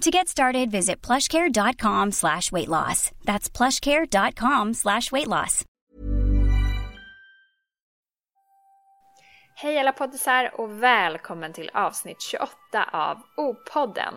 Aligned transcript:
To 0.00 0.10
get 0.10 0.28
started, 0.28 0.70
visit 0.70 1.02
plushcare.com 1.02 2.12
slash 2.12 2.52
weight 2.52 2.68
loss. 2.68 3.10
That's 3.24 3.50
plushcare.com 3.50 4.74
slash 4.74 5.12
weight 5.12 5.26
loss. 5.26 5.64
Hej 9.54 9.78
alla 9.78 9.92
poddisar 9.92 10.60
och 10.60 10.82
välkommen 10.82 11.52
till 11.52 11.70
avsnitt 11.74 12.22
28 12.22 12.50
av 12.92 13.16
O-podden. 13.36 14.14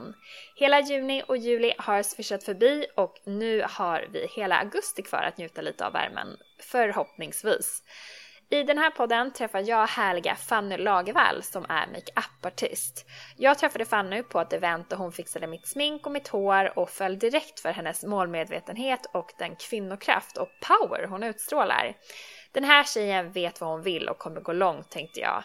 Hela 0.55 0.81
juni 0.81 1.23
och 1.27 1.37
juli 1.37 1.73
har 1.77 2.03
swishat 2.03 2.43
förbi 2.43 2.85
och 2.95 3.13
nu 3.25 3.65
har 3.69 4.07
vi 4.13 4.27
hela 4.35 4.57
augusti 4.57 5.01
kvar 5.01 5.23
att 5.23 5.37
njuta 5.37 5.61
lite 5.61 5.85
av 5.85 5.93
värmen, 5.93 6.27
förhoppningsvis. 6.71 7.83
I 8.53 8.63
den 8.63 8.77
här 8.77 8.89
podden 8.89 9.33
träffar 9.33 9.59
jag 9.59 9.87
härliga 9.87 10.35
Fanny 10.35 10.77
Lagervall 10.77 11.43
som 11.43 11.65
är 11.69 11.87
makeup-artist. 11.87 13.05
Jag 13.37 13.57
träffade 13.57 13.85
Fanny 13.85 14.23
på 14.23 14.39
ett 14.39 14.53
event 14.53 14.91
och 14.91 14.97
hon 14.97 15.11
fixade 15.11 15.47
mitt 15.47 15.67
smink 15.67 16.05
och 16.05 16.11
mitt 16.11 16.27
hår 16.27 16.79
och 16.79 16.89
föll 16.89 17.19
direkt 17.19 17.59
för 17.59 17.69
hennes 17.69 18.03
målmedvetenhet 18.03 19.05
och 19.13 19.31
den 19.37 19.55
kvinnokraft 19.55 20.37
och 20.37 20.49
power 20.67 21.07
hon 21.07 21.23
utstrålar. 21.23 21.93
Den 22.51 22.63
här 22.63 22.83
tjejen 22.83 23.31
vet 23.31 23.61
vad 23.61 23.69
hon 23.69 23.81
vill 23.81 24.09
och 24.09 24.17
kommer 24.17 24.41
gå 24.41 24.53
långt 24.53 24.89
tänkte 24.89 25.19
jag. 25.19 25.43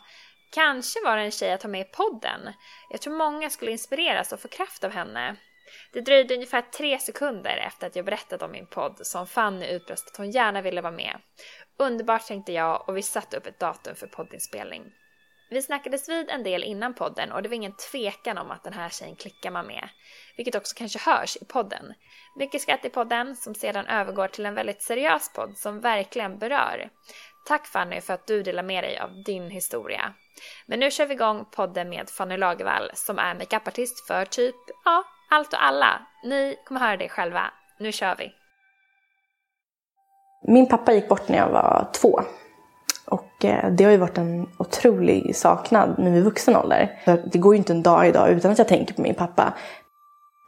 Kanske 0.53 0.99
var 1.05 1.17
det 1.17 1.23
en 1.23 1.31
tjej 1.31 1.53
att 1.53 1.63
ha 1.63 1.71
med 1.71 1.81
i 1.81 1.91
podden. 1.91 2.41
Jag 2.91 3.01
tror 3.01 3.17
många 3.17 3.51
skulle 3.51 3.71
inspireras 3.71 4.33
och 4.33 4.41
få 4.41 4.49
kraft 4.49 4.85
av 4.85 4.91
henne. 4.91 5.37
Det 5.93 6.01
dröjde 6.01 6.35
ungefär 6.35 6.63
tre 6.63 6.99
sekunder 6.99 7.57
efter 7.57 7.87
att 7.87 7.97
jag 7.97 8.05
berättat 8.05 8.43
om 8.43 8.53
min 8.53 8.67
podd 8.67 8.99
som 9.03 9.27
Fanny 9.27 9.67
utbrast 9.67 10.09
att 10.09 10.17
hon 10.17 10.31
gärna 10.31 10.63
ville 10.63 10.81
vara 10.81 10.93
med. 10.93 11.21
Underbart 11.79 12.27
tänkte 12.27 12.53
jag 12.53 12.89
och 12.89 12.97
vi 12.97 13.03
satte 13.03 13.37
upp 13.37 13.47
ett 13.47 13.61
datum 13.61 13.95
för 13.95 14.07
poddinspelning. 14.07 14.93
Vi 15.51 15.63
snackades 15.63 16.09
vid 16.09 16.31
en 16.31 16.43
del 16.43 16.65
innan 16.65 16.95
podden 16.95 17.33
och 17.33 17.43
det 17.43 17.49
var 17.49 17.57
ingen 17.57 17.77
tvekan 17.93 18.39
om 18.39 18.51
att 18.51 18.65
den 18.65 18.73
här 18.73 18.89
tjejen 18.89 19.17
klickar 19.17 19.51
man 19.51 19.67
med. 19.67 19.89
Vilket 20.37 20.55
också 20.55 20.75
kanske 20.77 21.11
hörs 21.11 21.37
i 21.37 21.45
podden. 21.45 21.95
Mycket 22.37 22.63
skratt 22.63 22.85
i 22.85 22.89
podden 22.89 23.37
som 23.37 23.55
sedan 23.55 23.87
övergår 23.87 24.29
till 24.29 24.47
en 24.47 24.55
väldigt 24.55 24.83
seriös 24.83 25.33
podd 25.33 25.59
som 25.59 25.81
verkligen 25.81 26.39
berör. 26.39 26.91
Tack 27.47 27.67
Fanny 27.67 28.01
för 28.01 28.15
att 28.15 28.27
du 28.27 28.43
delar 28.43 28.63
med 28.63 28.85
dig 28.85 28.99
av 28.99 29.23
din 29.23 29.51
historia. 29.51 30.15
Men 30.67 30.81
nu 30.81 30.91
kör 30.91 31.07
vi 31.07 31.15
igång 31.15 31.45
podden 31.45 31.89
med 31.89 32.11
Fanny 32.11 32.37
Lagervall 32.37 32.91
som 32.95 33.19
är 33.19 33.35
makeupartist 33.35 34.07
för 34.07 34.25
typ, 34.25 34.57
ja, 34.85 35.05
allt 35.29 35.53
och 35.53 35.65
alla. 35.65 36.01
Ni 36.25 36.57
kommer 36.65 36.81
höra 36.81 36.97
det 36.97 37.09
själva. 37.09 37.51
Nu 37.79 37.93
kör 37.93 38.17
vi! 38.19 38.33
Min 40.49 40.69
pappa 40.69 40.93
gick 40.93 41.09
bort 41.09 41.29
när 41.29 41.39
jag 41.39 41.49
var 41.49 41.89
två. 41.93 42.21
Och 43.07 43.45
eh, 43.45 43.71
det 43.71 43.85
har 43.85 43.91
ju 43.91 43.97
varit 43.97 44.19
en 44.19 44.49
otrolig 44.59 45.37
saknad 45.37 45.99
nu 45.99 46.17
i 46.17 46.21
vuxen 46.21 46.57
ålder. 46.57 46.91
Det 47.33 47.39
går 47.39 47.55
ju 47.55 47.59
inte 47.59 47.73
en 47.73 47.83
dag 47.83 48.09
idag 48.09 48.31
utan 48.31 48.51
att 48.51 48.59
jag 48.59 48.69
tänker 48.69 48.95
på 48.95 49.03
min 49.03 49.15
pappa. 49.15 49.53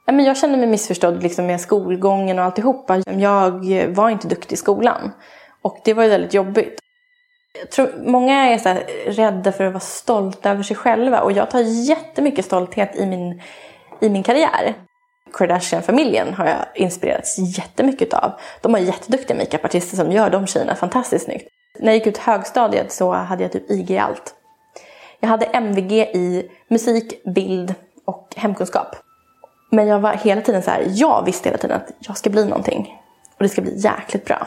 Men 0.06 0.24
jag 0.24 0.36
kände 0.36 0.58
mig 0.58 0.66
missförstådd 0.66 1.22
liksom 1.22 1.46
med 1.46 1.60
skolgången 1.60 2.38
och 2.38 2.44
alltihopa. 2.44 2.96
Jag 2.96 3.66
var 3.88 4.10
inte 4.10 4.28
duktig 4.28 4.52
i 4.52 4.56
skolan. 4.56 5.10
Och 5.62 5.78
det 5.84 5.94
var 5.94 6.02
ju 6.02 6.08
väldigt 6.08 6.34
jobbigt. 6.34 6.78
Jag 7.60 7.70
tror 7.70 7.92
många 8.06 8.34
är 8.34 8.58
så 8.58 8.76
rädda 9.06 9.52
för 9.52 9.64
att 9.64 9.72
vara 9.72 9.80
stolta 9.80 10.50
över 10.50 10.62
sig 10.62 10.76
själva. 10.76 11.20
Och 11.20 11.32
jag 11.32 11.50
tar 11.50 11.60
jättemycket 11.60 12.44
stolthet 12.44 12.96
i 12.96 13.06
min, 13.06 13.42
i 14.00 14.08
min 14.08 14.22
karriär. 14.22 14.74
Kardashian-familjen 15.32 16.34
har 16.34 16.46
jag 16.46 16.66
inspirerats 16.74 17.38
jättemycket 17.38 18.14
av. 18.14 18.32
De 18.60 18.74
har 18.74 18.80
jätteduktiga 18.80 19.36
makeupartister 19.36 19.96
som 19.96 20.12
gör 20.12 20.30
de 20.30 20.46
tjejerna 20.46 20.74
fantastiskt 20.74 21.24
snyggt. 21.24 21.48
När 21.78 21.86
jag 21.86 21.94
gick 21.94 22.06
ut 22.06 22.18
högstadiet 22.18 22.92
så 22.92 23.12
hade 23.12 23.42
jag 23.42 23.52
typ 23.52 23.70
IG 23.70 23.90
i 23.90 23.98
allt. 23.98 24.34
Jag 25.20 25.28
hade 25.28 25.46
MVG 25.46 25.92
i 25.92 26.50
musik, 26.68 27.24
bild 27.34 27.74
och 28.06 28.34
hemkunskap. 28.36 28.96
Men 29.70 29.86
jag 29.86 30.00
var 30.00 30.12
hela 30.12 30.40
tiden 30.40 30.62
så 30.62 30.70
här, 30.70 30.84
jag 30.86 31.24
visste 31.24 31.48
hela 31.48 31.58
tiden 31.58 31.76
att 31.76 31.90
jag 31.98 32.16
ska 32.16 32.30
bli 32.30 32.44
någonting. 32.44 32.94
Och 33.36 33.42
det 33.42 33.48
ska 33.48 33.62
bli 33.62 33.78
jäkligt 33.78 34.24
bra. 34.24 34.46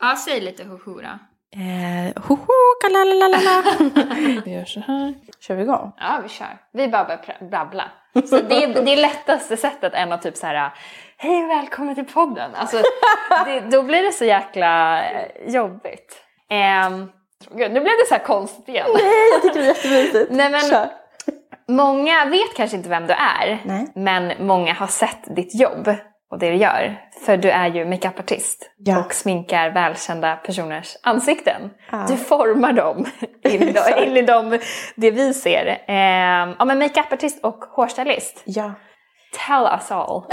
Ja, 0.00 0.16
säg 0.16 0.40
lite 0.40 0.64
hoho 0.64 1.00
då. 1.00 1.18
Eh, 1.60 2.22
hoho, 2.26 2.46
kalalalala. 2.82 3.62
Vi 4.44 4.54
gör 4.54 4.64
så 4.64 4.80
här. 4.80 5.14
Kör 5.40 5.54
vi 5.54 5.62
igång? 5.62 5.92
Ja, 5.96 6.20
vi 6.22 6.28
kör. 6.28 6.58
Vi 6.72 6.88
bara 6.88 7.04
börjar 7.04 7.50
babbla. 7.50 7.84
Så 8.30 8.36
det, 8.40 8.64
är, 8.64 8.84
det 8.84 8.92
är 8.92 8.96
lättaste 8.96 9.56
sättet 9.56 9.94
än 9.94 10.12
att 10.12 10.22
typ 10.22 10.36
så 10.36 10.46
här, 10.46 10.70
hej 11.16 11.44
och 11.44 11.50
välkommen 11.50 11.94
till 11.94 12.04
podden. 12.04 12.54
Alltså, 12.54 12.82
det, 13.46 13.60
då 13.60 13.82
blir 13.82 14.02
det 14.02 14.12
så 14.12 14.24
jäkla 14.24 15.02
eh, 15.10 15.54
jobbigt. 15.54 16.22
Um, 16.88 17.10
gud, 17.58 17.72
nu 17.72 17.80
blev 17.80 17.84
det 17.84 18.06
så 18.08 18.14
här 18.14 18.24
konstigt 18.24 18.68
igen. 18.68 18.86
Nej, 18.94 19.30
jag 19.32 19.42
tycker 19.42 19.60
det 19.60 19.66
är 19.66 19.74
jättemysigt. 19.74 20.30
Nej, 20.30 20.50
men- 20.50 20.60
Kör. 20.60 20.88
Många 21.70 22.24
vet 22.24 22.54
kanske 22.56 22.76
inte 22.76 22.88
vem 22.88 23.06
du 23.06 23.12
är, 23.12 23.62
Nej. 23.64 23.92
men 23.94 24.46
många 24.46 24.74
har 24.74 24.86
sett 24.86 25.36
ditt 25.36 25.60
jobb 25.60 25.90
och 26.30 26.38
det 26.38 26.50
du 26.50 26.56
gör. 26.56 27.00
För 27.26 27.36
du 27.36 27.50
är 27.50 27.66
ju 27.68 27.84
makeupartist 27.84 28.70
Ja. 28.78 28.98
och 29.04 29.14
sminkar 29.14 29.70
välkända 29.70 30.36
personers 30.36 30.96
ansikten. 31.02 31.70
Ja. 31.92 32.04
Du 32.08 32.16
formar 32.16 32.72
dem 32.72 33.06
in 33.44 33.62
in 34.06 34.16
i 34.16 34.22
de, 34.22 34.58
det 34.96 35.10
vi 35.10 35.34
ser. 35.34 35.66
Ehm, 35.88 36.54
ja, 36.58 36.64
men 36.64 36.78
makeupartist 36.78 37.44
och 37.44 37.64
hårstylist. 37.64 38.42
Ja. 38.44 38.72
Tell 39.46 39.66
us 39.72 39.90
all. 39.90 40.24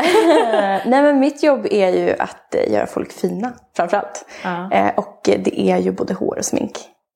Eh, 0.56 0.82
Nej 0.86 1.02
men 1.02 1.20
mitt 1.20 1.44
jobb 1.44 1.66
är 1.72 1.90
ju 1.90 2.16
att 2.20 2.56
eh, 2.56 2.74
göra 2.74 2.88
folk 2.88 3.12
fina 3.12 3.54
framförallt. 3.76 4.26
Ja. 4.44 4.72
Eh, 4.72 4.94
och 4.98 5.30
eh, 5.30 5.40
det 5.40 5.60
är 5.62 5.78
ju 5.78 5.92
både 5.92 6.14
hår 6.14 6.38
och 6.38 6.46
smink. 6.46 6.72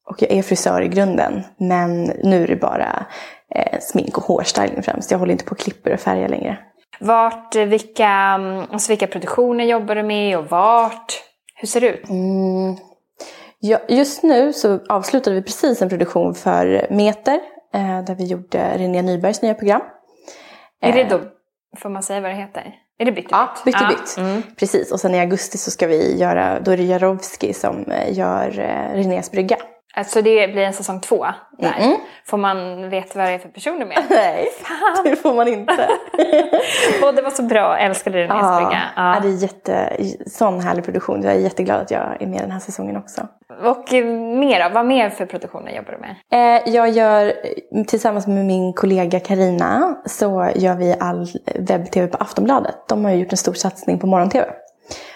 Och 0.09 0.21
jag 0.21 0.31
är 0.31 0.41
frisör 0.41 0.81
i 0.81 0.87
grunden 0.87 1.43
men 1.57 2.03
nu 2.03 2.43
är 2.43 2.47
det 2.47 2.55
bara 2.55 3.05
eh, 3.55 3.79
smink 3.81 4.17
och 4.17 4.23
hårstyling 4.23 4.83
främst. 4.83 5.11
Jag 5.11 5.19
håller 5.19 5.31
inte 5.31 5.45
på 5.45 5.51
och 5.51 5.59
klipper 5.59 5.93
och 5.93 5.99
färgar 5.99 6.29
längre. 6.29 6.57
Vart, 6.99 7.55
vilka, 7.55 8.07
mm, 8.09 8.63
alltså 8.71 8.91
vilka 8.91 9.07
produktioner 9.07 9.63
jobbar 9.65 9.95
du 9.95 10.03
med 10.03 10.37
och 10.37 10.45
vart? 10.49 11.23
Hur 11.55 11.67
ser 11.67 11.81
det 11.81 11.87
ut? 11.87 12.09
Mm. 12.09 12.75
Ja, 13.59 13.79
just 13.87 14.23
nu 14.23 14.53
så 14.53 14.79
avslutade 14.89 15.35
vi 15.35 15.41
precis 15.41 15.81
en 15.81 15.89
produktion 15.89 16.35
för 16.35 16.87
Meter 16.89 17.39
eh, 17.73 18.01
där 18.03 18.15
vi 18.15 18.25
gjorde 18.25 18.77
René 18.77 19.01
Nybergs 19.01 19.41
nya 19.41 19.53
program. 19.53 19.81
Är 20.81 20.93
det 20.93 21.01
Eh, 21.01 21.09
då, 21.09 21.19
får 21.77 21.89
man 21.89 22.03
säga 22.03 22.21
vad 22.21 22.31
det 22.31 22.35
heter? 22.35 22.75
Är 22.99 23.05
det 23.05 23.11
Bytt 23.11 23.25
och 23.25 23.31
Ja, 23.31 23.49
bytt 23.65 23.75
och 23.75 23.81
Ja. 23.81 23.87
bytt. 23.89 24.17
Mm. 24.17 24.41
Precis, 24.57 24.91
och 24.91 24.99
sen 24.99 25.15
i 25.15 25.19
augusti 25.19 25.57
så 25.57 25.71
ska 25.71 25.87
vi 25.87 26.17
göra, 26.17 26.59
då 26.59 26.71
är 26.71 26.77
det 26.77 26.83
Jarowski 26.83 27.53
som 27.53 27.83
eh, 27.91 28.17
gör 28.17 28.59
eh, 28.59 28.95
Renés 28.95 29.31
brygga. 29.31 29.57
Alltså 29.99 30.21
det 30.21 30.47
blir 30.47 30.63
en 30.63 30.73
säsong 30.73 30.99
två 30.99 31.25
där. 31.57 31.73
Mm. 31.79 31.97
Får 32.25 32.37
man 32.37 32.89
veta 32.89 33.19
vad 33.19 33.27
det 33.27 33.33
är 33.33 33.39
för 33.39 33.49
personer 33.49 33.85
med? 33.85 33.97
Nej, 34.09 34.47
det 35.03 35.15
får 35.15 35.33
man 35.33 35.47
inte. 35.47 35.73
Och 37.03 37.13
det 37.15 37.21
var 37.21 37.29
så 37.29 37.43
bra, 37.43 37.59
jag 37.77 37.81
älskade 37.85 38.17
din. 38.21 38.27
Ja, 38.27 38.71
Ja. 38.95 39.19
det 39.21 39.27
är 39.27 39.43
jätte, 39.43 39.97
sån 40.27 40.59
härlig 40.59 40.85
produktion. 40.85 41.23
Jag 41.23 41.33
är 41.33 41.39
jätteglad 41.39 41.81
att 41.81 41.91
jag 41.91 42.21
är 42.21 42.27
med 42.27 42.41
den 42.41 42.51
här 42.51 42.59
säsongen 42.59 42.97
också. 42.97 43.21
Och 43.63 43.93
eh, 43.93 44.05
mer 44.39 44.63
då? 44.69 44.73
Vad 44.73 44.85
mer 44.85 45.09
för 45.09 45.25
produktioner 45.25 45.71
jobbar 45.71 45.91
du 45.91 45.97
med? 45.97 46.15
Eh, 46.65 46.73
jag 46.73 46.89
gör, 46.89 47.25
eh, 47.25 47.83
tillsammans 47.83 48.27
med 48.27 48.45
min 48.45 48.73
kollega 48.73 49.19
Karina 49.19 49.95
så 50.05 50.49
gör 50.55 50.75
vi 50.75 50.95
all 50.99 51.27
webb-tv 51.55 52.07
på 52.07 52.17
Aftonbladet. 52.17 52.75
De 52.87 53.05
har 53.05 53.11
ju 53.11 53.17
gjort 53.17 53.31
en 53.31 53.37
stor 53.37 53.53
satsning 53.53 53.99
på 53.99 54.07
morgon-tv. 54.07 54.47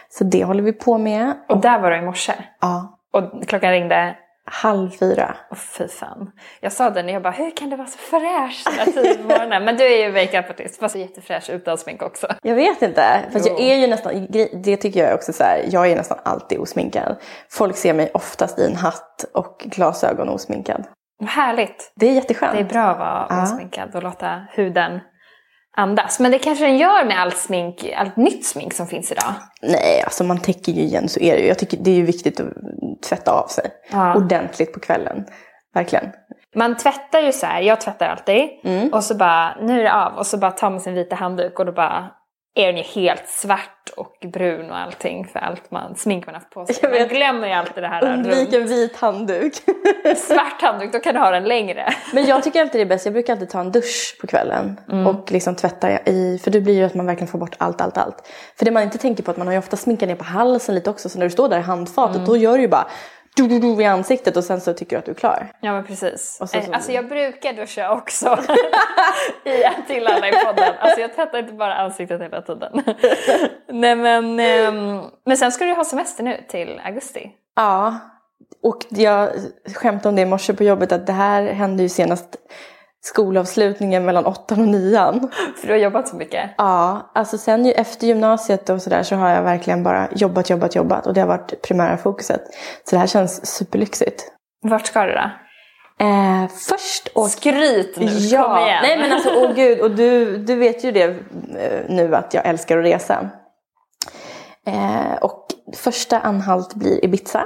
Så 0.10 0.24
det 0.24 0.44
håller 0.44 0.64
vi 0.64 0.74
på 0.74 0.98
med. 0.98 1.34
Och 1.50 1.62
där 1.62 1.80
var 1.80 1.92
du 1.92 1.98
i 1.98 2.02
morse. 2.02 2.34
Ja, 2.62 3.00
Och 3.14 3.48
klockan 3.48 3.72
ringde. 3.72 4.16
Halv 4.46 4.90
fyra. 4.90 5.36
Åh 5.52 5.58
fy 5.58 5.88
fan. 5.88 6.32
Jag 6.62 6.72
sa 6.72 6.90
det 6.90 7.04
när 7.04 7.14
jag 7.14 7.22
bara, 7.22 7.34
hur 7.34 7.52
kan 7.58 7.70
det 7.70 7.76
vara 7.76 7.88
så 7.88 7.98
fräscht 7.98 8.66
den 8.66 8.74
här 8.74 8.86
tiden 8.86 9.18
på 9.18 9.24
morgonen? 9.28 9.66
Men 9.66 9.78
du 9.78 9.84
är 9.84 10.06
ju 10.08 10.12
makeup-artist, 10.14 10.80
fast 10.80 10.96
jättefräsch 10.96 11.50
utan 11.50 11.78
smink 11.78 12.02
också. 12.02 12.28
Jag 12.42 12.56
vet 12.56 12.82
inte, 12.82 13.04
fast 13.34 13.46
jag 13.48 13.60
är 13.60 13.76
ju 13.76 13.88
nästan, 13.88 14.28
det 14.64 14.78
tycker 14.78 15.06
jag 15.06 15.16
också 15.16 15.34
så 15.34 15.44
här, 15.44 15.66
jag 15.72 15.88
är 15.92 15.96
nästan 15.96 16.18
alltid 16.24 16.60
osminkad. 16.60 17.16
Folk 17.52 17.76
ser 17.78 17.94
mig 17.94 18.12
oftast 18.14 18.60
i 18.60 18.66
en 18.66 18.76
hatt 18.76 19.26
och 19.34 19.58
glasögon 19.66 20.30
osminkad. 20.30 20.84
Härligt. 21.26 21.94
Det 21.96 22.08
är 22.08 22.12
jätteskönt. 22.14 22.54
Det 22.54 22.60
är 22.60 22.64
bra 22.64 22.84
att 22.84 23.00
vara 23.00 23.26
Ja. 23.30 23.44
osminkad 23.44 23.96
och 23.96 24.04
låta 24.04 24.42
huden 24.52 25.00
andas. 25.78 26.20
Men 26.20 26.32
det 26.32 26.40
kanske 26.40 26.66
den 26.66 26.78
gör 26.78 27.06
med 27.06 27.22
allt 27.22 27.38
smink, 27.38 27.94
allt 27.98 28.18
nytt 28.18 28.46
smink 28.46 28.74
som 28.74 28.88
finns 28.88 29.12
idag. 29.12 29.34
Nej, 29.62 30.02
alltså 30.04 30.24
man 30.24 30.40
täcker 30.40 30.72
ju 30.72 30.82
igen 30.82 31.10
så 31.10 31.20
är 31.20 31.36
det 31.36 31.42
ju. 31.42 31.48
Jag 31.48 31.60
tycker 31.60 31.78
det 31.78 31.92
är 31.92 31.96
ju 31.96 32.06
viktigt 32.06 32.40
att 32.40 32.48
tvätta 33.10 33.32
av 33.32 33.48
sig 33.48 33.72
Ja. 33.92 34.16
ordentligt 34.16 34.74
på 34.74 34.80
kvällen. 34.80 35.26
Verkligen. 35.74 36.12
Man 36.56 36.78
tvättar 36.78 37.20
ju 37.22 37.32
så 37.32 37.46
här, 37.46 37.62
jag 37.62 37.82
tvättar 37.82 38.08
alltid. 38.08 38.50
Mm. 38.64 38.90
Och 38.94 39.04
så 39.04 39.16
bara, 39.16 39.56
nu 39.62 39.80
är 39.80 39.84
det 39.84 39.94
av. 39.94 40.14
Och 40.14 40.28
så 40.28 40.38
bara 40.38 40.52
tar 40.52 40.70
man 40.70 40.80
sin 40.82 40.94
vita 40.94 41.16
handduk 41.16 41.60
och 41.60 41.66
då 41.66 41.72
bara 41.72 42.12
är 42.56 42.68
den 42.68 42.78
ju 42.78 42.84
helt 42.84 43.28
svart 43.28 43.90
och 43.98 44.18
brun 44.34 44.70
och 44.72 44.78
allting 44.78 45.28
för 45.28 45.40
allt 45.40 45.72
man, 45.72 45.96
smink 45.96 46.26
man 46.26 46.36
haft 46.36 46.50
på 46.50 46.66
sig. 46.66 46.76
Jag 46.82 46.92
Man 47.00 47.08
glömmer 47.08 47.48
ju 47.48 47.54
alltid 47.54 47.84
det 47.84 47.88
här 47.88 48.14
Undvik 48.14 48.54
en 48.54 48.68
vit 48.68 48.96
handduk. 48.96 49.54
Svart 50.18 50.62
handduk, 50.62 50.94
då 50.94 51.00
kan 51.00 51.14
du 51.14 51.20
ha 51.20 51.32
den 51.32 51.44
längre. 51.44 51.94
Men 52.14 52.26
jag 52.26 52.44
tycker 52.44 52.62
alltid 52.62 52.80
det 52.82 52.84
är 52.84 52.90
bäst, 52.90 53.06
jag 53.06 53.14
brukar 53.14 53.34
alltid 53.34 53.50
ta 53.50 53.60
en 53.60 53.72
dusch 53.72 54.18
på 54.22 54.28
kvällen 54.28 54.80
Mm. 54.92 55.08
och 55.08 55.32
liksom 55.32 55.56
tvätta 55.56 55.92
i, 56.06 56.40
för 56.44 56.52
det 56.52 56.62
blir 56.62 56.74
ju 56.74 56.84
att 56.84 56.94
man 56.94 57.06
verkligen 57.06 57.28
får 57.28 57.40
bort 57.40 57.56
allt, 57.58 57.82
allt, 57.82 57.98
allt. 57.98 58.28
För 58.58 58.66
det 58.66 58.72
man 58.72 58.84
inte 58.84 58.98
tänker 58.98 59.24
på 59.24 59.32
att 59.32 59.38
man 59.38 59.48
har 59.48 59.52
ju 59.54 59.60
ofta 59.60 59.78
sminkat 59.78 60.10
ner 60.10 60.16
på 60.16 60.24
halsen 60.24 60.76
lite 60.76 60.90
också, 60.90 61.10
så 61.10 61.20
när 61.20 61.26
du 61.26 61.30
står 61.30 61.50
där 61.50 61.60
i 61.60 61.62
handfatet 61.62 62.16
Mm. 62.16 62.26
då 62.28 62.38
gör 62.38 62.56
du 62.58 62.62
ju 62.62 62.68
bara 62.68 62.88
du, 63.36 63.60
du, 63.60 63.82
i 63.82 63.86
ansiktet 63.86 64.38
och 64.38 64.44
sen 64.44 64.62
så 64.62 64.74
tycker 64.74 64.96
du 64.96 65.00
att 65.00 65.06
du 65.06 65.12
är 65.12 65.16
klar. 65.16 65.48
Ja 65.62 65.72
men 65.72 65.86
precis. 65.86 66.38
Så- 66.46 66.58
Eh, 66.58 66.64
Alltså 66.72 66.92
jag 66.92 67.08
brukar 67.10 67.54
duscha 67.54 67.92
också. 67.92 68.28
I 69.46 69.64
till 69.88 70.08
alla 70.08 70.28
i 70.30 70.32
podden. 70.46 70.74
Alltså 70.80 71.00
jag 71.02 71.16
tvättar 71.16 71.40
inte 71.40 71.54
bara 71.54 71.74
ansiktet 71.76 72.22
hela 72.22 72.42
tiden. 72.42 72.82
Nej 73.70 73.96
men, 73.96 74.40
ehm, 74.40 75.02
men 75.26 75.38
sen 75.38 75.52
ska 75.52 75.66
du 75.66 75.74
ha 75.74 75.86
semester 75.86 76.24
nu 76.24 76.46
till 76.50 76.82
augusti. 76.86 77.32
Ja, 77.56 78.00
och 78.64 78.78
jag 78.90 79.30
skämtade 79.76 80.10
om 80.10 80.16
det 80.16 80.22
i 80.22 80.26
morse 80.26 80.54
på 80.54 80.64
jobbet 80.64 80.92
att 80.92 81.08
det 81.08 81.14
här 81.14 81.44
hände 81.44 81.84
ju 81.84 81.90
senast 81.90 82.36
skolavslutningen 83.06 84.06
mellan 84.06 84.26
åttan 84.26 84.62
och 84.62 84.68
nian. 84.68 85.32
För 85.58 85.68
du 85.68 85.74
har 85.74 85.80
jobbat 85.80 86.08
så 86.08 86.16
mycket. 86.16 86.50
Ja, 86.58 87.12
alltså 87.16 87.38
sen 87.38 87.66
efter 87.66 88.08
gymnasiet 88.08 88.70
och 88.70 88.82
sådär 88.82 89.04
så 89.04 89.16
har 89.16 89.30
jag 89.30 89.44
verkligen 89.44 89.84
bara 89.84 90.08
jobbat, 90.16 90.50
jobbat, 90.50 90.76
jobbat 90.76 91.08
och 91.08 91.14
det 91.14 91.22
har 91.22 91.28
varit 91.28 91.62
primära 91.62 91.98
fokuset. 91.98 92.42
Så 92.84 92.96
det 92.96 92.98
här 92.98 93.08
känns 93.08 93.46
superlyxigt. 93.46 94.24
Vart 94.62 94.88
ska 94.88 95.04
du 95.06 95.12
då? 95.12 95.30
Eh, 96.06 96.48
först 96.70 97.08
och 97.16 97.28
Skryt 97.28 97.98
nu, 97.98 98.06
ja, 98.06 98.44
kom 98.44 98.58
igen. 98.58 98.80
nej 98.84 98.98
men 98.98 99.12
alltså 99.12 99.30
åh 99.36 99.54
gud 99.54 99.80
och 99.80 99.92
du, 99.92 100.38
du 100.38 100.56
vet 100.56 100.84
ju 100.84 100.92
det 100.92 101.04
eh, 101.04 101.90
nu 101.90 102.16
att 102.16 102.34
jag 102.34 102.46
älskar 102.46 102.78
att 102.78 102.86
resa. 102.86 103.30
Eh, 104.68 105.14
och 105.22 105.48
första 105.76 106.20
anhalt 106.20 106.74
blir 106.74 107.06
Ibiza 107.06 107.44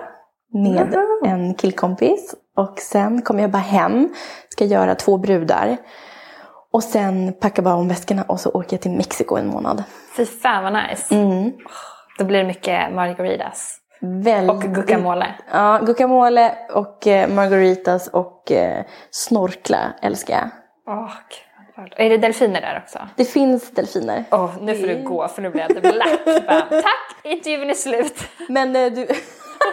med 0.53 0.95
en 1.25 1.55
killkompis 1.55 2.35
och 2.57 2.79
sen 2.79 3.21
kommer 3.21 3.41
jag 3.41 3.51
bara 3.51 3.57
hem, 3.57 4.09
ska 4.49 4.65
göra 4.65 4.95
två 4.95 5.17
brudar 5.17 5.77
och 6.71 6.83
sen 6.83 7.33
packa 7.33 7.61
bara 7.61 7.75
om 7.75 7.87
väskorna 7.87 8.23
och 8.23 8.39
så 8.39 8.49
åker 8.49 8.73
jag 8.73 8.81
till 8.81 8.91
Mexiko 8.91 9.35
en 9.35 9.47
månad. 9.47 9.83
Fy 10.17 10.25
fan 10.25 10.63
vad 10.63 10.73
nice. 10.73 11.15
Mm. 11.15 11.51
Då 12.17 12.25
blir 12.25 12.39
det 12.39 12.45
mycket 12.47 12.93
margaritas. 12.93 13.77
Väldigt, 14.01 14.55
Och 14.55 14.61
guacamole. 14.61 15.35
Ja, 15.51 15.79
guacamole 15.83 16.55
och 16.73 17.07
eh, 17.07 17.29
margaritas 17.29 18.07
och 18.07 18.51
eh, 18.51 18.85
snorkla 19.11 19.93
älskar 20.01 20.33
jag. 20.33 20.49
Bra. 20.85 21.11
Är 21.95 22.09
det 22.09 22.17
delfiner 22.17 22.61
där 22.61 22.81
också? 22.83 22.99
Det 23.15 23.25
finns 23.25 23.71
delfiner. 23.71 24.23
Åh, 24.31 24.51
nu 24.61 24.75
får 24.75 24.87
du 24.87 25.03
gå 25.03 25.27
för 25.27 25.41
nu 25.41 25.49
blir 25.49 25.65
jag 25.69 25.95
lack. 25.95 26.25
Bara, 26.25 26.61
Tack, 26.61 27.15
intervjun 27.23 27.69
är 27.69 27.73
slut. 27.73 28.23
Men 28.49 28.75
eh, 28.75 28.91
du, 28.91 29.07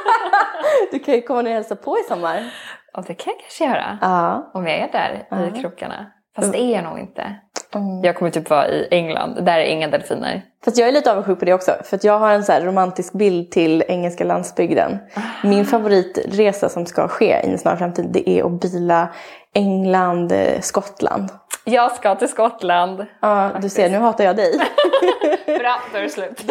du 0.90 0.98
kan 0.98 1.14
ju 1.14 1.22
komma 1.22 1.42
ner 1.42 1.50
och 1.50 1.54
hälsa 1.54 1.76
på 1.76 1.98
i 1.98 2.02
sommar. 2.08 2.52
Och 2.96 3.04
det 3.04 3.14
kan 3.14 3.32
jag 3.32 3.40
kanske 3.40 3.64
göra. 3.64 3.98
Ja. 4.00 4.50
Om 4.54 4.66
jag 4.66 4.78
är 4.78 4.92
där 4.92 5.48
i 5.48 5.60
krokarna. 5.60 6.06
Fast 6.36 6.52
det 6.52 6.58
är 6.62 6.74
jag 6.74 6.84
nog 6.84 6.98
inte. 6.98 7.36
Mm. 7.74 8.04
Jag 8.04 8.16
kommer 8.16 8.30
typ 8.30 8.50
vara 8.50 8.68
i 8.68 8.88
England. 8.90 9.44
Där 9.44 9.58
är 9.58 9.64
inga 9.64 9.88
delfiner. 9.88 10.42
Fast 10.64 10.78
jag 10.78 10.88
är 10.88 10.92
lite 10.92 11.12
avundsjuk 11.12 11.38
på 11.38 11.44
det 11.44 11.52
också. 11.52 11.72
För 11.84 11.98
jag 12.02 12.18
har 12.18 12.30
en 12.30 12.44
så 12.44 12.52
romantisk 12.52 13.12
bild 13.12 13.50
till 13.50 13.84
engelska 13.88 14.24
landsbygden. 14.24 14.98
Min 15.42 15.64
favoritresa 15.66 16.68
som 16.68 16.86
ska 16.86 17.08
ske 17.08 17.40
i 17.44 17.50
en 17.50 17.58
snar 17.58 17.76
framtid 17.76 18.06
det 18.10 18.30
är 18.30 18.44
att 18.46 18.60
bila 18.60 19.08
England, 19.54 20.32
eh, 20.32 20.60
Skottland. 20.60 21.28
Jag 21.64 21.92
ska 21.92 22.14
till 22.14 22.28
Skottland. 22.28 23.06
Ja, 23.20 23.50
du 23.62 23.68
ser, 23.68 23.90
nu 23.90 23.98
hatar 23.98 24.24
jag 24.24 24.36
dig. 24.36 24.52
Bra, 25.46 25.80
då 25.92 25.98
är 25.98 26.02
det 26.02 26.08
slut. 26.08 26.44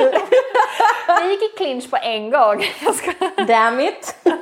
Vi 1.21 1.31
gick 1.31 1.43
i 1.43 1.57
clinch 1.57 1.91
på 1.91 1.97
en 2.01 2.31
gång. 2.31 2.63
Jag 2.85 2.95
ska... 2.95 3.11
Damn 3.47 3.79
it! 3.79 4.15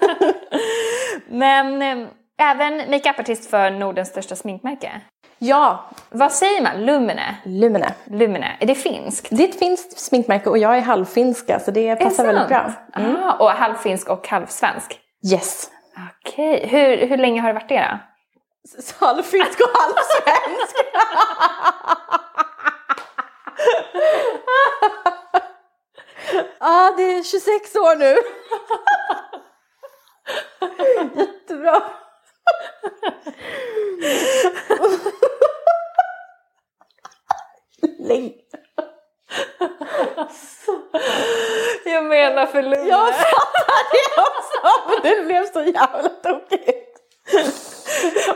Men 1.32 1.82
eh, 1.82 2.08
även 2.38 2.92
makeupartist 2.92 3.50
för 3.50 3.70
Nordens 3.70 4.10
största 4.10 4.36
sminkmärke. 4.36 5.02
Ja, 5.38 5.90
Vad 6.10 6.32
säger 6.32 6.62
man? 6.62 6.86
Lumene? 6.86 7.36
Lumene. 7.46 7.94
Lumene. 8.06 8.58
Är 8.60 8.66
det 8.68 8.76
finskt? 8.76 9.28
Det 9.32 9.44
är 9.44 9.48
ett 9.48 9.60
finskt 9.60 10.00
sminkmärke 10.00 10.50
och 10.50 10.58
jag 10.58 10.78
är 10.78 10.82
halvfinska 10.82 11.60
så 11.60 11.72
det 11.72 11.96
passar 11.96 12.26
väldigt 12.26 12.48
bra. 12.48 12.72
Mm. 12.96 13.16
Ah, 13.24 13.34
och 13.34 13.50
halvfinsk 13.52 14.10
och 14.10 14.28
halvsvensk? 14.28 15.00
Yes. 15.34 15.72
Okej. 16.26 16.68
Hur, 16.68 17.08
hur 17.08 17.18
länge 17.18 17.42
har 17.42 17.48
det 17.48 17.54
varit 17.54 17.70
det 17.70 17.88
då? 17.92 17.98
Halvfinsk 19.06 19.60
och 19.62 19.70
halvsvensk. 19.82 20.76
ah, 26.60 26.92
det 26.98 27.04
är 27.04 27.24
26 27.24 27.76
år 27.76 27.96
nu. 27.96 28.16
Jättebra. 31.16 31.84
Länge. 38.00 38.32
Jag 41.86 42.04
menar 42.04 42.46
för 42.46 42.62
Lumene. 42.62 42.90
Jag 42.90 43.16
fattar 43.16 43.92
det 43.92 44.22
också, 44.22 44.60
men 44.88 45.02
det 45.04 45.26
blev 45.26 45.46
så 45.46 45.64
jävla 45.64 46.10
tokigt. 46.10 46.88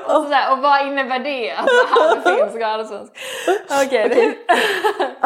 Och, 0.06 0.24
sådär, 0.24 0.52
och 0.52 0.58
vad 0.58 0.88
innebär 0.88 1.20
det? 1.20 1.52
Att 1.52 1.66
vara 1.66 2.06
halvfinsk 2.06 2.56
och 2.56 2.62
halvsvensk? 2.62 3.14
Okej, 3.86 4.10
hur, 4.10 4.38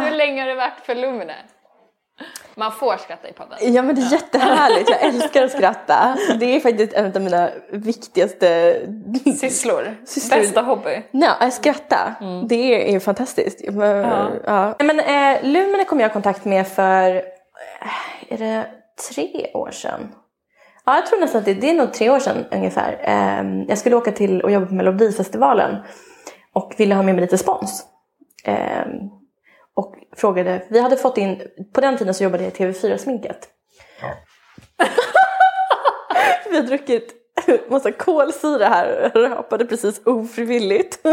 hur 0.02 0.12
länge 0.12 0.42
har 0.42 0.48
det 0.48 0.56
varit 0.56 0.86
för 0.86 0.96
Lumene? 0.96 1.36
Man 2.60 2.72
får 2.72 2.98
skratta 2.98 3.30
i 3.30 3.34
podden. 3.34 3.74
Ja 3.74 3.82
men 3.82 3.96
det 3.96 4.02
är 4.02 4.12
jättehärligt, 4.12 4.90
jag 4.90 5.02
älskar 5.10 5.44
att 5.44 5.52
skratta. 5.52 6.18
Det 6.40 6.56
är 6.56 6.60
faktiskt 6.60 6.94
en 6.94 7.06
av 7.16 7.22
mina 7.22 7.50
viktigaste... 7.72 8.78
Sysslor. 9.40 9.98
Sysslor. 10.06 10.40
Bästa 10.40 10.62
hobby. 10.62 11.02
Ja, 11.12 11.36
att 11.40 11.54
skratta. 11.54 12.16
Det 12.50 12.56
är, 12.56 12.96
är 12.96 13.00
fantastiskt. 13.00 13.62
Ja. 13.64 14.30
Ja. 14.46 14.76
Men 14.80 15.00
eh, 15.00 15.44
Lumene 15.44 15.84
kom 15.84 16.00
jag 16.00 16.10
i 16.10 16.14
kontakt 16.14 16.46
med 16.46 16.68
för, 16.68 17.16
eh, 17.16 18.34
är 18.34 18.38
det 18.38 18.66
tre 19.12 19.52
år 19.54 19.72
sedan? 19.72 20.12
Ja, 20.86 20.96
jag 20.96 21.06
tror 21.06 21.20
nästan 21.20 21.40
att 21.40 21.46
det, 21.46 21.54
det 21.54 21.70
är 21.70 21.74
nog 21.74 21.94
tre 21.94 22.10
år 22.10 22.20
sedan 22.20 22.46
ungefär. 22.52 23.00
Eh, 23.04 23.66
jag 23.68 23.78
skulle 23.78 23.96
åka 23.96 24.12
till 24.12 24.42
och 24.42 24.52
jobba 24.52 24.66
på 24.66 24.74
Melodifestivalen 24.74 25.76
och 26.54 26.74
ville 26.78 26.96
ha 26.96 27.04
med 27.04 27.16
mig 27.16 27.22
lite 27.22 27.38
spons. 27.38 27.86
Eh, 28.46 28.86
och 29.80 29.96
frågade, 30.18 30.66
vi 30.70 30.80
hade 30.80 30.98
fått 30.98 31.18
in, 31.18 31.42
på 31.74 31.82
den 31.82 31.98
tiden 31.98 32.14
så 32.14 32.24
jobbade 32.24 32.44
jag 32.44 32.54
i 32.54 32.56
TV4-sminket. 32.56 33.40
vi 36.50 36.56
har 36.56 36.64
druckit 36.64 37.14
massa 37.70 37.92
kolsyra 37.92 38.66
här 38.68 39.12
och 39.16 39.22
rapade 39.22 39.66
precis 39.66 40.02
ofrivilligt. 40.06 41.00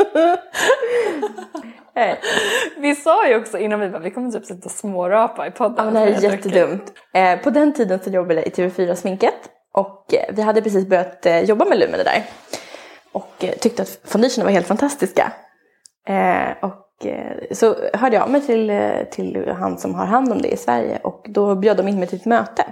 Eh, 1.99 2.17
Vi 2.77 2.95
sa 2.95 3.29
ju 3.29 3.37
också 3.37 3.59
innan 3.59 3.81
vi 3.81 3.89
bara, 3.89 3.99
vi 3.99 4.11
kommer 4.11 4.31
typ 4.31 4.45
sitta 4.45 4.65
och 4.65 4.71
smårapa 4.71 5.47
i 5.47 5.51
podden. 5.51 5.75
Ja, 5.79 5.85
men 5.85 5.95
det 5.95 6.01
här 6.01 6.07
är 6.07 6.21
jättedumt. 6.33 6.93
Eh, 7.15 7.41
på 7.41 7.51
den 7.51 7.75
tiden 7.75 8.01
så 8.05 8.11
jobbade 8.11 8.35
jag 8.35 8.47
i 8.47 8.51
TV4-sminket 8.51 9.51
Och 9.75 10.15
eh, 10.15 10.35
vi 10.35 10.43
hade 10.43 10.63
precis 10.63 10.87
börjat 10.87 11.27
eh, 11.27 11.41
jobba 11.41 11.65
med 11.65 11.79
Lumene 11.79 12.03
där. 12.03 12.23
Och 13.13 13.45
eh, 13.45 13.51
tyckte 13.53 13.83
att 13.83 13.99
foundationerna 14.05 14.45
var 14.45 14.53
helt 14.53 14.67
fantastiska. 14.67 15.33
Eh, 16.09 16.65
och 16.65 16.73
så 17.53 17.77
hörde 17.93 18.17
jag 18.17 18.23
av 18.23 18.31
mig 18.31 18.41
till, 18.41 18.71
eh, 18.71 19.03
till 19.11 19.55
han 19.59 19.79
som 19.79 19.95
har 19.95 20.07
hand 20.07 20.33
om 20.33 20.43
det 20.43 20.49
i 20.49 20.57
Sverige 20.57 20.99
och 21.03 21.27
då 21.29 21.55
bjöd 21.55 21.77
de 21.77 21.89
in 21.89 21.99
mig 21.99 22.09
till 22.09 22.19
ett 22.19 22.25
möte. 22.25 22.65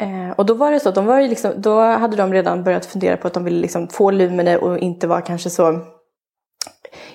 Eh, 0.00 0.30
och 0.36 0.46
då 0.46 0.54
var 0.54 0.72
det 0.72 0.80
så 0.80 0.88
att 0.88 0.94
de 0.94 1.06
var 1.06 1.20
ju 1.20 1.28
liksom, 1.28 1.52
då 1.56 1.80
hade 1.80 2.16
de 2.16 2.32
redan 2.32 2.64
börjat 2.64 2.86
fundera 2.86 3.16
på 3.16 3.26
att 3.26 3.34
de 3.34 3.44
ville 3.44 3.60
liksom 3.60 3.88
få 3.88 4.10
Lumene 4.10 4.56
och 4.56 4.78
inte 4.78 5.06
vara 5.06 5.20
kanske 5.20 5.50
så 5.50 5.80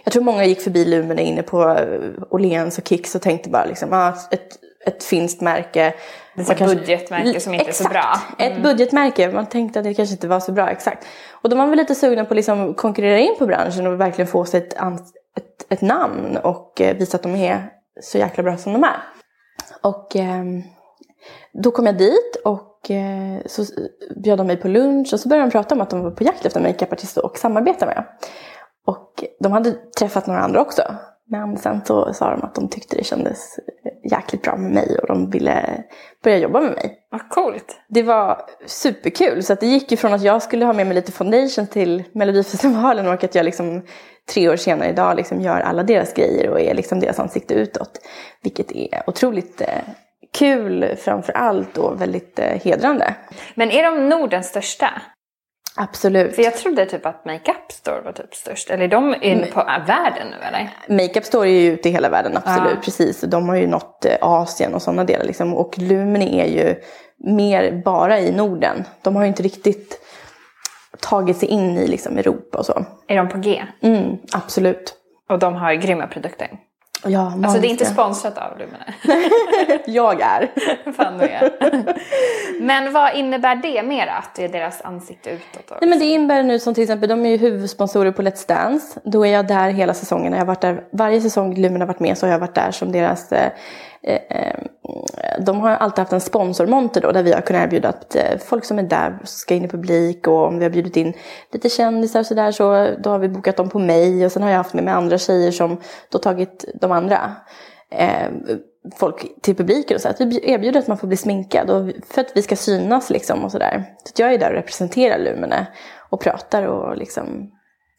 jag 0.03 0.13
tror 0.13 0.24
många 0.24 0.46
gick 0.46 0.62
förbi 0.62 0.86
Lumene 0.86 1.22
inne 1.22 1.44
på 1.44 1.70
eh, 1.70 2.12
Åhléns 2.30 2.77
och 2.77 2.88
Kicks 2.88 3.15
och 3.15 3.22
tänkte 3.22 3.50
bara 3.50 3.65
liksom, 3.65 3.94
ah, 3.94 4.13
ett, 4.32 4.50
ett 4.86 5.03
finskt 5.03 5.42
märke. 5.42 5.94
Ett 6.38 6.60
Man 6.60 6.68
budgetmärke 6.68 7.39
som 7.39 7.53
inte 7.53 7.70
är 7.70 7.72
så 7.72 7.89
bra. 7.89 8.22
Ett 8.39 8.63
budgetmärke, 8.63 9.32
man 9.32 9.46
tänkte 9.46 9.80
att 9.80 9.86
det 9.86 9.94
kanske 9.94 10.13
inte 10.13 10.27
var 10.27 10.39
så 10.39 10.51
bra, 10.51 10.70
exakt. 10.70 11.08
Och 11.32 11.50
då 11.50 11.56
var 11.56 11.63
man 11.63 11.70
väl 11.70 11.80
lite 11.80 11.96
sugna 11.96 12.25
på 12.25 12.34
att 12.34 12.36
liksom 12.36 12.74
konkurrera 12.74 13.20
in 13.20 13.36
på 13.39 13.46
branschen 13.46 13.88
och 13.88 14.00
verkligen 14.00 14.27
få 14.27 14.46
sig 14.46 14.60
ett, 14.60 14.74
ett, 15.74 15.82
namn 15.82 16.38
och 16.38 16.82
eh, 16.82 16.98
visa 16.98 17.18
att 17.18 17.24
de 17.24 17.36
är 17.36 17.70
så 18.01 18.18
jäkla 18.18 18.44
bra 18.44 18.58
som 18.58 18.74
de 18.74 18.84
är. 18.84 18.98
Och 19.82 20.15
ehm, 20.15 20.63
då 21.63 21.72
kom 21.72 21.86
jag 21.86 21.98
dit 21.98 22.36
och 22.46 22.92
eh, 22.92 23.42
så 23.46 23.65
bjöd 24.15 24.38
de 24.38 24.48
mig 24.48 24.58
på 24.58 24.68
lunch 24.68 25.13
och 25.13 25.20
så 25.20 25.30
började 25.30 25.48
de 25.48 25.51
prata 25.51 25.75
om 25.75 25.82
att 25.82 25.89
de 25.89 26.03
var 26.03 26.12
på 26.12 26.24
jakt 26.24 26.46
efter 26.46 26.62
makeupartister 26.62 27.25
och 27.25 27.38
samarbeta 27.38 27.86
med. 27.86 28.06
Och 28.86 29.24
de 29.39 29.51
hade 29.51 29.72
träffat 29.72 30.27
några 30.27 30.42
andra 30.42 30.62
också. 30.62 30.82
Men 31.30 31.58
sen 31.58 31.86
så 31.86 32.13
sa 32.13 32.30
de 32.30 32.42
att 32.42 32.56
de 32.56 32.70
tyckte 32.70 32.96
det 32.96 33.03
kändes 33.03 33.60
jäkligt 34.12 34.42
bra 34.42 34.56
med 34.58 34.72
mig 34.72 34.98
och 35.01 35.08
de 35.08 35.30
ville 35.30 35.84
börja 36.24 36.38
jobba 36.38 36.60
med 36.62 36.72
mig. 36.72 37.00
Vad 37.10 37.30
coolt. 37.30 37.82
Det 37.89 38.03
var 38.03 38.42
superkul. 38.65 39.44
Så 39.44 39.56
det 39.56 39.65
gick 39.65 39.92
ju 39.92 39.98
från 39.98 40.13
att 40.13 40.24
jag 40.24 40.42
skulle 40.42 40.65
ha 40.65 40.74
med 40.74 40.88
mig 40.88 40.96
lite 40.96 41.12
foundation 41.12 41.68
till 41.68 42.03
Melodifestivalen 42.13 43.08
och 43.08 43.24
att 43.24 43.36
jag 43.36 43.46
liksom 43.46 43.82
tre 44.34 44.50
år 44.50 44.56
senare 44.56 44.89
idag 44.89 45.15
liksom 45.15 45.42
gör 45.42 45.60
alla 45.60 45.84
deras 45.84 46.13
grejer 46.13 46.50
och 46.50 46.62
är 46.62 46.74
liksom 46.74 47.00
deras 47.00 47.20
ansikte 47.20 47.53
utåt. 47.53 48.00
Vilket 48.44 48.72
är 48.72 49.03
otroligt 49.08 49.62
eh, 49.62 49.68
kul 50.34 50.96
framför 50.98 51.34
allt 51.34 51.77
och 51.77 52.01
väldigt 52.01 52.39
eh, 52.39 52.62
hedrande. 52.63 53.15
Men 53.56 53.72
är 53.72 53.84
de 53.84 54.10
Nordens 54.10 54.48
största? 54.48 55.01
Absolut. 55.75 56.36
För 56.36 56.42
jag 56.42 56.56
trodde 56.56 56.86
typ 56.86 57.06
att 57.06 57.25
Makeup 57.25 57.72
Store 57.72 58.01
var 58.01 58.12
typ 58.12 58.36
störst. 58.36 58.70
Eller 58.70 58.84
är 58.84 58.88
de 58.88 59.15
inne 59.22 59.46
på 59.46 59.60
äh, 59.60 59.86
världen 59.88 60.27
nu 60.30 60.48
eller? 60.48 60.70
Makeup 60.88 61.25
står 61.25 61.46
ju 61.46 61.72
ute 61.72 61.89
i 61.89 61.92
hela 61.92 62.10
världen, 62.10 62.38
absolut. 62.38 62.72
Ja. 62.75 62.82
Precis. 62.84 63.22
De 63.22 63.50
har 63.50 63.56
ju 63.56 63.68
nått 63.68 64.06
eh, 64.06 64.18
Asien 64.22 64.74
och 64.74 64.82
sådana 64.82 65.03
delar. 65.03 65.25
Liksom. 65.25 65.53
Och 65.53 65.77
Lumini 65.77 66.39
är 66.39 66.48
ju 66.48 66.75
mer 67.18 67.82
bara 67.86 68.20
i 68.20 68.32
Norden. 68.32 68.84
De 69.01 69.15
har 69.15 69.24
ju 69.24 69.27
inte 69.27 69.44
riktigt 69.44 70.00
tagit 71.00 71.38
sig 71.38 71.50
in 71.50 71.77
i 71.77 71.88
liksom, 71.88 72.18
Europa 72.18 72.58
och 72.58 72.65
så. 72.65 72.86
Är 73.08 73.18
de 73.18 73.30
på 73.30 73.38
G? 73.38 73.63
Mm, 73.82 74.18
absolut. 74.34 74.94
Och 75.30 75.39
de 75.39 75.56
har 75.56 75.74
grymma 75.74 76.08
produkter. 76.08 76.50
Ja, 77.06 77.34
Alltså 77.44 77.60
det 77.60 77.68
är 77.68 77.70
inte 77.70 77.86
sponsrat 77.86 78.38
av 78.38 78.58
Lumene. 78.58 78.94
Jag 79.86 80.22
är. 80.22 80.52
Fan 80.94 81.18
du 81.18 81.26
är. 81.26 81.52
Men 82.62 82.94
vad 82.94 83.16
innebär 83.16 83.56
det 83.56 83.84
mer 83.84 84.08
att 84.08 84.36
det 84.36 84.44
är 84.44 84.50
deras 84.50 84.82
ansikte 84.82 85.30
utåt? 85.30 85.78
Nej, 85.82 85.90
men 85.90 86.00
det 86.00 86.06
innebär 86.06 86.44
nu 86.44 86.60
som 86.60 86.74
till 86.74 86.84
exempel, 86.84 87.10
de 87.10 87.26
är 87.26 87.30
ju 87.30 87.38
huvudsponsorer 87.38 88.12
på 88.12 88.22
Let's 88.22 88.48
Dance. 88.48 89.00
Då 89.04 89.26
är 89.26 89.32
jag 89.32 89.48
där 89.48 89.70
hela 89.70 89.94
säsongen. 89.94 90.34
Jag 90.34 90.40
har 90.40 90.46
varit 90.46 90.62
där 90.62 90.84
varje 90.92 91.22
säsong 91.22 91.56
Lumen 91.56 91.82
har 91.82 91.88
varit 91.88 92.00
med 92.00 92.18
så 92.18 92.26
har 92.26 92.32
jag 92.32 92.40
varit 92.40 92.56
där 92.56 92.72
som 92.72 92.92
deras... 92.92 93.34
Eh, 94.04 94.20
eh, 94.30 94.60
de 95.40 95.62
har 95.62 95.72
alltid 95.72 96.00
haft 96.00 96.14
en 96.14 96.22
sponsormonter 96.22 97.02
då 97.02 97.12
där 97.12 97.24
vi 97.24 97.34
har 97.34 97.42
kunnat 97.42 97.64
erbjuda 97.64 97.90
att 97.90 98.16
eh, 98.16 98.38
folk 98.46 98.66
som 98.66 98.80
är 98.80 98.84
där 98.84 99.20
ska 99.24 99.56
in 99.56 99.66
i 99.66 99.68
publik 99.68 100.28
och 100.28 100.48
om 100.48 100.58
vi 100.58 100.66
har 100.66 100.70
bjudit 100.70 100.98
in 100.98 101.14
lite 101.52 101.70
kändisar 101.70 102.20
och 102.20 102.26
sådär 102.26 102.52
så 102.52 102.88
då 103.00 103.10
har 103.10 103.20
vi 103.20 103.30
bokat 103.30 103.58
dem 103.58 103.70
på 103.70 103.80
mig 103.80 104.26
och 104.26 104.32
sen 104.32 104.44
har 104.44 104.50
jag 104.50 104.58
haft 104.58 104.74
med 104.74 104.84
mig 104.84 104.94
andra 104.94 105.18
tjejer 105.18 105.52
som 105.52 105.82
då 106.10 106.18
tagit 106.18 106.66
de 106.82 106.92
andra 106.92 107.36
eh, 107.90 108.28
folk 108.96 109.42
till 109.42 109.56
publiken 109.56 109.96
och 109.96 110.02
så. 110.02 110.10
Att 110.10 110.22
vi 110.22 110.52
erbjuder 110.52 110.80
att 110.80 110.88
man 110.88 110.98
får 110.98 111.08
bli 111.08 111.18
sminkad 111.18 111.70
och 111.70 111.92
för 112.08 112.22
att 112.22 112.32
vi 112.36 112.42
ska 112.42 112.56
synas 112.56 113.10
liksom 113.10 113.44
och 113.44 113.52
sådär. 113.52 113.84
Så 114.04 114.10
att 114.10 114.20
jag 114.20 114.34
är 114.34 114.38
där 114.38 114.50
och 114.50 114.56
representerar 114.56 115.20
Lumene 115.20 115.68
och 116.10 116.22
pratar 116.22 116.64
och 116.64 116.98
liksom 116.98 117.52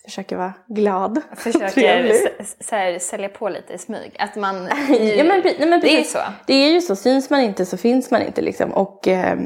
försöker 0.05 0.37
vara 0.37 0.53
glad. 0.67 1.21
Försöker 1.37 2.65
så 2.65 2.75
här, 2.75 2.99
sälja 2.99 3.29
på 3.29 3.49
lite 3.49 3.73
i 3.73 3.79
smyg. 3.79 4.17
Att 4.19 4.37
man... 4.37 4.57
Ja, 5.17 5.25
men, 5.25 5.43
nej, 5.45 5.69
men 5.69 5.81
det 5.81 6.01
är 6.01 6.03
så. 6.03 6.19
Det 6.47 6.55
är 6.55 6.73
ju 6.73 6.81
så. 6.81 6.97
Syns 6.97 7.31
man 7.31 7.41
inte 7.41 7.67
så 7.67 7.77
finns 7.77 8.11
man 8.11 8.23
inte 8.23 8.43
liksom. 8.43 8.73
Och 8.73 9.09
eh, 9.09 9.39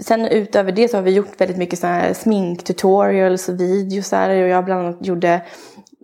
sen 0.00 0.26
utöver 0.26 0.72
det 0.72 0.88
så 0.88 0.96
har 0.96 1.02
vi 1.02 1.10
gjort 1.10 1.40
väldigt 1.40 1.56
mycket 1.56 1.78
så 1.78 1.86
här 1.86 2.14
sminktutorials 2.14 3.48
och 3.48 3.60
videos 3.60 4.12
här. 4.12 4.42
Och 4.42 4.48
jag 4.48 4.64
bland 4.64 4.86
annat 4.86 5.06
gjorde 5.06 5.40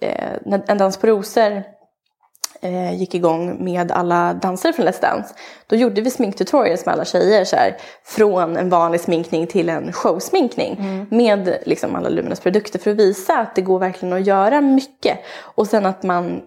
eh, 0.02 0.62
En 0.68 0.78
dans 0.78 0.96
på 0.96 1.06
rosor 1.06 1.62
eh, 2.60 2.94
gick 2.94 3.14
igång 3.14 3.64
med 3.64 3.92
alla 3.92 4.34
dansare 4.34 4.72
från 4.72 4.86
Let's 4.86 5.00
Dance. 5.02 5.34
Då 5.66 5.76
gjorde 5.76 6.00
vi 6.00 6.10
sminktutorials 6.10 6.86
med 6.86 6.92
alla 6.92 7.04
tjejer 7.04 7.44
så 7.44 7.56
här, 7.56 7.76
från 8.04 8.56
en 8.56 8.70
vanlig 8.70 9.00
sminkning 9.00 9.46
till 9.46 9.68
en 9.68 9.92
showsminkning 9.92 11.06
med 11.10 11.58
liksom, 11.66 11.96
alla 11.96 12.08
Luminas 12.08 12.40
produkter 12.40 12.78
för 12.78 12.90
att 12.90 12.96
visa 12.96 13.38
att 13.38 13.54
det 13.54 13.62
går 13.62 13.78
verkligen 13.78 14.12
att 14.12 14.26
göra 14.26 14.60
mycket. 14.60 15.18
Och 15.40 15.66
sen 15.66 15.86
att 15.86 16.02
man, 16.02 16.40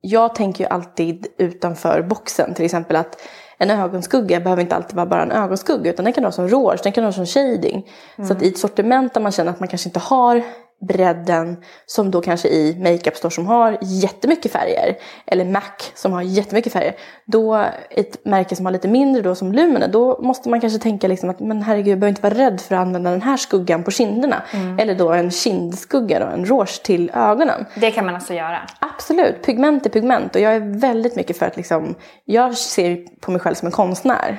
jag 0.00 0.34
tänker 0.34 0.64
ju 0.64 0.70
alltid 0.70 1.26
utanför 1.38 2.02
boxen, 2.02 2.54
till 2.54 2.64
exempel 2.64 2.96
att 2.96 3.20
en 3.58 3.70
ögonskugga 3.70 4.40
behöver 4.40 4.62
inte 4.62 4.76
alltid 4.76 4.96
vara 4.96 5.06
bara 5.06 5.22
en 5.22 5.32
ögonskugga 5.32 5.90
utan 5.90 6.04
den 6.04 6.14
kan 6.14 6.22
du 6.22 6.26
ha 6.26 6.32
som 6.32 6.48
rouge, 6.48 6.80
den 6.82 6.92
kan 6.92 7.02
du 7.02 7.08
ha 7.08 7.12
som 7.12 7.26
shading. 7.26 7.90
Så 8.26 8.32
att 8.32 8.42
i 8.42 8.48
ett 8.48 8.58
sortiment 8.58 9.14
där 9.14 9.20
man 9.20 9.32
känner 9.32 9.50
att 9.50 9.60
man 9.60 9.68
kanske 9.68 9.88
inte 9.88 10.00
har 10.00 10.42
bredden 10.80 11.56
som 11.86 12.10
då 12.10 12.20
kanske 12.20 12.48
i 12.48 12.76
Makeup 12.78 13.16
Store 13.16 13.30
som 13.30 13.46
har 13.46 13.78
jättemycket 13.82 14.52
färger 14.52 14.96
eller 15.26 15.44
Mac 15.44 15.62
som 15.94 16.12
har 16.12 16.22
jättemycket 16.22 16.72
färger. 16.72 16.94
Då 17.24 17.64
ett 17.90 18.24
märke 18.24 18.56
som 18.56 18.66
har 18.66 18.72
lite 18.72 18.88
mindre 18.88 19.22
då 19.22 19.34
som 19.34 19.52
Lumene 19.52 19.86
då 19.86 20.18
måste 20.22 20.48
man 20.48 20.60
kanske 20.60 20.78
tänka 20.78 21.08
liksom 21.08 21.30
att 21.30 21.40
men 21.40 21.62
herregud 21.62 21.92
jag 21.92 21.98
behöver 21.98 22.08
inte 22.08 22.22
vara 22.22 22.34
rädd 22.34 22.60
för 22.60 22.74
att 22.74 22.80
använda 22.80 23.10
den 23.10 23.22
här 23.22 23.36
skuggan 23.36 23.84
på 23.84 23.90
kinderna. 23.90 24.42
Eller 24.78 24.94
då 24.94 25.12
en 25.12 25.30
kindskugga 25.30 26.18
då, 26.18 26.26
en 26.26 26.46
rouge 26.46 26.82
till 26.82 27.10
ögonen. 27.14 27.66
Det 27.74 27.90
kan 27.90 28.06
man 28.06 28.14
alltså 28.14 28.34
göra. 28.34 28.60
Absolut, 28.78 29.42
pigment 29.42 29.86
är 29.86 29.90
pigment 29.90 30.34
och 30.34 30.40
jag 30.40 30.56
är 30.56 30.80
väldigt 30.80 31.16
mycket 31.16 31.38
för 31.38 31.46
att 31.46 31.56
liksom, 31.56 31.94
jag 32.24 32.56
ser 32.56 33.20
på 33.20 33.30
mig 33.30 33.40
själv 33.40 33.54
som 33.54 33.66
en 33.66 33.72
konstnär. 33.72 34.38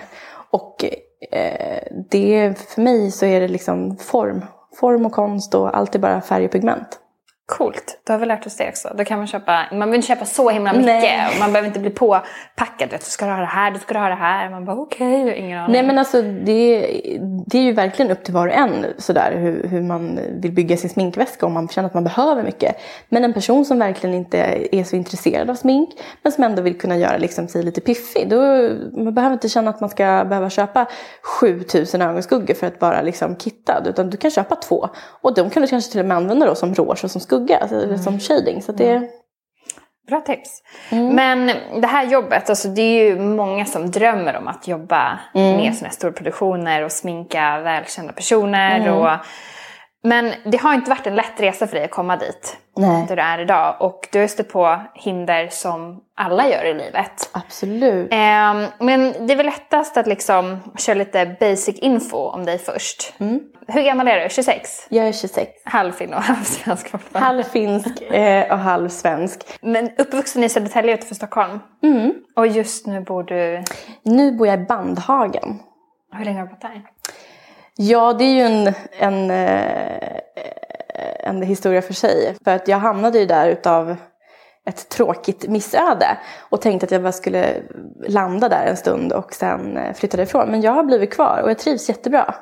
Och 0.52 0.86
eh, 1.32 1.80
det, 2.10 2.54
för 2.68 2.82
mig 2.82 3.12
så 3.12 3.26
är 3.26 3.42
det 3.42 3.48
liksom 3.48 3.98
form. 3.98 4.42
Form 4.80 5.06
och 5.06 5.12
konst 5.12 5.56
och 5.56 5.78
allt 5.78 5.96
är 5.96 6.00
bara 6.00 6.22
färg 6.22 6.46
och 6.46 6.52
pigment. 6.52 7.00
Coolt, 7.50 8.02
då 8.04 8.14
har 8.14 8.20
vi 8.20 8.26
lärt 8.26 8.46
oss 8.46 8.56
det 8.56 8.70
också. 8.70 8.94
Då 8.98 9.04
kan 9.04 9.18
man 9.18 9.28
köpa, 9.28 9.66
man 9.72 9.80
behöver 9.80 9.96
inte 9.96 10.08
köpa 10.08 10.26
så 10.26 10.50
himla 10.50 10.74
mycket. 10.74 10.86
Nej. 10.86 11.28
Och 11.34 11.40
man 11.40 11.54
behöver 11.54 11.68
inte 11.68 11.80
bli 11.80 11.90
påpackad. 11.90 12.90
Vet, 12.92 13.06
du 13.06 13.12
ska 13.12 13.26
ha 13.26 13.40
det 13.40 13.46
här, 13.46 13.72
du 13.72 13.80
ska 13.80 13.98
ha 14.00 14.10
det 14.10 14.16
här. 14.16 14.50
Man 14.50 14.66
bara 14.66 14.76
okej, 14.76 15.22
har 15.22 15.32
ingen 15.32 15.60
aning. 15.60 15.72
Nej 15.74 15.84
men 15.84 15.98
alltså 15.98 16.22
det, 16.22 16.80
det 17.48 17.58
är 17.58 17.62
ju 17.62 17.72
verkligen 17.72 18.12
upp 18.12 18.24
till 18.24 18.34
var 18.34 18.48
och 18.48 18.54
en 18.54 18.86
sådär 18.98 19.32
hur, 19.38 19.68
hur 19.68 19.82
man 19.82 20.20
vill 20.42 20.52
bygga 20.52 20.78
sin 20.78 20.90
sminkväska 20.90 21.46
om 21.46 21.54
man 21.54 21.68
känner 21.68 21.88
att 21.88 21.94
man 21.94 22.04
behöver 22.04 22.44
mycket. 22.44 22.76
Men 23.10 23.24
en 23.24 23.34
person 23.34 23.66
som 23.66 23.80
verkligen 23.80 24.16
inte 24.16 24.38
är 24.72 24.84
så 24.84 24.96
intresserad 24.96 25.50
av 25.50 25.56
smink 25.56 25.90
men 26.24 26.32
som 26.32 26.44
ändå 26.44 26.62
vill 26.62 26.78
kunna 26.78 26.98
göra 26.98 27.18
liksom 27.18 27.48
sig 27.48 27.64
lite 27.64 27.82
piffig. 27.82 28.30
Då, 28.30 28.38
man 29.04 29.14
behöver 29.14 29.34
inte 29.34 29.50
känna 29.50 29.70
att 29.70 29.82
man 29.82 29.90
ska 29.90 30.26
behöva 30.30 30.50
köpa 30.50 30.86
7000 31.42 32.02
ögonskuggor 32.02 32.54
för 32.54 32.68
att 32.68 32.82
vara 32.82 33.02
liksom 33.02 33.36
kittad. 33.36 33.88
Utan 33.88 34.10
du 34.10 34.18
kan 34.18 34.32
köpa 34.32 34.56
två. 34.56 34.90
Och 35.22 35.34
de 35.34 35.50
kan 35.50 35.62
du 35.62 35.68
kanske 35.68 35.92
till 35.92 36.00
och 36.00 36.06
med 36.06 36.18
använda 36.18 36.46
då 36.46 36.56
som 36.56 36.74
rouge 36.74 37.04
och 37.04 37.12
som 37.12 37.22
skugga, 37.22 37.39
alltså, 37.62 37.76
eller 37.76 37.98
som 37.98 38.20
shading. 38.20 38.62
Så 38.62 38.72
det, 38.72 39.10
Bra 40.10 40.22
tips. 40.22 40.64
Men 40.90 41.52
det 41.82 41.88
här 41.88 42.06
jobbet, 42.06 42.50
alltså 42.50 42.68
det 42.68 42.82
är 42.82 43.04
ju 43.04 43.20
många 43.20 43.66
som 43.66 43.92
drömmer 43.92 44.38
om 44.38 44.48
att 44.48 44.68
jobba 44.68 45.20
med 45.34 45.76
såna 45.76 45.88
här 45.88 45.96
storproduktioner 45.96 46.84
och 46.84 46.92
sminka 46.92 47.60
välkända 47.60 48.14
personer. 48.14 48.90
Och, 48.90 49.12
men 50.04 50.34
det 50.46 50.58
har 50.58 50.74
inte 50.74 50.90
varit 50.90 51.08
en 51.08 51.16
lätt 51.16 51.40
resa 51.40 51.68
för 51.68 51.76
dig 51.76 51.86
att 51.86 51.92
komma 51.92 52.16
dit. 52.18 52.58
Nej. 52.78 53.06
Där 53.08 53.16
du 53.16 53.22
är 53.22 53.40
idag. 53.40 53.76
Och 53.80 54.08
du 54.12 54.20
har 54.20 54.28
stött 54.28 54.50
på 54.50 54.82
hinder 54.94 55.48
som 55.52 56.04
alla 56.16 56.50
gör 56.50 56.66
i 56.66 56.74
livet. 56.74 57.30
absolut. 57.32 58.08
Ehm, 58.12 58.66
men 58.80 59.28
det 59.28 59.34
är 59.34 59.38
väl 59.38 59.46
lättast 59.46 59.98
att 59.98 60.08
liksom 60.08 60.60
köra 60.78 60.96
lite 60.96 61.36
basic 61.40 61.80
info 61.80 62.18
om 62.18 62.46
dig 62.46 62.58
först. 62.58 63.14
Hur 63.68 63.82
gammal 63.82 64.08
är 64.08 64.24
du? 64.24 64.30
26? 64.30 64.88
Jag 64.90 65.08
är 65.08 65.12
26. 65.12 65.52
Halvfinno 65.66 66.16
och 66.18 66.24
halvsvensk 66.24 66.90
fortfarande. 66.90 67.26
Halv 67.28 67.44
finsk 67.44 68.02
eh, 68.02 68.52
och 68.52 68.60
halv 68.60 68.90
svensk. 68.90 69.40
Men 69.62 69.90
uppvuxen 69.98 70.44
i 70.44 70.50
Södertälje 70.50 70.94
utanför 70.94 71.16
Stockholm. 71.16 71.60
Och 72.36 72.48
just 72.48 72.88
nu 72.88 73.02
bor 73.02 73.24
du... 73.24 73.64
Nu 74.04 74.32
bor 74.32 74.48
jag 74.48 74.62
i 74.62 74.66
Bandhagen. 74.66 75.60
Hur 76.14 76.26
länge 76.26 76.40
har 76.40 76.46
du 76.46 76.52
bott 76.52 76.62
där? 76.62 76.82
Ja, 77.82 78.14
det 78.14 78.24
är 78.24 78.34
ju 78.34 78.42
en, 78.42 78.74
en, 79.00 79.32
eh, 79.32 80.20
en 81.20 81.42
historia 81.42 81.82
för 81.82 81.94
sig. 81.94 82.36
För 82.44 82.52
att 82.52 82.68
jag 82.68 82.78
hamnade 82.78 83.20
ju 83.20 83.26
där 83.26 83.50
utav 83.50 83.96
ett 84.66 84.90
tråkigt 84.90 85.48
missöde 85.48 86.18
och 86.50 86.62
tänkte 86.62 86.86
att 86.86 86.92
jag 86.92 87.02
bara 87.02 87.12
skulle 87.12 87.56
landa 88.08 88.50
där 88.50 88.66
en 88.66 88.78
stund 88.78 89.14
och 89.14 89.34
sen 89.34 89.78
eh, 89.78 89.94
flytta 89.94 90.22
ifrån. 90.22 90.52
Men 90.52 90.62
jag 90.62 90.72
har 90.72 90.84
blivit 90.84 91.14
kvar 91.14 91.42
och 91.44 91.50
jag 91.50 91.60
trivs 91.60 91.90
jättebra. 91.90 92.36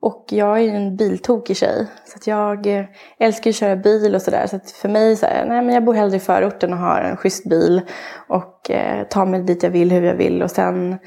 Och 0.00 0.24
jag 0.30 0.58
är 0.58 0.62
ju 0.62 0.70
en 0.70 0.96
biltokig 0.96 1.56
tjej. 1.56 1.86
Så 2.04 2.16
att 2.16 2.26
jag 2.26 2.66
eh, 2.66 2.84
älskar 3.18 3.44
ju 3.44 3.50
att 3.50 3.56
köra 3.56 3.76
bil 3.76 4.14
och 4.14 4.22
sådär. 4.22 4.46
Så 4.46 4.56
att 4.56 4.70
för 4.70 4.88
mig 4.88 5.16
så 5.16 5.26
här, 5.26 5.44
nej 5.46 5.62
men 5.62 5.74
jag 5.74 5.84
bor 5.84 5.94
hellre 5.94 6.16
i 6.16 6.20
förorten 6.20 6.72
och 6.72 6.78
har 6.78 7.00
en 7.00 7.16
schysst 7.16 7.48
bil. 7.48 7.80
Och 8.28 8.70
eh, 8.70 9.06
tar 9.06 9.26
mig 9.26 9.42
dit 9.42 9.62
jag 9.62 9.70
vill, 9.70 9.90
hur 9.90 10.02
jag 10.02 10.14
vill. 10.14 10.42
Och 10.42 10.50
sen 10.50 10.98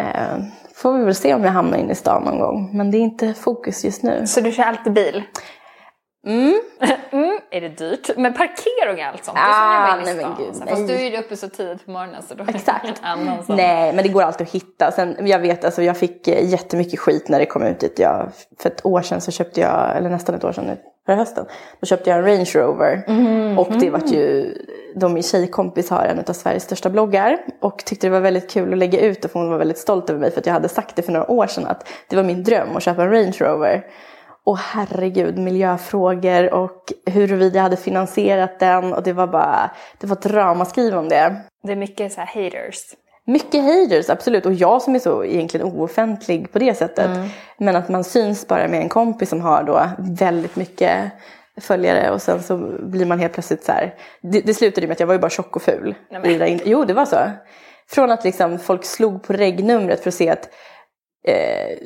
eh, 0.00 0.38
får 0.74 0.98
vi 0.98 1.04
väl 1.04 1.14
se 1.14 1.34
om 1.34 1.44
jag 1.44 1.50
hamnar 1.50 1.78
inne 1.78 1.92
i 1.92 1.94
stan 1.94 2.22
någon 2.24 2.38
gång. 2.38 2.70
Men 2.72 2.90
det 2.90 2.96
är 2.98 3.00
inte 3.00 3.34
fokus 3.34 3.84
just 3.84 4.02
nu. 4.02 4.26
Så 4.26 4.40
du 4.40 4.52
kör 4.52 4.62
alltid 4.62 4.92
bil? 4.92 5.22
Mm. 6.26 6.60
mm. 7.10 7.38
Är 7.50 7.60
det 7.60 7.68
dyrt? 7.68 8.10
Men 8.16 8.34
parkering 8.34 9.04
och 9.04 9.12
allt 9.12 9.24
sånt, 9.24 9.38
Ah, 9.40 9.96
det 9.96 10.02
nej, 10.04 10.14
men 10.14 10.34
gud, 10.38 10.54
nej. 10.58 10.68
Fast 10.68 10.88
du 10.88 10.94
är 10.94 11.10
ju 11.10 11.16
uppe 11.16 11.36
så 11.36 11.48
tidigt 11.48 11.84
på 11.84 11.90
morgonen 11.90 12.22
så 12.22 12.34
då 12.34 12.44
Exakt. 12.48 13.02
Nej, 13.48 13.92
men 13.92 14.02
det 14.02 14.08
går 14.08 14.22
alltid 14.22 14.46
att 14.46 14.52
hitta. 14.52 14.90
Sen, 14.90 15.26
jag 15.26 15.38
vet, 15.38 15.64
alltså 15.64 15.82
jag 15.82 15.96
fick 15.96 16.28
eh, 16.28 16.50
jättemycket 16.50 17.00
skit 17.00 17.28
när 17.28 17.38
det 17.38 17.46
kom 17.46 17.62
ut 17.62 17.80
dit. 17.80 17.98
Jag, 17.98 18.30
för 18.58 18.70
ett 18.70 18.86
år 18.86 19.02
sedan 19.02 19.20
så 19.20 19.30
köpte 19.30 19.60
jag, 19.60 19.96
eller 19.96 20.10
nästan 20.10 20.34
ett 20.34 20.44
år 20.44 20.52
sedan 20.52 20.64
nu, 20.64 20.76
förra 21.06 21.16
hösten, 21.16 21.46
då 21.80 21.86
köpte 21.86 22.10
jag 22.10 22.18
en 22.18 22.24
Range 22.24 22.50
Rover. 22.54 23.04
Och 23.58 23.72
det 23.80 23.90
var 23.90 24.00
ju, 24.06 24.54
de 24.94 25.14
min 25.14 25.22
tjejkompis 25.22 25.90
har 25.90 26.04
en 26.04 26.24
av 26.28 26.32
Sveriges 26.32 26.64
största 26.64 26.90
bloggar 26.90 27.38
och 27.60 27.84
tyckte 27.84 28.06
det 28.06 28.10
var 28.10 28.20
väldigt 28.20 28.50
kul 28.50 28.72
att 28.72 28.78
lägga 28.78 29.00
ut 29.00 29.20
för 29.32 29.40
hon 29.40 29.50
var 29.50 29.58
väldigt 29.58 29.78
stolt 29.78 30.10
över 30.10 30.20
mig 30.20 30.30
för 30.30 30.40
att 30.40 30.46
jag 30.46 30.52
hade 30.52 30.68
sagt 30.68 30.96
det 30.96 31.02
för 31.02 31.12
några 31.12 31.30
år 31.30 31.46
sedan 31.46 31.66
att 31.66 31.88
det 32.08 32.16
var 32.16 32.22
min 32.22 32.44
dröm 32.44 32.76
att 32.76 32.82
köpa 32.82 33.02
en 33.02 33.10
Range 33.10 33.36
Rover. 33.40 33.86
Och 34.44 34.58
herregud, 34.58 35.38
miljöfrågor 35.38 36.54
och 36.54 36.92
huruvida 37.06 37.56
jag 37.56 37.62
hade 37.62 37.76
finansierat 37.76 38.58
den 38.58 38.92
och 38.92 39.02
det 39.02 39.12
var 39.12 39.26
bara, 39.26 39.70
det 39.98 40.06
var 40.06 40.16
ett 40.16 40.26
ramaskriv 40.26 40.96
om 40.96 41.08
det. 41.08 41.36
Det 41.62 41.72
är 41.72 41.76
mycket 41.76 42.12
så 42.12 42.20
haters. 42.20 42.94
Mycket 43.26 43.64
haters, 43.64 44.10
absolut. 44.10 44.46
Och 44.46 44.52
jag 44.52 44.82
som 44.82 44.94
är 44.94 44.98
så 44.98 45.24
egentligen 45.24 45.66
ooffentlig 45.66 46.52
på 46.52 46.58
det 46.58 46.74
sättet. 46.74 47.10
Men 47.58 47.76
att 47.76 47.88
man 47.88 48.04
syns 48.04 48.48
bara 48.48 48.68
med 48.68 48.80
en 48.80 48.88
kompis 48.88 49.28
som 49.28 49.40
har 49.40 49.62
då 49.62 49.82
väldigt 49.98 50.56
mycket 50.56 51.12
följare 51.60 52.10
och 52.10 52.22
sen 52.22 52.42
så 52.42 52.56
blir 52.80 53.06
man 53.06 53.18
helt 53.18 53.32
plötsligt 53.32 53.64
så 53.64 53.72
här. 53.72 53.94
Det, 54.22 54.40
det 54.40 54.54
slutade 54.54 54.86
med 54.86 54.94
att 54.94 55.00
jag 55.00 55.06
var 55.06 55.14
ju 55.14 55.20
bara 55.20 55.30
tjock 55.30 55.56
och 55.56 55.62
ful. 55.62 55.94
Nej, 56.10 56.20
Jo, 56.64 56.84
det 56.84 56.94
var 56.94 57.04
så. 57.04 57.16
Från 57.88 58.10
att 58.10 58.24
liksom 58.24 58.58
folk 58.58 58.84
slog 58.84 59.22
på 59.22 59.32
regnumret 59.32 60.02
för 60.02 60.08
att 60.08 60.14
se 60.14 60.28
att 60.28 60.48
eh, 61.26 61.78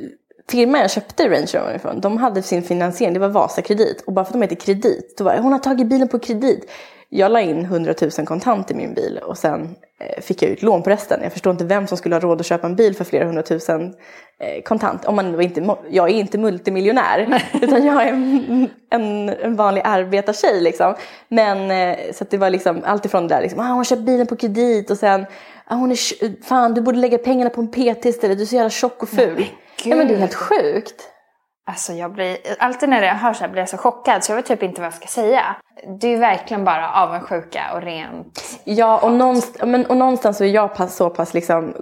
firman 0.51 0.81
jag 0.81 0.91
köpte 0.91 1.29
Range 1.29 1.51
Rover 1.55 1.75
ifrån, 1.75 2.01
de 2.01 2.19
hade 2.19 2.43
sin 2.43 2.63
finansiering, 2.63 3.15
det 3.15 3.21
var 3.21 3.29
Vasakredit. 3.29 4.05
Och 4.07 4.13
bara 4.13 4.25
för 4.25 4.31
att 4.31 4.41
de 4.41 4.43
heter 4.43 4.57
kredit, 4.57 5.15
då 5.19 5.25
var 5.25 5.37
hon 5.37 5.53
har 5.53 5.59
tagit 5.59 5.87
bilen 5.87 6.09
på 6.09 6.19
kredit. 6.19 6.71
Jag 7.09 7.33
la 7.33 7.41
in 7.41 7.65
100 7.65 7.95
000 8.19 8.27
kontant 8.27 8.71
i 8.71 8.75
min 8.75 8.95
bil 8.95 9.19
och 9.23 9.39
sen 9.39 9.77
fick 10.21 10.43
jag 10.43 10.51
ut 10.51 10.63
lån 10.63 10.83
på 10.83 10.91
resten. 10.91 11.21
Jag 11.23 11.33
förstår 11.33 11.51
inte 11.51 11.65
vem 11.65 11.87
som 11.87 11.99
skulle 11.99 12.15
ha 12.15 12.21
råd 12.21 12.41
att 12.41 12.47
köpa 12.47 12.67
en 12.67 12.77
bil 12.77 12.95
för 12.95 13.05
flera 13.05 13.25
hundratusen 13.25 13.95
eh, 14.41 14.63
kontant. 14.63 15.05
Om 15.05 15.17
man 15.17 15.41
inte, 15.41 15.77
jag 15.91 16.11
är 16.11 16.15
inte 16.15 16.39
multimiljonär 16.39 17.43
utan 17.63 17.87
jag 17.87 18.03
är 18.03 18.09
en, 18.09 18.69
en, 18.91 19.29
en 19.29 19.57
vanlig 19.57 19.83
arbetartjej 19.85 20.61
liksom. 20.61 20.95
Men 21.29 21.71
eh, 21.71 22.13
så 22.13 22.25
det 22.31 22.37
var 22.37 22.51
liksom 22.51 22.83
allt 22.85 23.05
ifrån 23.05 23.29
det 23.29 23.35
där 23.35 23.43
liksom, 23.43 23.61
ah, 23.61 23.67
hon 23.67 23.77
har 23.77 23.85
köpt 23.85 24.03
bilen 24.03 24.27
på 24.27 24.37
kredit 24.37 24.91
och 24.91 24.99
sen 24.99 25.27
ah, 25.67 25.75
hon 25.75 25.91
är, 25.91 26.43
fan 26.45 26.75
du 26.75 26.81
borde 26.81 26.99
lägga 26.99 27.19
pengarna 27.19 27.51
på 27.51 27.61
en 27.61 27.71
PT 27.71 28.07
istället, 28.07 28.39
du 28.39 28.43
är 28.43 28.47
så 28.47 28.55
jävla 28.55 28.71
tjock 28.71 29.03
och 29.03 29.09
ful. 29.09 29.47
Ja 29.85 29.97
men 29.97 30.09
det 30.09 30.15
är 30.15 30.19
helt 30.19 30.35
sjukt. 30.35 31.14
Alltså 31.67 31.93
jag 31.93 32.13
blir, 32.13 32.37
alltid 32.59 32.89
när 32.89 33.03
jag 33.03 33.15
hör 33.15 33.33
så 33.33 33.41
här 33.41 33.49
blir 33.51 33.63
jag 33.63 33.69
så 33.69 33.77
chockad 33.77 34.25
så 34.25 34.33
jag 34.33 34.37
vet 34.37 34.47
typ 34.47 34.63
inte 34.63 34.81
vad 34.81 34.87
jag 34.87 34.95
ska 34.95 35.07
säga. 35.07 35.57
Det 36.01 36.09
är 36.09 36.19
verkligen 36.19 36.65
bara 36.65 36.91
avundsjuka 36.91 37.61
och 37.75 37.83
rent. 37.83 38.61
Ja, 38.65 38.99
och 38.99 39.13
någonstans, 39.13 39.71
men, 39.71 39.87
och 39.87 39.97
någonstans 39.97 40.37
så 40.37 40.45
är 40.45 40.49
jag 40.49 40.75
pass, 40.75 40.97
så 40.97 41.11
pass 41.11 41.35
liksom 41.35 41.75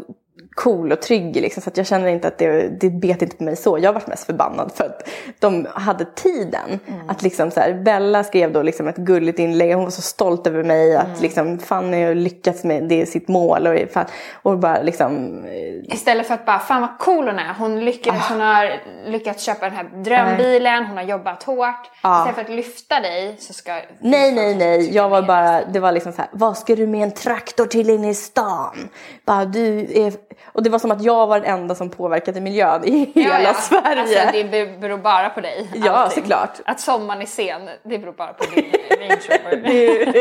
cool 0.54 0.92
och 0.92 1.02
trygg 1.02 1.36
liksom, 1.36 1.62
så 1.62 1.70
att 1.70 1.76
jag 1.76 1.86
känner 1.86 2.08
inte 2.08 2.28
att 2.28 2.38
det, 2.38 2.68
det 2.80 2.90
bet 2.90 3.22
inte 3.22 3.36
på 3.36 3.44
mig 3.44 3.56
så. 3.56 3.78
Jag 3.78 3.92
varit 3.92 4.06
mest 4.06 4.24
förbannad 4.24 4.72
för 4.74 4.84
att 4.84 5.08
de 5.38 5.66
hade 5.74 6.04
tiden. 6.04 6.80
Att 7.08 7.22
liksom 7.22 7.50
så 7.50 7.60
här, 7.60 7.74
Bella 7.74 8.24
skrev 8.24 8.52
då 8.52 8.62
liksom 8.62 8.88
ett 8.88 8.96
gulligt 8.96 9.38
inlägg, 9.38 9.74
hon 9.74 9.84
var 9.84 9.90
så 9.90 10.02
stolt 10.02 10.46
över 10.46 10.64
mig 10.64 10.96
att 10.96 11.20
liksom 11.20 11.58
Fanny 11.58 12.04
har 12.04 12.14
lyckats 12.14 12.64
med 12.64 12.88
det 12.88 13.06
sitt 13.06 13.28
mål 13.28 13.66
och, 13.66 13.90
fan, 13.92 14.04
och 14.42 14.58
bara 14.58 14.82
liksom 14.82 15.42
eh, 15.44 15.94
Istället 15.94 16.26
för 16.26 16.34
att 16.34 16.46
bara, 16.46 16.58
fan 16.58 16.80
vad 16.80 16.98
cool 16.98 17.28
hon 17.28 17.38
är. 17.38 17.54
Hon 17.58 17.84
lyckades, 17.84 18.28
hon 18.28 18.40
har 18.40 18.80
lyckats 19.06 19.44
köpa 19.44 19.66
den 19.66 19.76
här 19.76 19.84
drömbilen, 19.84 20.86
hon 20.86 20.96
har 20.96 21.04
jobbat 21.04 21.42
hårt. 21.42 21.86
Istället 21.96 22.34
för 22.34 22.42
att 22.42 22.50
lyfta 22.50 23.00
dig 23.00 23.36
så 23.38 23.52
ska... 23.52 23.72
Nej, 24.00 24.32
nej, 24.32 24.54
nej. 24.54 24.94
Jag 24.94 25.08
var 25.08 25.22
bara, 25.22 25.64
det 25.64 25.80
var 25.80 25.92
liksom 25.92 26.12
så 26.12 26.18
här, 26.18 26.30
vad 26.32 26.58
ska 26.58 26.76
du 26.76 26.86
med 26.86 27.02
en 27.02 27.12
traktor 27.12 27.66
till 27.66 27.90
inne 27.90 28.10
i 28.10 28.14
stan? 28.14 28.88
Bara, 29.24 29.44
du 29.44 29.78
är... 29.80 30.12
Och 30.44 30.62
det 30.62 30.70
var 30.70 30.78
som 30.78 30.90
att 30.90 31.02
jag 31.02 31.26
var 31.26 31.40
den 31.40 31.48
enda 31.60 31.74
som 31.74 31.90
påverkade 31.90 32.40
miljön 32.40 32.84
i 32.84 33.12
hela 33.14 33.40
Ja, 33.40 33.40
ja. 33.48 33.54
Sverige. 33.54 34.00
Alltså 34.00 34.18
det 34.32 34.44
be- 34.44 34.78
beror 34.78 34.98
bara 34.98 35.28
på 35.28 35.40
dig. 35.40 35.70
Ja, 35.74 35.90
allting. 35.92 36.22
såklart. 36.22 36.60
Att 36.64 36.80
sommaren 36.80 37.22
är 37.22 37.26
sen, 37.26 37.68
det 37.82 37.98
beror 37.98 38.12
bara 38.12 38.32
på 38.32 38.44
din 38.54 38.64
Range 39.00 39.18
Rover. 39.28 39.56
det, 39.66 40.02
är, 40.02 40.12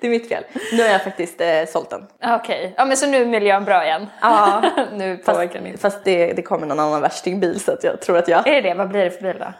det 0.00 0.06
är 0.06 0.10
mitt 0.10 0.28
fel. 0.28 0.44
Nu 0.72 0.82
har 0.82 0.90
jag 0.90 1.04
faktiskt 1.04 1.40
eh, 1.40 1.48
sålt 1.68 1.90
den. 1.90 2.06
Okej, 2.34 2.74
ja 2.76 2.84
men 2.84 2.96
så 2.96 3.06
nu 3.06 3.16
är 3.22 3.26
miljön 3.26 3.64
bra 3.64 3.84
igen. 3.84 4.06
Ja, 4.20 4.62
nu 4.96 5.16
fast, 5.16 5.26
påverkar 5.26 5.66
inte. 5.66 5.78
fast 5.78 6.04
det, 6.04 6.32
det 6.32 6.42
kommer 6.42 6.66
någon 6.66 6.80
annan 6.80 7.00
värstingbil 7.00 7.60
så 7.60 7.72
att 7.72 7.84
jag 7.84 8.00
tror 8.00 8.18
att 8.18 8.28
jag... 8.28 8.46
Är 8.48 8.62
det 8.62 8.68
det? 8.68 8.74
Vad 8.74 8.88
blir 8.88 9.04
det 9.04 9.10
för 9.10 9.22
bil 9.22 9.36
då? 9.38 9.52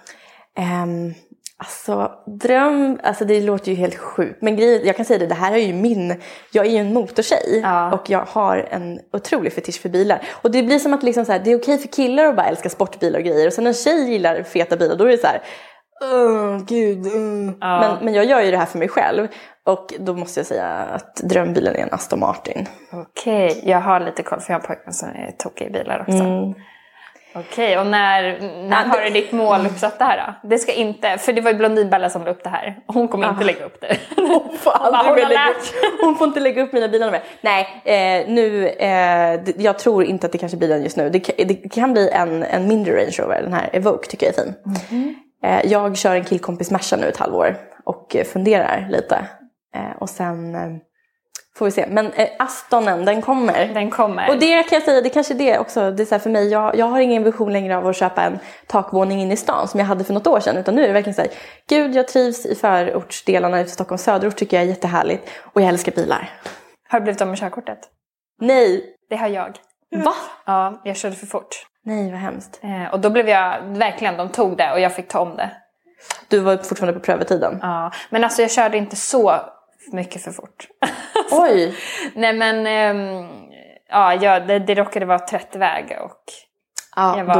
Um, 0.63 1.15
alltså 1.59 2.11
dröm, 2.27 3.01
alltså 3.03 3.25
det 3.25 3.41
låter 3.41 3.71
ju 3.73 3.77
helt 3.77 3.97
sjukt. 3.97 4.43
Men 4.43 4.57
grejen, 4.57 4.87
jag 4.87 4.97
kan 4.97 5.05
säga 5.05 5.19
det, 5.19 5.27
det 5.27 5.35
här 5.35 5.53
är 5.53 5.57
ju 5.57 5.73
min, 5.73 6.21
jag 6.53 6.67
är 6.67 6.71
ju 6.71 6.77
en 6.77 6.95
motortjej 6.95 7.61
Ja. 7.63 7.93
och 7.93 8.11
jag 8.11 8.25
har 8.29 8.69
en 8.71 9.01
otrolig 9.13 9.53
fetisch 9.53 9.81
för 9.83 9.89
bilar. 9.89 10.23
Och 10.43 10.51
det 10.51 10.63
blir 10.63 10.79
som 10.79 10.95
att 10.95 11.03
liksom 11.03 11.25
så 11.25 11.33
här, 11.33 11.39
det 11.39 11.53
är 11.53 11.59
okej 11.59 11.79
för 11.79 11.89
killar 11.89 12.25
att 12.25 12.37
bara 12.37 12.47
älska 12.47 12.69
sportbilar 12.69 13.19
och 13.19 13.25
grejer 13.25 13.47
och 13.47 13.53
sen 13.53 13.65
när 13.65 13.71
en 13.71 13.75
tjej 13.75 14.11
gillar 14.11 14.43
feta 14.43 14.77
bilar 14.77 14.97
då 14.97 15.05
är 15.05 15.09
det 15.09 15.19
så 15.19 15.27
här, 15.27 15.41
gud. 16.67 17.07
mm." 17.07 17.55
Ja. 17.61 17.81
Men, 17.81 18.05
men 18.05 18.15
jag 18.15 18.25
gör 18.25 18.41
ju 18.41 18.51
det 18.51 18.57
här 18.57 18.67
för 18.67 18.79
mig 18.79 18.89
själv 18.89 19.29
och 19.67 19.95
då 19.99 20.15
måste 20.15 20.41
jag 20.41 20.47
säga 20.47 20.67
att 20.67 21.17
drömbilen 21.17 21.77
är 21.77 21.81
en 21.83 21.93
Aston 21.93 22.21
Martin. 22.21 22.67
Okej, 22.93 23.63
jag 23.65 23.81
har 23.81 24.01
lite 24.01 24.23
koll 24.23 24.41
för 24.41 24.53
jag 24.53 24.59
har 24.59 24.61
en 24.61 24.67
pojkvän 24.67 24.93
som 24.95 25.09
är 25.09 25.35
tokig 25.39 25.67
i 25.67 25.71
bilar 25.71 26.01
också. 26.01 26.25
Mm. 26.25 26.55
Okej, 27.39 27.79
och 27.79 27.87
när, 27.87 28.41
när 28.69 28.85
har 28.85 29.01
du 29.01 29.11
ditt 29.11 29.33
mål 29.33 29.67
uppsatt 29.67 29.99
det 29.99 30.05
här 30.05 30.37
då? 30.43 30.49
Det 30.49 30.59
ska 30.59 30.73
inte, 30.73 31.19
för 31.19 31.33
det 31.33 31.41
var 31.41 31.51
ju 31.51 31.57
Blondinbella 31.57 32.11
som 32.11 32.25
la 32.25 32.31
upp 32.31 32.45
det 32.45 32.51
här. 32.51 32.79
Hon 32.87 33.09
kommer 33.09 33.31
inte 33.31 33.45
lägga 33.45 33.65
upp 33.65 33.81
det. 33.81 33.97
Hon 34.17 34.59
får, 34.59 34.71
aldrig 34.71 35.25
hon 35.25 35.29
lägga 35.29 35.55
hon 36.01 36.17
får 36.17 36.27
inte 36.27 36.41
lägga 36.41 36.63
upp 36.63 36.73
mina 36.73 36.89
bilar 36.89 37.11
mer. 37.11 37.23
Nej, 37.41 37.83
eh, 37.85 38.33
nu, 38.33 38.69
eh, 38.69 39.41
jag 39.57 39.79
tror 39.79 40.05
inte 40.05 40.27
att 40.27 40.33
det 40.33 40.39
kanske 40.39 40.59
blir 40.59 40.69
den 40.69 40.83
just 40.83 40.97
nu. 40.97 41.11
Det, 41.11 41.19
det 41.45 41.55
kan 41.55 41.93
bli 41.93 42.11
en, 42.11 42.43
en 42.43 42.69
mindre 42.69 42.93
Range 42.93 43.17
Rover, 43.19 43.43
den 43.43 43.53
här 43.53 43.71
Evoque 43.73 44.09
tycker 44.09 44.27
jag 44.27 44.39
är 44.39 44.43
fin. 44.43 44.55
Mhm. 44.65 45.15
Eh, 45.45 45.73
jag 45.73 45.97
kör 45.97 46.15
en 46.15 46.25
killkompis 46.25 46.71
Merca 46.71 46.97
nu 46.97 47.09
ett 47.09 47.17
halvår 47.17 47.57
och 47.85 48.17
eh, 48.17 48.25
funderar 48.25 48.87
lite. 48.91 49.17
Eh, 49.75 49.97
och 49.99 50.11
sen 50.11 50.55
eh, 50.55 50.61
får 51.59 51.65
vi 51.65 51.71
se. 51.71 51.87
Men 51.89 52.13
eh, 52.13 52.29
Astonen, 52.39 53.05
den 53.05 53.23
kommer. 53.23 53.75
Den 53.75 53.91
kommer. 53.91 54.31
Och 54.31 54.39
det 54.39 54.63
kan 54.63 54.77
jag 54.77 54.83
säga, 54.83 55.01
det 55.01 55.11
kanske 55.11 55.35
är 55.35 55.39
det 55.39 55.59
också. 55.59 55.91
Det 55.91 56.03
är 56.03 56.05
så 56.05 56.19
för 56.19 56.31
mig, 56.31 56.49
jag, 56.49 56.77
jag 56.77 56.87
har 56.87 57.01
ingen 57.01 57.25
vision 57.25 57.53
längre 57.53 57.77
av 57.77 57.87
att 57.87 57.97
köpa 57.97 58.23
en 58.23 58.39
takvåning 58.67 59.21
in 59.21 59.33
i 59.33 59.37
stan 59.37 59.69
som 59.69 59.81
jag 59.81 59.87
hade 59.87 60.05
för 60.05 60.15
något 60.15 60.27
år 60.27 60.41
sedan. 60.41 60.57
Utan 60.57 60.75
nu 60.75 60.83
är 60.83 60.87
det 60.87 60.93
verkligen 60.93 61.15
så 61.15 61.23
här, 61.23 61.31
gud 61.69 61.95
jag 61.95 62.09
trivs 62.09 62.47
i 62.47 62.55
förortsdelarna 62.55 63.61
i 63.61 63.67
Stockholms 63.67 64.03
söderort 64.03 64.37
tycker 64.37 64.57
jag 64.57 64.65
är 64.65 64.69
jättehärligt. 64.69 65.31
Och 65.53 65.61
jag 65.61 65.69
älskar 65.69 65.93
bilar. 65.93 66.31
Har 66.89 67.01
du 67.01 67.05
blivit 67.05 67.21
av 67.21 67.29
med 67.29 67.39
körkortet? 67.39 67.79
Nej! 68.41 68.85
Det 69.11 69.17
har 69.17 69.29
jag. 69.29 69.57
Va? 70.05 70.15
Ja, 70.47 70.81
jag 70.85 70.97
körde 70.97 71.17
för 71.17 71.27
fort. 71.27 71.67
Nej 71.85 72.11
vad 72.11 72.21
hemskt. 72.21 72.61
Eh, 72.63 72.93
och 72.93 73.01
då 73.01 73.11
blev 73.11 73.29
jag, 73.29 73.61
verkligen, 73.63 74.17
de 74.17 74.29
tog 74.29 74.57
det 74.57 74.73
och 74.73 74.81
jag 74.81 74.95
fick 74.95 75.09
ta 75.09 75.21
om 75.21 75.37
det. 75.37 75.51
Du 76.29 76.39
var 76.39 76.57
fortfarande 76.57 77.01
på 77.01 77.05
prövotiden. 77.05 77.59
Ja, 77.63 77.93
men 78.11 78.25
alltså 78.25 78.43
jag 78.43 78.51
körde 78.51 78.77
inte 78.77 78.97
så 78.97 79.41
mycket 79.93 80.23
för 80.23 80.33
fort. 80.33 80.69
Oj! 81.31 81.75
Nej 82.15 82.33
men, 82.33 82.67
ehm, 82.67 83.27
ja, 83.89 84.41
det, 84.41 84.59
det 84.59 84.75
råkade 84.75 85.07
vara 85.07 85.19
30-väg 85.19 85.97
och 86.01 86.23
Ja, 86.99 87.19
jag 87.19 87.25
var, 87.25 87.35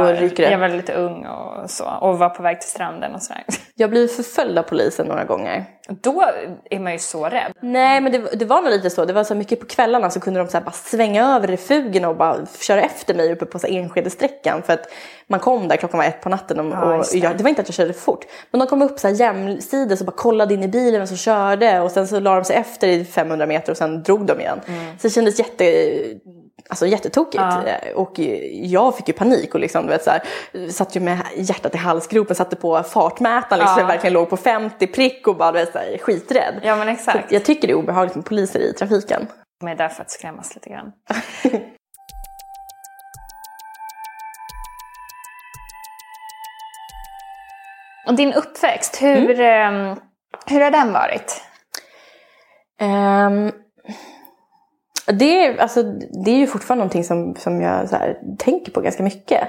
jag 0.51 0.57
var 0.59 0.69
lite 0.69 0.93
ung 0.93 1.25
och 1.25 1.69
så. 1.69 1.85
Och 2.01 2.19
var 2.19 2.29
på 2.29 2.43
väg 2.43 2.61
till 2.61 2.69
stranden 2.69 3.15
och 3.15 3.21
sådär. 3.21 3.43
Jag 3.75 3.89
blev 3.89 4.07
förföljd 4.07 4.57
av 4.57 4.63
polisen 4.63 5.07
några 5.07 5.23
gånger. 5.23 5.65
Då 5.89 6.23
är 6.69 6.79
man 6.79 6.93
ju 6.93 6.99
så 6.99 7.25
rädd. 7.25 7.51
Nej 7.59 8.01
men 8.01 8.11
det, 8.11 8.17
det 8.17 8.45
var 8.45 8.61
nog 8.61 8.71
lite 8.71 8.89
så. 8.89 9.05
Det 9.05 9.13
var 9.13 9.23
så 9.23 9.35
mycket 9.35 9.59
på 9.59 9.65
kvällarna 9.65 10.09
så 10.09 10.19
kunde 10.19 10.39
de 10.39 10.47
så 10.47 10.61
bara 10.61 10.71
svänga 10.71 11.35
över 11.35 11.47
refugen 11.47 12.05
och 12.05 12.15
bara 12.15 12.37
köra 12.61 12.81
efter 12.81 13.13
mig 13.13 13.31
uppe 13.33 13.45
på 13.45 13.59
Enskede-sträckan. 13.67 14.61
För 14.63 14.73
att 14.73 14.91
man 15.27 15.39
kom 15.39 15.67
där 15.67 15.77
klockan 15.77 15.97
var 15.97 16.05
ett 16.05 16.21
på 16.21 16.29
natten 16.29 16.59
och, 16.59 16.65
Ja, 16.65 16.97
och 16.97 17.05
jag, 17.13 17.37
det 17.37 17.43
var 17.43 17.49
inte 17.49 17.61
att 17.61 17.67
jag 17.67 17.75
körde 17.75 17.93
fort. 17.93 18.25
Men 18.51 18.59
de 18.59 18.67
kom 18.67 18.81
upp 18.81 18.99
så 18.99 19.07
här 19.07 19.15
jämsides 19.15 19.99
och 19.99 20.05
bara 20.05 20.15
kollade 20.15 20.53
in 20.53 20.63
i 20.63 20.67
bilen 20.67 21.01
och 21.01 21.09
så 21.09 21.15
körde 21.15 21.79
och 21.79 21.91
sen 21.91 22.07
så 22.07 22.19
la 22.19 22.35
de 22.35 22.43
sig 22.43 22.55
efter 22.55 22.87
i 22.87 23.05
500 23.05 23.45
meter 23.45 23.71
och 23.71 23.77
sen 23.77 24.03
drog 24.03 24.25
de 24.25 24.39
igen. 24.39 24.59
Så 24.99 25.07
det 25.07 25.09
kändes 25.09 25.39
jätte, 25.39 25.65
alltså 26.69 26.87
jättetokigt. 26.87 27.43
Ja. 27.43 27.63
Eh, 27.65 27.93
Och 27.95 28.19
jag 28.51 28.97
fick 28.97 29.07
ju 29.07 29.13
panik 29.13 29.53
och 29.53 29.59
liksom, 29.59 29.83
du 29.85 29.89
vet, 29.89 30.03
så 30.03 30.11
här, 30.11 30.21
satt 30.71 30.95
ju 30.95 30.99
med 30.99 31.19
hjärtat 31.35 31.75
i 31.75 31.77
halsgropen, 31.77 32.35
satte 32.35 32.55
på 32.55 32.83
fartmätaren 32.83 33.59
liksom, 33.59 33.79
Ja. 33.79 33.87
verkligen 33.87 34.13
låg 34.13 34.29
på 34.29 34.37
50 34.37 34.87
prick 34.87 35.27
och 35.27 35.35
bara 35.35 35.51
du 35.51 35.59
vet, 35.59 35.71
så 35.71 35.77
här, 35.77 35.97
skiträdd. 35.97 36.59
Ja 36.63 36.75
men 36.75 36.85
Så 36.85 36.91
exakt. 36.91 37.31
jag 37.31 37.45
tycker 37.45 37.67
det 37.67 37.73
är 37.73 37.77
obehagligt 37.77 38.15
med 38.15 38.25
poliser 38.25 38.59
i 38.59 38.73
trafiken. 38.73 39.27
De 39.59 39.67
är 39.67 39.75
där 39.75 39.89
för 39.89 40.01
att 40.01 40.11
skrämmas 40.11 40.55
lite 40.55 40.69
grann. 40.69 40.91
Och 48.07 48.15
din 48.15 48.33
uppväxt, 48.33 49.01
hur, 49.01 49.39
mm. 49.39 49.97
hur 50.45 50.61
har 50.61 50.71
den 50.71 50.93
varit? 50.93 51.41
Um, 52.81 53.51
det, 55.13 55.45
är, 55.45 55.57
alltså, 55.57 55.83
det 56.23 56.31
är 56.31 56.37
ju 56.37 56.47
fortfarande 56.47 56.79
någonting 56.79 57.03
som, 57.03 57.35
som 57.35 57.61
jag 57.61 57.89
så 57.89 57.95
här, 57.95 58.17
tänker 58.37 58.71
på 58.71 58.81
ganska 58.81 59.03
mycket. 59.03 59.47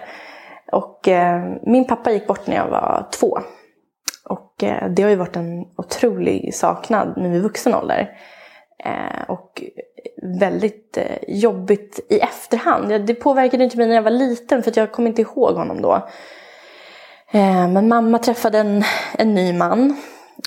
Och 0.72 1.08
eh, 1.08 1.42
min 1.62 1.84
pappa 1.84 2.12
gick 2.12 2.26
bort 2.26 2.46
när 2.46 2.56
jag 2.56 2.68
var 2.68 3.08
två. 3.12 3.38
Och 4.24 4.64
eh, 4.64 4.90
det 4.90 5.02
har 5.02 5.10
ju 5.10 5.16
varit 5.16 5.36
en 5.36 5.64
otrolig 5.76 6.54
saknad 6.54 7.14
nu 7.16 7.36
i 7.36 7.40
vuxen 7.40 7.74
ålder. 7.74 8.10
Eh, 8.84 9.30
och 9.30 9.62
väldigt 10.40 10.96
eh, 10.96 11.16
jobbigt 11.28 12.00
i 12.08 12.18
efterhand. 12.18 13.06
Det 13.06 13.14
påverkade 13.14 13.64
inte 13.64 13.76
mig 13.76 13.86
när 13.86 13.94
jag 13.94 14.02
var 14.02 14.10
liten 14.10 14.62
för 14.62 14.72
jag 14.76 14.92
kom 14.92 15.06
inte 15.06 15.22
ihåg 15.22 15.56
honom 15.56 15.82
då. 15.82 15.94
Eh, 17.32 17.68
men 17.68 17.88
mamma 17.88 18.18
träffade 18.18 18.58
en, 18.58 18.84
en 19.18 19.34
ny 19.34 19.52
man 19.52 19.96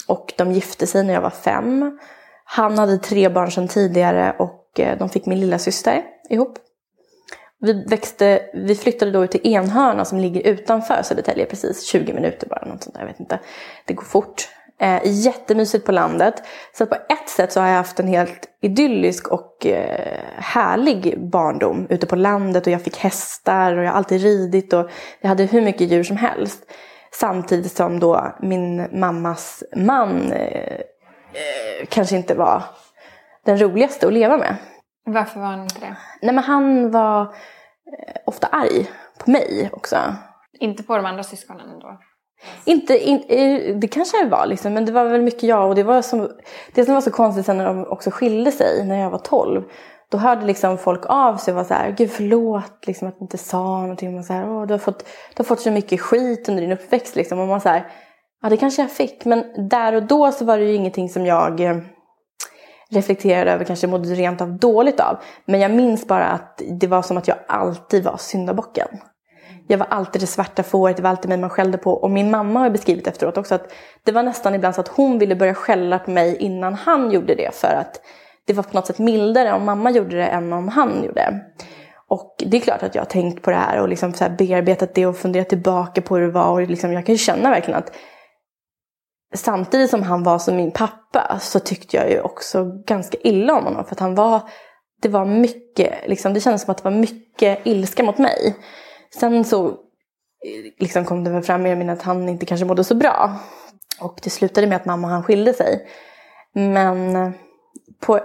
och 0.07 0.33
de 0.37 0.51
gifte 0.51 0.87
sig 0.87 1.03
när 1.03 1.13
jag 1.13 1.21
var 1.21 1.29
fem. 1.29 1.99
Han 2.45 2.77
hade 2.77 2.97
tre 2.97 3.29
barn 3.29 3.51
sedan 3.51 3.67
tidigare 3.67 4.35
och 4.39 4.62
Eh, 4.79 4.97
de 4.97 5.09
fick 5.09 5.25
min 5.25 5.39
lilla 5.39 5.59
syster 5.59 6.03
ihop. 6.29 6.57
Vi, 7.59 7.85
växte, 7.87 8.41
vi 8.53 8.75
flyttade 8.75 9.11
då 9.11 9.23
ut 9.23 9.31
till 9.31 9.47
Enhörna 9.53 10.05
som 10.05 10.19
ligger 10.19 10.41
utanför 10.41 11.03
Södertälje 11.03 11.45
precis, 11.45 11.83
20 11.85 12.13
minuter 12.13 12.47
bara, 12.47 12.65
något 12.65 12.83
sånt 12.83 12.93
där, 12.93 13.01
jag 13.01 13.07
vet 13.07 13.19
inte. 13.19 13.39
Det 13.85 13.93
går 13.93 14.03
fort. 14.03 14.47
Eh, 14.79 15.01
jättemysigt 15.05 15.85
på 15.85 15.91
landet. 15.91 16.43
Så 16.77 16.85
på 16.85 16.95
ett 16.95 17.29
sätt 17.29 17.51
så 17.51 17.59
har 17.59 17.67
jag 17.67 17.75
haft 17.75 17.99
en 17.99 18.07
helt 18.07 18.49
idyllisk 18.61 19.27
och 19.27 19.65
eh, 19.65 20.19
härlig 20.37 21.29
barndom 21.29 21.87
ute 21.89 22.05
på 22.05 22.15
landet 22.15 22.67
och 22.67 22.73
jag 22.73 22.81
fick 22.81 22.97
hästar 22.97 23.77
och 23.77 23.83
jag 23.83 23.89
har 23.89 23.97
alltid 23.97 24.21
ridit 24.21 24.73
och 24.73 24.89
jag 25.21 25.29
hade 25.29 25.43
hur 25.43 25.61
mycket 25.61 25.91
djur 25.91 26.03
som 26.03 26.17
helst. 26.17 26.59
Samtidigt 27.11 27.71
som 27.71 27.99
då 27.99 28.35
min 28.39 28.99
mammas 28.99 29.63
man 29.75 30.31
eh, 30.31 30.73
eh, 31.33 31.85
kanske 31.89 32.15
inte 32.15 32.35
var 32.35 32.63
den 33.45 33.57
roligaste 33.61 34.07
att 34.07 34.13
leva 34.13 34.37
med. 34.37 34.55
Varför 35.05 35.39
var 35.39 35.47
han 35.47 35.63
inte 35.63 35.79
det? 35.79 35.97
Nej 36.21 36.35
men 36.35 36.43
han 36.43 36.91
var 36.91 37.21
eh, 37.21 38.15
ofta 38.25 38.47
arg 38.47 38.89
på 39.17 39.31
mig 39.31 39.69
också. 39.73 39.97
Inte 40.59 40.83
på 40.83 40.97
de 40.97 41.05
andra 41.05 41.23
syskonen 41.23 41.69
ändå? 41.69 41.99
Inte, 42.65 42.97
in, 42.97 43.23
eh, 43.27 43.75
det 43.75 43.87
kanske 43.87 44.17
jag 44.17 44.29
var 44.29 44.45
liksom, 44.45 44.73
men 44.73 44.85
det 44.85 44.91
var 44.91 45.05
väl 45.05 45.21
mycket 45.21 45.43
jag. 45.43 45.69
Och 45.69 45.75
det, 45.75 45.83
var 45.83 46.01
som, 46.01 46.29
det 46.73 46.85
som 46.85 46.93
var 46.93 47.01
så 47.01 47.11
konstigt 47.11 47.45
sen 47.45 47.57
när 47.57 47.65
de 47.65 47.85
också 47.87 48.11
skilde 48.11 48.51
sig, 48.51 48.85
när 48.85 48.99
jag 48.99 49.09
var 49.09 49.17
12. 49.17 49.63
Då 50.11 50.17
hörde 50.17 50.45
liksom 50.45 50.77
folk 50.77 51.05
av 51.05 51.37
sig 51.37 51.51
och 51.51 51.55
var 51.57 51.63
så 51.63 51.73
här, 51.73 51.91
gud 51.91 52.11
förlåt 52.11 52.87
liksom, 52.87 53.07
att 53.07 53.19
du 53.19 53.23
inte 53.23 53.37
sa 53.37 53.81
någonting. 53.81 54.17
Och 54.17 54.25
så 54.25 54.33
här, 54.33 54.49
Åh, 54.49 54.65
du, 54.67 54.73
har 54.73 54.79
fått, 54.79 54.99
du 55.03 55.37
har 55.37 55.43
fått 55.43 55.59
så 55.59 55.71
mycket 55.71 56.01
skit 56.01 56.49
under 56.49 56.61
din 56.61 56.71
uppväxt. 56.71 57.15
Liksom. 57.15 57.39
Och 57.39 57.47
man 57.47 57.61
så 57.61 57.69
här, 57.69 57.87
ja 58.41 58.49
det 58.49 58.57
kanske 58.57 58.81
jag 58.81 58.91
fick. 58.91 59.25
Men 59.25 59.69
där 59.69 59.95
och 59.95 60.03
då 60.03 60.31
så 60.31 60.45
var 60.45 60.57
det 60.57 60.63
ju 60.63 60.73
ingenting 60.73 61.09
som 61.09 61.25
jag 61.25 61.59
eh, 61.59 61.77
reflekterade 62.93 63.51
över, 63.51 63.65
kanske 63.65 63.87
mådde 63.87 64.09
rent 64.09 64.41
av 64.41 64.57
dåligt 64.57 64.99
av. 64.99 65.17
Men 65.45 65.59
jag 65.59 65.71
minns 65.71 66.07
bara 66.07 66.27
att 66.27 66.61
det 66.79 66.87
var 66.87 67.01
som 67.01 67.17
att 67.17 67.27
jag 67.27 67.37
alltid 67.47 68.03
var 68.03 68.17
syndabocken. 68.17 68.87
Jag 69.67 69.77
var 69.77 69.87
alltid 69.89 70.21
det 70.21 70.27
svarta 70.27 70.63
fåret, 70.63 70.97
det 70.97 71.03
var 71.03 71.09
alltid 71.09 71.29
mig 71.29 71.37
man 71.37 71.49
skällde 71.49 71.77
på. 71.77 71.91
Och 71.91 72.11
min 72.11 72.31
mamma 72.31 72.59
har 72.59 72.69
beskrivit 72.69 73.07
efteråt 73.07 73.37
också 73.37 73.55
att 73.55 73.73
det 74.03 74.11
var 74.11 74.23
nästan 74.23 74.55
ibland 74.55 74.75
så 74.75 74.81
att 74.81 74.87
hon 74.87 75.19
ville 75.19 75.35
börja 75.35 75.53
skälla 75.53 75.99
på 75.99 76.11
mig 76.11 76.37
innan 76.37 76.73
han 76.73 77.11
gjorde 77.11 77.35
det. 77.35 77.55
För 77.55 77.73
att 77.73 78.01
det 78.47 78.53
var 78.53 78.63
på 78.63 78.73
något 78.73 78.87
sätt 78.87 78.99
mildare 78.99 79.53
om 79.53 79.65
mamma 79.65 79.91
gjorde 79.91 80.17
det 80.17 80.25
än 80.25 80.53
om 80.53 80.67
han 80.67 81.03
gjorde. 81.03 81.39
Och 82.07 82.35
det 82.45 82.57
är 82.57 82.61
klart 82.61 82.83
att 82.83 82.95
jag 82.95 83.01
har 83.01 83.09
tänkt 83.09 83.41
på 83.41 83.49
det 83.49 83.55
här 83.55 83.81
och 83.81 83.89
liksom 83.89 84.13
så 84.13 84.23
här 84.23 84.35
bearbetat 84.37 84.95
det 84.95 85.05
och 85.05 85.17
funderat 85.17 85.49
tillbaka 85.49 86.01
på 86.01 86.15
hur 86.15 86.25
det 86.25 86.31
var. 86.31 86.51
Och 86.51 86.61
liksom 86.61 86.93
jag 86.93 87.05
kan 87.05 87.15
ju 87.15 87.19
känna 87.19 87.49
verkligen 87.49 87.77
att 87.77 87.91
samtidigt 89.33 89.89
som 89.89 90.03
han 90.03 90.23
var 90.23 90.39
som 90.39 90.55
min 90.55 90.71
pappa 90.71 91.39
så 91.41 91.59
tyckte 91.59 91.97
jag 91.97 92.09
ju 92.09 92.21
också 92.21 92.65
ganska 92.85 93.17
illa 93.17 93.53
om 93.53 93.65
honom. 93.65 93.85
För 93.85 93.91
att 93.95 93.99
han 93.99 94.15
var, 94.15 94.41
det 95.01 95.09
var 95.09 95.25
mycket, 95.25 95.93
liksom, 96.07 96.33
det 96.33 96.41
kändes 96.41 96.61
som 96.61 96.71
att 96.71 96.77
det 96.77 96.83
var 96.83 96.97
mycket 96.97 97.59
ilska 97.63 98.03
mot 98.03 98.17
mig. 98.17 98.55
Sen 99.19 99.45
så 99.45 99.77
liksom 100.79 101.05
kom 101.05 101.23
det 101.23 101.31
väl 101.31 101.43
fram 101.43 101.63
mer 101.63 101.89
att 101.89 102.01
han 102.01 102.29
inte 102.29 102.45
kanske 102.45 102.65
mådde 102.65 102.83
så 102.83 102.95
bra. 102.95 103.39
Och 103.99 104.19
det 104.23 104.29
slutade 104.29 104.67
med 104.67 104.75
att 104.75 104.85
mamma 104.85 105.07
och 105.07 105.13
han 105.13 105.23
skilde 105.23 105.53
sig. 105.53 105.87
Men 106.53 107.15
eh, 107.15 107.31
på 107.99 108.19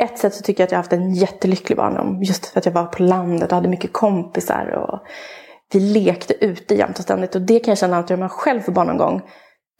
ett 0.00 0.18
sätt 0.18 0.34
så 0.34 0.42
tycker 0.42 0.62
jag 0.62 0.66
att 0.66 0.72
jag 0.72 0.78
har 0.78 0.82
haft 0.82 0.92
en 0.92 1.14
jättelycklig 1.14 1.76
barndom. 1.76 2.22
Just 2.22 2.46
för 2.46 2.58
att 2.58 2.66
jag 2.66 2.72
var 2.72 2.86
på 2.86 3.02
landet 3.02 3.50
och 3.52 3.56
hade 3.56 3.68
mycket 3.68 3.92
kompisar. 3.92 4.70
Och 4.70 5.00
vi 5.72 5.80
lekte 5.80 6.44
ute 6.44 6.74
jämt 6.74 6.98
och 6.98 7.04
ständigt. 7.04 7.34
Och 7.34 7.42
det 7.42 7.60
kan 7.60 7.72
jag 7.72 7.78
känna 7.78 7.98
att 7.98 8.10
om 8.10 8.22
jag 8.22 8.30
själv 8.30 8.60
får 8.60 8.72
barn 8.72 8.86
någon 8.86 8.98
gång. 8.98 9.22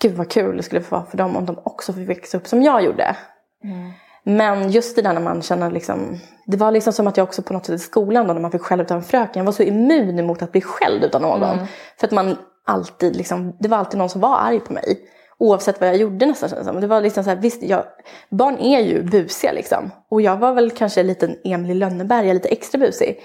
Gud 0.03 0.17
vad 0.17 0.31
kul 0.31 0.57
det 0.57 0.63
skulle 0.63 0.83
vara 0.89 1.05
för 1.05 1.19
dem 1.19 1.37
om 1.37 1.47
de 1.47 1.59
också 1.65 1.93
fick 1.93 2.09
växa 2.09 2.37
upp 2.37 2.47
som 2.47 2.63
jag 2.63 2.85
gjorde. 2.85 3.17
Mm. 3.65 3.93
Men 4.25 4.71
just 4.71 4.97
det 4.97 5.03
där 5.03 5.13
när 5.13 5.21
man 5.21 5.43
känner 5.43 5.71
liksom, 5.71 6.19
det 6.47 6.57
var 6.57 6.73
liksom 6.73 6.93
som 6.93 7.07
att 7.07 7.17
jag 7.17 7.25
också 7.25 7.43
på 7.43 7.53
något 7.53 7.67
sätt 7.67 7.75
i 7.75 7.79
skolan 7.79 8.27
då 8.27 8.35
när 8.35 8.41
man 8.41 8.51
fick 8.51 8.61
skäll 8.61 8.81
en 8.81 9.03
fröken, 9.03 9.41
jag 9.41 9.45
var 9.45 9.53
så 9.53 9.63
immun 9.63 10.19
emot 10.19 10.43
att 10.43 10.53
bli 10.53 10.61
skälld 10.61 11.15
av 11.15 11.23
någon. 11.23 11.43
Mm. 11.43 11.67
För 11.97 12.07
att 12.07 12.13
man 12.13 12.37
alltid 12.67 13.17
liksom, 13.17 13.57
det 13.61 13.69
var 13.69 13.79
alltid 13.79 13.99
någon 13.99 14.09
som 14.09 14.21
var 14.21 14.39
arg 14.39 14.61
på 14.61 14.73
mig. 14.73 14.99
Oavsett 15.39 15.81
vad 15.81 15.89
jag 15.89 15.97
gjorde 15.97 16.27
nästan 16.27 16.49
kändes 16.49 16.67
det 16.67 16.81
Det 16.81 16.87
var 16.87 17.01
liksom 17.01 17.25
så 17.25 17.31
här, 17.31 17.37
visst, 17.37 17.63
jag, 17.63 17.85
barn 18.31 18.59
är 18.59 18.81
ju 18.81 19.03
busiga 19.03 19.53
liksom. 19.53 19.91
Och 20.11 20.23
jag 20.23 20.37
var 20.37 20.53
väl 20.53 20.71
kanske 20.71 21.01
en 21.01 21.07
liten 21.07 21.37
Emil 21.45 21.79
Lönneberga, 21.79 22.33
lite 22.33 22.49
extra 22.49 22.79
busig. 22.79 23.21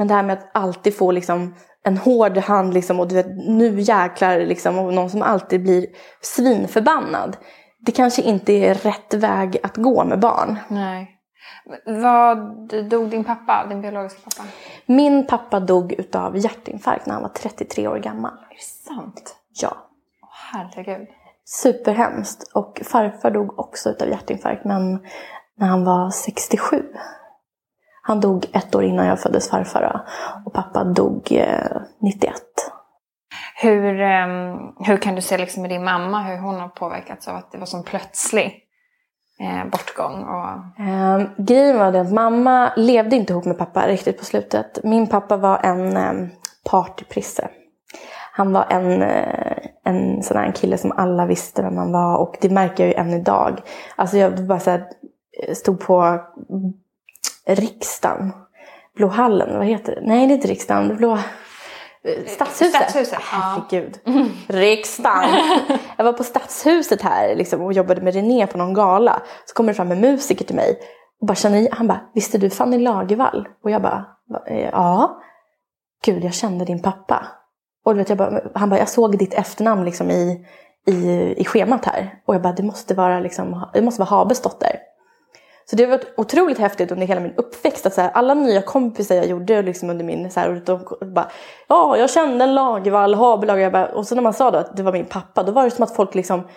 Men 0.00 0.08
det 0.08 0.14
här 0.14 0.22
med 0.22 0.38
att 0.38 0.50
alltid 0.54 0.96
få 0.96 1.10
liksom 1.12 1.54
en 1.84 1.96
hård 1.96 2.38
hand 2.38 2.74
liksom, 2.74 3.00
och 3.00 3.08
du 3.08 3.14
vet, 3.14 3.26
nu 3.48 3.80
jäklar 3.80 4.38
liksom, 4.38 4.78
och 4.78 4.94
någon 4.94 5.10
som 5.10 5.22
alltid 5.22 5.62
blir 5.62 5.86
svinförbannad 6.20 7.36
det 7.80 7.92
kanske 7.92 8.22
inte 8.22 8.52
är 8.52 8.74
rätt 8.74 9.14
väg 9.14 9.58
att 9.62 9.76
gå 9.76 10.04
med 10.04 10.20
barn. 10.20 10.58
Nej. 10.68 11.16
Vad 11.86 12.68
dog 12.90 13.08
din 13.08 13.24
pappa, 13.24 13.66
din 13.68 13.80
biologiska 13.80 14.20
pappa? 14.24 14.48
Min 14.86 15.26
pappa 15.26 15.60
dog 15.60 15.92
utav 15.92 16.36
hjärtinfarkt 16.38 17.06
när 17.06 17.14
han 17.14 17.22
var 17.22 17.28
33 17.28 17.88
år 17.88 17.98
gammal. 17.98 18.32
Är 18.32 18.54
det 18.54 18.94
sant? 18.94 19.36
Ja. 19.60 19.76
Åh, 20.22 20.28
herregud. 20.52 21.08
Superhemskt. 21.44 22.52
Och 22.54 22.80
farfar 22.84 23.30
dog 23.30 23.58
också 23.58 23.90
utav 23.90 24.08
hjärtinfarkt 24.08 24.64
men 24.64 24.98
när 25.56 25.66
han 25.66 25.84
var 25.84 26.10
67. 26.10 26.84
Han 28.02 28.20
dog 28.20 28.46
ett 28.52 28.74
år 28.74 28.84
innan 28.84 29.06
jag 29.06 29.20
föddes 29.20 29.50
farfar 29.50 30.06
och 30.46 30.52
pappa 30.52 30.84
dog 30.84 31.32
eh, 31.32 31.82
91. 32.00 32.34
Hur, 33.62 34.00
ehm, 34.00 34.58
hur 34.78 34.96
kan 34.96 35.14
du 35.14 35.20
se 35.20 35.38
liksom 35.38 35.62
med 35.62 35.70
din 35.70 35.84
mamma 35.84 36.22
hur 36.22 36.36
hon 36.38 36.60
har 36.60 36.68
påverkats 36.68 37.28
av 37.28 37.36
att 37.36 37.52
det 37.52 37.58
var 37.58 37.66
så 37.66 37.82
plötslig 37.82 38.54
eh, 39.40 39.70
bortgång? 39.70 40.24
Och... 40.24 40.84
Eh, 40.84 41.22
grejen 41.38 41.78
var 41.78 41.92
det 41.92 42.00
att 42.00 42.12
mamma 42.12 42.72
levde 42.76 43.16
inte 43.16 43.32
ihop 43.32 43.44
med 43.44 43.58
pappa 43.58 43.86
riktigt 43.86 44.18
på 44.18 44.24
slutet. 44.24 44.84
Min 44.84 45.06
pappa 45.06 45.36
var 45.36 45.60
en 45.62 45.96
eh, 45.96 46.28
partyprisse. 46.70 47.48
Han 48.32 48.52
var 48.52 48.66
en, 48.70 49.02
eh, 49.02 49.56
en 49.84 50.22
sån 50.22 50.36
här 50.36 50.52
kille 50.52 50.78
som 50.78 50.92
alla 50.92 51.26
visste 51.26 51.62
vem 51.62 51.76
han 51.76 51.92
var 51.92 52.16
och 52.16 52.36
det 52.40 52.50
märker 52.50 52.84
jag 52.84 52.88
ju 52.88 52.94
än 52.94 53.20
idag. 53.20 53.60
Alltså 53.96 54.16
jag 54.16 54.46
bara 54.46 54.60
så 54.60 54.70
här, 54.70 54.86
eh, 55.48 55.54
stod 55.54 55.80
på 55.80 56.20
riksdagen, 57.54 58.32
Blåhallen, 58.96 59.58
vad 59.58 59.66
heter 59.66 59.94
det? 59.94 60.00
Nej 60.04 60.26
det 60.26 60.32
är 60.32 60.34
inte 60.34 60.48
riksdagen, 60.48 60.96
Blå... 60.96 61.18
Stadshuset? 62.26 62.74
Stadshuset. 62.74 63.18
Herregud. 63.22 63.98
Ja. 64.04 64.24
Riksdagen. 64.48 65.30
Jag 65.96 66.04
var 66.04 66.12
på 66.12 66.24
Stadshuset 66.24 67.02
här 67.02 67.36
liksom, 67.36 67.60
och 67.60 67.72
jobbade 67.72 68.00
med 68.00 68.14
René 68.14 68.46
på 68.46 68.58
någon 68.58 68.74
gala. 68.74 69.22
Så 69.46 69.54
kommer 69.54 69.72
det 69.72 69.76
fram 69.76 69.92
en 69.92 70.00
musiker 70.00 70.44
till 70.44 70.56
mig. 70.56 70.78
Och 71.20 71.26
bara 71.26 71.34
känner, 71.34 71.68
han 71.72 71.86
bara, 71.86 72.00
visste 72.14 72.38
du 72.38 72.50
Fanny 72.50 72.78
Lagervall? 72.78 73.48
Och 73.64 73.70
jag 73.70 73.82
bara, 73.82 74.06
ja. 74.72 75.20
Gud, 76.04 76.24
jag 76.24 76.34
kände 76.34 76.64
din 76.64 76.82
pappa. 76.82 77.26
Och 77.84 77.98
vet, 77.98 78.08
jag 78.08 78.18
bara, 78.18 78.40
han 78.54 78.70
bara, 78.70 78.78
jag 78.78 78.88
såg 78.88 79.18
ditt 79.18 79.34
efternamn 79.34 79.84
liksom 79.84 80.10
i, 80.10 80.46
i, 80.86 81.34
i 81.36 81.44
schemat 81.44 81.84
här. 81.84 82.14
Och 82.26 82.34
jag 82.34 82.42
bara, 82.42 82.52
det 82.52 82.62
måste 82.62 82.94
vara, 82.94 83.20
liksom, 83.20 83.70
det 83.74 83.82
måste 83.82 84.00
vara 84.00 84.10
Habes 84.10 84.42
dotter. 84.42 84.76
Så 85.70 85.76
det 85.76 85.84
har 85.84 85.90
varit 85.90 86.12
otroligt 86.16 86.58
häftigt 86.58 86.92
under 86.92 87.06
hela 87.06 87.20
min 87.20 87.34
uppväxt. 87.36 87.86
Att 87.86 87.94
så 87.94 88.00
här, 88.00 88.10
alla 88.10 88.34
nya 88.34 88.62
kompisar 88.62 89.14
jag 89.14 89.26
gjorde 89.26 89.62
liksom 89.62 89.90
under 89.90 90.04
min... 90.04 90.30
Så 90.30 90.40
här, 90.40 90.62
de 90.66 90.84
bara, 91.14 91.30
ja, 91.68 91.96
jag 91.96 92.10
kände 92.10 92.44
en 92.44 92.54
Lagervall, 92.54 93.14
Habelag. 93.14 93.88
Och 93.94 94.06
så 94.06 94.14
när 94.14 94.22
man 94.22 94.34
sa 94.34 94.50
då 94.50 94.58
att 94.58 94.76
det 94.76 94.82
var 94.82 94.92
min 94.92 95.04
pappa, 95.04 95.42
då 95.42 95.52
var 95.52 95.64
det 95.64 95.70
som 95.70 95.82
att 95.82 95.96
folk 95.96 96.14
liksom... 96.14 96.48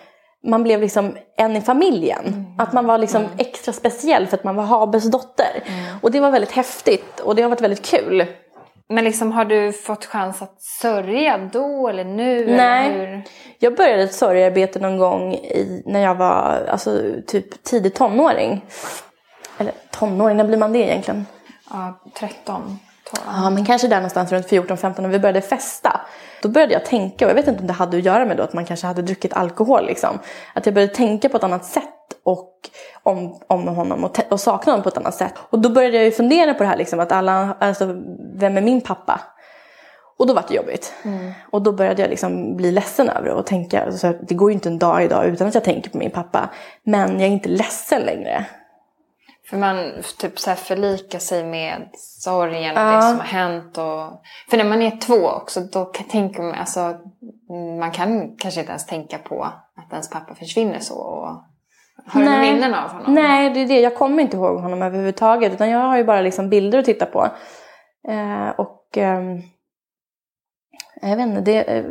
Man 0.46 0.62
blev 0.62 0.80
liksom 0.80 1.16
en 1.36 1.56
i 1.56 1.60
familjen. 1.60 2.24
Mm. 2.26 2.44
Att 2.58 2.72
man 2.72 2.86
var 2.86 2.98
liksom 2.98 3.20
mm. 3.22 3.32
extra 3.38 3.72
speciell 3.72 4.26
för 4.26 4.36
att 4.36 4.44
man 4.44 4.56
var 4.56 4.64
Habes 4.64 5.10
dotter. 5.10 5.62
Mm. 5.66 5.96
Och 6.02 6.10
det 6.10 6.20
var 6.20 6.30
väldigt 6.30 6.52
häftigt 6.52 7.20
och 7.20 7.34
det 7.34 7.42
har 7.42 7.50
varit 7.50 7.60
väldigt 7.60 7.86
kul. 7.86 8.26
Men 8.88 9.04
liksom, 9.04 9.32
har 9.32 9.44
du 9.44 9.72
fått 9.72 10.04
chans 10.04 10.42
att 10.42 10.62
sörja 10.62 11.38
då 11.38 11.88
eller 11.88 12.04
nu? 12.04 12.56
Nej, 12.56 12.90
eller 12.90 13.22
jag 13.58 13.76
började 13.76 14.02
ett 14.02 14.14
sorgearbete 14.14 14.78
någon 14.78 14.98
gång 14.98 15.34
i, 15.34 15.82
när 15.86 16.00
jag 16.00 16.14
var 16.14 16.66
alltså, 16.68 17.02
typ 17.26 17.62
tidig 17.62 17.94
tonåring. 17.94 18.64
Eller 19.58 19.72
tonåring, 19.90 20.36
när 20.36 20.44
blir 20.44 20.58
man 20.58 20.72
det 20.72 20.78
egentligen? 20.78 21.26
Ja, 21.70 22.00
13, 22.14 22.78
Ja, 23.26 23.50
men 23.50 23.64
kanske 23.64 23.88
där 23.88 23.96
någonstans 23.96 24.32
runt 24.32 24.46
14-15 24.46 25.00
när 25.02 25.08
vi 25.08 25.18
började 25.18 25.40
festa. 25.40 26.00
Då 26.42 26.48
började 26.48 26.72
jag 26.72 26.84
tänka, 26.84 27.24
och 27.24 27.30
jag 27.30 27.34
vet 27.34 27.48
inte 27.48 27.60
om 27.60 27.66
det 27.66 27.72
hade 27.72 27.96
att 27.96 28.04
göra 28.04 28.24
med 28.24 28.36
då 28.36 28.42
att 28.42 28.52
man 28.52 28.64
kanske 28.64 28.86
hade 28.86 29.02
druckit 29.02 29.32
alkohol. 29.32 29.86
Liksom. 29.86 30.18
Att 30.54 30.66
jag 30.66 30.74
började 30.74 30.94
tänka 30.94 31.28
på 31.28 31.36
ett 31.36 31.44
annat 31.44 31.64
sätt 31.64 31.84
och 32.24 32.54
om, 33.02 33.40
om 33.46 33.68
honom 33.68 34.04
och, 34.04 34.18
och 34.28 34.40
sakna 34.40 34.72
honom 34.72 34.82
på 34.82 34.88
ett 34.88 34.96
annat 34.96 35.14
sätt. 35.14 35.34
Och 35.38 35.58
då 35.58 35.68
började 35.68 35.96
jag 35.96 36.04
ju 36.04 36.10
fundera 36.10 36.54
på 36.54 36.62
det 36.62 36.68
här 36.68 36.76
liksom, 36.76 37.00
att 37.00 37.12
alla, 37.12 37.56
alltså, 37.60 37.96
vem 38.34 38.56
är 38.56 38.62
min 38.62 38.80
pappa? 38.80 39.20
Och 40.18 40.26
då 40.26 40.34
var 40.34 40.44
det 40.48 40.54
jobbigt. 40.54 40.94
Mm. 41.04 41.32
Och 41.50 41.62
då 41.62 41.72
började 41.72 42.02
jag 42.02 42.08
liksom 42.10 42.56
bli 42.56 42.72
ledsen 42.72 43.08
över 43.08 43.28
det 43.28 43.34
och 43.34 43.46
tänka, 43.46 43.84
alltså, 43.84 44.12
det 44.22 44.34
går 44.34 44.50
ju 44.50 44.54
inte 44.54 44.68
en 44.68 44.78
dag 44.78 45.04
idag 45.04 45.26
utan 45.26 45.48
att 45.48 45.54
jag 45.54 45.64
tänker 45.64 45.90
på 45.90 45.98
min 45.98 46.10
pappa. 46.10 46.50
Men 46.82 47.20
jag 47.20 47.28
är 47.28 47.32
inte 47.32 47.48
ledsen 47.48 48.02
längre. 48.02 48.46
För 49.50 49.56
man 49.56 49.92
typ 50.18 50.38
så 50.38 50.50
här 50.50 50.56
förlikar 50.56 51.18
sig 51.18 51.44
med 51.44 51.88
sorgen 51.94 52.76
och 52.76 52.82
ja. 52.82 52.96
det 52.96 53.02
som 53.02 53.18
har 53.18 53.26
hänt. 53.26 53.78
Och... 53.78 54.22
För 54.50 54.56
när 54.56 54.64
man 54.64 54.82
är 54.82 54.90
två 54.90 55.28
också, 55.28 55.60
då 55.60 55.84
tänker 55.84 56.42
man, 56.42 56.54
alltså, 56.54 56.96
man 57.78 57.90
kan 57.90 58.36
kanske 58.36 58.60
inte 58.60 58.70
ens 58.70 58.86
tänka 58.86 59.18
på 59.18 59.44
att 59.76 59.92
ens 59.92 60.10
pappa 60.10 60.34
försvinner 60.34 60.78
så. 60.78 60.98
Och... 60.98 61.42
Har 62.06 62.20
du 62.20 62.26
några 62.26 62.40
minnen 62.40 62.74
av 62.74 62.90
honom? 62.90 63.14
Nej, 63.14 63.50
det 63.50 63.60
är 63.60 63.66
det. 63.66 63.80
Jag 63.80 63.94
kommer 63.94 64.22
inte 64.22 64.36
ihåg 64.36 64.60
honom 64.60 64.82
överhuvudtaget. 64.82 65.52
Utan 65.52 65.70
jag 65.70 65.78
har 65.78 65.96
ju 65.96 66.04
bara 66.04 66.20
liksom 66.20 66.48
bilder 66.48 66.78
att 66.78 66.84
titta 66.84 67.06
på. 67.06 67.28
Eh, 68.08 68.48
och 68.48 68.98
eh, 68.98 69.22
jag 71.02 71.16
vet 71.16 71.26
inte, 71.26 71.40
det, 71.40 71.62
eh, 71.62 71.84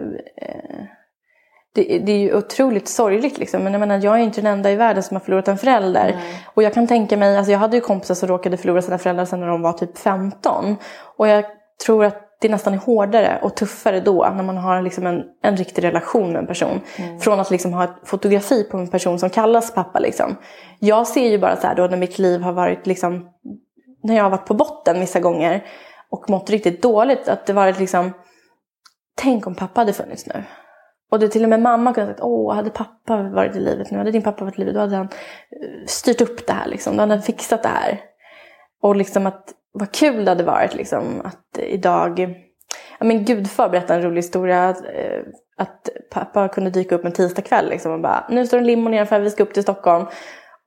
det, 1.75 1.99
det, 1.99 2.11
är 2.11 2.17
ju 2.17 2.37
otroligt 2.37 2.87
sorgligt 2.87 3.37
liksom. 3.37 3.63
Men 3.63 3.73
jag 3.73 3.79
menar, 3.79 3.99
jag 4.03 4.15
är 4.15 4.23
inte 4.23 4.41
den 4.41 4.53
enda 4.53 4.71
i 4.71 4.75
världen 4.75 5.03
som 5.03 5.15
har 5.15 5.21
förlorat 5.21 5.47
en 5.47 5.57
förälder. 5.57 6.11
Nej. 6.15 6.45
Och 6.53 6.63
jag 6.63 6.73
kan 6.73 6.87
tänka 6.87 7.17
mig, 7.17 7.37
alltså 7.37 7.51
jag 7.51 7.59
hade 7.59 7.77
ju 7.77 7.81
kompisar 7.81 8.15
som 8.15 8.29
råkade 8.29 8.57
förlora 8.57 8.81
sina 8.81 8.97
föräldrar 8.97 9.25
sedan 9.25 9.39
när 9.39 9.47
de 9.47 9.61
var 9.61 9.73
typ 9.73 9.97
15. 9.97 10.75
Och 11.17 11.27
jag 11.27 11.45
tror 11.85 12.05
att 12.05 12.37
det 12.41 12.49
nästan 12.49 12.73
är 12.73 12.77
hårdare 12.77 13.39
och 13.41 13.55
tuffare 13.55 13.99
då 13.99 14.33
när 14.35 14.43
man 14.43 14.57
har 14.57 14.81
liksom 14.81 15.07
en, 15.07 15.23
en 15.43 15.57
riktig 15.57 15.83
relation 15.83 16.31
med 16.31 16.39
en 16.39 16.47
person. 16.47 16.81
Mm. 16.95 17.19
Från 17.19 17.39
att 17.39 17.51
liksom 17.51 17.73
ha 17.73 17.83
ett 17.83 17.95
fotografi 18.03 18.63
på 18.63 18.77
en 18.77 18.87
person 18.87 19.19
som 19.19 19.29
kallas 19.29 19.73
pappa. 19.73 19.99
Liksom. 19.99 20.35
Jag 20.79 21.07
ser 21.07 21.29
ju 21.29 21.37
bara 21.37 21.55
så 21.55 21.67
här 21.67 21.75
då 21.75 21.87
när 21.87 21.97
mitt 21.97 22.19
liv 22.19 22.41
har 22.41 22.53
varit 22.53 22.87
liksom, 22.87 23.29
när 24.03 24.15
jag 24.15 24.23
har 24.23 24.29
varit 24.29 24.45
på 24.45 24.53
botten 24.53 24.99
vissa 24.99 25.19
gånger 25.19 25.63
och 26.09 26.29
mått 26.29 26.49
riktigt 26.49 26.81
dåligt. 26.81 27.27
Att 27.27 27.45
det 27.45 27.53
varit 27.53 27.79
liksom, 27.79 28.11
tänk 29.15 29.47
om 29.47 29.55
pappa 29.55 29.81
hade 29.81 29.93
funnits 29.93 30.25
nu. 30.25 30.43
Och 31.13 31.19
det 31.19 31.29
till 31.29 31.43
och 31.43 31.49
med 31.49 31.59
mamma 31.59 31.93
kunde 31.93 32.09
ha 32.09 32.13
sagt, 32.13 32.23
åh, 32.23 32.55
hade 32.55 32.69
pappa 32.69 33.23
varit 33.23 33.55
i 33.55 33.59
livet 33.59 33.91
nu, 33.91 33.97
hade 33.97 34.11
din 34.11 34.21
pappa 34.21 34.45
varit 34.45 34.55
i 34.55 34.59
livet, 34.59 34.73
då 34.73 34.79
hade 34.79 34.95
han 34.95 35.05
eh, 35.05 35.85
styrt 35.87 36.21
upp 36.21 36.47
det 36.47 36.53
här, 36.53 36.67
liksom. 36.67 36.95
då 36.95 37.01
hade 37.01 37.13
han 37.13 37.21
fixat 37.21 37.63
det 37.63 37.69
här. 37.69 38.01
Och 38.81 38.95
liksom 38.95 39.27
att, 39.27 39.49
vad 39.71 39.91
kul 39.91 40.25
det 40.25 40.31
hade 40.31 40.43
varit 40.43 40.75
liksom, 40.75 41.21
att 41.25 41.59
idag, 41.59 42.19
ja 42.99 43.05
men 43.05 43.25
Gudfar 43.25 43.69
berättade 43.69 43.99
en 43.99 44.05
rolig 44.05 44.17
historia, 44.17 44.69
att, 44.69 44.85
eh, 44.85 45.19
att 45.57 45.89
pappa 46.11 46.47
kunde 46.47 46.69
dyka 46.69 46.95
upp 46.95 47.05
en 47.05 47.11
tisdagkväll 47.11 47.69
liksom, 47.69 47.91
och 47.91 47.99
bara, 47.99 48.25
nu 48.29 48.47
står 48.47 48.57
en 48.57 48.67
limo 48.67 48.89
nedanför, 48.89 49.19
vi 49.19 49.29
ska 49.29 49.43
upp 49.43 49.53
till 49.53 49.63
Stockholm. 49.63 50.05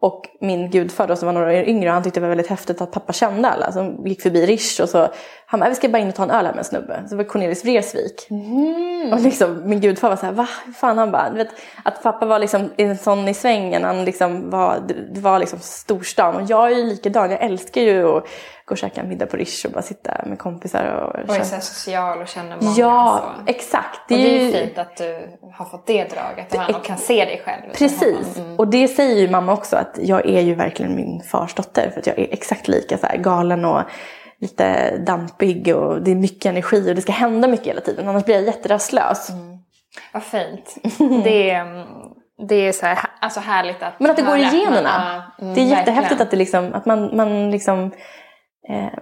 Och 0.07 0.29
min 0.41 0.71
gudfar 0.71 1.07
då, 1.07 1.17
som 1.17 1.27
var 1.27 1.33
några 1.33 1.47
år 1.47 1.69
yngre, 1.69 1.91
han 1.91 2.03
tyckte 2.03 2.21
det 2.21 2.23
var 2.23 2.29
väldigt 2.29 2.47
häftigt 2.47 2.81
att 2.81 2.93
pappa 2.93 3.13
kände 3.13 3.49
alla. 3.49 3.73
Så 3.73 3.79
han 3.79 4.07
gick 4.07 4.23
förbi 4.23 4.47
Rish 4.47 4.81
och 4.83 4.89
så, 4.89 5.09
han 5.47 5.61
bara, 5.61 5.69
vi 5.69 5.77
ska 5.77 5.89
bara 5.89 5.99
in 5.99 6.09
och 6.09 6.15
ta 6.15 6.23
en 6.23 6.31
öl 6.31 6.47
här 6.47 6.53
med 6.53 6.59
en 6.59 6.65
snubbe. 6.65 7.03
Så 7.05 7.11
det 7.11 7.17
var 7.17 7.25
Cornelis 7.25 7.65
Vreeswijk. 7.65 8.31
Mm. 8.31 9.13
Och 9.13 9.21
liksom, 9.21 9.63
min 9.65 9.81
gudfar 9.81 10.09
var 10.09 10.17
så 10.17 10.27
här, 10.27 10.33
va? 10.33 10.49
Fan, 10.77 10.99
han 10.99 11.11
bara, 11.11 11.31
du 11.31 11.37
vet, 11.37 11.49
att 11.85 12.03
pappa 12.03 12.27
var 12.27 12.39
liksom 12.39 12.71
en 12.77 12.99
sån 12.99 13.29
i 13.29 13.35
svängen. 13.35 13.85
Han 13.85 14.05
liksom 14.05 14.51
var, 14.51 14.81
det 15.15 15.21
var 15.21 15.39
liksom 15.39 15.59
storstan. 15.59 16.37
Och 16.37 16.43
jag 16.51 16.73
är 16.73 16.77
ju 16.77 16.85
likadan, 16.85 17.31
jag 17.31 17.43
älskar 17.43 17.81
ju 17.81 18.09
att 18.09 18.27
gå 18.67 18.73
och 18.73 18.79
käka 18.79 19.01
en 19.01 19.09
middag 19.09 19.27
på 19.27 19.37
Rish 19.37 19.67
och 19.67 19.73
bara 19.73 19.83
sitta 19.83 20.21
med 20.27 20.39
kompisar. 20.39 20.85
Och, 20.85 21.29
och 21.29 21.37
är 21.37 21.43
så 21.43 21.61
social 21.61 22.21
och 22.21 22.29
känner 22.29 22.57
många. 22.61 22.75
Ja, 22.77 23.35
så. 23.37 23.51
exakt. 23.51 24.01
Det 24.09 24.15
och 24.15 24.21
det 24.21 24.39
är 24.39 24.45
ju 24.45 24.53
fint 24.53 24.79
att 24.79 24.97
du 24.97 25.39
har 25.53 25.65
fått 25.65 25.87
det 25.87 26.05
draget 26.05 26.55
och, 26.55 26.77
och 26.77 26.85
kan 26.85 26.99
se 26.99 27.25
dig 27.25 27.43
själv. 27.45 27.63
Precis, 27.75 28.39
mm. 28.39 28.57
och 28.57 28.69
det 28.69 28.89
säger 28.89 29.17
ju 29.17 29.31
mamma 29.31 29.53
också 29.53 29.77
att 29.77 29.99
jag 30.03 30.27
är 30.27 30.41
ju 30.41 30.55
verkligen 30.55 30.97
min 30.97 31.23
fars 31.23 31.55
dotter. 31.55 31.91
För 31.91 32.01
att 32.01 32.07
jag 32.07 32.19
är 32.19 32.29
exakt 32.33 32.69
lika 32.69 32.99
så 32.99 33.07
galen 33.19 33.65
och 33.65 33.83
lite 34.39 34.97
dampig 34.97 35.77
och 35.77 36.03
det 36.03 36.11
är 36.11 36.15
mycket 36.15 36.47
energi 36.47 36.91
och 36.91 36.95
det 36.95 37.03
ska 37.03 37.13
hända 37.13 37.49
mycket 37.49 37.67
hela 37.67 37.81
tiden. 37.81 38.09
Annars 38.09 38.25
blir 38.25 38.35
jag 38.35 38.45
jätterastlös. 38.45 39.31
Mm. 39.31 39.59
Vad 40.13 40.23
fint. 40.23 40.77
det 41.25 41.51
är, 41.51 41.87
det 42.49 42.55
är 42.55 42.73
så 42.73 42.87
här, 42.87 42.99
alltså 43.21 43.41
härligt 43.41 43.83
att 43.83 44.01
Men 44.01 44.11
att 44.11 44.17
det 44.17 44.23
går 44.23 44.37
i 44.37 44.49
generna. 44.53 45.23
Mm, 45.39 45.55
det 45.55 45.61
är 45.61 45.65
jättehäftigt 45.65 46.21
att, 46.21 46.31
det 46.31 46.37
liksom, 46.37 46.75
att 46.75 46.87
man, 46.87 47.17
man 47.17 47.51
liksom 47.51 47.93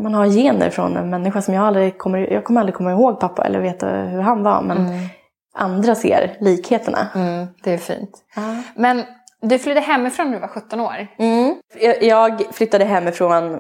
man 0.00 0.14
har 0.14 0.26
gener 0.26 0.70
från 0.70 0.96
en 0.96 1.10
människa 1.10 1.42
som 1.42 1.54
jag 1.54 1.64
aldrig 1.64 1.98
kommer, 1.98 2.32
jag 2.32 2.44
kommer 2.44 2.60
aldrig 2.60 2.74
komma 2.74 2.92
ihåg 2.92 3.20
pappa 3.20 3.44
eller 3.44 3.60
veta 3.60 3.88
hur 3.88 4.20
han 4.20 4.42
var. 4.42 4.62
Men 4.62 4.76
mm. 4.76 5.08
andra 5.54 5.94
ser 5.94 6.36
likheterna. 6.40 7.08
Mm, 7.14 7.46
det 7.62 7.72
är 7.72 7.78
fint. 7.78 8.24
Ah. 8.36 8.56
Men 8.76 9.04
du 9.40 9.58
flyttade 9.58 9.86
hemifrån 9.86 10.26
när 10.26 10.34
du 10.34 10.40
var 10.40 10.48
17 10.48 10.80
år. 10.80 11.06
Mm. 11.18 11.54
Jag 12.00 12.42
flyttade 12.52 12.84
hemifrån 12.84 13.54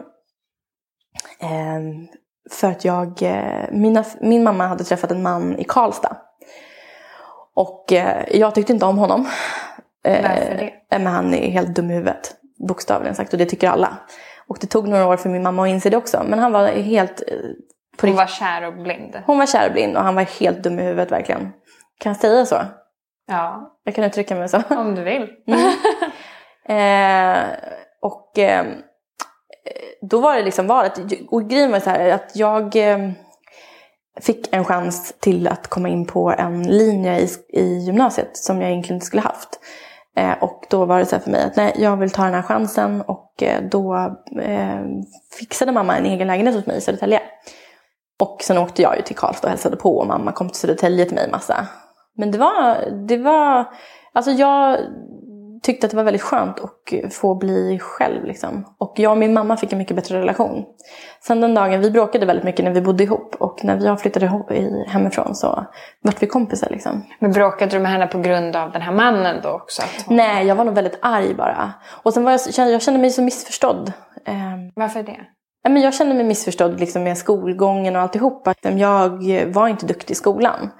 eh, 1.40 1.80
för 2.50 2.70
att 2.70 2.84
jag, 2.84 3.22
eh, 3.22 3.64
mina, 3.72 4.04
min 4.20 4.44
mamma 4.44 4.66
hade 4.66 4.84
träffat 4.84 5.10
en 5.10 5.22
man 5.22 5.58
i 5.58 5.64
Karlstad. 5.64 6.16
Och 7.54 7.92
eh, 7.92 8.24
jag 8.30 8.54
tyckte 8.54 8.72
inte 8.72 8.86
om 8.86 8.98
honom. 8.98 9.28
Eh, 10.04 10.22
Varför 10.22 10.56
det? 10.90 10.98
Men 10.98 11.06
han 11.06 11.34
är 11.34 11.50
helt 11.50 11.76
dum 11.76 11.90
i 11.90 11.94
huvudet. 11.94 12.34
Bokstavligen 12.68 13.14
sagt 13.14 13.32
och 13.32 13.38
det 13.38 13.46
tycker 13.46 13.68
alla. 13.68 13.96
Och 14.46 14.58
det 14.60 14.66
tog 14.66 14.88
några 14.88 15.06
år 15.06 15.16
för 15.16 15.28
min 15.28 15.42
mamma 15.42 15.62
att 15.62 15.68
inse 15.68 15.90
det 15.90 15.96
också. 15.96 16.24
Men 16.28 16.38
han 16.38 16.52
var 16.52 16.66
helt... 16.66 17.22
Eh, 17.26 17.36
hon 18.00 18.16
var 18.16 18.26
kär 18.26 18.66
och 18.66 18.74
blind? 18.74 19.22
Hon 19.26 19.38
var 19.38 19.46
kär 19.46 19.66
och 19.66 19.72
blind 19.72 19.96
och 19.96 20.02
han 20.02 20.14
var 20.14 20.22
helt 20.22 20.62
dum 20.62 20.78
i 20.78 20.82
huvudet 20.82 21.12
verkligen. 21.12 21.52
Kan 22.00 22.10
jag 22.10 22.16
säga 22.16 22.46
så? 22.46 22.56
Ja. 23.26 23.78
Jag 23.84 23.94
kan 23.94 24.04
uttrycka 24.04 24.34
mig 24.34 24.48
så. 24.48 24.62
Om 24.68 24.94
du 24.94 25.02
vill. 25.02 25.28
Mm. 26.66 27.42
eh, 27.44 27.56
och 28.00 28.38
eh, 28.38 28.66
då 30.00 30.20
var 30.20 30.36
det 30.36 30.42
liksom 30.42 30.66
valet. 30.66 30.98
Och 31.30 31.50
grejen 31.50 31.70
var 31.70 31.80
så 31.80 31.90
här 31.90 32.08
att 32.10 32.36
jag 32.36 32.76
eh, 32.76 33.10
fick 34.20 34.54
en 34.54 34.64
chans 34.64 35.14
till 35.20 35.48
att 35.48 35.68
komma 35.68 35.88
in 35.88 36.06
på 36.06 36.34
en 36.38 36.62
linje 36.62 37.18
i, 37.18 37.28
i 37.48 37.78
gymnasiet 37.78 38.36
som 38.36 38.60
jag 38.60 38.70
egentligen 38.70 38.96
inte 38.96 39.06
skulle 39.06 39.22
haft. 39.22 39.60
Eh, 40.16 40.42
och 40.42 40.66
då 40.70 40.84
var 40.84 40.98
det 40.98 41.06
så 41.06 41.16
här 41.16 41.22
för 41.22 41.30
mig 41.30 41.42
att 41.42 41.56
nej, 41.56 41.76
jag 41.78 41.96
vill 41.96 42.10
ta 42.10 42.24
den 42.24 42.34
här 42.34 42.42
chansen 42.42 43.00
och 43.00 43.42
eh, 43.42 43.62
då 43.62 43.94
eh, 44.40 44.80
fixade 45.38 45.72
mamma 45.72 45.96
en 45.96 46.06
egen 46.06 46.26
lägenhet 46.26 46.56
åt 46.56 46.66
mig 46.66 46.76
i 46.76 46.80
Södertälje. 46.80 47.20
Och 48.20 48.42
sen 48.42 48.58
åkte 48.58 48.82
jag 48.82 48.96
ju 48.96 49.02
till 49.02 49.16
Karlstad 49.16 49.46
och 49.46 49.50
hälsade 49.50 49.76
på 49.76 49.98
och 49.98 50.06
mamma 50.06 50.32
kom 50.32 50.48
till 50.48 50.60
Södertälje 50.60 51.04
till 51.04 51.14
mig 51.14 51.30
massa. 51.30 51.66
Men 52.16 52.30
det 52.30 52.38
var, 52.38 52.90
det 53.08 53.16
var, 53.16 53.64
alltså 54.12 54.30
jag 54.30 54.78
tyckte 55.64 55.86
att 55.86 55.90
det 55.90 55.96
var 55.96 56.04
väldigt 56.04 56.22
skönt 56.22 56.60
att 56.60 57.14
få 57.14 57.34
bli 57.34 57.78
själv. 57.78 58.24
Liksom. 58.24 58.64
Och 58.78 58.94
jag 58.96 59.12
och 59.12 59.18
min 59.18 59.32
mamma 59.34 59.56
fick 59.56 59.72
en 59.72 59.78
mycket 59.78 59.96
bättre 59.96 60.18
relation. 60.18 60.64
Sen 61.26 61.40
den 61.40 61.54
dagen, 61.54 61.80
vi 61.80 61.90
bråkade 61.90 62.26
väldigt 62.26 62.44
mycket 62.44 62.64
när 62.64 62.72
vi 62.72 62.80
bodde 62.80 63.04
ihop. 63.04 63.34
Och 63.38 63.64
när 63.64 63.84
jag 63.84 64.00
flyttade 64.00 64.26
ihop 64.26 64.50
hemifrån 64.86 65.34
så 65.34 65.66
vart 66.02 66.22
vi 66.22 66.26
kompisar. 66.26 66.68
Liksom. 66.70 67.04
Men 67.18 67.32
bråkade 67.32 67.70
du 67.70 67.78
med 67.78 67.90
henne 67.90 68.06
på 68.06 68.18
grund 68.18 68.56
av 68.56 68.72
den 68.72 68.82
här 68.82 68.92
mannen 68.92 69.36
då 69.42 69.48
också? 69.48 69.82
Hon... 70.06 70.16
Nej, 70.16 70.46
jag 70.46 70.56
var 70.56 70.64
nog 70.64 70.74
väldigt 70.74 70.98
arg 71.02 71.34
bara. 71.34 71.72
Och 72.02 72.14
sen 72.14 72.24
var 72.24 72.32
jag, 72.56 72.70
jag 72.72 72.82
kände 72.82 73.00
mig 73.00 73.10
så 73.10 73.22
missförstådd. 73.22 73.92
Ehm, 74.26 74.70
Varför 74.74 75.02
det? 75.02 75.20
Jag 75.80 75.94
kände 75.94 76.14
mig 76.14 76.24
missförstådd 76.24 76.80
liksom 76.80 77.02
med 77.02 77.18
skolgången 77.18 77.96
och 77.96 78.02
alltihop. 78.02 78.48
Jag 78.62 79.44
var 79.46 79.68
inte 79.68 79.86
duktig 79.86 80.14
i 80.14 80.16
skolan. 80.16 80.70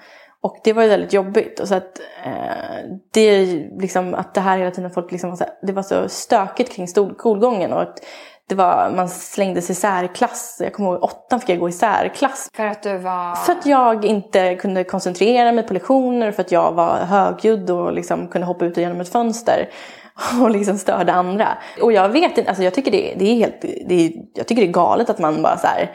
Och 0.45 0.57
det 0.63 0.73
var 0.73 0.83
ju 0.83 0.89
väldigt 0.89 1.13
jobbigt. 1.13 1.59
Och 1.59 1.67
så 1.67 1.75
att, 1.75 1.99
eh, 2.25 2.91
det, 3.13 3.45
liksom, 3.79 4.13
att 4.13 4.33
det 4.33 4.41
här 4.41 4.57
hela 4.57 4.71
tiden 4.71 4.91
folk 4.91 5.11
liksom 5.11 5.29
var 5.29 5.37
så, 5.37 5.45
det 5.61 5.73
var 5.73 5.83
så 5.83 6.09
stökigt 6.09 6.75
kring 6.75 6.87
skolgången. 6.87 7.73
Och 7.73 7.81
att 7.81 7.99
det 8.47 8.55
var, 8.55 8.91
man 8.95 9.09
slängdes 9.09 9.69
i 9.69 9.75
särklass. 9.75 10.57
Jag 10.63 10.73
kommer 10.73 10.89
ihåg 10.89 11.03
åttan 11.03 11.39
fick 11.39 11.49
jag 11.49 11.59
gå 11.59 11.69
i 11.69 11.71
särklass. 11.71 12.49
För 12.55 12.65
att 12.65 12.83
du 12.83 12.97
var... 12.97 13.35
För 13.35 13.51
att 13.51 13.65
jag 13.65 14.05
inte 14.05 14.55
kunde 14.55 14.83
koncentrera 14.83 15.51
mig 15.51 15.67
på 15.67 15.73
lektioner. 15.73 16.31
För 16.31 16.41
att 16.41 16.51
jag 16.51 16.71
var 16.71 16.97
högljudd 16.97 17.69
och 17.69 17.93
liksom 17.93 18.27
kunde 18.27 18.47
hoppa 18.47 18.65
ut 18.65 18.77
genom 18.77 19.01
ett 19.01 19.11
fönster. 19.11 19.69
Och 20.41 20.49
liksom 20.49 20.77
störde 20.77 21.13
andra. 21.13 21.47
Och 21.81 21.91
jag 21.91 22.09
vet 22.09 22.37
inte, 22.37 22.49
alltså 22.49 22.63
jag 22.63 22.73
tycker 22.73 22.91
det, 22.91 23.13
det 23.17 23.25
är 23.25 23.35
helt, 23.35 23.61
det 23.61 24.05
är, 24.05 24.11
jag 24.33 24.47
tycker 24.47 24.61
det 24.61 24.67
är 24.67 24.71
galet 24.71 25.09
att 25.09 25.19
man 25.19 25.41
bara 25.41 25.57
så 25.57 25.67
här, 25.67 25.91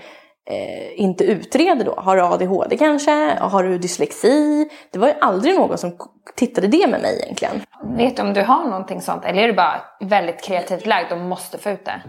eh, 0.50 1.00
inte 1.00 1.24
utreder 1.24 1.84
då. 1.84 1.94
Har 1.96 2.16
du 2.16 2.22
ADHD 2.22 2.76
kanske? 2.76 3.36
Har 3.40 3.62
du 3.62 3.78
dyslexi? 3.78 4.68
Det 4.92 4.98
var 4.98 5.08
ju 5.08 5.14
aldrig 5.20 5.54
någon 5.54 5.78
som 5.78 5.96
tittade 6.36 6.66
det 6.66 6.86
med 6.86 7.00
mig 7.00 7.20
egentligen. 7.22 7.62
Vet 7.96 8.16
du 8.16 8.22
om 8.22 8.34
du 8.34 8.42
har 8.42 8.64
någonting 8.64 9.00
sånt? 9.00 9.24
Eller 9.24 9.42
är 9.42 9.46
du 9.46 9.52
bara 9.52 9.80
väldigt 10.00 10.42
kreativt 10.44 10.86
lagd 10.86 11.12
och 11.12 11.18
måste 11.18 11.58
få 11.58 11.70
ut 11.70 11.84
det? 11.84 12.02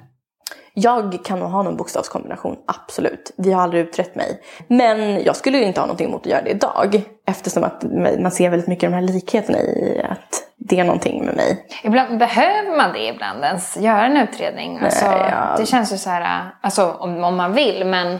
Jag 0.74 1.20
kan 1.24 1.40
nog 1.40 1.50
ha 1.50 1.64
någon 1.64 1.78
bokstavskombination, 1.78 2.58
absolut. 2.68 3.34
Vi 3.38 3.52
har 3.52 3.64
aldrig 3.64 3.88
utrett 3.88 4.16
mig. 4.16 4.42
Men 4.68 5.24
jag 5.24 5.36
skulle 5.36 5.64
inte 5.64 5.80
ha 5.80 5.88
någonting 5.88 6.08
emot 6.08 6.22
att 6.22 6.32
göra 6.32 6.42
det 6.42 6.50
idag. 6.50 7.02
Eftersom 7.28 7.64
att 7.64 7.84
man 8.20 8.32
ser 8.32 8.50
väldigt 8.50 8.68
mycket 8.68 8.90
de 8.92 8.96
här 8.96 9.02
likheterna 9.02 9.60
i 9.60 10.02
att 10.10 10.44
det 10.76 10.80
är 10.80 10.84
någonting 10.84 11.26
med 11.26 11.36
mig. 11.36 11.66
Ibland, 11.84 12.18
behöver 12.20 12.78
man 12.78 12.94
det 12.94 13.08
ibland 13.08 13.44
ens? 13.44 13.78
Göra 13.78 14.06
en 14.06 14.18
utredning? 14.18 14.80
Alltså, 14.84 15.06
Nej, 15.06 15.30
ja. 15.32 15.56
Det 15.58 15.66
känns 15.66 15.94
ju 15.94 15.98
så 15.98 16.10
här, 16.10 16.52
alltså 16.62 16.92
om, 16.92 17.24
om 17.24 17.36
man 17.36 17.54
vill 17.54 17.86
men 17.86 18.20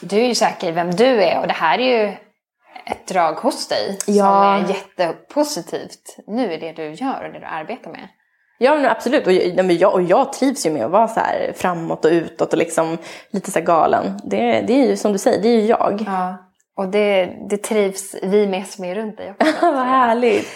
Du 0.00 0.16
är 0.20 0.26
ju 0.26 0.34
säker 0.34 0.68
i 0.68 0.72
vem 0.72 0.90
du 0.90 1.22
är 1.22 1.40
och 1.40 1.46
det 1.46 1.54
här 1.54 1.78
är 1.78 1.98
ju 1.98 2.12
ett 2.86 3.06
drag 3.08 3.32
hos 3.32 3.68
dig 3.68 3.98
Ja. 4.06 4.14
som 4.24 4.64
är 4.64 4.68
jättepositivt 4.68 6.16
nu 6.26 6.52
i 6.52 6.56
det 6.56 6.72
du 6.72 6.90
gör 6.92 7.24
och 7.26 7.32
det 7.32 7.38
du 7.38 7.46
arbetar 7.46 7.90
med. 7.90 8.08
Ja 8.58 8.74
men 8.74 8.84
absolut, 8.86 9.26
och 9.26 9.32
jag, 9.32 9.94
och 9.94 10.02
jag 10.02 10.32
trivs 10.32 10.66
ju 10.66 10.70
med 10.70 10.84
att 10.84 10.90
vara 10.90 11.08
så 11.08 11.20
här 11.20 11.52
framåt 11.56 12.04
och 12.04 12.10
utåt 12.10 12.52
och 12.52 12.58
liksom 12.58 12.98
lite 13.30 13.50
så 13.50 13.58
här 13.58 13.66
galen. 13.66 14.18
Det, 14.24 14.60
det 14.60 14.72
är 14.72 14.86
ju 14.86 14.96
som 14.96 15.12
du 15.12 15.18
säger, 15.18 15.42
det 15.42 15.48
är 15.48 15.60
ju 15.60 15.66
jag. 15.66 16.04
Ja. 16.06 16.36
Och 16.76 16.88
det, 16.88 17.30
det 17.50 17.56
trivs 17.56 18.14
vi 18.22 18.46
med 18.46 18.66
som 18.66 18.84
är 18.84 18.94
runt 18.94 19.16
dig 19.16 19.30
också. 19.30 19.52
Vad 19.72 19.86
härligt. 19.86 20.48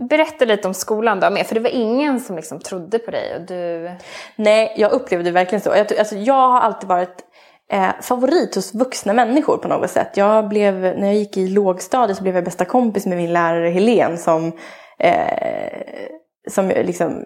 Berätta 0.00 0.44
lite 0.44 0.68
om 0.68 0.74
skolan 0.74 1.20
då 1.20 1.30
med, 1.30 1.46
för 1.46 1.54
det 1.54 1.60
var 1.60 1.70
ingen 1.70 2.20
som 2.20 2.36
liksom 2.36 2.60
trodde 2.60 2.98
på 2.98 3.10
dig 3.10 3.36
och 3.36 3.40
du... 3.40 3.90
Nej, 4.36 4.74
jag 4.76 4.92
upplevde 4.92 5.30
verkligen 5.30 5.60
så. 5.60 5.70
Jag, 5.70 5.98
alltså, 5.98 6.16
jag 6.16 6.48
har 6.48 6.60
alltid 6.60 6.88
varit 6.88 7.24
eh, 7.72 7.90
favorit 8.02 8.54
hos 8.54 8.74
vuxna 8.74 9.12
människor 9.12 9.56
på 9.56 9.68
något 9.68 9.90
sätt. 9.90 10.16
Jag 10.16 10.48
blev, 10.48 10.74
när 10.74 11.06
jag 11.06 11.14
gick 11.14 11.36
i 11.36 11.48
lågstadiet 11.48 12.16
så 12.16 12.22
blev 12.22 12.34
jag 12.34 12.44
bästa 12.44 12.64
kompis 12.64 13.06
med 13.06 13.16
min 13.16 13.32
lärare 13.32 13.68
Helen 13.68 14.18
som 14.18 14.52
eh, 14.98 16.08
som 16.50 16.70
jag 16.70 16.86
liksom, 16.86 17.24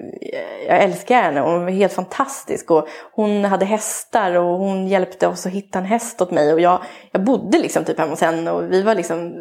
jag 0.66 0.83
älskar 0.83 1.22
henne 1.22 1.42
och 1.42 1.50
hon 1.50 1.64
var 1.64 1.70
helt 1.70 1.92
fantastisk. 1.92 2.70
Och 2.70 2.88
hon 3.12 3.44
hade 3.44 3.64
hästar 3.64 4.35
och 4.35 4.59
hon 4.59 4.88
hjälpte 4.88 5.26
oss 5.26 5.46
att 5.46 5.52
hitta 5.52 5.78
en 5.78 5.85
häst 5.85 6.20
åt 6.20 6.30
mig. 6.30 6.52
Och 6.52 6.61
jag, 6.61 6.83
jag 7.12 7.24
bodde 7.24 7.59
liksom 7.59 7.85
typ 7.85 7.98
hemma 7.98 8.11
hos 8.11 8.20
henne 8.20 8.50
och 8.50 8.72
vi 8.72 8.83
var 8.83 8.94
liksom, 8.94 9.33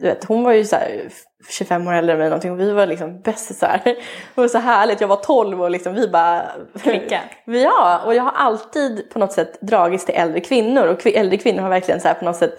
du 0.00 0.06
vet, 0.06 0.24
hon 0.24 0.42
var 0.42 0.52
ju 0.52 0.64
så 0.64 0.76
här 0.76 1.08
25 1.50 1.88
år 1.88 1.92
äldre 1.92 2.12
än 2.12 2.18
mig 2.18 2.28
någonting 2.28 2.52
och 2.52 2.60
vi 2.60 2.72
var 2.72 2.86
liksom 2.86 3.20
bästisar. 3.20 3.80
Det 3.84 4.40
var 4.40 4.48
så 4.48 4.58
härligt, 4.58 5.00
jag 5.00 5.08
var 5.08 5.16
12 5.16 5.62
och 5.62 5.70
liksom 5.70 5.94
vi 5.94 6.08
bara... 6.08 6.42
Klicka. 6.82 7.20
Ja, 7.44 8.02
och 8.06 8.14
jag 8.14 8.22
har 8.22 8.32
alltid 8.32 9.10
på 9.10 9.18
något 9.18 9.32
sätt 9.32 9.60
dragits 9.60 10.04
till 10.04 10.14
äldre 10.14 10.40
kvinnor 10.40 10.86
och 10.86 11.06
äldre 11.06 11.38
kvinnor 11.38 11.62
har 11.62 11.70
verkligen 11.70 12.00
så 12.00 12.14
på 12.14 12.24
något 12.24 12.36
sätt 12.36 12.58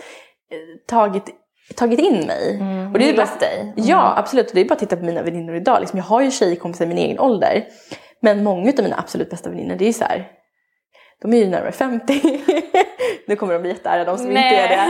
eh, 0.52 0.58
tagit 0.88 1.30
tagit 1.76 2.00
in 2.00 2.28
mig. 2.28 2.60
och 2.94 3.00
det 3.00 3.10
är 3.10 3.16
bara, 3.16 3.30
dig. 3.40 3.74
Ja, 3.76 4.14
absolut. 4.18 4.50
Och 4.50 4.56
det 4.56 4.62
är 4.62 4.66
bara 4.66 4.74
att 4.74 4.80
titta 4.80 4.98
på 4.98 5.06
mina 5.06 5.22
väninnor 5.22 5.56
idag. 5.56 5.80
Liksom, 5.80 5.98
jag 5.98 6.06
har 6.06 6.22
ju 6.22 6.32
tjejkompisar 6.32 6.86
i 6.86 6.88
min 6.88 6.98
egen 6.98 7.20
ålder. 7.20 7.66
Men 8.22 8.44
många 8.44 8.74
av 8.78 8.84
mina 8.84 9.00
absolut 9.00 9.30
bästa 9.30 9.50
väninnor, 9.50 9.76
det 9.76 9.84
är 9.84 9.88
ju 9.88 9.94
så 9.94 10.04
här. 10.04 10.32
De 11.22 11.34
är 11.34 11.38
ju 11.38 11.48
närmare 11.48 11.72
50. 11.72 12.22
nu 13.28 13.36
kommer 13.36 13.54
de 13.54 13.62
bli 13.62 13.72
jättearga 13.72 14.06
de 14.06 14.18
som 14.18 14.28
inte 14.28 14.42
Nej. 14.42 14.56
är 14.56 14.70
det. 14.70 14.88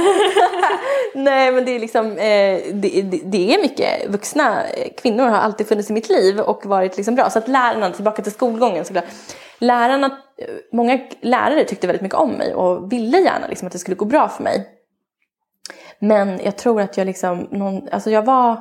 Nej 1.22 1.52
men 1.52 1.66
det 1.66 1.76
är 1.76 1.80
liksom, 1.80 2.06
eh, 2.12 2.60
det, 2.74 3.02
det, 3.02 3.22
det 3.24 3.54
är 3.54 3.62
mycket 3.62 4.10
vuxna 4.10 4.64
eh, 4.64 4.88
kvinnor 4.98 5.26
har 5.26 5.38
alltid 5.38 5.68
funnits 5.68 5.90
i 5.90 5.94
mitt 5.94 6.10
liv 6.10 6.40
och 6.40 6.66
varit 6.66 6.98
liksom 6.98 7.16
bra. 7.16 7.30
Så 7.30 7.40
att 7.40 7.48
lärarna, 7.48 7.92
tillbaka 7.92 8.22
till 8.22 8.32
skolgången 8.32 8.86
såklart. 8.86 9.06
Lärarna, 9.60 10.06
eh, 10.38 10.48
många 10.72 11.00
lärare 11.22 11.64
tyckte 11.64 11.88
väldigt 11.88 12.02
mycket 12.02 12.18
om 12.18 12.32
mig 12.32 12.54
och 12.54 12.92
ville 12.92 13.18
gärna 13.18 13.48
liksom 13.48 13.66
att 13.66 13.74
det 13.74 13.80
skulle 13.80 13.96
gå 13.96 14.06
bra 14.06 14.30
för 14.30 14.44
mig. 14.44 14.77
Men 16.00 16.40
jag 16.44 16.58
tror 16.58 16.82
att 16.82 16.98
jag 16.98 17.06
liksom, 17.06 17.48
någon, 17.52 17.90
alltså 17.92 18.10
jag 18.10 18.26
var, 18.26 18.60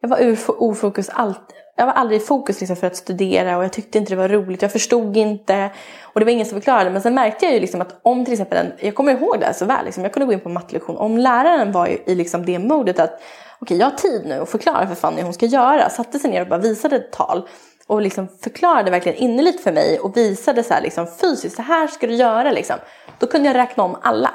jag 0.00 0.08
var 0.08 0.18
ur 0.18 0.38
ofokus 0.46 1.08
allt. 1.12 1.54
Jag 1.76 1.86
var 1.86 1.92
aldrig 1.92 2.20
i 2.20 2.24
fokus 2.24 2.60
liksom 2.60 2.76
för 2.76 2.86
att 2.86 2.96
studera 2.96 3.56
och 3.56 3.64
jag 3.64 3.72
tyckte 3.72 3.98
inte 3.98 4.12
det 4.12 4.16
var 4.16 4.28
roligt. 4.28 4.62
Jag 4.62 4.72
förstod 4.72 5.16
inte 5.16 5.70
och 6.02 6.20
det 6.20 6.24
var 6.24 6.32
ingen 6.32 6.46
som 6.46 6.60
förklarade. 6.60 6.90
Men 6.90 7.02
sen 7.02 7.14
märkte 7.14 7.44
jag 7.44 7.54
ju 7.54 7.60
liksom 7.60 7.80
att 7.80 8.00
om 8.02 8.24
till 8.24 8.32
exempel 8.34 8.66
en, 8.66 8.72
jag 8.78 8.94
kommer 8.94 9.12
ihåg 9.12 9.40
det 9.40 9.46
här 9.46 9.52
så 9.52 9.64
väl, 9.64 9.84
liksom, 9.84 10.02
jag 10.02 10.12
kunde 10.12 10.26
gå 10.26 10.32
in 10.32 10.40
på 10.40 10.48
en 10.48 10.54
mattelektion. 10.54 10.96
Om 10.96 11.18
läraren 11.18 11.72
var 11.72 11.86
i, 11.86 12.14
liksom 12.14 12.46
det 12.46 12.58
modet 12.58 13.00
att 13.00 13.22
okej 13.58 13.76
jag 13.76 13.86
har 13.86 13.96
tid 13.96 14.22
nu 14.26 14.40
att 14.40 14.48
förklara 14.48 14.86
för 14.86 14.94
Fanny 14.94 15.16
hur 15.16 15.24
hon 15.24 15.34
ska 15.34 15.46
göra. 15.46 15.90
Satte 15.90 16.18
sig 16.18 16.30
ner 16.30 16.42
och 16.42 16.48
bara 16.48 16.60
visade 16.60 16.96
ett 16.96 17.12
tal 17.12 17.48
och 17.86 18.02
liksom 18.02 18.28
förklarade 18.42 18.90
verkligen 18.90 19.18
innerligt 19.18 19.62
för 19.62 19.72
mig 19.72 19.98
och 19.98 20.16
visade 20.16 20.62
så 20.62 20.74
här 20.74 20.80
liksom 20.80 21.06
fysiskt, 21.20 21.56
så 21.56 21.62
här 21.62 21.86
ska 21.86 22.06
du 22.06 22.14
göra 22.14 22.50
liksom. 22.50 22.76
Då 23.18 23.26
kunde 23.26 23.48
jag 23.48 23.56
räkna 23.56 23.82
om 23.82 23.96
alla. 24.02 24.30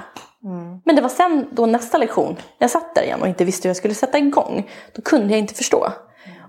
Men 0.85 0.95
det 0.95 1.01
var 1.01 1.09
sen 1.09 1.47
då 1.51 1.65
nästa 1.65 1.97
lektion, 1.97 2.33
när 2.33 2.57
jag 2.57 2.71
satt 2.71 2.95
där 2.95 3.01
igen 3.01 3.21
och 3.21 3.27
inte 3.27 3.45
visste 3.45 3.67
hur 3.67 3.69
jag 3.69 3.77
skulle 3.77 3.93
sätta 3.93 4.17
igång, 4.17 4.69
då 4.95 5.01
kunde 5.01 5.33
jag 5.33 5.39
inte 5.39 5.53
förstå. 5.53 5.87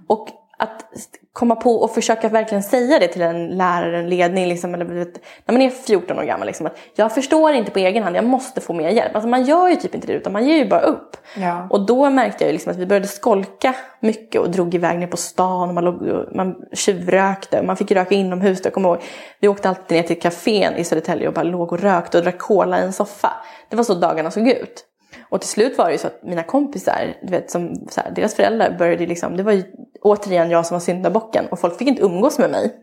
Och 0.07 0.29
att 0.61 0.85
komma 1.33 1.57
på 1.57 1.75
och 1.75 1.95
försöka 1.95 2.29
verkligen 2.29 2.63
säga 2.63 2.99
det 2.99 3.09
till 3.09 3.23
en 3.23 3.49
lärare, 3.49 3.99
en 3.99 4.09
ledning, 4.09 4.49
liksom, 4.49 4.75
eller, 4.75 4.85
när 4.85 5.53
man 5.53 5.63
är 5.63 5.71
14 5.71 6.19
år 6.19 6.23
gammal, 6.23 6.47
liksom, 6.47 6.67
att 6.67 6.79
jag 6.95 7.15
förstår 7.15 7.53
inte 7.53 7.71
på 7.71 7.79
egen 7.79 8.03
hand, 8.03 8.17
jag 8.17 8.25
måste 8.25 8.61
få 8.61 8.73
mer 8.73 8.89
hjälp. 8.89 9.15
Alltså, 9.15 9.29
man 9.29 9.45
gör 9.45 9.69
ju 9.69 9.77
typ 9.77 9.95
inte 9.95 10.07
det 10.07 10.13
utan 10.13 10.33
man 10.33 10.47
ger 10.47 10.57
ju 10.57 10.69
bara 10.69 10.81
upp. 10.81 11.17
Ja. 11.37 11.67
Och 11.71 11.87
då 11.87 12.11
märkte 12.11 12.45
jag 12.45 12.53
liksom 12.53 12.73
att 12.73 12.79
vi 12.79 12.87
började 12.87 13.09
skolka 13.09 13.75
mycket 14.01 14.41
och 14.41 14.51
drog 14.51 14.75
iväg 14.75 14.99
ner 14.99 15.07
på 15.07 15.17
stan 15.17 15.69
och 15.69 15.75
man, 15.75 15.85
låg, 15.85 16.29
man 16.35 16.57
tjuvrökte 16.73 17.61
och 17.61 17.67
man 17.67 17.77
fick 17.77 17.91
röka 17.91 18.15
inomhus. 18.15 18.61
Jag 18.65 18.73
kommer 18.73 18.89
ihåg, 18.89 19.03
vi 19.41 19.49
åkte 19.49 19.69
alltid 19.69 19.97
ner 19.97 20.03
till 20.03 20.21
kafén 20.21 20.77
i 20.77 20.85
Södertälje 20.85 21.29
och 21.29 21.35
bara 21.35 21.43
låg 21.43 21.73
och 21.73 21.81
rökte 21.81 22.19
och 22.19 22.25
drack 22.25 22.39
cola 22.39 22.81
i 22.81 22.83
en 22.83 22.93
soffa. 22.93 23.33
Det 23.69 23.77
var 23.77 23.85
så 23.85 23.95
dagarna 23.95 24.31
såg 24.31 24.49
ut. 24.49 24.87
Och 25.31 25.41
till 25.41 25.51
slut 25.51 25.79
var 25.79 25.87
det 25.87 25.93
ju 25.93 25.99
så 25.99 26.07
att 26.07 26.23
mina 26.23 26.43
kompisar, 26.43 27.17
du 27.23 27.31
vet, 27.31 27.51
som, 27.51 27.87
så 27.91 28.01
här, 28.01 28.11
deras 28.11 28.35
föräldrar 28.35 28.77
började 28.79 29.07
liksom, 29.07 29.37
det 29.37 29.43
var 29.43 29.53
ju 29.53 29.65
återigen 30.01 30.51
jag 30.51 30.67
som 30.67 30.75
var 30.75 30.81
syndabocken 30.81 31.47
och 31.51 31.61
folk 31.61 31.79
fick 31.79 31.89
inte 31.89 32.03
umgås 32.03 32.39
med 32.39 32.51
mig. 32.51 32.75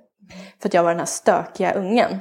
För 0.61 0.69
att 0.69 0.73
jag 0.73 0.83
var 0.83 0.89
den 0.89 0.99
här 0.99 1.05
stökiga 1.05 1.73
ungen. 1.73 2.19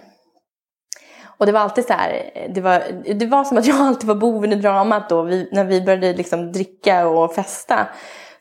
Och 1.39 1.47
det 1.47 1.53
var 1.53 1.61
alltid 1.61 1.85
så 1.85 1.93
här, 1.93 2.31
det 2.55 2.61
var, 2.61 2.83
det 3.15 3.27
var 3.27 3.45
som 3.45 3.59
att 3.59 3.67
jag 3.67 3.77
alltid 3.81 4.09
var 4.09 4.15
boven 4.15 4.53
i 4.53 4.57
dramat 4.57 5.09
då. 5.09 5.23
Vi, 5.23 5.49
när 5.53 5.65
vi 5.65 5.81
började 5.81 6.13
liksom 6.13 6.53
dricka 6.53 7.09
och 7.09 7.35
festa 7.35 7.89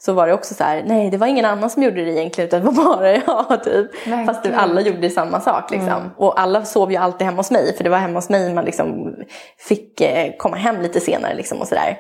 så 0.06 0.14
var 0.14 0.28
det 0.28 0.34
också 0.34 0.54
så 0.54 0.64
här, 0.64 0.84
nej 0.86 1.10
det 1.10 1.18
var 1.18 1.28
ingen 1.28 1.46
annan 1.46 1.70
som 1.70 1.84
gjorde 1.84 2.06
det 2.06 2.12
egentligen 2.12 2.48
utan 2.48 2.60
det 2.60 2.66
var 2.72 2.96
bara 2.96 3.12
jag 3.50 3.64
typ. 3.64 3.94
Verkligen. 3.94 4.26
Fast 4.26 4.44
det, 4.44 4.56
alla 4.56 4.82
gjorde 4.82 5.10
samma 5.10 5.40
sak 5.40 5.72
liksom. 5.72 6.12
Och 6.18 6.40
alla 6.40 6.66
sov 6.66 6.92
ju 6.92 6.98
alltid 6.98 7.26
hemma 7.26 7.38
hos 7.38 7.52
mig 7.52 7.76
för 7.78 7.84
det 7.84 7.90
var 7.90 7.98
hemma 7.98 8.18
hos 8.18 8.30
mig 8.30 8.54
man 8.54 8.66
liksom 8.66 9.16
fick 9.58 10.02
eh, 10.02 10.34
komma 10.38 10.56
hem 10.58 10.82
lite 10.82 11.00
senare 11.00 11.34
liksom 11.34 11.62
och 11.62 11.68
sådär. 11.68 12.00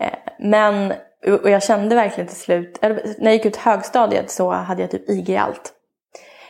Eh, 0.00 0.08
men, 0.38 0.92
och 1.42 1.50
jag 1.50 1.62
kände 1.62 1.94
verkligen 1.94 2.28
till 2.28 2.40
slut, 2.40 2.78
när 2.82 3.24
jag 3.24 3.32
gick 3.32 3.46
ut 3.46 3.56
högstadiet 3.56 4.30
så 4.30 4.50
hade 4.50 4.82
jag 4.82 4.90
typ 4.90 5.10
IG 5.10 5.28
i 5.28 5.36
allt. 5.36 5.72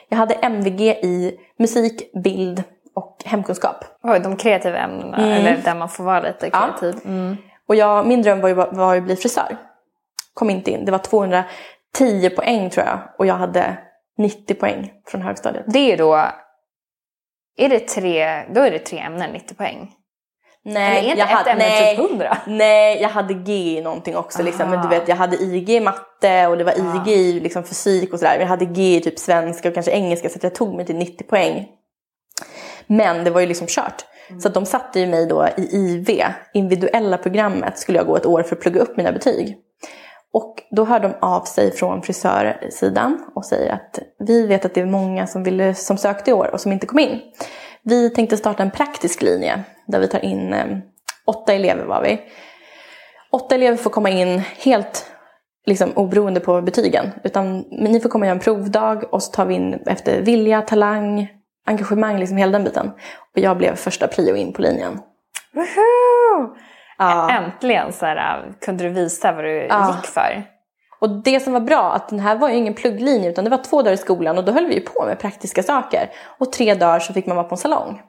Jag 0.08 0.18
hade 0.18 0.34
MVG 0.34 0.80
i 0.80 1.38
musik, 1.58 2.12
bild 2.24 2.62
och 2.94 3.22
hemkunskap. 3.24 3.84
Oj, 4.02 4.20
de 4.20 4.36
kreativa 4.36 4.78
ämnena, 4.78 5.36
eller 5.36 5.56
där 5.64 5.74
man 5.74 5.88
får 5.88 6.04
vara 6.04 6.20
lite 6.20 6.50
Ja. 6.52 6.68
kreativ. 6.80 7.00
Mm. 7.04 7.36
Och 7.68 7.74
jag, 7.74 8.06
min 8.06 8.22
dröm 8.22 8.40
var 8.40 8.48
ju, 8.48 8.54
var 8.54 8.94
ju 8.94 8.98
att 9.00 9.04
bli 9.06 9.16
frisör. 9.16 9.56
Kom 10.34 10.50
inte 10.50 10.70
in. 10.70 10.84
Det 10.84 10.92
var 10.92 10.98
210 10.98 12.30
poäng 12.36 12.70
tror 12.70 12.86
jag. 12.86 12.98
Och 13.18 13.26
jag 13.26 13.34
hade 13.34 13.78
90 14.18 14.54
poäng 14.54 14.92
från 15.06 15.22
högstadiet. 15.22 15.64
Det 15.68 15.92
är 15.92 15.96
då, 15.96 16.14
är 17.56 17.68
det 17.68 17.80
tre, 17.80 18.44
då 18.54 18.60
är 18.60 18.70
det 18.70 18.78
tre 18.78 18.98
ämnen, 18.98 19.30
90 19.32 19.54
poäng. 19.54 19.90
Nej, 20.66 21.10
ett 21.10 21.46
ämne 21.46 21.54
nej, 21.58 21.96
typ 21.96 22.10
100? 22.10 22.38
Nej, 22.46 23.02
jag 23.02 23.08
hade 23.08 23.34
G 23.34 23.52
i 23.52 23.82
någonting 23.82 24.16
också. 24.16 24.42
Liksom. 24.42 24.70
Men 24.70 24.82
du 24.82 24.88
vet, 24.88 25.08
jag 25.08 25.16
hade 25.16 25.36
IG 25.36 25.70
i 25.70 25.80
matte 25.80 26.46
och 26.46 26.58
det 26.58 26.64
var 26.64 26.72
IG 26.72 27.12
i 27.12 27.40
liksom, 27.40 27.64
fysik 27.64 28.12
och 28.12 28.18
sådär. 28.18 28.32
Men 28.32 28.40
jag 28.40 28.48
hade 28.48 28.64
G 28.64 28.96
i 28.96 29.00
typ 29.00 29.18
svenska 29.18 29.68
och 29.68 29.74
kanske 29.74 29.92
engelska 29.92 30.28
så 30.28 30.38
jag 30.42 30.54
tog 30.54 30.74
mig 30.74 30.86
till 30.86 30.96
90 30.96 31.24
poäng. 31.26 31.68
Men 32.86 33.24
det 33.24 33.30
var 33.30 33.40
ju 33.40 33.46
liksom 33.46 33.66
kört. 33.66 34.04
Så 34.42 34.48
att 34.48 34.54
de 34.54 34.66
satte 34.66 35.00
ju 35.00 35.06
mig 35.06 35.26
då 35.26 35.48
i 35.56 35.62
IV, 35.62 36.24
individuella 36.54 37.18
programmet, 37.18 37.78
skulle 37.78 37.98
jag 37.98 38.06
gå 38.06 38.16
ett 38.16 38.26
år 38.26 38.42
för 38.42 38.56
att 38.56 38.62
plugga 38.62 38.80
upp 38.80 38.96
mina 38.96 39.12
betyg. 39.12 39.58
Och 40.34 40.62
då 40.70 40.84
hör 40.84 41.00
de 41.00 41.14
av 41.20 41.44
sig 41.44 41.72
från 41.72 42.02
frisörsidan 42.02 43.24
och 43.34 43.44
säger 43.44 43.72
att 43.72 43.98
vi 44.18 44.46
vet 44.46 44.64
att 44.64 44.74
det 44.74 44.80
är 44.80 44.86
många 44.86 45.26
som, 45.26 45.42
ville, 45.42 45.74
som 45.74 45.98
sökte 45.98 46.30
i 46.30 46.34
år 46.34 46.50
och 46.52 46.60
som 46.60 46.72
inte 46.72 46.86
kom 46.86 46.98
in. 46.98 47.20
Vi 47.82 48.10
tänkte 48.10 48.36
starta 48.36 48.62
en 48.62 48.70
praktisk 48.70 49.22
linje 49.22 49.64
där 49.86 50.00
vi 50.00 50.08
tar 50.08 50.24
in 50.24 50.52
eh, 50.52 50.66
åtta 51.26 51.52
elever 51.52 51.84
var 51.84 52.02
vi. 52.02 52.20
Åtta 53.32 53.54
elever 53.54 53.76
får 53.76 53.90
komma 53.90 54.10
in 54.10 54.38
helt 54.38 55.06
liksom, 55.66 55.92
oberoende 55.96 56.40
på 56.40 56.62
betygen. 56.62 57.12
Utan 57.24 57.64
ni 57.70 58.00
får 58.00 58.08
komma 58.08 58.22
och 58.22 58.26
göra 58.26 58.36
en 58.36 58.40
provdag 58.40 59.04
och 59.10 59.22
så 59.22 59.32
tar 59.32 59.46
vi 59.46 59.54
in 59.54 59.74
efter 59.86 60.22
vilja, 60.22 60.62
talang, 60.62 61.28
engagemang, 61.66 62.18
liksom 62.18 62.36
hela 62.36 62.52
den 62.52 62.64
biten. 62.64 62.90
Och 63.34 63.38
jag 63.38 63.58
blev 63.58 63.74
första 63.74 64.08
prio 64.08 64.36
in 64.36 64.52
på 64.52 64.62
linjen. 64.62 65.00
Woho! 65.52 66.54
Ja. 66.98 67.30
Äntligen 67.30 67.92
så 67.92 68.06
här, 68.06 68.52
kunde 68.60 68.84
du 68.84 68.90
visa 68.90 69.32
vad 69.32 69.44
du 69.44 69.66
Ja. 69.68 69.96
gick 69.96 70.06
för. 70.06 70.42
Och 71.00 71.10
det 71.10 71.40
som 71.40 71.52
var 71.52 71.60
bra, 71.60 71.92
att 71.92 72.08
den 72.08 72.20
här 72.20 72.36
var 72.36 72.48
ju 72.48 72.54
ingen 72.54 72.74
plugglinje 72.74 73.30
utan 73.30 73.44
det 73.44 73.50
var 73.50 73.58
två 73.64 73.82
dagar 73.82 73.92
i 73.92 73.96
skolan 73.96 74.38
och 74.38 74.44
då 74.44 74.52
höll 74.52 74.66
vi 74.66 74.74
ju 74.74 74.80
på 74.80 75.04
med 75.06 75.18
praktiska 75.18 75.62
saker. 75.62 76.10
Och 76.38 76.52
tre 76.52 76.74
dagar 76.74 77.00
så 77.00 77.12
fick 77.12 77.26
man 77.26 77.36
vara 77.36 77.48
på 77.48 77.54
en 77.54 77.58
salong. 77.58 78.00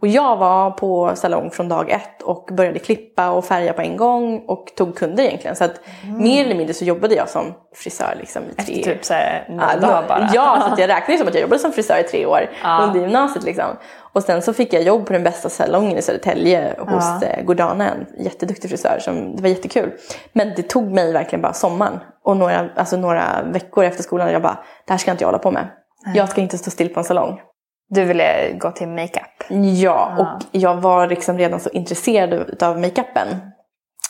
Och 0.00 0.08
jag 0.08 0.36
var 0.36 0.70
på 0.70 1.12
salong 1.16 1.50
från 1.50 1.68
dag 1.68 1.90
ett 1.90 2.22
och 2.22 2.48
började 2.52 2.78
klippa 2.78 3.30
och 3.30 3.44
färga 3.44 3.72
på 3.72 3.82
en 3.82 3.96
gång 3.96 4.44
och 4.48 4.72
tog 4.76 4.96
kunder 4.96 5.24
egentligen. 5.24 5.56
Så 5.56 5.64
att 5.64 5.80
mer 6.20 6.44
eller 6.44 6.54
mindre 6.54 6.74
så 6.74 6.84
jobbade 6.84 7.14
jag 7.14 7.28
som 7.28 7.54
frisör 7.74 8.14
liksom 8.20 8.42
i 8.42 8.62
tre 8.62 8.74
Efter 8.80 8.92
typ 8.94 9.04
så 9.04 9.14
här, 9.14 9.46
någon 9.48 9.58
Ja, 9.60 9.76
dag 9.80 10.04
bara. 10.08 10.30
ja, 10.34 10.72
så 10.76 10.80
jag 10.82 10.88
räknar 10.96 11.12
ju 11.12 11.18
som 11.18 11.28
att 11.28 11.34
jag 11.34 11.40
jobbade 11.42 11.58
som 11.58 11.72
frisör 11.72 11.98
i 11.98 12.02
tre 12.02 12.26
år 12.26 12.50
under 12.82 13.00
gymnasiet. 13.00 13.44
Liksom. 13.44 13.64
Och 14.12 14.22
sen 14.22 14.42
så 14.42 14.52
fick 14.52 14.72
jag 14.72 14.82
jobb 14.82 15.06
på 15.06 15.12
den 15.12 15.22
bästa 15.22 15.48
salongen 15.48 15.98
i 15.98 16.02
Södertälje 16.02 16.74
hos 16.78 17.04
Ja. 17.22 17.26
eh, 17.28 17.44
Gordana, 17.44 17.88
en 17.90 18.06
jätteduktig 18.24 18.70
frisör. 18.70 18.98
Som, 19.00 19.36
det 19.36 19.42
var 19.42 19.48
jättekul. 19.48 19.92
Men 20.32 20.52
det 20.56 20.62
tog 20.62 20.90
mig 20.92 21.12
verkligen 21.12 21.42
bara 21.42 21.52
sommaren 21.52 21.98
och 22.24 22.36
några, 22.36 22.68
alltså 22.76 22.96
några 22.96 23.24
veckor 23.52 23.84
efter 23.84 24.02
skolan. 24.02 24.32
Jag 24.32 24.42
bara, 24.42 24.58
det 24.86 24.92
här 24.92 24.98
ska 24.98 25.10
inte 25.10 25.22
jag 25.24 25.28
hålla 25.28 25.38
på 25.38 25.50
med. 25.50 25.66
Jag 26.14 26.28
ska 26.28 26.40
inte 26.40 26.58
stå 26.58 26.70
still 26.70 26.88
på 26.94 27.00
en 27.00 27.04
salong. 27.04 27.40
Du 27.88 28.04
ville 28.04 28.52
gå 28.52 28.70
till 28.70 28.88
makeup. 28.88 29.44
Ja, 29.74 30.16
och 30.18 30.44
jag 30.52 30.76
var 30.76 31.06
liksom 31.06 31.38
redan 31.38 31.60
så 31.60 31.70
intresserad 31.70 32.62
av 32.62 32.80
makeupen. 32.80 33.26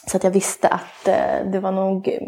Så 0.07 0.17
att 0.17 0.25
jag 0.25 0.31
visste 0.31 0.69
att 0.69 1.09
eh, 1.09 1.51
det 1.53 1.61
var 1.61 1.73
nog 1.73 2.19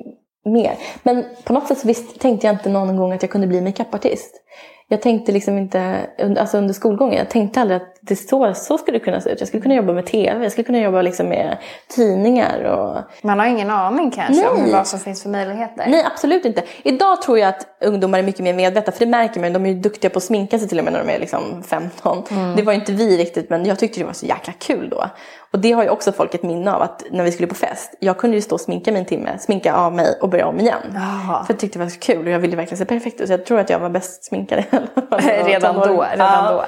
mer. 0.45 0.77
Men 1.03 1.25
på 1.45 1.53
något 1.53 1.69
sätt 1.69 1.79
så 1.79 1.87
visst, 1.87 2.21
tänkte 2.21 2.47
jag 2.47 2.55
inte 2.55 2.71
någon 2.71 2.97
gång 2.97 3.13
att 3.13 3.23
jag 3.23 3.31
kunde 3.31 3.47
bli 3.47 3.61
makeupartist. 3.61 4.43
Jag 4.89 5.03
tänkte 5.03 5.33
liksom 5.33 5.59
inte, 5.59 6.11
alltså 6.39 6.59
under 6.59 6.75
skolgången, 6.75 7.19
jag 7.19 7.31
tänkte 7.31 7.61
aldrig 7.61 7.83
att 7.83 7.96
det 8.09 8.17
så, 8.17 8.55
så 8.55 8.79
skulle 8.79 8.99
det 8.99 9.05
kunna 9.05 9.21
se 9.21 9.31
ut. 9.31 9.41
Jag 9.41 9.49
skulle 9.49 9.63
kunna 9.63 9.75
jobba 9.75 9.93
med 9.93 10.07
tv, 10.07 10.43
jag 10.43 10.53
skulle 10.53 10.65
kunna 10.65 10.81
jobba 10.81 11.03
liksom 11.03 11.29
med 11.29 11.57
tidningar. 11.89 12.65
Och... 12.65 13.03
Man 13.23 13.39
har 13.39 13.47
ingen 13.47 13.71
aning 13.71 14.11
kanske 14.11 14.49
om 14.49 14.73
vad 14.73 14.87
som 14.87 15.01
finns 15.01 15.23
för 15.23 15.31
möjligheter. 15.31 15.85
Nej, 15.89 16.05
absolut 16.07 16.45
inte. 16.45 16.63
Idag 16.83 17.23
tror 17.23 17.39
jag 17.39 17.49
att 17.49 17.67
ungdomar 17.81 18.19
är 18.19 18.23
mycket 18.23 18.41
mer 18.41 18.55
medvetna, 18.55 18.93
för 18.93 19.05
det 19.05 19.11
märker 19.11 19.41
man 19.41 19.53
de 19.53 19.67
är 19.67 19.71
ju 19.71 19.81
duktiga 19.81 20.11
på 20.11 20.17
att 20.17 20.23
sminka 20.23 20.59
sig 20.59 20.69
till 20.69 20.79
och 20.79 20.85
med 20.85 20.93
när 20.93 21.05
de 21.05 21.11
är 21.11 21.19
liksom 21.19 21.63
15. 21.63 22.23
Mm. 22.31 22.57
Det 22.57 22.63
var 22.63 22.73
inte 22.73 22.93
vi 22.93 23.17
riktigt, 23.17 23.51
men 23.51 23.67
jag 23.67 23.79
tyckte 23.79 24.01
det 24.01 24.07
var 24.07 24.13
så 24.13 24.27
jäkla 24.27 24.53
kul 24.59 24.89
då. 24.89 25.05
Och 25.53 25.59
det 25.59 25.73
har 25.73 25.83
ju 25.83 25.89
också 25.89 26.13
folk 26.13 26.35
ett 26.35 26.43
minne 26.43 26.73
av 26.73 26.83
att 26.83 27.05
när 27.11 27.25
vi 27.25 27.33
skulle 27.33 27.47
på 27.47 27.55
fest, 27.55 27.95
jag 28.01 28.19
kunde 28.19 28.37
ju 28.37 28.43
stå 28.43 28.55
och 28.55 28.61
sminka 28.61 28.93
mig 28.93 29.01
en 29.01 29.07
timme, 29.07 29.39
sminka 29.39 29.75
av 29.75 29.93
mig 29.93 30.19
och 30.21 30.29
börja 30.29 30.47
om 30.47 30.61
igen. 30.61 30.97
Aha. 30.97 31.45
För 31.45 31.53
jag 31.53 31.61
tyckte 31.61 31.79
det 31.79 31.85
var 31.85 31.91
så 31.91 31.99
kul 31.99 32.27
och 32.27 32.33
jag 32.33 32.39
ville 32.39 32.57
verkligen 32.57 32.79
se 32.79 32.85
perfekt 32.85 33.21
ut. 33.21 33.27
Så 33.27 33.33
jag 33.33 33.47
tror 33.47 33.59
att 33.59 33.71
jag 33.71 33.79
var 33.79 33.91
bäst 33.91 34.25
sminkad 34.25 34.65
redan 35.45 35.75
då. 35.75 36.07
Redan 36.11 36.45
ja. 36.45 36.51
då. 36.53 36.65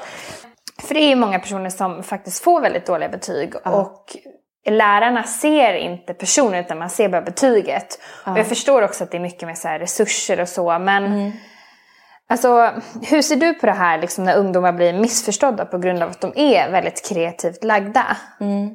För 0.83 0.95
det 0.95 1.01
är 1.01 1.09
ju 1.09 1.17
många 1.17 1.39
personer 1.39 1.71
som 1.71 2.03
faktiskt 2.03 2.45
får 2.45 2.61
väldigt 2.61 2.87
dåliga 2.87 3.09
betyg 3.09 3.53
ja. 3.65 3.71
och 3.71 4.17
lärarna 4.71 5.23
ser 5.23 5.75
inte 5.75 6.15
personen 6.15 6.65
utan 6.65 6.79
man 6.79 6.91
ser 6.91 7.09
bara 7.09 7.23
betyget. 7.23 8.01
Ja. 8.27 8.33
Och 8.33 8.39
jag 8.39 8.47
förstår 8.47 8.83
också 8.83 9.05
att 9.05 9.11
det 9.11 9.17
är 9.17 9.21
mycket 9.21 9.49
med 9.49 9.59
så 9.59 9.69
resurser 9.69 10.41
och 10.41 10.49
så 10.49 10.79
men 10.79 11.07
mm. 11.07 11.33
Alltså, 12.31 12.73
hur 13.03 13.23
ser 13.23 13.37
du 13.37 13.55
på 13.55 13.67
det 13.67 13.73
här 13.73 13.99
liksom, 14.01 14.25
när 14.25 14.37
ungdomar 14.37 14.73
blir 14.73 14.93
missförstådda 14.93 15.65
på 15.65 15.79
grund 15.79 16.03
av 16.03 16.11
att 16.11 16.21
de 16.21 16.33
är 16.37 16.71
väldigt 16.71 17.09
kreativt 17.09 17.65
lagda? 17.65 18.17
Mm. 18.41 18.71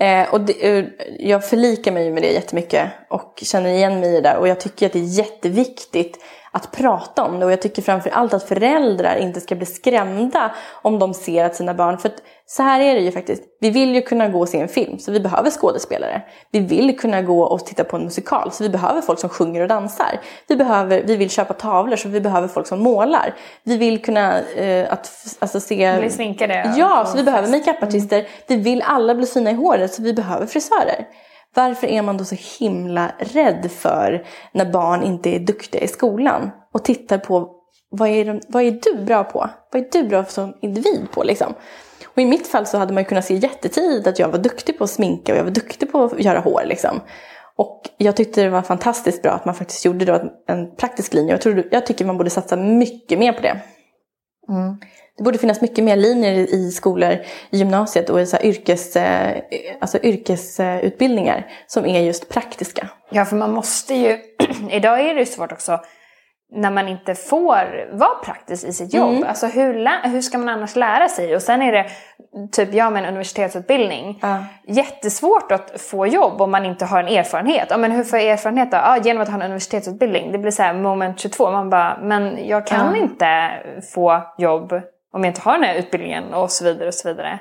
Eh, 0.00 0.34
och 0.34 0.40
det, 0.40 0.78
eh, 0.78 0.84
jag 1.18 1.48
förlikar 1.48 1.92
mig 1.92 2.10
med 2.10 2.22
det 2.22 2.32
jättemycket 2.32 2.88
och 3.10 3.42
känner 3.42 3.70
igen 3.70 4.00
mig 4.00 4.16
i 4.16 4.20
det. 4.20 4.36
Och 4.36 4.48
jag 4.48 4.60
tycker 4.60 4.86
att 4.86 4.92
det 4.92 4.98
är 4.98 5.18
jätteviktigt 5.18 6.18
att 6.54 6.72
prata 6.72 7.24
om 7.24 7.40
det. 7.40 7.46
Och 7.46 7.52
jag 7.52 7.62
tycker 7.62 7.82
framför 7.82 8.10
allt 8.10 8.34
att 8.34 8.48
föräldrar 8.48 9.16
inte 9.16 9.40
ska 9.40 9.54
bli 9.54 9.66
skrämda 9.66 10.54
om 10.82 10.98
de 10.98 11.14
ser 11.14 11.44
att 11.44 11.56
sina 11.56 11.74
barn... 11.74 11.98
För 11.98 12.08
att 12.08 12.22
så 12.46 12.62
här 12.62 12.80
är 12.80 12.94
det 12.94 13.00
ju 13.00 13.12
faktiskt. 13.12 13.42
Vi 13.60 13.70
vill 13.70 13.94
ju 13.94 14.02
kunna 14.02 14.28
gå 14.28 14.40
och 14.40 14.48
se 14.48 14.60
en 14.60 14.68
film, 14.68 14.98
så 14.98 15.12
vi 15.12 15.20
behöver 15.20 15.50
skådespelare. 15.50 16.22
Vi 16.50 16.60
vill 16.60 16.98
kunna 16.98 17.22
gå 17.22 17.42
och 17.42 17.66
titta 17.66 17.84
på 17.84 17.96
en 17.96 18.04
musikal, 18.04 18.52
så 18.52 18.62
vi 18.62 18.70
behöver 18.70 19.00
folk 19.00 19.18
som 19.18 19.30
sjunger 19.30 19.60
och 19.62 19.68
dansar. 19.68 20.20
Vi, 20.46 20.56
behöver, 20.56 21.02
vi 21.02 21.16
vill 21.16 21.30
köpa 21.30 21.54
tavlor, 21.54 21.96
så 21.96 22.08
vi 22.08 22.20
behöver 22.20 22.48
folk 22.48 22.66
som 22.66 22.80
målar. 22.80 23.34
Vi 23.62 23.76
vill 23.76 24.02
kunna 24.02 24.40
eh, 24.40 24.92
att, 24.92 25.36
alltså 25.38 25.60
se... 25.60 25.98
Bli 25.98 26.10
sminkade. 26.10 26.74
Ja, 26.76 27.04
så 27.06 27.16
vi 27.16 27.22
behöver 27.22 27.48
makeupartister. 27.48 28.18
Mm. 28.18 28.30
Vi 28.46 28.56
vill 28.56 28.82
alla 28.86 29.14
bli 29.14 29.26
fina 29.26 29.50
i 29.50 29.54
håret, 29.54 29.94
så 29.94 30.02
vi 30.02 30.12
behöver 30.12 30.46
frisörer. 30.46 31.06
Varför 31.54 31.86
är 31.86 32.02
man 32.02 32.16
då 32.16 32.24
så 32.24 32.36
himla 32.58 33.12
rädd 33.18 33.70
för 33.70 34.26
när 34.52 34.72
barn 34.72 35.02
inte 35.02 35.30
är 35.30 35.38
duktiga 35.38 35.82
i 35.82 35.88
skolan 35.88 36.50
och 36.72 36.84
tittar 36.84 37.18
på 37.18 37.50
vad 37.90 38.08
är, 38.08 38.24
de, 38.24 38.40
vad 38.48 38.62
är 38.62 38.70
du 38.70 39.04
bra 39.04 39.24
på? 39.24 39.50
Vad 39.72 39.82
är 39.82 39.88
du 39.92 40.08
bra 40.08 40.24
som 40.24 40.54
individ 40.62 41.10
på 41.12 41.22
liksom? 41.22 41.54
Och 42.06 42.18
i 42.18 42.24
mitt 42.24 42.46
fall 42.46 42.66
så 42.66 42.78
hade 42.78 42.94
man 42.94 43.02
ju 43.02 43.08
kunnat 43.08 43.24
se 43.24 43.34
jättetidigt 43.34 44.06
att 44.06 44.18
jag 44.18 44.28
var 44.28 44.38
duktig 44.38 44.78
på 44.78 44.84
att 44.84 44.90
sminka 44.90 45.32
och 45.32 45.38
jag 45.38 45.44
var 45.44 45.50
duktig 45.50 45.92
på 45.92 46.04
att 46.04 46.20
göra 46.20 46.40
hår 46.40 46.62
liksom. 46.64 47.00
Och 47.56 47.82
jag 47.96 48.16
tyckte 48.16 48.42
det 48.42 48.50
var 48.50 48.62
fantastiskt 48.62 49.22
bra 49.22 49.32
att 49.32 49.44
man 49.44 49.54
faktiskt 49.54 49.84
gjorde 49.84 50.04
då 50.04 50.22
en 50.46 50.76
praktisk 50.76 51.14
linje. 51.14 51.30
Jag, 51.32 51.40
tror, 51.40 51.68
jag 51.70 51.86
tycker 51.86 52.04
man 52.04 52.16
borde 52.16 52.30
satsa 52.30 52.56
mycket 52.56 53.18
mer 53.18 53.32
på 53.32 53.42
det. 53.42 53.60
Mm. 54.48 54.78
Det 55.16 55.22
borde 55.22 55.38
finnas 55.38 55.60
mycket 55.60 55.84
mer 55.84 55.96
linjer 55.96 56.32
i 56.32 56.70
skolor, 56.70 57.12
i 57.50 57.58
gymnasiet 57.58 58.10
och 58.10 58.20
i 58.20 58.26
så 58.26 58.36
yrkes, 58.42 58.96
eh, 58.96 59.42
alltså 59.80 59.98
yrkesutbildningar 60.02 61.46
som 61.66 61.86
är 61.86 62.00
just 62.00 62.28
praktiska. 62.28 62.88
Ja, 63.10 63.24
för 63.24 63.36
man 63.36 63.52
måste 63.52 63.94
ju... 63.94 64.18
Idag 64.70 65.00
är 65.00 65.14
det 65.14 65.20
ju 65.20 65.26
svårt 65.26 65.52
också 65.52 65.80
när 66.54 66.70
man 66.70 66.88
inte 66.88 67.14
får 67.14 67.96
vara 67.96 68.14
praktisk 68.24 68.64
i 68.64 68.72
sitt 68.72 68.94
jobb. 68.94 69.10
Mm. 69.10 69.24
Alltså 69.28 69.46
hur, 69.46 70.08
hur 70.08 70.20
ska 70.20 70.38
man 70.38 70.48
annars 70.48 70.76
lära 70.76 71.08
sig? 71.08 71.36
Och 71.36 71.42
sen 71.42 71.62
är 71.62 71.72
det 71.72 71.86
typ 72.52 72.74
jag 72.74 72.92
med 72.92 73.02
en 73.02 73.08
universitetsutbildning. 73.08 74.18
Ja. 74.22 74.44
Jättesvårt 74.66 75.52
att 75.52 75.80
få 75.80 76.06
jobb 76.06 76.40
om 76.40 76.50
man 76.50 76.64
inte 76.64 76.84
har 76.84 77.00
en 77.00 77.08
erfarenhet. 77.08 77.66
Ja, 77.70 77.76
men 77.76 77.92
hur 77.92 78.04
får 78.04 78.18
jag 78.18 78.28
erfarenhet 78.28 78.70
då? 78.70 78.76
Ja, 78.76 78.98
genom 79.04 79.22
att 79.22 79.28
ha 79.28 79.34
en 79.34 79.42
universitetsutbildning. 79.42 80.32
Det 80.32 80.38
blir 80.38 80.50
så 80.50 80.62
här 80.62 80.74
moment 80.74 81.20
22. 81.20 81.50
Man 81.50 81.70
bara, 81.70 81.98
men 82.02 82.48
jag 82.48 82.66
kan 82.66 82.94
ja. 82.94 83.02
inte 83.02 83.50
få 83.94 84.22
jobb 84.38 84.72
om 85.14 85.24
jag 85.24 85.30
inte 85.30 85.40
har 85.40 85.52
den 85.52 85.64
här 85.64 85.74
utbildningen 85.74 86.34
och 86.34 86.50
så 86.50 86.64
vidare 86.64 86.88
och 86.88 86.94
så 86.94 87.08
vidare. 87.08 87.38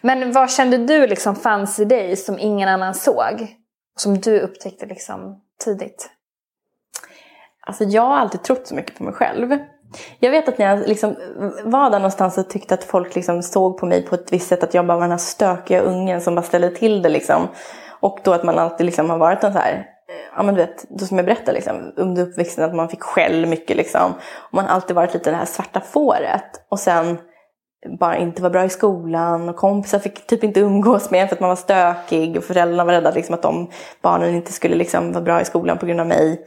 Men 0.00 0.32
vad 0.32 0.50
kände 0.50 0.76
du 0.78 1.06
liksom 1.06 1.36
fanns 1.36 1.78
i 1.78 1.84
dig 1.84 2.16
som 2.16 2.38
ingen 2.38 2.68
annan 2.68 2.94
såg? 2.94 3.56
Som 3.96 4.18
du 4.18 4.40
upptäckte 4.40 4.86
liksom 4.86 5.40
tidigt? 5.64 6.10
Alltså 7.66 7.84
jag 7.84 8.02
har 8.02 8.16
alltid 8.16 8.42
trott 8.42 8.66
så 8.66 8.74
mycket 8.74 8.98
på 8.98 9.04
mig 9.04 9.14
själv. 9.14 9.58
Jag 10.18 10.30
vet 10.30 10.48
att 10.48 10.58
när 10.58 10.66
jag 10.66 10.88
liksom 10.88 11.16
var 11.64 11.90
där 11.90 11.98
någonstans 11.98 12.38
och 12.38 12.50
tyckte 12.50 12.74
att 12.74 12.84
folk 12.84 13.14
liksom 13.14 13.42
såg 13.42 13.78
på 13.78 13.86
mig 13.86 14.06
på 14.06 14.14
ett 14.14 14.32
visst 14.32 14.48
sätt 14.48 14.62
att 14.62 14.74
jag 14.74 14.86
bara 14.86 14.96
var 14.96 15.02
den 15.02 15.10
här 15.10 15.18
stökiga 15.18 15.80
ungen 15.80 16.20
som 16.20 16.34
bara 16.34 16.42
ställde 16.42 16.70
till 16.70 17.02
det. 17.02 17.08
Liksom. 17.08 17.48
Och 18.00 18.18
då 18.24 18.32
att 18.32 18.44
man 18.44 18.58
alltid 18.58 18.86
liksom 18.86 19.10
har 19.10 19.18
varit 19.18 19.44
en 19.44 19.52
så 19.52 19.58
här, 19.58 19.86
ja 20.36 20.42
men 20.42 20.54
du 20.54 20.60
vet, 20.60 20.84
då 20.88 21.06
som 21.06 21.16
jag 21.16 21.26
berättade 21.26 21.52
liksom, 21.52 21.92
under 21.96 22.22
uppväxten 22.22 22.64
att 22.64 22.74
man 22.74 22.88
fick 22.88 23.02
skäll 23.02 23.46
mycket 23.46 23.76
liksom. 23.76 24.12
Och 24.34 24.54
man 24.54 24.64
har 24.64 24.74
alltid 24.74 24.96
varit 24.96 25.14
lite 25.14 25.30
det 25.30 25.36
här 25.36 25.44
svarta 25.44 25.80
fåret. 25.80 26.66
Och 26.68 26.80
sen 26.80 27.18
bara 27.98 28.16
inte 28.16 28.42
var 28.42 28.50
bra 28.50 28.64
i 28.64 28.68
skolan 28.68 29.48
och 29.48 29.56
kompisar 29.56 29.98
fick 29.98 30.26
typ 30.26 30.44
inte 30.44 30.60
umgås 30.60 31.10
med 31.10 31.28
för 31.28 31.36
att 31.36 31.40
man 31.40 31.48
var 31.48 31.56
stökig 31.56 32.36
och 32.36 32.44
föräldrarna 32.44 32.84
var 32.84 32.92
rädda 32.92 33.10
liksom, 33.10 33.34
att 33.34 33.42
de 33.42 33.70
barnen 34.02 34.34
inte 34.34 34.52
skulle 34.52 34.76
liksom, 34.76 35.12
vara 35.12 35.24
bra 35.24 35.40
i 35.40 35.44
skolan 35.44 35.78
på 35.78 35.86
grund 35.86 36.00
av 36.00 36.06
mig. 36.06 36.46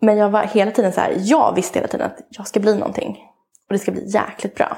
Men 0.00 0.16
jag 0.16 0.30
var 0.30 0.42
hela 0.42 0.70
tiden 0.70 0.92
så 0.92 1.00
här, 1.00 1.14
jag 1.18 1.54
visste 1.54 1.78
hela 1.78 1.88
tiden 1.88 2.06
att 2.06 2.18
jag 2.28 2.46
ska 2.46 2.60
bli 2.60 2.74
någonting. 2.74 3.18
Och 3.68 3.72
det 3.72 3.78
ska 3.78 3.92
bli 3.92 4.10
jäkligt 4.10 4.54
bra. 4.54 4.76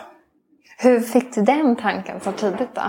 Hur 0.78 1.00
fick 1.00 1.34
du 1.34 1.42
den 1.42 1.76
tanken 1.76 2.20
så 2.20 2.32
tidigt 2.32 2.74
då? 2.74 2.82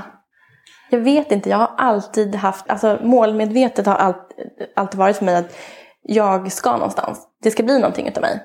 Jag 0.89 0.99
vet 0.99 1.31
inte, 1.31 1.49
jag 1.49 1.57
har 1.57 1.71
alltid 1.77 2.35
haft, 2.35 2.69
alltså 2.69 2.99
målmedvetet 3.01 3.85
har 3.85 3.95
alltid, 3.95 4.37
alltid 4.75 4.99
varit 4.99 5.17
för 5.17 5.25
mig 5.25 5.35
att 5.35 5.57
jag 6.01 6.51
ska 6.51 6.71
någonstans. 6.71 7.27
Det 7.43 7.51
ska 7.51 7.63
bli 7.63 7.79
någonting 7.79 8.07
utav 8.07 8.21
mig. 8.21 8.43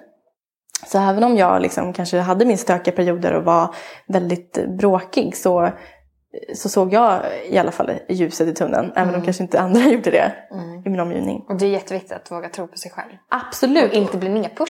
Så 0.86 0.98
även 0.98 1.24
om 1.24 1.36
jag 1.36 1.62
liksom 1.62 1.92
kanske 1.92 2.18
hade 2.18 2.44
min 2.44 2.58
stökiga 2.58 2.96
perioder 2.96 3.32
och 3.32 3.44
var 3.44 3.74
väldigt 4.06 4.66
bråkig 4.78 5.36
så 5.36 5.70
så 6.54 6.68
såg 6.68 6.92
jag 6.92 7.22
i 7.50 7.58
alla 7.58 7.70
fall 7.70 7.90
ljuset 8.08 8.48
i 8.48 8.54
tunneln. 8.54 8.84
Mm. 8.84 8.92
Även 8.96 9.14
om 9.14 9.22
kanske 9.22 9.42
inte 9.42 9.60
andra 9.60 9.80
gjorde 9.90 10.10
det 10.10 10.32
mm. 10.50 10.82
i 10.86 10.90
min 10.90 11.00
omgivning. 11.00 11.44
Och 11.48 11.58
det 11.58 11.66
är 11.66 11.70
jätteviktigt 11.70 12.12
att 12.12 12.30
våga 12.30 12.48
tro 12.48 12.66
på 12.66 12.76
sig 12.76 12.90
själv. 12.90 13.10
Absolut. 13.28 13.90
Och 13.90 13.96
inte 13.96 14.16
bli 14.16 14.28
nedpushad. 14.28 14.69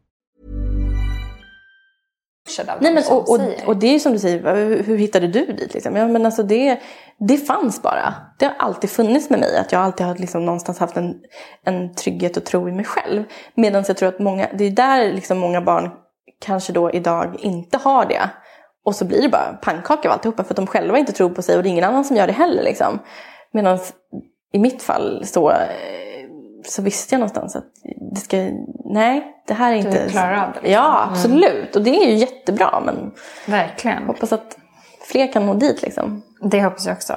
Nej, 2.81 2.93
men, 2.93 3.03
och, 3.09 3.29
och, 3.29 3.39
och 3.65 3.77
det 3.77 3.87
är 3.87 3.93
ju 3.93 3.99
som 3.99 4.13
du 4.13 4.19
säger, 4.19 4.55
hur, 4.55 4.83
hur 4.83 4.97
hittade 4.97 5.27
du 5.27 5.45
dit? 5.45 5.73
Liksom? 5.73 5.95
Ja, 5.95 6.07
men 6.07 6.25
alltså 6.25 6.43
det, 6.43 6.79
det 7.19 7.37
fanns 7.37 7.81
bara. 7.81 8.13
Det 8.39 8.45
har 8.45 8.55
alltid 8.59 8.89
funnits 8.89 9.29
med 9.29 9.39
mig. 9.39 9.57
Att 9.57 9.71
jag 9.71 9.81
alltid 9.81 10.05
har 10.05 10.15
liksom 10.15 10.45
någonstans 10.45 10.79
haft 10.79 10.97
en, 10.97 11.15
en 11.65 11.95
trygghet 11.95 12.37
och 12.37 12.45
tro 12.45 12.69
i 12.69 12.71
mig 12.71 12.85
själv. 12.85 13.23
Medan 13.55 13.83
jag 13.87 13.97
tror 13.97 14.09
att 14.09 14.19
många, 14.19 14.47
det 14.53 14.63
är 14.63 14.71
där 14.71 15.13
liksom 15.13 15.39
många 15.39 15.61
barn 15.61 15.89
kanske 16.45 16.73
då 16.73 16.91
idag 16.91 17.35
inte 17.39 17.77
har 17.77 18.05
det. 18.05 18.29
Och 18.85 18.95
så 18.95 19.05
blir 19.05 19.21
det 19.21 19.29
bara 19.29 19.59
pannkaka 19.61 20.09
av 20.09 20.13
alltihopa 20.13 20.43
för 20.43 20.53
att 20.53 20.55
de 20.55 20.67
själva 20.67 20.97
inte 20.97 21.11
tror 21.11 21.29
på 21.29 21.41
sig 21.41 21.57
och 21.57 21.63
det 21.63 21.69
är 21.69 21.71
ingen 21.71 21.83
annan 21.83 22.05
som 22.05 22.15
gör 22.15 22.27
det 22.27 22.33
heller. 22.33 22.63
Liksom. 22.63 22.99
Medan 23.53 23.79
i 24.53 24.59
mitt 24.59 24.83
fall 24.83 25.25
så, 25.25 25.53
så 26.65 26.81
visste 26.81 27.15
jag 27.15 27.19
någonstans 27.19 27.55
att 27.55 27.65
det 28.13 28.19
ska, 28.19 28.37
nej, 28.85 29.43
det 29.47 29.53
här 29.53 29.71
är 29.71 29.75
inte... 29.75 30.03
Du 30.03 30.09
klarar 30.09 30.33
av 30.33 30.53
det? 30.53 30.59
Liksom. 30.61 30.71
Ja, 30.71 31.07
absolut. 31.11 31.51
Mm. 31.53 31.69
Och 31.75 31.81
det 31.81 32.03
är 32.03 32.09
ju 32.09 32.15
jättebra. 32.15 32.81
Men 32.85 33.11
Verkligen. 33.47 34.03
hoppas 34.03 34.33
att 34.33 34.57
fler 35.11 35.33
kan 35.33 35.45
nå 35.45 35.53
dit 35.53 35.81
liksom. 35.81 36.21
Det 36.41 36.63
hoppas 36.63 36.85
jag 36.85 36.93
också. 36.95 37.13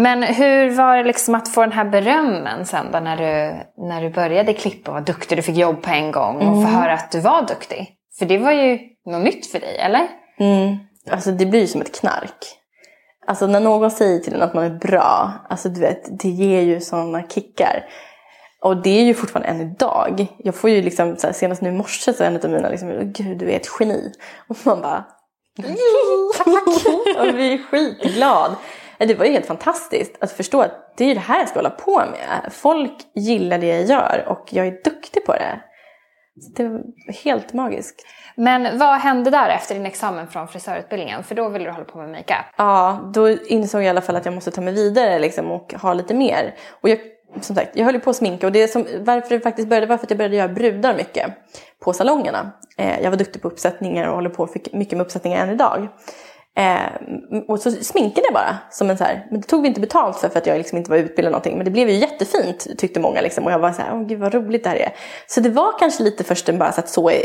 Men 0.00 0.22
hur 0.22 0.70
var 0.70 0.96
det 0.96 1.04
liksom 1.04 1.34
att 1.34 1.48
få 1.48 1.60
den 1.60 1.72
här 1.72 1.84
berömmen 1.84 2.66
sen 2.66 2.86
då 2.92 3.00
när 3.00 3.16
du, 3.16 3.60
när 3.86 4.02
du 4.02 4.10
började 4.10 4.52
klippa 4.54 4.90
och 4.90 4.94
var 4.94 5.00
duktig, 5.00 5.38
du 5.38 5.42
fick 5.42 5.56
jobb 5.56 5.82
på 5.82 5.90
en 5.90 6.12
gång 6.12 6.36
och 6.36 6.62
få 6.62 6.68
höra 6.68 6.92
att 6.92 7.12
du 7.12 7.20
var 7.20 7.42
duktig? 7.42 7.88
För 8.18 8.26
det 8.26 8.38
var 8.38 8.52
ju 8.52 8.78
något 9.06 9.24
nytt 9.24 9.46
för 9.46 9.60
dig, 9.60 9.78
eller? 9.78 10.08
Mm. 10.38 10.76
Alltså 11.10 11.30
det 11.30 11.46
blir 11.46 11.60
ju 11.60 11.66
som 11.66 11.80
ett 11.80 12.00
knark. 12.00 12.38
Alltså 13.26 13.46
när 13.46 13.60
någon 13.60 13.90
säger 13.90 14.18
till 14.18 14.34
en 14.34 14.42
att 14.42 14.54
man 14.54 14.64
är 14.64 14.78
bra, 14.78 15.32
alltså 15.48 15.68
du 15.68 15.80
vet, 15.80 16.20
det 16.20 16.28
ger 16.28 16.60
ju 16.60 16.80
sådana 16.80 17.22
kickar. 17.28 17.84
Och 18.62 18.82
det 18.82 19.00
är 19.00 19.04
ju 19.04 19.14
fortfarande 19.14 19.48
än 19.48 19.60
idag. 19.60 20.26
Jag 20.38 20.54
får 20.54 20.70
ju 20.70 20.82
liksom, 20.82 21.16
här, 21.22 21.32
senast 21.32 21.62
nu 21.62 21.68
i 21.68 21.72
morse 21.72 22.12
så 22.12 22.22
är 22.22 22.26
en 22.26 22.36
av 22.36 22.50
mina 22.50 22.68
liksom, 22.68 23.12
gud 23.12 23.38
du 23.38 23.50
är 23.50 23.56
ett 23.56 23.68
geni. 23.80 24.12
Och 24.48 24.56
man 24.62 24.80
bara, 24.80 25.04
och 27.18 27.34
blir 27.34 27.58
skitglad. 27.58 28.56
Det 29.08 29.14
var 29.14 29.24
ju 29.24 29.32
helt 29.32 29.46
fantastiskt 29.46 30.16
att 30.20 30.32
förstå 30.32 30.60
att 30.60 30.92
det 30.96 31.04
är 31.04 31.14
det 31.14 31.20
här 31.20 31.38
jag 31.38 31.48
ska 31.48 31.58
hålla 31.58 31.70
på 31.70 31.98
med. 31.98 32.52
Folk 32.52 32.92
gillar 33.14 33.58
det 33.58 33.66
jag 33.66 33.84
gör 33.84 34.24
och 34.28 34.48
jag 34.50 34.66
är 34.66 34.82
duktig 34.84 35.24
på 35.26 35.32
det. 35.32 35.60
Så 36.40 36.62
det 36.62 36.68
var 36.68 36.82
helt 37.24 37.52
magiskt. 37.52 38.06
Men 38.34 38.78
vad 38.78 38.98
hände 38.98 39.30
där 39.30 39.48
efter 39.48 39.74
din 39.74 39.86
examen 39.86 40.26
från 40.26 40.48
frisörutbildningen? 40.48 41.24
För 41.24 41.34
då 41.34 41.48
ville 41.48 41.64
du 41.64 41.70
hålla 41.70 41.84
på 41.84 41.98
med 41.98 42.08
makeup. 42.08 42.46
Ja, 42.56 43.10
då 43.14 43.30
insåg 43.30 43.80
jag 43.80 43.86
i 43.86 43.88
alla 43.88 44.00
fall 44.00 44.16
att 44.16 44.24
jag 44.24 44.34
måste 44.34 44.50
ta 44.50 44.60
mig 44.60 44.74
vidare 44.74 45.18
liksom, 45.18 45.50
och 45.50 45.74
ha 45.74 45.94
lite 45.94 46.14
mer. 46.14 46.54
Och 46.80 46.88
jag, 46.88 46.98
som 47.40 47.56
sagt, 47.56 47.76
jag 47.76 47.84
höll 47.84 47.94
ju 47.94 48.00
på 48.00 48.10
att 48.10 48.16
sminka 48.16 48.46
och 48.46 48.52
det 48.52 48.68
som, 48.68 48.86
varför 49.00 49.34
det 49.34 49.40
faktiskt 49.40 49.68
började 49.68 49.86
var 49.86 49.96
för 49.96 50.06
att 50.06 50.10
jag 50.10 50.18
började 50.18 50.36
göra 50.36 50.48
brudar 50.48 50.94
mycket 50.94 51.26
på 51.84 51.92
salongerna. 51.92 52.52
Eh, 52.78 53.00
jag 53.00 53.10
var 53.10 53.18
duktig 53.18 53.42
på 53.42 53.48
uppsättningar 53.48 54.08
och 54.08 54.14
håller 54.14 54.30
på 54.30 54.46
fick 54.46 54.72
mycket 54.72 54.98
med 54.98 55.06
uppsättningar 55.06 55.46
än 55.46 55.50
idag. 55.50 55.88
Eh, 56.56 57.42
och 57.48 57.60
så 57.60 57.70
sminkade 57.70 58.26
jag 58.26 58.34
bara. 58.34 58.58
Som 58.70 58.90
en 58.90 58.98
så 58.98 59.04
här, 59.04 59.26
men 59.30 59.40
det 59.40 59.46
tog 59.46 59.62
vi 59.62 59.68
inte 59.68 59.80
betalt 59.80 60.16
för, 60.16 60.28
för 60.28 60.38
att 60.38 60.46
jag 60.46 60.58
liksom 60.58 60.78
inte 60.78 60.90
var 60.90 60.98
utbildad 60.98 61.32
någonting. 61.32 61.56
Men 61.56 61.64
det 61.64 61.70
blev 61.70 61.88
ju 61.88 61.94
jättefint 61.94 62.66
tyckte 62.78 63.00
många. 63.00 63.20
Liksom, 63.20 63.44
och 63.46 63.52
jag 63.52 63.58
var 63.58 63.72
så 63.72 63.82
här, 63.82 63.94
åh 63.94 64.06
gud 64.06 64.18
vad 64.18 64.34
roligt 64.34 64.64
det 64.64 64.70
här 64.70 64.76
är. 64.76 64.92
Så 65.26 65.40
det 65.40 65.50
var 65.50 65.78
kanske 65.78 66.02
lite 66.02 66.24
först 66.24 66.48
en 66.48 66.58
bara 66.58 66.72
så 66.72 66.80
att, 66.80 66.88
så, 66.88 67.10
eh, 67.10 67.16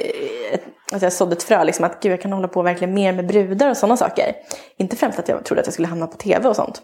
ett, 0.52 0.64
att 0.94 1.02
jag 1.02 1.14
sådde 1.14 1.36
ett 1.36 1.44
frö. 1.44 1.64
Liksom, 1.64 1.86
att 1.86 2.00
gud 2.02 2.12
jag 2.12 2.22
kan 2.22 2.34
hålla 2.34 2.48
på 2.48 2.62
verkligen 2.62 2.94
mer 2.94 3.14
med 3.14 3.28
brudar 3.28 3.70
och 3.70 3.78
sådana 3.78 3.98
saker. 3.98 4.36
Inte 4.78 4.96
främst 4.96 5.20
att 5.20 5.30
jag 5.30 5.46
trodde 5.46 5.62
att 5.62 5.68
jag 5.68 5.74
skulle 5.74 5.88
hamna 5.88 6.08
på 6.08 6.18
tv 6.18 6.50
och 6.50 6.56
sånt. 6.56 6.82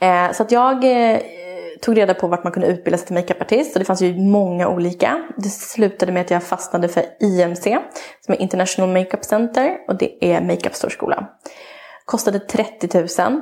Eh, 0.00 0.32
så 0.32 0.42
att 0.42 0.52
jag 0.52 0.84
eh, 0.84 1.20
tog 1.80 1.96
reda 1.96 2.14
på 2.14 2.26
vart 2.26 2.44
man 2.44 2.52
kunde 2.52 2.68
utbilda 2.68 2.98
sig 2.98 3.06
till 3.06 3.14
makeupartist 3.14 3.76
och 3.76 3.78
det 3.78 3.84
fanns 3.84 4.02
ju 4.02 4.18
många 4.18 4.68
olika. 4.68 5.22
Det 5.36 5.48
slutade 5.48 6.12
med 6.12 6.20
att 6.20 6.30
jag 6.30 6.42
fastnade 6.42 6.88
för 6.88 7.04
IMC 7.20 7.78
som 8.20 8.34
är 8.34 8.40
International 8.40 8.92
Makeup 8.92 9.24
Center 9.24 9.76
och 9.88 9.98
det 9.98 10.34
är 10.34 10.40
makeup-storskola. 10.40 11.26
Kostade 12.04 12.38
30 12.38 12.98
000 12.98 13.40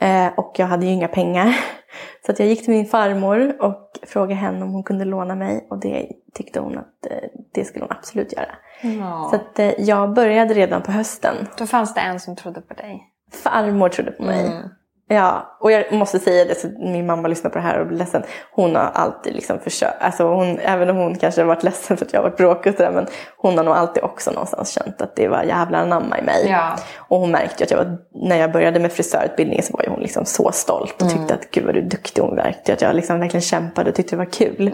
eh, 0.00 0.38
och 0.38 0.54
jag 0.58 0.66
hade 0.66 0.86
ju 0.86 0.92
inga 0.92 1.08
pengar. 1.08 1.56
Så 2.26 2.32
att 2.32 2.38
jag 2.38 2.48
gick 2.48 2.64
till 2.64 2.74
min 2.74 2.86
farmor 2.86 3.62
och 3.62 3.90
frågade 4.02 4.34
henne 4.34 4.64
om 4.64 4.72
hon 4.72 4.82
kunde 4.82 5.04
låna 5.04 5.34
mig 5.34 5.66
och 5.70 5.80
det 5.80 6.08
tyckte 6.34 6.60
hon 6.60 6.78
att 6.78 7.06
eh, 7.10 7.28
det 7.54 7.64
skulle 7.64 7.84
hon 7.84 7.96
absolut 7.96 8.32
göra. 8.32 8.54
Ja. 8.82 9.28
Så 9.30 9.36
att 9.36 9.58
eh, 9.58 9.80
jag 9.80 10.14
började 10.14 10.54
redan 10.54 10.82
på 10.82 10.92
hösten. 10.92 11.34
Då 11.58 11.66
fanns 11.66 11.94
det 11.94 12.00
en 12.00 12.20
som 12.20 12.36
trodde 12.36 12.60
på 12.60 12.74
dig. 12.74 13.02
Farmor 13.32 13.88
trodde 13.88 14.10
på 14.10 14.22
mig. 14.22 14.46
Mm. 14.46 14.68
Ja, 15.12 15.56
och 15.60 15.72
jag 15.72 15.92
måste 15.92 16.18
säga 16.18 16.44
det, 16.44 16.54
så 16.54 16.68
min 16.68 17.06
mamma 17.06 17.28
lyssnar 17.28 17.50
på 17.50 17.58
det 17.58 17.64
här 17.64 17.80
och 17.80 17.86
blir 17.86 17.98
ledsen. 17.98 18.22
Hon 18.52 18.76
har 18.76 18.90
alltid 18.94 19.34
liksom 19.34 19.58
försökt, 19.60 20.02
alltså 20.02 20.24
hon, 20.24 20.58
även 20.58 20.90
om 20.90 20.96
hon 20.96 21.16
kanske 21.16 21.40
har 21.40 21.46
varit 21.46 21.62
ledsen 21.62 21.96
för 21.96 22.06
att 22.06 22.12
jag 22.12 22.20
har 22.20 22.30
varit 22.30 22.36
bråkig 22.36 22.72
och 22.72 22.76
sådär, 22.76 22.90
men 22.90 23.06
hon 23.36 23.56
har 23.56 23.64
nog 23.64 23.74
alltid 23.74 24.02
också 24.02 24.30
någonstans 24.30 24.70
känt 24.70 25.02
att 25.02 25.16
det 25.16 25.28
var 25.28 25.42
jävla 25.42 25.78
anamma 25.78 26.18
i 26.18 26.22
mig. 26.22 26.46
Ja. 26.48 26.76
Och 26.96 27.18
hon 27.20 27.30
märkte 27.30 27.54
ju 27.58 27.64
att 27.64 27.70
jag 27.70 27.78
var, 27.78 27.98
när 28.28 28.36
jag 28.36 28.52
började 28.52 28.80
med 28.80 28.92
frisörutbildningen 28.92 29.64
så 29.64 29.76
var 29.76 29.82
ju 29.82 29.90
hon 29.90 30.00
liksom 30.00 30.24
så 30.24 30.52
stolt 30.52 31.02
och 31.02 31.10
tyckte 31.10 31.34
att 31.34 31.50
gud 31.50 31.64
vad 31.64 31.74
du 31.74 31.80
är 31.80 31.84
duktig. 31.84 32.22
Hon 32.22 32.34
märkte 32.34 32.72
att 32.72 32.82
jag 32.82 32.96
liksom 32.96 33.20
verkligen 33.20 33.42
kämpade 33.42 33.90
och 33.90 33.96
tyckte 33.96 34.16
det 34.16 34.18
var 34.18 34.32
kul. 34.32 34.70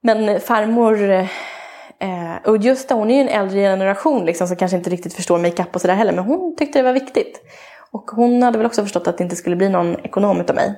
Men 0.00 0.40
farmor, 0.40 1.02
eh, 1.02 1.26
och 2.44 2.56
just 2.56 2.88
det, 2.88 2.94
hon 2.94 3.10
är 3.10 3.14
ju 3.14 3.20
en 3.20 3.28
äldre 3.28 3.60
generation 3.60 4.24
liksom, 4.24 4.48
som 4.48 4.56
kanske 4.56 4.76
inte 4.76 4.90
riktigt 4.90 5.14
förstår 5.14 5.38
makeup 5.38 5.74
och 5.74 5.80
sådär 5.80 5.94
heller, 5.94 6.12
men 6.12 6.24
hon 6.24 6.56
tyckte 6.56 6.78
det 6.78 6.82
var 6.82 6.92
viktigt. 6.92 7.40
Och 7.92 8.10
hon 8.10 8.42
hade 8.42 8.58
väl 8.58 8.66
också 8.66 8.82
förstått 8.82 9.08
att 9.08 9.18
det 9.18 9.24
inte 9.24 9.36
skulle 9.36 9.56
bli 9.56 9.68
någon 9.68 10.00
ekonom 10.00 10.40
utav 10.40 10.56
mig. 10.56 10.74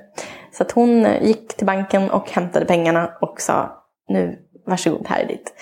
Så 0.53 0.63
att 0.63 0.71
hon 0.71 1.07
eh, 1.07 1.23
gick 1.23 1.57
till 1.57 1.67
banken 1.67 2.11
och 2.11 2.31
hämtade 2.31 2.67
pengarna 2.67 3.11
och 3.21 3.41
sa 3.41 3.85
nu 4.09 4.39
varsågod, 4.67 5.07
här 5.09 5.21
är 5.21 5.29
ditt. 5.29 5.55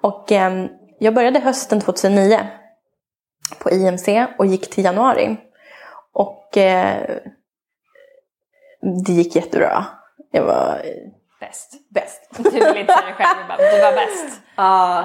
Och 0.00 0.32
eh, 0.32 0.66
jag 0.98 1.14
började 1.14 1.38
hösten 1.38 1.80
2009 1.80 2.40
på 3.58 3.70
IMC 3.70 4.08
och 4.38 4.46
gick 4.46 4.70
till 4.70 4.84
januari. 4.84 5.36
Och 6.12 6.56
eh, 6.56 7.18
det 9.06 9.12
gick 9.12 9.36
jättebra. 9.36 9.86
Jag 10.30 10.44
var 10.44 10.82
Bäst. 11.40 11.72
bäst. 11.88 12.30
Du 12.36 12.50
vill 12.50 12.76
inte 12.76 12.92
säga 12.92 13.06
det 13.06 13.12
själv, 13.12 13.38
du 13.42 13.48
bara, 13.48 13.56
du 13.56 13.80
var 13.80 13.92
bäst. 13.92 14.40
Ja. 14.56 15.04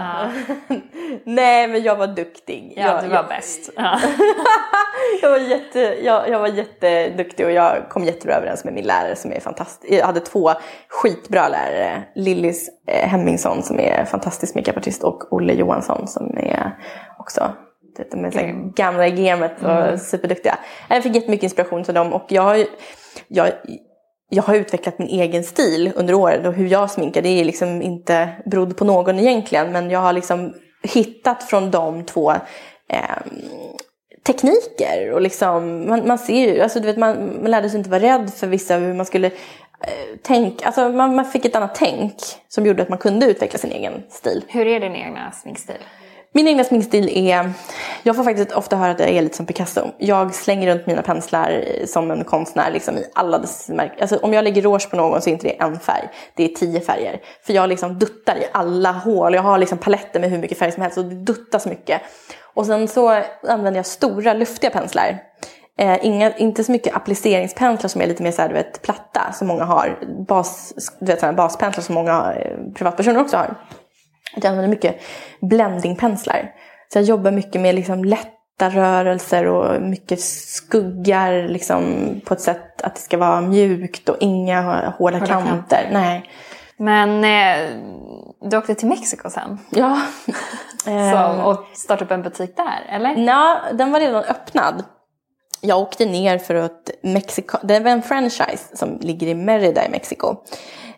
Nej 1.24 1.68
men 1.68 1.84
jag 1.84 1.96
var 1.96 2.08
duktig. 2.08 2.74
Ja, 2.78 2.84
jag, 2.84 3.04
du 3.04 3.08
var 3.08 3.16
jag, 3.16 3.28
bäst. 3.28 3.70
Ja. 3.76 4.00
jag, 5.22 5.30
var 5.30 5.38
jätte, 5.38 5.80
jag, 5.80 6.30
jag 6.30 6.40
var 6.40 6.48
jätteduktig 6.48 7.46
och 7.46 7.52
jag 7.52 7.90
kom 7.90 8.04
jättebra 8.04 8.36
överens 8.36 8.64
med 8.64 8.74
min 8.74 8.86
lärare 8.86 9.16
som 9.16 9.32
är 9.32 9.40
fantastisk. 9.40 9.94
Jag 9.94 10.06
hade 10.06 10.20
två 10.20 10.52
skitbra 10.90 11.48
lärare. 11.48 12.04
Lillis 12.16 12.70
eh, 12.88 13.10
Hemmingsson 13.10 13.64
som 13.64 13.80
är 13.80 14.06
fantastisk 14.06 14.56
makeupartist 14.56 15.04
och 15.04 15.34
Olle 15.34 15.54
Johansson 15.54 16.08
som 16.08 16.38
är 16.38 16.78
också 17.20 17.54
de 18.12 18.26
är 18.26 18.32
så 18.32 18.40
Grym. 18.40 18.72
gamla 18.72 19.08
i 19.08 19.12
gamet 19.12 19.64
och 19.64 20.00
superduktiga. 20.00 20.58
Jag 20.90 21.04
fick 21.04 21.16
jättemycket 21.16 21.44
inspiration 21.44 21.84
till 21.84 21.94
dem 21.94 22.14
och 22.14 22.26
jag 22.28 22.66
jag, 23.28 23.52
jag 24.30 24.44
har 24.44 24.56
utvecklat 24.56 25.00
min 25.00 25.08
egen 25.08 25.44
stil 25.44 25.92
under 25.96 26.14
åren 26.14 26.46
och 26.46 26.54
hur 26.54 26.68
jag 26.68 26.92
sminkar 26.92 27.22
det 27.22 27.30
är 27.30 27.46
liksom 27.46 27.82
inte 27.82 28.30
berodd 28.46 28.78
på 28.78 28.86
någon 28.86 29.20
egentligen 29.20 29.72
men 29.72 29.90
jag 29.90 30.00
har 30.00 30.14
liksom 30.14 30.54
hittat 30.84 31.44
från 31.44 31.72
de 31.72 32.06
två 32.06 32.32
eh, 32.90 33.00
tekniker 34.26 35.12
och 35.12 35.22
liksom 35.22 35.90
man, 35.90 36.08
man 36.08 36.18
ser 36.18 36.54
ju, 36.54 36.62
alltså 36.62 36.80
du 36.80 36.86
vet 36.86 36.98
man, 36.98 37.42
man 37.42 37.52
lärde 37.52 37.70
sig 37.70 37.78
inte 37.78 37.90
vara 37.90 38.02
rädd 38.02 38.34
för 38.34 38.48
vissa 38.48 38.76
hur 38.76 38.94
man 38.94 39.06
skulle 39.06 39.28
eh, 39.28 40.18
tänka, 40.22 40.66
alltså 40.66 40.90
man, 40.90 41.16
man 41.16 41.26
fick 41.26 41.46
ett 41.46 41.56
annat 41.56 41.76
tänk 41.76 42.16
som 42.48 42.66
gjorde 42.66 42.84
att 42.84 42.90
man 42.90 42.98
kunde 42.98 43.26
utveckla 43.26 43.60
sin 43.60 43.72
egen 43.72 44.04
stil. 44.10 44.44
Hur 44.48 44.68
är 44.68 44.80
din 44.80 44.96
egna 44.96 45.32
sminkstil? 45.32 45.82
Min 46.36 46.48
egna 46.48 46.64
sminkstil 46.64 47.28
är, 47.30 47.54
jag 48.04 48.16
får 48.16 48.24
faktiskt 48.24 48.52
ofta 48.52 48.76
höra 48.76 48.92
att 48.92 49.00
jag 49.00 49.10
är 49.10 49.22
lite 49.22 49.38
som 49.38 49.46
Picasso. 49.46 49.92
Jag 49.98 50.36
slänger 50.36 50.76
runt 50.76 50.88
mina 50.88 51.02
penslar 51.02 51.64
som 51.86 52.12
en 52.12 52.24
konstnär 52.24 52.72
liksom 52.72 52.98
i 52.98 53.06
alla 53.14 53.38
dess 53.38 53.70
märken. 53.70 53.98
Alltså 54.02 54.18
om 54.18 54.34
jag 54.34 54.44
lägger 54.44 54.62
rouge 54.62 54.90
på 54.90 54.96
någon 54.96 55.22
så 55.22 55.30
är 55.30 55.32
inte 55.32 55.48
det 55.48 55.62
en 55.62 55.80
färg, 55.80 56.10
det 56.36 56.44
är 56.44 56.48
tio 56.48 56.82
färger. 56.82 57.20
För 57.46 57.54
jag 57.54 57.70
liksom 57.70 58.00
duttar 58.00 58.36
i 58.36 58.46
alla 58.52 58.92
hål, 58.92 59.34
jag 59.34 59.42
har 59.42 59.58
liksom 59.58 59.78
paletter 59.78 60.20
med 60.20 60.30
hur 60.30 60.38
mycket 60.38 60.58
färg 60.58 60.72
som 60.72 60.84
helst 60.84 60.98
och 60.98 61.06
det 61.06 61.16
duttas 61.16 61.66
mycket. 61.66 62.02
Och 62.54 62.66
sen 62.66 62.88
så 62.88 63.22
använder 63.48 63.80
jag 63.80 63.86
stora 63.86 64.34
luftiga 64.34 64.70
penslar. 64.70 65.18
Eh, 65.80 66.06
inga, 66.06 66.38
inte 66.38 66.64
så 66.64 66.72
mycket 66.72 66.96
appliceringspenslar 66.96 67.88
som 67.88 68.02
är 68.02 68.08
lite 68.08 68.24
mer 68.24 68.32
så 68.32 68.42
här, 68.42 68.50
du 68.50 68.56
vet, 68.56 68.82
platta 68.82 69.32
som 69.34 69.48
många 69.48 69.64
har. 69.64 69.98
Bas, 70.28 70.74
du 71.00 71.06
vet, 71.06 71.20
så 71.20 71.26
här, 71.26 71.34
baspenslar 71.34 71.84
som 71.84 71.96
många 71.96 72.34
eh, 72.34 72.74
privatpersoner 72.76 73.22
också 73.22 73.38
har. 73.38 73.56
Jag 74.36 74.46
använder 74.46 74.70
mycket 74.70 75.02
blendingpenslar. 75.42 76.52
Så 76.94 76.98
jag 76.98 77.06
jobbar 77.06 77.32
mycket 77.32 77.62
med 77.62 77.76
liksom 77.76 78.06
lätta 78.06 78.70
rörelser 78.70 79.48
och 79.48 79.82
mycket 79.82 80.22
skuggar 80.22 81.48
liksom, 81.48 81.84
på 82.26 82.34
ett 82.34 82.42
sätt 82.42 82.82
att 82.82 82.96
det 82.96 83.02
ska 83.02 83.18
vara 83.18 83.42
mjukt 83.42 84.10
och 84.10 84.18
inga 84.20 84.90
hårda 84.98 85.20
kanter. 85.20 85.46
kanter. 85.46 85.90
Nej. 85.92 86.30
Men 86.78 87.24
eh, 87.24 87.70
du 88.42 88.58
åkte 88.58 88.76
till 88.76 88.88
Mexiko 88.88 89.30
sen? 89.30 89.60
Ja. 89.70 90.02
Så, 90.86 91.44
och 91.44 91.66
startade 91.74 92.06
upp 92.06 92.12
en 92.12 92.22
butik 92.22 92.56
där, 92.56 92.96
eller? 92.96 93.16
Ja, 93.28 93.60
den 93.74 93.92
var 93.92 94.00
redan 94.00 94.24
öppnad. 94.24 94.84
Jag 95.62 95.80
åkte 95.80 96.06
ner 96.06 96.38
för 96.38 96.56
att 96.56 96.90
Mexiko, 97.04 97.58
det 97.64 97.80
var 97.80 97.92
en 97.92 98.02
franchise 98.02 98.78
som 98.78 98.98
ligger 99.02 99.28
i 99.28 99.36
Merida 99.36 99.86
i 99.86 99.90
Mexiko. 99.90 100.36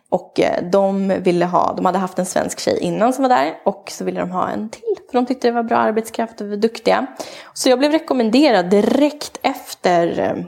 Och 0.10 0.40
eh, 0.40 0.64
de 0.64 1.08
ville 1.08 1.46
ha, 1.46 1.74
de 1.74 1.86
hade 1.86 1.98
haft 1.98 2.20
en 2.20 2.26
svensk 2.26 2.60
tjej 2.60 2.80
innan 2.80 3.14
som 3.14 3.22
var 3.22 3.30
där 3.30 3.54
och 3.66 3.92
så 3.92 4.04
ville 4.04 4.20
de 4.20 4.32
ha 4.32 4.50
en 4.50 4.70
till. 4.70 4.96
För 5.12 5.14
de 5.14 5.26
tyckte 5.26 5.48
det 5.48 5.52
var 5.52 5.64
bra 5.64 5.78
arbetskraft 5.78 6.42
och 6.42 6.48
var 6.48 6.56
duktiga. 6.56 7.06
Så 7.54 7.70
jag 7.70 7.80
blev 7.80 7.92
rekommenderad 7.92 8.70
direkt 8.70 9.40
efter, 9.42 10.20
eh, 10.20 10.44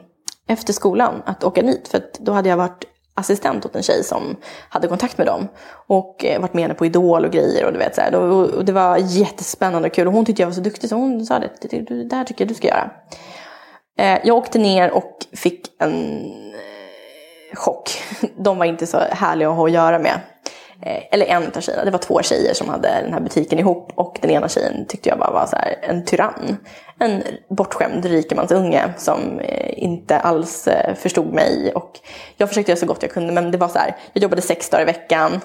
efter 0.47 0.73
skolan 0.73 1.23
att 1.25 1.43
åka 1.43 1.61
dit. 1.61 1.87
För 1.87 2.01
då 2.19 2.31
hade 2.31 2.49
jag 2.49 2.57
varit 2.57 2.85
assistent 3.15 3.65
åt 3.65 3.75
en 3.75 3.83
tjej 3.83 4.03
som 4.03 4.35
hade 4.69 4.87
kontakt 4.87 5.17
med 5.17 5.27
dem. 5.27 5.47
Och 5.87 6.25
eh, 6.25 6.41
varit 6.41 6.53
med 6.53 6.61
henne 6.61 6.73
på 6.73 6.85
Idol 6.85 7.25
och 7.25 7.31
grejer 7.31 7.65
och 7.65 7.73
du 7.73 7.79
vet 7.79 7.95
så 7.95 8.01
här. 8.01 8.15
Och 8.15 8.65
det 8.65 8.71
var 8.71 8.97
jättespännande 8.97 9.87
och 9.87 9.93
kul. 9.93 10.07
Och 10.07 10.13
hon 10.13 10.25
tyckte 10.25 10.41
jag 10.41 10.47
var 10.47 10.53
så 10.53 10.61
duktig 10.61 10.89
så 10.89 10.95
hon 10.95 11.25
sa 11.25 11.39
det, 11.39 11.49
det 12.09 12.15
här 12.15 12.23
tycker 12.23 12.43
jag 12.43 12.49
du 12.49 12.55
ska 12.55 12.67
göra. 12.67 12.91
Jag 14.23 14.37
åkte 14.37 14.59
ner 14.59 14.91
och 14.91 15.17
fick 15.33 15.67
en 15.79 16.25
chock. 17.53 17.89
De 18.37 18.57
var 18.57 18.65
inte 18.65 18.87
så 18.87 18.97
härliga 18.97 19.49
att 19.49 19.55
ha 19.55 19.65
att 19.65 19.71
göra 19.71 19.99
med. 19.99 20.19
Eh, 20.81 21.03
eller 21.11 21.25
en 21.25 21.43
av 21.55 21.61
tjejerna, 21.61 21.85
det 21.85 21.91
var 21.91 21.99
två 21.99 22.21
tjejer 22.21 22.53
som 22.53 22.69
hade 22.69 23.01
den 23.03 23.13
här 23.13 23.19
butiken 23.19 23.59
ihop 23.59 23.91
och 23.95 24.17
den 24.21 24.31
ena 24.31 24.49
tjejen 24.49 24.85
tyckte 24.85 25.09
jag 25.09 25.19
bara 25.19 25.31
var 25.31 25.45
så 25.45 25.55
här, 25.55 25.75
en 25.81 26.05
tyrann. 26.05 26.57
En 26.99 27.23
bortskämd 27.49 28.05
rikemansunge 28.05 28.93
som 28.97 29.39
eh, 29.39 29.83
inte 29.83 30.19
alls 30.19 30.67
eh, 30.67 30.95
förstod 30.95 31.33
mig. 31.33 31.71
Och 31.75 31.99
jag 32.37 32.49
försökte 32.49 32.71
göra 32.71 32.79
så 32.79 32.85
gott 32.85 33.01
jag 33.01 33.11
kunde 33.11 33.33
men 33.33 33.51
det 33.51 33.57
var 33.57 33.67
så 33.67 33.79
här, 33.79 33.95
jag 34.13 34.23
jobbade 34.23 34.41
sex 34.41 34.69
dagar 34.69 34.81
i 34.81 34.85
veckan 34.85 35.41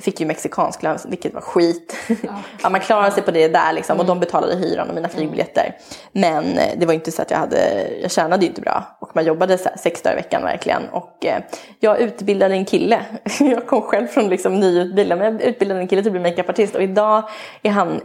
fick 0.00 0.20
ju 0.20 0.26
mexikansk 0.26 0.82
lön, 0.82 0.98
vilket 1.08 1.34
var 1.34 1.40
skit. 1.40 1.96
Ja, 2.08 2.16
ja, 2.62 2.70
man 2.70 2.80
klarade 2.80 3.10
sig 3.10 3.22
på 3.22 3.30
det 3.30 3.48
där 3.48 3.72
liksom, 3.72 3.94
mm. 3.94 4.00
och 4.00 4.06
de 4.06 4.20
betalade 4.20 4.56
hyran 4.56 4.88
och 4.88 4.94
mina 4.94 5.08
flygbiljetter. 5.08 5.76
Men 6.12 6.58
eh, 6.58 6.72
det 6.76 6.86
var 6.86 6.94
inte 6.94 7.12
så 7.12 7.22
att 7.22 7.30
jag 7.30 7.38
hade, 7.38 7.88
jag 8.02 8.10
tjänade 8.10 8.42
ju 8.42 8.48
inte 8.48 8.60
bra. 8.60 8.96
Och 9.00 9.10
man 9.16 9.24
jobbade 9.24 9.58
så 9.58 9.68
sex 9.76 10.02
dagar 10.02 10.16
i 10.16 10.16
veckan 10.16 10.42
verkligen. 10.42 10.88
Och 10.88 11.26
eh, 11.26 11.42
jag 11.80 12.00
utbildade 12.00 12.54
en 12.54 12.64
kille. 12.64 13.00
jag 13.40 13.66
kom 13.66 13.82
själv 13.82 14.06
från 14.06 14.28
liksom, 14.28 14.60
nyutbildad, 14.60 15.18
men 15.18 15.32
jag 15.32 15.42
utbildade 15.42 15.80
en 15.80 15.88
kille 15.88 16.02
till 16.02 16.08
att 16.08 16.22
bli 16.22 16.30
makeupartist. 16.30 16.74
Och 16.74 16.82
idag 16.82 17.28
är 17.62 17.70
han 17.70 18.00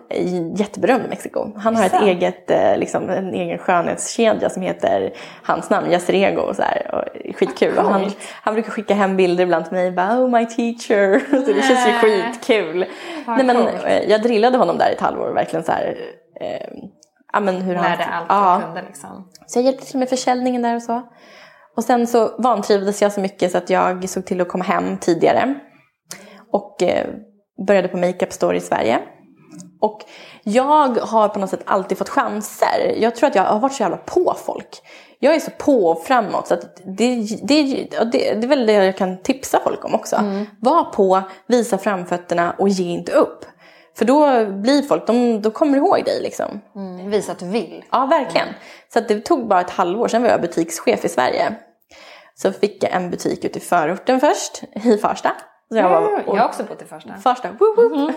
jätteberömd 0.55 1.05
i 1.05 1.07
Mexiko. 1.07 1.51
Han 1.57 1.75
har 1.75 1.85
ett 1.85 2.01
eget, 2.01 2.51
eh, 2.51 2.77
liksom, 2.77 3.09
en 3.09 3.33
egen 3.33 3.57
skönhetskedja 3.57 4.49
som 4.49 4.61
heter 4.61 5.13
hans 5.43 5.69
namn, 5.69 5.91
Yacerego. 5.91 6.41
Och 6.41 6.55
så 6.55 6.61
här, 6.61 6.95
och 6.95 7.35
skitkul. 7.35 7.77
Och 7.77 7.83
han, 7.83 8.11
han 8.41 8.53
brukar 8.53 8.71
skicka 8.71 8.93
hem 8.93 9.17
bilder 9.17 9.43
ibland 9.43 9.65
till 9.65 9.73
mig. 9.73 9.91
Bara, 9.91 10.19
oh 10.19 10.29
my 10.29 10.45
teacher. 10.45 11.21
så 11.45 11.53
det 11.53 11.61
känns 11.61 11.82
ju 11.87 11.93
skitkul. 11.93 12.85
Nej, 13.27 13.45
men, 13.45 13.67
eh, 13.67 14.09
jag 14.09 14.21
drillade 14.21 14.57
honom 14.57 14.77
där 14.77 14.89
i 14.89 14.93
ett 14.93 15.01
halvår 15.01 15.33
verkligen 15.33 15.65
så 15.65 15.71
här, 15.71 15.97
eh, 16.41 17.41
men 17.41 17.61
hur 17.61 17.73
Lärde 17.73 18.03
han, 18.03 18.25
allt 18.27 18.61
ja. 18.61 18.67
kunde 18.67 18.81
liksom. 18.87 19.29
Så 19.47 19.59
jag 19.59 19.65
hjälpte 19.65 19.85
till 19.85 19.99
med 19.99 20.09
försäljningen 20.09 20.61
där 20.61 20.75
och 20.75 20.83
så. 20.83 21.01
Och 21.75 21.83
sen 21.83 22.07
så 22.07 22.35
vantrivdes 22.37 23.01
jag 23.01 23.11
så 23.11 23.21
mycket 23.21 23.51
så 23.51 23.57
att 23.57 23.69
jag 23.69 24.09
såg 24.09 24.25
till 24.25 24.41
att 24.41 24.47
komma 24.47 24.63
hem 24.63 24.97
tidigare. 24.97 25.55
Och 26.51 26.83
eh, 26.83 27.07
började 27.67 27.87
på 27.87 27.97
Makeup 27.97 28.33
Store 28.33 28.57
i 28.57 28.61
Sverige. 28.61 28.99
Och 29.81 30.01
jag 30.43 30.97
har 30.97 31.29
på 31.29 31.39
något 31.39 31.49
sätt 31.49 31.63
alltid 31.65 31.97
fått 31.97 32.09
chanser. 32.09 32.95
Jag 32.97 33.15
tror 33.15 33.29
att 33.29 33.35
jag 33.35 33.43
har 33.43 33.59
varit 33.59 33.73
så 33.73 33.83
jävla 33.83 33.97
på 33.97 34.35
folk 34.45 34.81
jag 35.23 35.35
är 35.35 35.39
så 35.39 35.51
på 35.51 35.87
och 35.87 36.03
framåt 36.03 36.47
så 36.47 36.53
att 36.53 36.75
det, 36.85 37.15
det, 37.43 37.87
det, 38.11 38.11
det 38.11 38.43
är 38.43 38.47
väl 38.47 38.65
det 38.65 38.73
jag 38.73 38.97
kan 38.97 39.17
tipsa 39.17 39.59
folk 39.63 39.85
om 39.85 39.95
också. 39.95 40.15
Mm. 40.15 40.45
Var 40.59 40.83
på, 40.83 41.21
visa 41.47 41.77
framfötterna 41.77 42.55
och 42.57 42.69
ge 42.69 42.83
inte 42.83 43.11
upp. 43.11 43.45
För 43.97 44.05
då 44.05 44.45
blir 44.45 44.81
folk, 44.81 45.07
de, 45.07 45.41
de 45.41 45.51
kommer 45.51 45.77
ihåg 45.77 46.05
dig 46.05 46.21
liksom. 46.21 46.61
Mm, 46.75 47.09
visa 47.09 47.31
att 47.31 47.39
du 47.39 47.47
vill. 47.47 47.85
Ja, 47.91 48.05
verkligen. 48.05 48.47
Mm. 48.47 48.59
Så 48.93 48.99
det 48.99 49.19
tog 49.19 49.47
bara 49.47 49.61
ett 49.61 49.69
halvår, 49.69 50.07
sen 50.07 50.21
var 50.21 50.29
jag 50.29 50.41
butikschef 50.41 51.05
i 51.05 51.09
Sverige. 51.09 51.55
Så 52.35 52.51
fick 52.51 52.83
jag 52.83 52.91
en 52.91 53.09
butik 53.09 53.45
ute 53.45 53.59
i 53.59 53.61
förorten 53.61 54.19
först, 54.19 54.63
i 54.83 54.97
Farsta. 54.97 55.31
Så 55.71 55.77
jag, 55.77 55.89
var, 55.89 56.27
och, 56.27 56.37
jag 56.37 56.41
har 56.41 56.47
också 56.47 56.63
bott 56.63 56.81
i 56.81 56.85
Farsta. 56.85 57.13
Farsta, 57.23 57.51
woo, 57.59 57.75
woo. 57.75 57.95
Mm. 57.95 58.13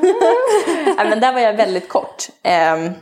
ja, 0.99 1.05
men 1.05 1.21
där 1.21 1.33
var 1.33 1.41
jag 1.41 1.55
väldigt 1.55 1.89
kort. 1.89 2.29
Um, 2.75 2.93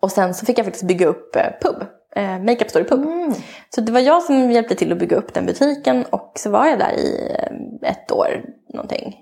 och 0.00 0.12
sen 0.12 0.34
så 0.34 0.46
fick 0.46 0.58
jag 0.58 0.66
faktiskt 0.66 0.86
bygga 0.86 1.06
upp 1.06 1.36
uh, 1.36 1.42
pub 1.60 1.86
eh, 2.16 2.38
Makeup 2.38 2.70
Story 2.70 2.84
Pub. 2.84 3.02
Mm. 3.02 3.32
Så 3.74 3.80
det 3.80 3.92
var 3.92 4.00
jag 4.00 4.22
som 4.22 4.50
hjälpte 4.50 4.74
till 4.74 4.92
att 4.92 4.98
bygga 4.98 5.16
upp 5.16 5.34
den 5.34 5.46
butiken 5.46 6.04
och 6.10 6.32
så 6.34 6.50
var 6.50 6.66
jag 6.66 6.78
där 6.78 6.92
i 6.92 7.30
eh, 7.30 7.90
ett 7.90 8.12
år 8.12 8.44
någonting. 8.74 9.16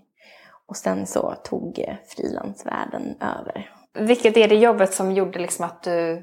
Och 0.68 0.76
sen 0.76 1.06
så 1.06 1.34
tog 1.44 1.78
eh, 1.78 1.94
frilansvärlden 2.08 3.14
över. 3.20 3.70
Vilket 3.98 4.36
är 4.36 4.48
det 4.48 4.54
jobbet 4.56 4.94
som 4.94 5.12
gjorde 5.12 5.38
liksom 5.38 5.64
att 5.64 5.82
du 5.82 6.12
eh, 6.12 6.18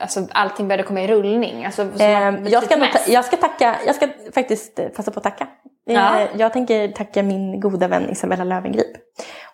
Alltså 0.00 0.26
allting 0.30 0.68
började 0.68 0.82
komma 0.82 1.02
i 1.02 1.06
rullning? 1.06 1.64
Alltså, 1.64 1.82
eh, 1.82 2.34
jag, 2.44 2.64
ska 2.64 2.76
ta- 2.76 3.10
jag 3.12 3.24
ska 3.24 3.36
tacka, 3.36 3.76
jag 3.86 3.94
ska 3.94 4.08
faktiskt 4.34 4.78
eh, 4.78 4.88
passa 4.88 5.10
på 5.10 5.18
att 5.18 5.24
tacka. 5.24 5.48
Ja. 5.84 6.28
Jag 6.36 6.52
tänker 6.52 6.88
tacka 6.88 7.22
min 7.22 7.60
goda 7.60 7.88
vän 7.88 8.10
Isabella 8.10 8.44
Lövengrip. 8.44 8.96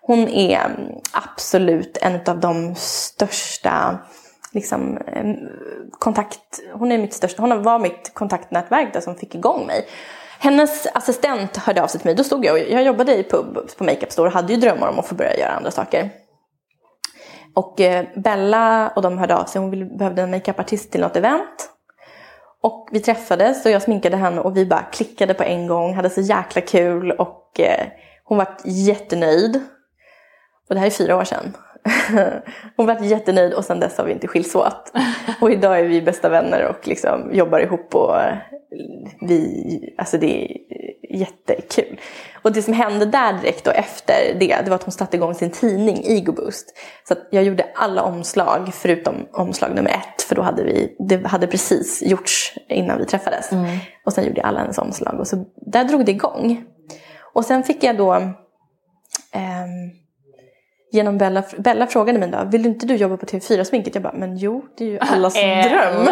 Hon 0.00 0.28
är 0.28 0.60
mm, 0.64 0.92
absolut 1.12 1.98
en 2.02 2.20
av 2.26 2.40
de 2.40 2.74
största 2.74 3.98
liksom, 4.52 4.98
kontakt, 5.90 6.60
hon 6.72 6.92
är 6.92 6.98
mitt 6.98 7.14
största, 7.14 7.42
hon 7.42 7.62
var 7.62 7.78
mitt 7.78 8.10
kontaktnätverk 8.14 8.92
där 8.92 9.00
som 9.00 9.14
fick 9.14 9.34
igång 9.34 9.66
mig. 9.66 9.86
Hennes 10.38 10.86
assistent 10.94 11.56
hörde 11.56 11.82
av 11.82 11.86
sig 11.86 12.00
till 12.00 12.08
mig, 12.08 12.14
då 12.14 12.24
stod 12.24 12.44
jag 12.44 12.70
jag 12.70 12.82
jobbade 12.82 13.16
i 13.16 13.24
pub 13.24 13.58
på 13.78 13.84
Makeup 13.84 14.12
Store 14.12 14.28
och 14.28 14.34
hade 14.34 14.52
ju 14.52 14.60
drömmar 14.60 14.88
om 14.88 14.98
att 14.98 15.06
få 15.06 15.14
börja 15.14 15.36
göra 15.36 15.52
andra 15.52 15.70
saker. 15.70 16.10
Och 17.54 17.80
eh, 17.80 18.06
Bella 18.16 18.92
och 18.96 19.02
de 19.02 19.18
hörde 19.18 19.36
av 19.36 19.44
sig, 19.44 19.60
hon 19.60 19.96
behövde 19.96 20.22
en 20.22 20.30
makeupartist 20.30 20.92
till 20.92 21.00
något 21.00 21.16
event. 21.16 21.70
Och 22.62 22.88
vi 22.92 23.00
träffades 23.00 23.64
och 23.64 23.70
jag 23.70 23.82
sminkade 23.82 24.16
henne 24.16 24.40
och 24.40 24.56
vi 24.56 24.66
bara 24.66 24.82
klickade 24.82 25.34
på 25.34 25.42
en 25.42 25.66
gång, 25.66 25.94
hade 25.94 26.10
så 26.10 26.20
jäkla 26.20 26.60
kul 26.60 27.10
och 27.10 27.60
eh, 27.60 27.86
hon 28.24 28.38
var 28.38 28.56
jättenöjd. 28.64 29.56
Och 30.68 30.74
det 30.74 30.80
här 30.80 30.86
är 30.86 30.90
fyra 30.90 31.16
år 31.16 31.24
sedan. 31.24 31.56
hon 32.76 32.86
var 32.86 33.02
jättenöjd 33.02 33.54
och 33.54 33.64
sen 33.64 33.80
dess 33.80 33.98
har 33.98 34.04
vi 34.04 34.12
inte 34.12 34.28
skilts 34.28 34.54
åt. 34.54 34.92
Och 35.40 35.50
idag 35.50 35.80
är 35.80 35.84
vi 35.84 36.02
bästa 36.02 36.28
vänner 36.28 36.66
och 36.66 36.88
liksom 36.88 37.30
jobbar 37.32 37.60
ihop 37.60 37.94
och 37.94 38.16
vi, 39.20 39.94
alltså 39.98 40.18
det 40.18 40.44
är 40.44 40.56
jättekul. 41.18 42.00
Och 42.42 42.52
det 42.52 42.62
som 42.62 42.74
hände 42.74 43.06
där 43.06 43.32
direkt 43.32 43.66
och 43.66 43.74
efter 43.74 44.34
det, 44.40 44.56
det 44.64 44.70
var 44.70 44.74
att 44.74 44.82
hon 44.82 44.92
satte 44.92 45.16
igång 45.16 45.34
sin 45.34 45.50
tidning 45.50 46.02
Ego 46.04 46.32
Boost. 46.32 46.76
Så 47.08 47.14
jag 47.30 47.44
gjorde 47.44 47.66
alla 47.74 48.02
omslag 48.02 48.70
förutom 48.74 49.14
omslag 49.32 49.74
nummer 49.74 49.90
ett, 49.90 50.22
för 50.22 50.34
då 50.34 50.42
hade 50.42 50.64
vi, 50.64 50.96
det 51.08 51.26
hade 51.26 51.46
precis 51.46 52.02
gjorts 52.02 52.54
innan 52.68 52.98
vi 52.98 53.04
träffades. 53.04 53.52
Mm. 53.52 53.78
Och 54.04 54.12
sen 54.12 54.24
gjorde 54.24 54.40
jag 54.40 54.46
alla 54.46 54.60
hennes 54.60 54.78
omslag 54.78 55.20
och 55.20 55.26
så 55.26 55.44
där 55.56 55.84
drog 55.84 56.04
det 56.04 56.12
igång. 56.12 56.64
Och 57.34 57.44
sen 57.44 57.62
fick 57.62 57.84
jag 57.84 57.96
då 57.96 58.14
um, 58.14 58.32
genom 60.92 61.18
Bella, 61.18 61.42
Bella 61.58 61.86
frågade 61.86 62.18
mig 62.18 62.28
då, 62.28 62.44
vill 62.44 62.66
inte 62.66 62.86
du 62.86 62.96
jobba 62.96 63.16
på 63.16 63.26
TV4-sminket? 63.26 63.94
Jag 63.94 64.02
bara, 64.02 64.12
men 64.12 64.36
jo, 64.36 64.64
det 64.76 64.84
är 64.84 64.88
ju 64.88 64.98
allas 65.00 65.36
eh, 65.36 65.70
dröm. 65.70 66.08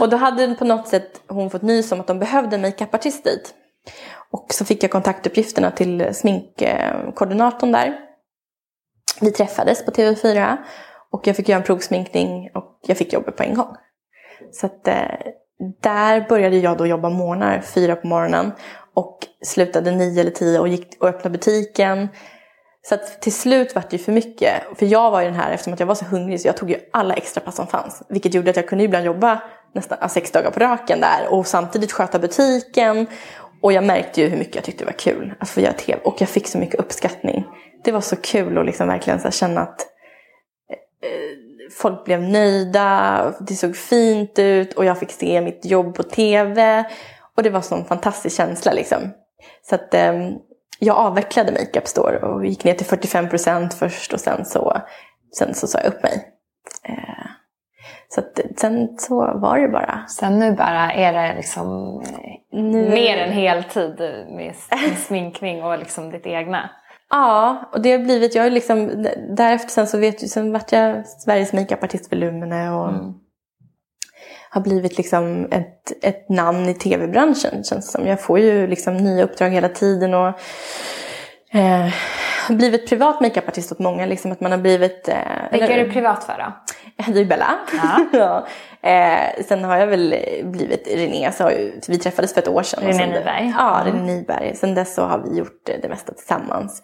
Och 0.00 0.08
då 0.08 0.16
hade 0.16 0.54
på 0.54 0.64
något 0.64 0.88
sätt 0.88 1.20
hon 1.28 1.50
fått 1.50 1.62
nys 1.62 1.92
om 1.92 2.00
att 2.00 2.06
de 2.06 2.18
behövde 2.18 2.56
en 2.56 2.62
makeupartist 2.62 3.24
dit. 3.24 3.54
Och 4.30 4.46
så 4.50 4.64
fick 4.64 4.82
jag 4.82 4.90
kontaktuppgifterna 4.90 5.70
till 5.70 6.14
sminkkoordinatorn 6.14 7.72
där. 7.72 7.98
Vi 9.20 9.30
träffades 9.30 9.84
på 9.84 9.90
TV4 9.90 10.56
och 11.10 11.26
jag 11.26 11.36
fick 11.36 11.48
göra 11.48 11.58
en 11.58 11.64
provsminkning 11.64 12.50
och 12.54 12.80
jag 12.86 12.96
fick 12.96 13.12
jobbet 13.12 13.36
på 13.36 13.42
en 13.42 13.54
gång. 13.54 13.76
Så 14.52 14.66
att 14.66 14.88
eh, 14.88 14.94
där 15.82 16.28
började 16.28 16.56
jag 16.56 16.78
då 16.78 16.86
jobba 16.86 17.10
morgnar, 17.10 17.60
fyra 17.60 17.96
på 17.96 18.06
morgonen 18.06 18.52
och 18.94 19.18
slutade 19.44 19.90
nio 19.90 20.20
eller 20.20 20.30
tio 20.30 20.58
och 20.58 20.68
gick 20.68 20.96
och 21.00 21.08
öppnade 21.08 21.30
butiken 21.38 22.08
så 22.82 22.94
att 22.94 23.20
till 23.20 23.32
slut 23.32 23.74
var 23.74 23.84
det 23.90 23.96
ju 23.96 24.02
för 24.02 24.12
mycket. 24.12 24.62
För 24.78 24.86
jag 24.86 25.10
var 25.10 25.20
ju 25.20 25.26
den 25.26 25.36
här, 25.36 25.52
eftersom 25.52 25.72
att 25.72 25.80
jag 25.80 25.86
var 25.86 25.94
så 25.94 26.04
hungrig 26.04 26.40
så 26.40 26.48
jag 26.48 26.56
tog 26.56 26.70
ju 26.70 26.76
alla 26.92 27.14
extra 27.14 27.40
pass 27.40 27.56
som 27.56 27.66
fanns. 27.66 28.02
Vilket 28.08 28.34
gjorde 28.34 28.50
att 28.50 28.56
jag 28.56 28.68
kunde 28.68 28.84
ibland 28.84 29.06
jobba 29.06 29.42
nästan 29.72 30.08
sex 30.08 30.30
dagar 30.30 30.50
på 30.50 30.60
raken 30.60 31.00
där 31.00 31.26
och 31.28 31.46
samtidigt 31.46 31.92
sköta 31.92 32.18
butiken. 32.18 33.06
Och 33.62 33.72
jag 33.72 33.84
märkte 33.84 34.20
ju 34.20 34.28
hur 34.28 34.36
mycket 34.36 34.54
jag 34.54 34.64
tyckte 34.64 34.84
det 34.84 34.90
var 34.90 34.98
kul 34.98 35.22
alltså, 35.22 35.42
att 35.42 35.48
få 35.48 35.60
göra 35.60 35.72
tv. 35.72 36.00
Och 36.04 36.20
jag 36.20 36.28
fick 36.28 36.46
så 36.46 36.58
mycket 36.58 36.80
uppskattning. 36.80 37.44
Det 37.84 37.92
var 37.92 38.00
så 38.00 38.16
kul 38.16 38.58
att 38.58 38.66
liksom 38.66 38.88
verkligen 38.88 39.20
så 39.20 39.30
känna 39.30 39.60
att 39.60 39.80
eh, 41.02 41.08
folk 41.78 42.04
blev 42.04 42.22
nöjda, 42.22 43.34
det 43.40 43.54
såg 43.54 43.76
fint 43.76 44.38
ut 44.38 44.72
och 44.72 44.84
jag 44.84 44.98
fick 44.98 45.10
se 45.10 45.40
mitt 45.40 45.64
jobb 45.64 45.94
på 45.94 46.02
tv. 46.02 46.84
Och 47.36 47.42
det 47.42 47.50
var 47.50 47.58
en 47.58 47.62
sån 47.62 47.84
fantastisk 47.84 48.36
känsla 48.36 48.72
liksom. 48.72 48.98
Så 49.62 49.74
att 49.74 49.94
eh, 49.94 50.30
jag 50.80 50.96
avvecklade 50.96 51.52
Makeup 51.52 51.86
Store 51.86 52.18
och 52.18 52.46
gick 52.46 52.64
ner 52.64 52.74
till 52.74 52.86
45% 52.86 53.70
först 53.70 54.12
och 54.12 54.20
sen 54.20 54.44
så, 54.44 54.76
sen 55.38 55.54
så 55.54 55.66
sa 55.66 55.78
jag 55.78 55.88
upp 55.88 56.02
mig. 56.02 56.28
Eh, 56.88 57.30
så 58.08 58.20
att, 58.20 58.40
sen 58.60 58.98
så 58.98 59.14
var 59.16 59.58
det 59.58 59.68
bara. 59.68 60.06
Sen 60.06 60.38
nu 60.38 60.52
bara 60.52 60.92
är 60.92 61.12
det 61.12 61.36
liksom 61.36 62.02
nu... 62.52 62.90
mer 62.90 63.16
än 63.16 63.32
heltid 63.32 64.00
med 64.36 64.54
sminkning 64.96 65.62
och 65.62 65.78
liksom 65.78 66.10
ditt 66.10 66.26
egna? 66.26 66.70
Ja, 67.10 67.70
och 67.72 67.80
det 67.80 67.92
har 67.92 67.98
blivit, 67.98 68.34
jag 68.34 68.42
har 68.42 68.50
liksom, 68.50 69.06
därefter 69.36 69.68
sen 69.68 69.86
så 69.86 69.98
vet 69.98 70.30
sen 70.30 70.52
vart 70.52 70.72
jag 70.72 71.06
Sveriges 71.06 71.52
makeupartist 71.52 72.08
för 72.08 72.16
Lumene 72.16 72.70
och 72.70 72.88
mm. 72.88 73.14
Har 74.52 74.60
blivit 74.60 74.96
liksom 74.96 75.48
ett, 75.50 76.04
ett 76.04 76.28
namn 76.28 76.68
i 76.68 76.74
tv-branschen 76.74 77.64
känns 77.64 77.70
det 77.70 77.82
som. 77.82 78.06
Jag 78.06 78.20
får 78.20 78.38
ju 78.38 78.66
liksom 78.66 78.96
nya 78.96 79.24
uppdrag 79.24 79.50
hela 79.50 79.68
tiden 79.68 80.14
och 80.14 80.28
eh, 81.52 81.88
blivit 82.48 82.88
privat 82.88 83.20
makeupartist 83.20 83.72
åt 83.72 83.78
många. 83.78 84.06
Liksom 84.06 84.32
att 84.32 84.40
man 84.40 84.52
har 84.52 84.58
blivit... 84.58 85.08
Eh, 85.08 85.16
Vilka 85.52 85.66
är 85.66 85.84
du 85.84 85.92
privat 85.92 86.24
för 86.24 86.34
då? 86.38 86.52
Det 87.12 87.20
är 87.20 87.24
Bella. 87.24 87.58
Ja. 87.82 88.06
ja. 88.82 88.90
Eh, 88.90 89.44
sen 89.44 89.64
har 89.64 89.76
jag 89.76 89.86
väl 89.86 90.14
blivit 90.44 90.88
René, 90.88 91.32
så 91.32 91.50
ju, 91.50 91.80
vi 91.88 91.98
träffades 91.98 92.34
för 92.34 92.40
ett 92.40 92.48
år 92.48 92.62
sedan. 92.62 92.84
René 92.84 93.06
Nyberg? 93.06 93.54
Ja, 93.58 93.82
René 93.84 94.02
Nyberg. 94.02 94.56
Sen 94.56 94.74
dess 94.74 94.94
så 94.94 95.02
har 95.02 95.18
vi 95.18 95.38
gjort 95.38 95.66
det 95.82 95.88
mesta 95.88 96.12
tillsammans. 96.12 96.82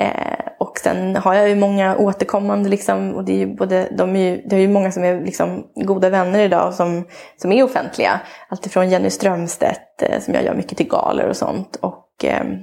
Eh, 0.00 0.46
och 0.58 0.78
sen 0.78 1.16
har 1.16 1.34
jag 1.34 1.48
ju 1.48 1.56
många 1.56 1.96
återkommande, 1.96 2.68
liksom, 2.68 3.14
och 3.14 3.24
det 3.24 3.32
är 3.32 3.38
ju, 3.38 3.56
både, 3.56 3.88
de 3.98 4.16
är 4.16 4.30
ju, 4.30 4.42
det 4.46 4.56
är 4.56 4.60
ju 4.60 4.68
många 4.68 4.92
som 4.92 5.04
är 5.04 5.20
liksom 5.20 5.66
goda 5.74 6.10
vänner 6.10 6.40
idag 6.40 6.74
som, 6.74 7.06
som 7.36 7.52
är 7.52 7.62
offentliga. 7.62 8.20
Alltifrån 8.48 8.90
Jenny 8.90 9.10
Strömstedt 9.10 10.02
eh, 10.02 10.20
som 10.20 10.34
jag 10.34 10.44
gör 10.44 10.54
mycket 10.54 10.78
till 10.78 10.88
galor 10.88 11.28
och 11.28 11.36
sånt. 11.36 11.76
Och 11.76 12.24
ehm, 12.24 12.62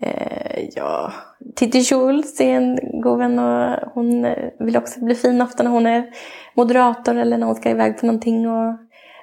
Eh, 0.00 0.68
ja, 0.74 1.12
Titti 1.56 1.84
Schultz 1.84 2.40
är 2.40 2.54
en 2.54 2.78
god 3.02 3.18
vän 3.18 3.38
och 3.38 3.92
hon 3.94 4.24
eh, 4.24 4.48
vill 4.58 4.76
också 4.76 5.04
bli 5.04 5.14
fin 5.14 5.42
ofta 5.42 5.62
när 5.62 5.70
hon 5.70 5.86
är 5.86 6.10
moderator 6.54 7.16
eller 7.16 7.38
när 7.38 7.46
hon 7.46 7.54
ska 7.54 7.70
iväg 7.70 7.98
på 7.98 8.06
någonting. 8.06 8.48
Och 8.48 8.78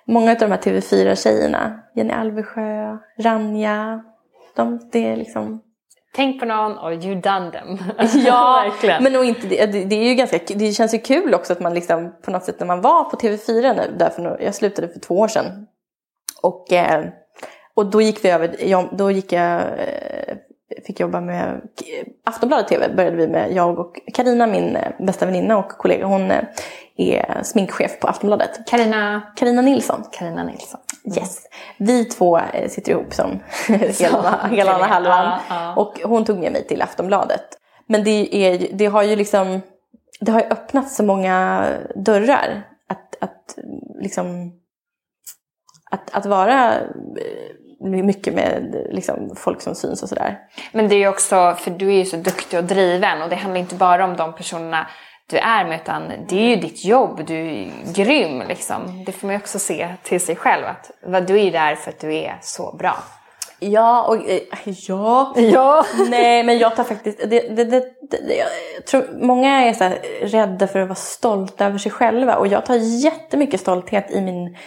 många 0.05 0.32
av 0.32 0.38
de 0.38 0.51
här 0.51 0.57
TV4-tjejerna, 0.57 1.80
Jenny 1.95 2.13
Alvesjö, 2.13 2.97
Ranja, 3.20 4.03
de, 4.55 4.89
det 4.91 5.09
är 5.09 5.16
liksom... 5.16 5.61
Tänk 6.16 6.39
på 6.39 6.45
någon 6.45 6.78
och 6.78 6.91
you 6.91 7.16
done 7.16 7.51
them. 7.51 7.78
ja, 8.26 8.63
Verkligen. 8.70 9.03
men 9.03 9.16
och 9.16 9.26
inte, 9.26 9.47
det, 9.47 9.66
det, 9.66 9.95
är 9.95 10.09
ju 10.09 10.16
ganska, 10.16 10.39
det 10.47 10.72
känns 10.72 10.93
ju 10.93 10.99
kul 10.99 11.34
också 11.34 11.53
att 11.53 11.59
man 11.59 11.74
liksom 11.74 12.16
på 12.22 12.32
något 12.32 12.43
sätt 12.43 12.59
när 12.59 12.68
man 12.68 12.82
var 12.82 13.03
på 13.03 13.18
TV4 13.18 13.76
nu, 13.76 13.95
därför 13.99 14.38
jag 14.41 14.55
slutade 14.55 14.88
för 14.88 14.99
två 14.99 15.20
år 15.20 15.28
sedan. 15.28 15.68
Och, 16.41 16.74
eh, 16.74 17.05
och 17.76 17.86
då 17.86 18.01
gick 18.01 18.26
vi 18.26 18.30
över, 18.30 18.55
då 18.97 19.11
gick 19.11 19.32
jag 19.32 19.61
fick 20.88 20.99
jobba 20.99 21.21
med 21.21 21.61
Aftonbladet 22.23 22.67
TV 22.67 22.95
började 22.95 23.17
vi 23.17 23.28
med, 23.28 23.53
jag 23.53 23.80
och 23.80 23.99
Karina 24.13 24.47
min 24.47 24.76
eh, 24.76 24.91
bästa 24.99 25.26
väninna 25.26 25.57
och 25.57 25.69
kollega. 25.69 26.05
Hon 26.05 26.32
eh, 26.32 26.43
är 26.97 27.43
sminkchef 27.43 27.99
på 27.99 28.07
Aftonbladet. 28.07 28.67
Karina 28.67 29.21
Karina 29.36 29.61
Nilsson. 29.61 30.03
Karina 30.11 30.43
Nilsson. 30.43 30.80
Yes. 31.17 31.41
Vi 31.78 32.05
två 32.05 32.38
eh, 32.38 32.69
sitter 32.69 32.91
ihop 32.91 33.13
som 33.13 33.39
hela, 33.99 34.47
hela 34.51 34.71
halvan. 34.71 35.26
Ja, 35.26 35.39
ja. 35.49 35.76
Och 35.76 35.99
hon 36.03 36.26
tog 36.26 36.39
med 36.39 36.51
mig 36.51 36.67
till 36.67 36.82
Aftonbladet. 36.82 37.45
Men 37.88 38.03
det, 38.03 38.36
är, 38.36 38.67
det 38.73 38.86
har 38.86 39.03
ju 39.03 39.15
liksom 39.15 39.61
det 40.19 40.32
har 40.32 40.39
ju 40.39 40.45
öppnat 40.45 40.91
så 40.91 41.03
många 41.03 41.67
dörrar. 41.95 42.67
Att, 42.89 43.15
att, 43.23 43.57
liksom, 44.01 44.51
att, 45.91 46.15
att 46.15 46.26
vara 46.26 46.73
mycket 47.86 48.33
med 48.33 48.75
liksom, 48.89 49.36
folk 49.36 49.61
som 49.61 49.75
syns 49.75 50.03
och 50.03 50.09
sådär. 50.09 50.39
Men 50.71 50.89
det 50.89 50.95
är 50.95 50.99
ju 50.99 51.07
också, 51.07 51.55
för 51.59 51.71
du 51.71 51.88
är 51.88 51.97
ju 51.97 52.05
så 52.05 52.17
duktig 52.17 52.59
och 52.59 52.65
driven 52.65 53.21
och 53.21 53.29
det 53.29 53.36
handlar 53.36 53.59
inte 53.59 53.75
bara 53.75 54.05
om 54.05 54.17
de 54.17 54.33
personerna 54.33 54.88
du 55.27 55.38
är 55.38 55.65
med 55.65 55.81
utan 55.81 56.11
det 56.29 56.36
är 56.36 56.49
ju 56.49 56.55
ditt 56.55 56.86
jobb, 56.86 57.25
du 57.27 57.36
är 57.36 57.71
grym 57.93 58.43
liksom. 58.47 59.03
Det 59.05 59.11
får 59.11 59.27
man 59.27 59.36
ju 59.36 59.39
också 59.39 59.59
se 59.59 59.88
till 60.03 60.21
sig 60.21 60.36
själv 60.36 60.65
att 60.65 61.27
du 61.27 61.41
är 61.41 61.51
där 61.51 61.75
för 61.75 61.91
att 61.91 61.99
du 61.99 62.15
är 62.15 62.38
så 62.41 62.75
bra. 62.79 62.95
Ja, 63.59 64.03
och 64.07 64.29
eh, 64.29 64.41
ja. 64.65 65.33
ja. 65.36 65.86
Nej, 66.09 66.43
men 66.43 66.57
jag 66.57 66.75
tar 66.75 66.83
faktiskt... 66.83 67.19
Det, 67.29 67.55
det, 67.55 67.63
det, 67.63 67.83
jag 68.77 68.86
tror 68.86 69.19
många 69.21 69.63
är 69.63 69.73
så 69.73 69.91
rädda 70.21 70.67
för 70.67 70.79
att 70.79 70.88
vara 70.88 70.95
stolta 70.95 71.65
över 71.65 71.77
sig 71.77 71.91
själva 71.91 72.36
och 72.36 72.47
jag 72.47 72.65
tar 72.65 72.75
jättemycket 72.75 73.61
stolthet 73.61 74.11
i 74.11 74.21
min 74.21 74.57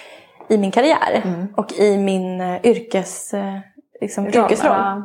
i 0.49 0.59
min 0.59 0.71
karriär 0.71 1.23
mm. 1.25 1.49
och 1.57 1.73
i 1.73 1.99
min 1.99 2.41
uh, 2.41 2.67
yrkes, 2.67 3.35
uh, 3.35 3.59
liksom, 4.01 4.27
yrkesroll. 4.27 5.03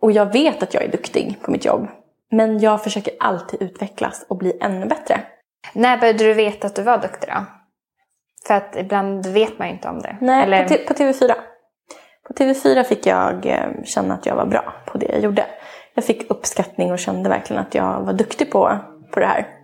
Och 0.00 0.12
jag 0.12 0.32
vet 0.32 0.62
att 0.62 0.74
jag 0.74 0.82
är 0.82 0.88
duktig 0.88 1.38
på 1.42 1.50
mitt 1.50 1.64
jobb. 1.64 1.88
Men 2.30 2.58
jag 2.58 2.84
försöker 2.84 3.14
alltid 3.20 3.62
utvecklas 3.62 4.26
och 4.28 4.36
bli 4.36 4.58
ännu 4.60 4.86
bättre. 4.86 5.20
När 5.72 5.98
började 5.98 6.24
du 6.24 6.34
veta 6.34 6.66
att 6.66 6.76
du 6.76 6.82
var 6.82 6.98
duktig 6.98 7.28
då? 7.28 7.44
För 8.46 8.54
att 8.54 8.76
ibland 8.76 9.26
vet 9.26 9.58
man 9.58 9.68
ju 9.68 9.74
inte 9.74 9.88
om 9.88 9.98
det. 9.98 10.16
Nej, 10.20 10.44
Eller... 10.44 10.68
på, 10.68 10.94
på, 10.94 10.94
TV4. 10.94 11.32
På 12.28 12.34
TV4 12.34 12.84
fick 12.84 13.06
jag 13.06 13.46
eh, 13.46 13.84
känna 13.84 14.14
att 14.14 14.26
jag 14.26 14.36
var 14.36 14.46
bra 14.46 14.74
på 14.86 14.98
det 14.98 15.06
jag 15.06 15.20
gjorde. 15.20 15.46
Jag 15.94 16.04
fick 16.04 16.30
uppskattning 16.30 16.92
och 16.92 16.98
kände 16.98 17.28
verkligen 17.28 17.62
att 17.62 17.74
jag 17.74 18.00
var 18.00 18.12
duktig 18.12 18.50
på, 18.52 18.78
på 19.12 19.20
det 19.20 19.26
här. 19.26 19.57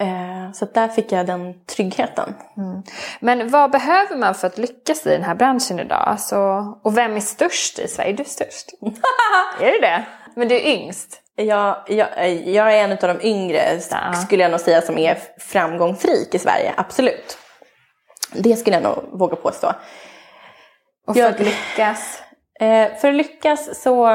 Eh, 0.00 0.52
så 0.52 0.64
där 0.64 0.88
fick 0.88 1.12
jag 1.12 1.26
den 1.26 1.64
tryggheten. 1.66 2.34
Mm. 2.56 2.82
Men 3.20 3.50
vad 3.50 3.70
behöver 3.70 4.16
man 4.16 4.34
för 4.34 4.46
att 4.46 4.58
lyckas 4.58 5.06
i 5.06 5.10
den 5.10 5.22
här 5.22 5.34
branschen 5.34 5.80
idag? 5.80 6.04
Alltså, 6.06 6.36
och 6.82 6.98
vem 6.98 7.16
är 7.16 7.20
störst 7.20 7.78
i 7.78 7.88
Sverige? 7.88 8.12
Är 8.12 8.16
du 8.16 8.24
störst? 8.24 8.70
är 9.60 9.72
du 9.72 9.80
det? 9.80 10.04
Men 10.36 10.48
du 10.48 10.54
är 10.54 10.66
yngst? 10.66 11.20
Jag, 11.36 11.76
jag, 11.86 12.08
jag 12.44 12.74
är 12.74 12.84
en 12.84 12.92
av 12.92 13.18
de 13.18 13.20
yngre, 13.20 13.80
ja. 13.90 14.12
skulle 14.12 14.42
jag 14.42 14.50
nog 14.50 14.60
säga, 14.60 14.82
som 14.82 14.98
är 14.98 15.18
framgångsrik 15.38 16.34
i 16.34 16.38
Sverige. 16.38 16.72
Absolut. 16.76 17.38
Det 18.32 18.56
skulle 18.56 18.76
jag 18.76 18.82
nog 18.82 19.18
våga 19.18 19.36
påstå. 19.36 19.72
Och 21.06 21.14
för 21.14 21.20
jag, 21.20 21.34
att 21.34 21.40
lyckas? 21.40 22.22
Eh, 22.60 22.94
för 23.00 23.08
att 23.08 23.14
lyckas 23.14 23.82
så 23.82 24.06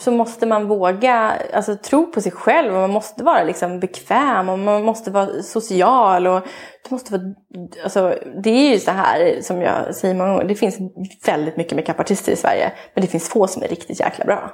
så 0.00 0.10
måste 0.10 0.46
man 0.46 0.68
våga 0.68 1.32
alltså, 1.52 1.76
tro 1.76 2.12
på 2.12 2.20
sig 2.20 2.32
själv 2.32 2.74
och 2.74 2.80
man 2.80 2.90
måste 2.90 3.24
vara 3.24 3.42
liksom, 3.42 3.80
bekväm 3.80 4.48
och 4.48 4.58
man 4.58 4.84
måste 4.84 5.10
vara 5.10 5.42
social. 5.42 6.26
Och 6.26 6.40
det, 6.84 6.90
måste 6.90 7.12
vara, 7.12 7.22
alltså, 7.84 8.14
det 8.42 8.50
är 8.50 8.72
ju 8.72 8.78
så 8.78 8.90
här 8.90 9.38
som 9.42 9.62
jag 9.62 9.94
säger 9.94 10.14
många 10.14 10.30
gånger, 10.30 10.44
det 10.44 10.54
finns 10.54 10.78
väldigt 11.26 11.56
mycket 11.56 11.76
makeupartister 11.76 12.32
i 12.32 12.36
Sverige 12.36 12.72
men 12.94 13.02
det 13.02 13.08
finns 13.08 13.28
få 13.28 13.46
som 13.46 13.62
är 13.62 13.68
riktigt 13.68 14.00
jäkla 14.00 14.24
bra. 14.24 14.50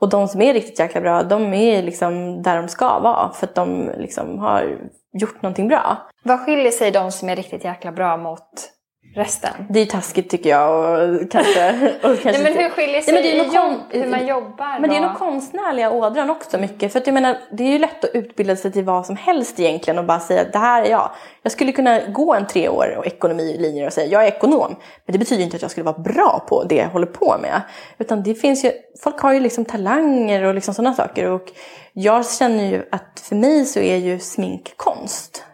Och 0.00 0.08
de 0.08 0.28
som 0.28 0.42
är 0.42 0.54
riktigt 0.54 0.78
jäkla 0.78 1.00
bra, 1.00 1.22
de 1.22 1.54
är 1.54 1.82
liksom 1.82 2.42
där 2.42 2.56
de 2.56 2.68
ska 2.68 2.98
vara 2.98 3.32
för 3.32 3.46
att 3.46 3.54
de 3.54 3.90
liksom 3.98 4.38
har 4.38 4.78
gjort 5.12 5.42
någonting 5.42 5.68
bra. 5.68 5.96
Vad 6.22 6.40
skiljer 6.40 6.70
sig 6.70 6.90
de 6.90 7.12
som 7.12 7.28
är 7.28 7.36
riktigt 7.36 7.64
jäkla 7.64 7.92
bra 7.92 8.16
mot 8.16 8.70
resten. 9.14 9.52
Det 9.68 9.80
är 9.80 9.86
taskigt 9.86 10.30
tycker 10.30 10.50
jag 10.50 11.00
och 11.10 11.30
kanske... 11.30 11.92
Och 11.96 12.02
kanske 12.02 12.32
Nej, 12.32 12.42
men 12.42 12.52
hur 12.52 12.70
skiljer 12.70 13.00
sig 13.00 13.14
Nej, 13.14 13.36
men 13.38 13.54
jobb, 13.54 13.80
hur 13.90 14.06
man 14.06 14.26
jobbar 14.26 14.80
Men 14.80 14.82
då? 14.82 14.88
det 14.88 14.96
är 14.96 15.00
nog 15.00 15.18
konstnärliga 15.18 15.90
ådran 15.90 16.30
också 16.30 16.58
mycket. 16.58 16.92
För 16.92 17.00
att 17.00 17.06
jag 17.06 17.14
menar, 17.14 17.38
det 17.52 17.64
är 17.64 17.68
ju 17.68 17.78
lätt 17.78 18.04
att 18.04 18.10
utbilda 18.14 18.56
sig 18.56 18.72
till 18.72 18.84
vad 18.84 19.06
som 19.06 19.16
helst 19.16 19.60
egentligen 19.60 19.98
och 19.98 20.04
bara 20.04 20.20
säga 20.20 20.42
att 20.42 20.52
det 20.52 20.58
här 20.58 20.82
är 20.82 20.90
jag. 20.90 21.10
Jag 21.42 21.52
skulle 21.52 21.72
kunna 21.72 22.00
gå 22.00 22.34
en 22.34 22.46
tre 22.46 22.68
år 22.68 22.94
och 22.98 23.06
ekonomilinjer 23.06 23.86
och 23.86 23.92
säga 23.92 24.06
jag 24.06 24.24
är 24.24 24.28
ekonom. 24.28 24.76
Men 25.06 25.12
det 25.12 25.18
betyder 25.18 25.44
inte 25.44 25.56
att 25.56 25.62
jag 25.62 25.70
skulle 25.70 25.84
vara 25.84 25.98
bra 25.98 26.44
på 26.48 26.64
det 26.64 26.76
jag 26.76 26.88
håller 26.88 27.06
på 27.06 27.36
med. 27.42 27.62
Utan 27.98 28.22
det 28.22 28.34
finns 28.34 28.64
ju, 28.64 28.72
folk 29.02 29.20
har 29.20 29.32
ju 29.32 29.40
liksom 29.40 29.64
talanger 29.64 30.44
och 30.44 30.54
liksom 30.54 30.74
sådana 30.74 30.94
saker. 30.94 31.30
Och 31.30 31.52
jag 31.92 32.30
känner 32.30 32.64
ju 32.64 32.82
att 32.92 33.22
för 33.28 33.36
mig 33.36 33.64
så 33.64 33.80
är 33.80 33.96
ju 33.96 34.18
smink 34.18 34.72
konst. 34.76 35.44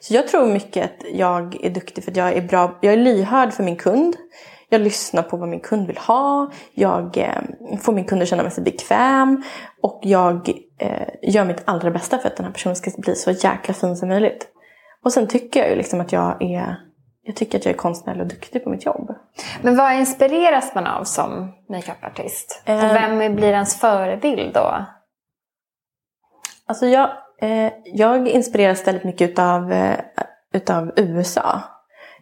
Så 0.00 0.14
jag 0.14 0.28
tror 0.28 0.46
mycket 0.46 0.84
att 0.84 1.06
jag 1.12 1.64
är 1.64 1.70
duktig 1.70 2.04
för 2.04 2.10
att 2.10 2.16
jag 2.16 2.32
är 2.32 2.42
bra. 2.42 2.78
Jag 2.80 2.92
är 2.92 2.96
lyhörd 2.96 3.52
för 3.52 3.62
min 3.62 3.76
kund. 3.76 4.16
Jag 4.68 4.80
lyssnar 4.80 5.22
på 5.22 5.36
vad 5.36 5.48
min 5.48 5.60
kund 5.60 5.86
vill 5.86 5.98
ha. 5.98 6.50
Jag 6.74 7.16
eh, 7.16 7.78
får 7.80 7.92
min 7.92 8.04
kund 8.04 8.22
att 8.22 8.28
känna 8.28 8.50
sig 8.50 8.64
bekväm. 8.64 9.42
Och 9.82 10.00
jag 10.02 10.48
eh, 10.78 11.08
gör 11.22 11.44
mitt 11.44 11.62
allra 11.64 11.90
bästa 11.90 12.18
för 12.18 12.28
att 12.28 12.36
den 12.36 12.46
här 12.46 12.52
personen 12.52 12.76
ska 12.76 12.90
bli 12.98 13.14
så 13.14 13.30
jäkla 13.30 13.74
fin 13.74 13.96
som 13.96 14.08
möjligt. 14.08 14.48
Och 15.04 15.12
sen 15.12 15.26
tycker 15.26 15.60
jag 15.60 15.70
ju 15.70 15.76
liksom 15.76 16.00
att 16.00 16.12
jag 16.12 16.42
är, 16.42 16.76
jag 17.22 17.36
tycker 17.36 17.58
att 17.58 17.64
jag 17.64 17.74
är 17.74 17.78
konstnärlig 17.78 18.22
och 18.22 18.28
duktig 18.28 18.64
på 18.64 18.70
mitt 18.70 18.86
jobb. 18.86 19.14
Men 19.62 19.76
vad 19.76 19.94
inspireras 19.94 20.74
man 20.74 20.86
av 20.86 21.04
som 21.04 21.52
makeupartist? 21.68 22.62
Eh. 22.64 22.76
Och 22.76 22.96
vem 22.96 23.36
blir 23.36 23.52
ens 23.52 23.80
förebild 23.80 24.54
då? 24.54 24.86
Alltså 26.66 26.86
jag, 26.86 27.10
Eh, 27.40 27.72
jag 27.84 28.28
inspireras 28.28 28.86
väldigt 28.86 29.04
mycket 29.04 29.30
utav, 29.30 29.72
eh, 29.72 29.98
utav 30.54 30.92
USA. 30.96 31.62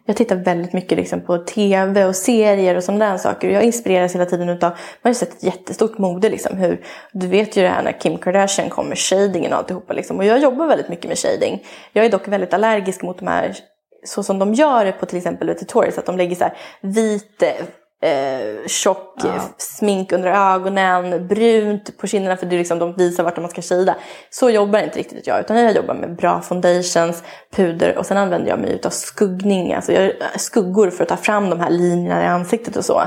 Jag 0.05 0.17
tittar 0.17 0.35
väldigt 0.35 0.73
mycket 0.73 0.97
liksom 0.97 1.21
på 1.21 1.37
tv 1.37 2.05
och 2.05 2.15
serier 2.15 2.75
och 2.75 2.83
sådana 2.83 3.17
saker. 3.17 3.49
Jag 3.49 3.63
inspireras 3.63 4.15
hela 4.15 4.25
tiden 4.25 4.49
utav, 4.49 4.69
man 4.69 4.77
har 5.01 5.09
ju 5.09 5.15
sett 5.15 5.33
ett 5.33 5.43
jättestort 5.43 5.97
mode 5.97 6.29
liksom. 6.29 6.57
Hur, 6.57 6.81
du 7.11 7.27
vet 7.27 7.57
ju 7.57 7.61
det 7.61 7.69
här 7.69 7.83
när 7.83 7.99
Kim 7.99 8.17
Kardashian 8.17 8.69
kom 8.69 8.89
med 8.89 8.97
shadingen 8.97 9.53
och 9.53 9.57
alltihopa 9.57 9.93
liksom. 9.93 10.17
Och 10.17 10.25
jag 10.25 10.39
jobbar 10.39 10.67
väldigt 10.67 10.89
mycket 10.89 11.07
med 11.07 11.17
shading. 11.17 11.63
Jag 11.93 12.05
är 12.05 12.09
dock 12.09 12.27
väldigt 12.27 12.53
allergisk 12.53 13.01
mot 13.01 13.19
de 13.19 13.27
här, 13.27 13.55
så 14.05 14.23
som 14.23 14.39
de 14.39 14.53
gör 14.53 14.85
det 14.85 14.91
på 14.91 15.05
till 15.05 15.17
exempel 15.17 15.55
tutorials. 15.55 15.97
Att 15.97 16.05
de 16.05 16.17
lägger 16.17 16.35
så 16.35 16.43
här 16.43 16.57
vit 16.81 17.43
eh, 18.01 18.67
tjock 18.67 19.23
eh, 19.23 19.41
smink 19.57 20.11
under 20.11 20.53
ögonen, 20.55 21.27
brunt 21.27 21.97
på 21.97 22.07
kinderna 22.07 22.37
för 22.37 22.45
det 22.45 22.55
är 22.55 22.57
liksom, 22.57 22.79
de 22.79 22.93
visar 22.93 23.23
vart 23.23 23.37
man 23.37 23.49
ska 23.49 23.61
shada. 23.61 23.95
Så 24.29 24.49
jobbar 24.49 24.79
inte 24.79 24.99
riktigt 24.99 25.27
jag 25.27 25.39
utan 25.39 25.57
jag 25.57 25.75
jobbar 25.75 25.93
med 25.93 26.15
bra 26.15 26.41
foundations, 26.41 27.23
puder 27.55 27.97
och 27.97 28.05
sen 28.05 28.17
använder 28.17 28.49
jag 28.49 28.59
mig 28.59 28.71
utav 28.71 28.89
skuggning, 28.89 29.73
alltså 29.73 29.93
jag, 29.93 30.11
skuggor 30.35 30.89
för 30.89 31.03
att 31.03 31.09
ta 31.09 31.17
fram 31.17 31.49
de 31.49 31.59
här 31.59 31.69
linjerna 31.69 32.23
i 32.23 32.27
ansiktet 32.27 32.75
och 32.75 32.85
så. 32.85 33.01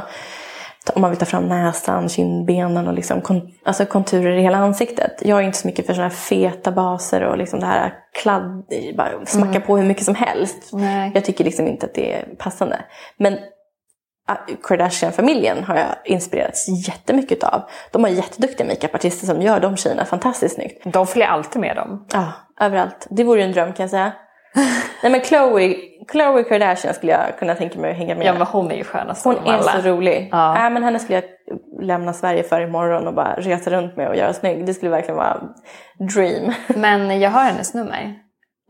Om 0.94 1.02
man 1.02 1.10
vill 1.10 1.18
ta 1.18 1.26
fram 1.26 1.48
näsan, 1.48 2.08
kindbenen 2.08 2.88
och 2.88 2.94
liksom 2.94 3.20
kon, 3.20 3.50
alltså 3.64 3.86
konturer 3.86 4.38
i 4.38 4.42
hela 4.42 4.58
ansiktet. 4.58 5.22
Jag 5.22 5.38
är 5.38 5.42
inte 5.42 5.58
så 5.58 5.66
mycket 5.66 5.86
för 5.86 5.94
sådana 5.94 6.08
här 6.08 6.16
feta 6.16 6.72
baser 6.72 7.22
och 7.22 7.38
liksom 7.38 7.60
det 7.60 7.66
här 7.66 7.94
kladd, 8.22 8.64
bara 8.96 9.26
smacka 9.26 9.60
på 9.60 9.76
hur 9.76 9.84
mycket 9.84 10.04
som 10.04 10.14
helst. 10.14 10.68
Nej. 10.72 11.10
Jag 11.14 11.24
tycker 11.24 11.44
liksom 11.44 11.66
inte 11.66 11.86
att 11.86 11.94
det 11.94 12.12
är 12.12 12.24
passande. 12.38 12.84
Men 13.16 13.38
Kardashian-familjen 14.62 15.64
har 15.64 15.76
jag 15.76 15.86
inspirerats 16.04 16.68
jättemycket 16.88 17.44
av. 17.44 17.62
De 17.90 18.04
har 18.04 18.10
jätteduktiga 18.10 18.66
makeupartister 18.66 19.26
som 19.26 19.42
gör 19.42 19.60
de 19.60 19.76
tjejerna 19.76 20.04
fantastiskt 20.04 20.54
snyggt. 20.54 20.82
De 20.84 21.06
följer 21.06 21.28
alltid 21.28 21.60
med 21.60 21.76
dem. 21.76 22.06
Ja, 22.12 22.32
överallt. 22.60 23.06
Det 23.10 23.24
vore 23.24 23.40
ju 23.40 23.46
en 23.46 23.52
dröm 23.52 23.72
kan 23.72 23.84
jag 23.84 23.90
säga. 23.90 24.12
Nej 25.02 25.12
men 25.12 25.20
Khloe, 25.20 25.74
Khloe 26.08 26.42
Kardashian 26.44 26.94
skulle 26.94 27.12
jag 27.12 27.38
kunna 27.38 27.54
tänka 27.54 27.78
mig 27.78 27.90
att 27.90 27.96
hänga 27.96 28.14
med. 28.14 28.26
Ja 28.26 28.32
men 28.32 28.46
hon 28.46 28.70
är 28.70 28.76
ju 28.76 28.84
skönast 28.84 29.24
Hon 29.24 29.36
är 29.36 29.52
alla. 29.52 29.62
så 29.72 29.78
rolig. 29.88 30.28
Ja. 30.32 30.54
Nej, 30.54 30.70
men 30.70 30.82
henne 30.84 30.98
skulle 30.98 31.14
jag 31.20 31.24
lämna 31.86 32.12
Sverige 32.12 32.42
för 32.42 32.60
imorgon 32.60 33.06
och 33.06 33.14
bara 33.14 33.34
resa 33.34 33.70
runt 33.70 33.96
med 33.96 34.08
och 34.08 34.16
göra 34.16 34.32
snygg. 34.32 34.66
Det 34.66 34.74
skulle 34.74 34.90
verkligen 34.90 35.16
vara 35.16 35.40
dream. 36.14 36.52
Men 36.80 37.20
jag 37.20 37.30
har 37.30 37.42
hennes 37.44 37.74
nummer. 37.74 38.14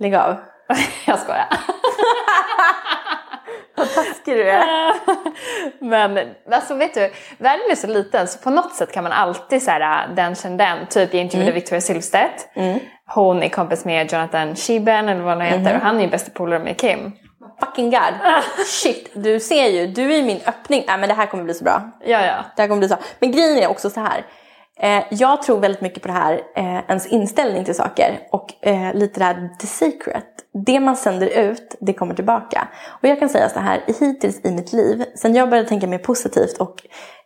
Lägg 0.00 0.14
av. 0.14 0.36
jag 1.06 1.18
skojar. 1.18 1.46
Vad 3.80 3.94
taskig 3.94 4.36
du 4.36 4.50
är. 4.50 4.92
Men 5.84 6.18
alltså 6.52 6.74
vet 6.74 6.94
du, 6.94 7.10
världen 7.38 7.66
är 7.70 7.76
så 7.76 7.86
liten 7.86 8.28
så 8.28 8.38
på 8.38 8.50
något 8.50 8.74
sätt 8.74 8.92
kan 8.92 9.02
man 9.02 9.12
alltid 9.12 9.62
så 9.62 9.70
här, 9.70 10.08
den 10.08 10.34
känner 10.34 10.56
den. 10.58 10.86
Typ 10.86 11.14
jag 11.14 11.20
intervjuade 11.22 11.52
Victoria 11.52 11.80
Silvstedt. 11.80 12.48
Hon 13.14 13.42
är 13.42 13.48
kompis 13.48 13.84
med 13.84 14.12
Jonathan 14.12 14.56
Shiben 14.56 15.08
eller 15.08 15.22
vad 15.22 15.32
han 15.32 15.46
heter 15.46 15.74
och 15.76 15.82
han 15.82 15.96
är 15.96 16.00
ju 16.00 16.08
bästa 16.08 16.30
polare 16.30 16.58
med 16.58 16.76
Kim. 16.76 17.12
Fucking 17.60 17.90
god. 17.90 18.14
Shit, 18.66 19.10
du 19.14 19.40
ser 19.40 19.66
ju. 19.66 19.86
Du 19.86 20.14
är 20.14 20.22
min 20.22 20.40
öppning. 20.46 20.84
Nej 20.86 20.98
men 20.98 21.08
det 21.08 21.14
här 21.14 21.26
kommer 21.26 21.44
bli 21.44 21.54
så 21.54 21.64
bra. 21.64 21.82
Ja, 22.00 22.26
ja. 22.26 22.44
Det 22.56 22.62
här 22.62 22.68
kommer 22.68 22.78
bli 22.78 22.88
så. 22.88 22.96
Men 23.18 23.32
grejen 23.32 23.58
är 23.58 23.70
också 23.70 23.90
så 23.90 24.00
här. 24.00 24.24
Eh, 24.82 25.04
jag 25.10 25.42
tror 25.42 25.60
väldigt 25.60 25.80
mycket 25.80 26.02
på 26.02 26.08
det 26.08 26.14
här, 26.14 26.32
eh, 26.56 26.80
ens 26.88 27.06
inställning 27.06 27.64
till 27.64 27.74
saker 27.74 28.20
och 28.32 28.66
eh, 28.66 28.94
lite 28.94 29.20
det 29.20 29.24
här 29.24 29.48
the 29.58 29.66
secret. 29.66 30.24
Det 30.66 30.80
man 30.80 30.96
sänder 30.96 31.26
ut, 31.26 31.76
det 31.80 31.92
kommer 31.92 32.14
tillbaka. 32.14 32.68
Och 33.02 33.08
jag 33.08 33.18
kan 33.18 33.28
säga 33.28 33.48
så 33.48 33.60
här, 33.60 33.82
hittills 34.00 34.44
i 34.44 34.50
mitt 34.50 34.72
liv, 34.72 35.04
sen 35.16 35.34
jag 35.34 35.50
började 35.50 35.68
tänka 35.68 35.86
mer 35.86 35.98
positivt 35.98 36.58
och 36.58 36.76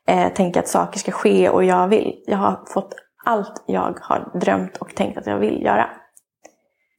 eh, 0.08 0.32
tänka 0.32 0.60
att 0.60 0.68
saker 0.68 0.98
ska 0.98 1.12
ske 1.12 1.48
och 1.48 1.64
jag 1.64 1.88
vill. 1.88 2.22
Jag 2.26 2.38
har 2.38 2.64
fått 2.66 2.94
allt 3.24 3.64
jag 3.66 3.98
har 4.00 4.38
drömt 4.40 4.76
och 4.76 4.94
tänkt 4.94 5.18
att 5.18 5.26
jag 5.26 5.38
vill 5.38 5.62
göra. 5.62 5.90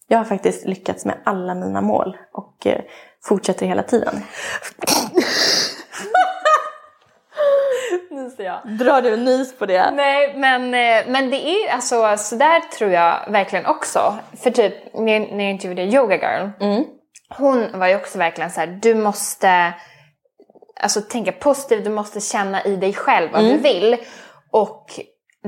Jag 0.08 0.18
har 0.18 0.26
faktiskt 0.26 0.66
lyckats 0.66 1.06
med 1.06 1.18
alla 1.24 1.56
mina 1.56 1.82
mål 1.82 2.18
och 2.34 2.68
eh, 2.68 2.82
fortsätter 3.24 3.66
hela 3.66 3.84
tiden. 3.84 4.16
Nyser 8.12 8.44
jag. 8.44 8.78
Drar 8.78 9.02
du 9.02 9.14
en 9.14 9.26
nys 9.26 9.58
på 9.58 9.66
det? 9.66 9.92
Nej, 9.92 10.34
men, 10.36 10.64
eh, 10.74 11.12
men 11.12 11.30
det 11.30 11.50
är 11.50 11.74
alltså 11.74 12.18
så 12.18 12.36
där 12.36 12.60
tror 12.60 12.92
jag 12.92 13.32
verkligen 13.32 13.66
också. 13.66 14.16
För 14.44 14.52
typ 14.52 14.94
när 14.94 15.44
jag 15.44 15.50
intervjuade 15.50 15.96
Yoga 15.96 16.16
Girl. 16.16 16.50
Hon 17.30 17.80
var 17.80 17.88
ju 17.88 17.96
också 17.96 18.18
verkligen 18.18 18.52
så 18.52 18.60
här, 18.60 18.68
du 18.68 18.96
måste 18.96 19.74
alltså, 20.82 21.02
tänka 21.02 21.32
positivt, 21.32 21.84
du 21.84 21.90
måste 21.90 22.22
känna 22.22 22.64
i 22.64 22.76
dig 22.76 22.94
själv 22.94 23.32
vad 23.32 23.44
du 23.44 23.58
vill. 23.58 23.98
Och 24.52 25.00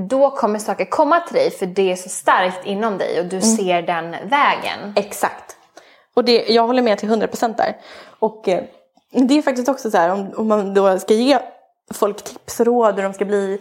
då 0.10 0.32
kommer 0.32 0.60
saker 0.60 0.86
komma 0.86 1.20
till 1.20 1.36
dig 1.36 1.52
för 1.52 1.66
det 1.66 1.92
är 1.92 1.96
så 1.96 2.10
starkt 2.10 2.66
inom 2.66 2.98
dig 2.98 3.20
och 3.20 3.26
du 3.26 3.42
ser 3.42 3.82
den 3.82 4.12
vägen. 4.12 4.94
Exakt. 4.96 5.56
Och 6.16 6.26
det, 6.26 6.46
jag 6.48 6.68
håller 6.68 6.82
med 6.82 6.98
till 6.98 7.10
100% 7.10 7.58
där. 7.58 7.78
Och 8.20 8.48
eh, 8.48 8.64
det 9.12 9.38
är 9.38 9.42
faktiskt 9.42 9.70
också 9.70 9.92
så 9.92 9.98
här 9.98 10.10
om, 10.10 10.34
om 10.38 10.48
man 10.48 10.74
då 10.74 11.00
ska 11.00 11.14
ge 11.14 11.40
folk 11.94 12.24
tips 12.24 12.60
och 12.60 12.66
råd 12.66 12.96
hur 12.96 13.04
de 13.04 13.14
ska 13.14 13.26
bli 13.26 13.60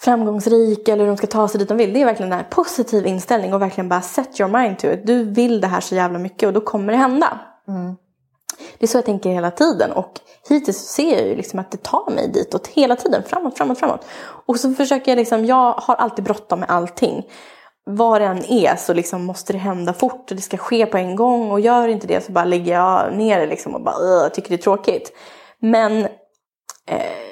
framgångsrika 0.00 0.92
eller 0.92 1.04
hur 1.04 1.10
de 1.10 1.16
ska 1.16 1.26
ta 1.26 1.48
sig 1.48 1.58
dit 1.58 1.68
de 1.68 1.76
vill. 1.76 1.92
Det 1.92 2.00
är 2.00 2.04
verkligen 2.04 2.30
den 2.30 2.38
här 2.38 2.46
positiv 2.50 3.06
inställning 3.06 3.54
och 3.54 3.62
verkligen 3.62 3.88
bara 3.88 4.00
set 4.02 4.40
your 4.40 4.50
mind 4.50 4.78
to 4.78 4.86
it. 4.86 5.06
Du 5.06 5.24
vill 5.24 5.60
det 5.60 5.66
här 5.66 5.80
så 5.80 5.94
jävla 5.94 6.18
mycket 6.18 6.46
och 6.46 6.52
då 6.52 6.60
kommer 6.60 6.92
det 6.92 6.98
hända. 6.98 7.38
Det 8.78 8.84
är 8.84 8.88
så 8.88 8.96
jag 8.98 9.04
tänker 9.04 9.30
hela 9.30 9.50
tiden 9.50 9.92
och 9.92 10.12
hittills 10.48 10.78
ser 10.78 11.16
jag 11.18 11.26
ju 11.28 11.36
liksom 11.36 11.58
att 11.58 11.70
det 11.70 11.82
tar 11.82 12.10
mig 12.10 12.28
ditåt 12.28 12.66
hela 12.66 12.96
tiden. 12.96 13.22
Framåt, 13.26 13.56
framåt, 13.58 13.78
framåt. 13.78 14.06
Och 14.46 14.60
så 14.60 14.72
försöker 14.72 15.10
jag 15.10 15.16
liksom, 15.16 15.44
jag 15.44 15.72
har 15.72 15.94
alltid 15.94 16.24
bråttom 16.24 16.60
med 16.60 16.70
allting. 16.70 17.26
Vad 17.84 18.20
det 18.20 18.26
än 18.26 18.44
är 18.44 18.76
så 18.76 18.94
liksom 18.94 19.24
måste 19.24 19.52
det 19.52 19.58
hända 19.58 19.92
fort 19.92 20.30
och 20.30 20.36
det 20.36 20.42
ska 20.42 20.56
ske 20.56 20.86
på 20.86 20.96
en 20.98 21.16
gång. 21.16 21.50
Och 21.50 21.60
gör 21.60 21.88
inte 21.88 22.06
det 22.06 22.24
så 22.24 22.32
bara 22.32 22.44
lägger 22.44 22.72
jag 22.72 23.14
ner 23.14 23.40
det 23.40 23.46
liksom 23.46 23.74
och 23.74 23.82
bara 23.82 23.96
"Ugh, 23.96 24.28
tycker 24.28 24.48
det 24.48 24.54
är 24.54 24.62
tråkigt. 24.62 25.12
Men 25.60 26.04
eh, 26.86 27.29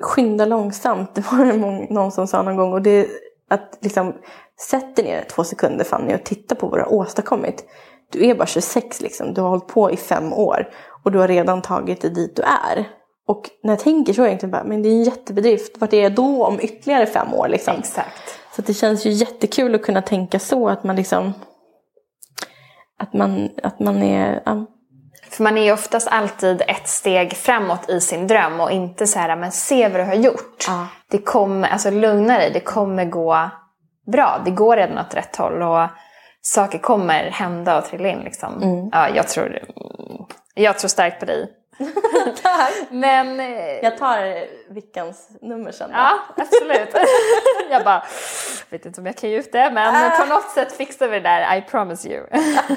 skynda 0.00 0.44
långsamt, 0.44 1.14
det 1.14 1.32
var 1.32 1.44
det 1.44 1.56
någon 1.94 2.12
som 2.12 2.26
sa 2.26 2.42
någon 2.42 2.56
gång. 2.56 2.72
Och 2.72 2.82
det 2.82 3.08
att 3.48 3.78
liksom 3.80 4.14
sätt 4.70 4.96
dig 4.96 5.04
ner 5.04 5.24
två 5.30 5.44
sekunder 5.44 5.84
Fanny 5.84 6.14
och 6.14 6.24
titta 6.24 6.54
på 6.54 6.66
vad 6.66 6.78
du 6.78 6.82
har 6.82 6.92
åstadkommit. 6.92 7.64
Du 8.12 8.26
är 8.26 8.34
bara 8.34 8.46
26 8.46 9.00
liksom, 9.00 9.34
du 9.34 9.40
har 9.40 9.48
hållit 9.48 9.66
på 9.66 9.90
i 9.90 9.96
fem 9.96 10.32
år 10.32 10.68
och 11.04 11.12
du 11.12 11.18
har 11.18 11.28
redan 11.28 11.62
tagit 11.62 12.00
dig 12.00 12.10
dit 12.10 12.36
du 12.36 12.42
är. 12.42 12.88
Och 13.26 13.50
när 13.62 13.72
jag 13.72 13.80
tänker 13.80 14.12
så 14.12 14.20
är 14.20 14.24
jag 14.24 14.28
egentligen 14.28 14.50
bara, 14.50 14.64
men 14.64 14.82
det 14.82 14.88
är 14.88 14.92
en 14.92 15.02
jättebedrift. 15.04 15.80
Vart 15.80 15.92
är 15.92 16.02
jag 16.02 16.14
då 16.14 16.44
om 16.44 16.60
ytterligare 16.60 17.06
fem 17.06 17.34
år 17.34 17.48
liksom? 17.48 17.74
Exakt. 17.78 18.38
Så 18.56 18.62
det 18.62 18.74
känns 18.74 19.06
ju 19.06 19.10
jättekul 19.10 19.74
att 19.74 19.82
kunna 19.82 20.02
tänka 20.02 20.38
så 20.38 20.68
att 20.68 20.84
man 20.84 20.96
liksom 20.96 21.32
att 22.98 23.12
man, 23.12 23.50
att 23.62 23.80
man 23.80 24.02
är, 24.02 24.42
ja, 24.44 24.66
För 25.34 25.42
man 25.44 25.58
är 25.58 25.62
ju 25.62 25.72
oftast 25.72 26.08
alltid 26.08 26.62
ett 26.68 26.88
steg 26.88 27.32
framåt 27.32 27.90
i 27.90 28.00
sin 28.00 28.26
dröm 28.26 28.60
och 28.60 28.70
inte 28.70 29.06
så 29.06 29.18
här, 29.18 29.36
men 29.36 29.52
se 29.52 29.88
vad 29.88 30.00
du 30.00 30.04
har 30.04 30.14
gjort. 30.14 30.64
Ja. 30.68 30.86
Det 31.10 31.18
kommer, 31.18 31.68
alltså 31.68 31.90
lugna 31.90 32.38
dig, 32.38 32.50
det 32.52 32.60
kommer 32.60 33.04
gå 33.04 33.50
bra. 34.12 34.40
Det 34.44 34.50
går 34.50 34.76
redan 34.76 34.98
åt 34.98 35.14
rätt 35.14 35.36
håll 35.36 35.62
och 35.62 35.88
saker 36.42 36.78
kommer 36.78 37.30
hända 37.30 37.78
och 37.78 37.84
trilla 37.84 38.08
in 38.08 38.20
liksom. 38.20 38.62
Mm. 38.62 38.88
Ja, 38.92 39.08
jag 39.08 39.28
tror, 39.28 39.58
jag 40.54 40.78
tror 40.78 40.88
starkt 40.88 41.20
på 41.20 41.26
dig. 41.26 41.50
Men 42.90 43.40
eh, 43.40 43.78
jag 43.82 43.98
tar 43.98 44.18
Vickans 44.74 45.28
nummer 45.42 45.72
sen. 45.72 45.90
då. 45.90 45.96
Ja, 45.96 46.18
absolut. 46.36 46.94
jag 47.70 47.84
bara, 47.84 48.04
vet 48.70 48.86
inte 48.86 49.00
om 49.00 49.06
jag 49.06 49.16
kan 49.16 49.30
ge 49.30 49.38
ut 49.38 49.52
det, 49.52 49.70
men 49.74 50.10
på 50.20 50.26
något 50.34 50.50
sätt 50.50 50.72
fixar 50.72 51.08
vi 51.08 51.20
det 51.20 51.28
där, 51.28 51.56
I 51.56 51.62
promise 51.62 52.08
you. 52.08 52.26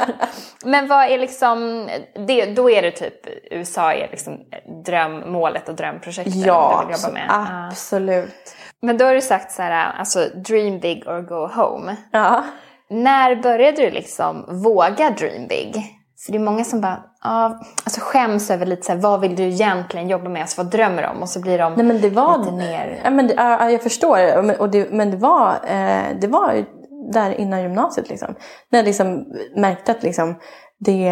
men 0.65 0.87
vad 0.87 1.05
är 1.11 1.17
liksom, 1.17 1.89
det, 2.27 2.45
då 2.45 2.69
är 2.69 2.81
det 2.81 2.91
typ, 2.91 3.27
USA 3.51 3.93
är 3.93 4.07
liksom 4.11 4.39
drömmålet 4.85 5.69
och 5.69 5.75
drömprojektet 5.75 6.33
du 6.33 6.39
Ja, 6.39 6.85
vill 6.87 6.95
jobba 6.97 7.13
med. 7.13 7.25
Ja. 7.29 7.67
absolut. 7.67 8.55
Men 8.81 8.97
då 8.97 9.05
har 9.05 9.13
du 9.13 9.21
sagt 9.21 9.51
så 9.51 9.61
här, 9.61 9.91
alltså 9.99 10.19
dream 10.35 10.79
big 10.79 11.07
or 11.07 11.21
go 11.21 11.47
home. 11.61 11.95
Ja. 12.11 12.43
När 12.89 13.35
började 13.35 13.81
du 13.81 13.89
liksom 13.89 14.61
våga 14.63 15.09
dream 15.09 15.47
big? 15.47 15.96
För 16.25 16.31
det 16.31 16.37
är 16.37 16.39
många 16.39 16.63
som 16.63 16.81
bara, 16.81 17.03
ja, 17.23 17.59
alltså 17.83 18.01
skäms 18.01 18.51
över 18.51 18.65
lite 18.65 18.85
så 18.85 18.91
här, 18.91 18.99
vad 18.99 19.21
vill 19.21 19.35
du 19.35 19.43
egentligen 19.43 20.09
jobba 20.09 20.29
med? 20.29 20.41
Alltså 20.41 20.63
vad 20.63 20.71
drömmer 20.71 21.01
du 21.01 21.07
om? 21.07 21.21
Och 21.21 21.29
så 21.29 21.39
blir 21.39 21.57
de 21.57 21.73
Nej 21.73 21.85
men 21.85 22.01
det 22.01 22.09
var... 22.09 22.37
lite 22.37 22.51
mer... 22.51 23.01
Ja, 23.03 23.09
men 23.09 23.27
det, 23.27 23.33
ja, 23.33 23.57
ja, 23.59 23.71
jag 23.71 23.83
förstår. 23.83 24.41
Men, 24.41 24.55
och 24.55 24.69
det, 24.69 24.91
men 24.91 25.11
det 25.11 25.17
var, 25.17 25.49
eh, 25.49 26.19
det 26.21 26.27
var 26.27 26.65
där 27.13 27.31
innan 27.31 27.61
gymnasiet 27.61 28.09
liksom. 28.09 28.35
När 28.69 28.79
jag 28.79 28.85
liksom 28.85 29.25
märkte 29.55 29.91
att 29.91 30.03
liksom, 30.03 30.35
det, 30.79 31.09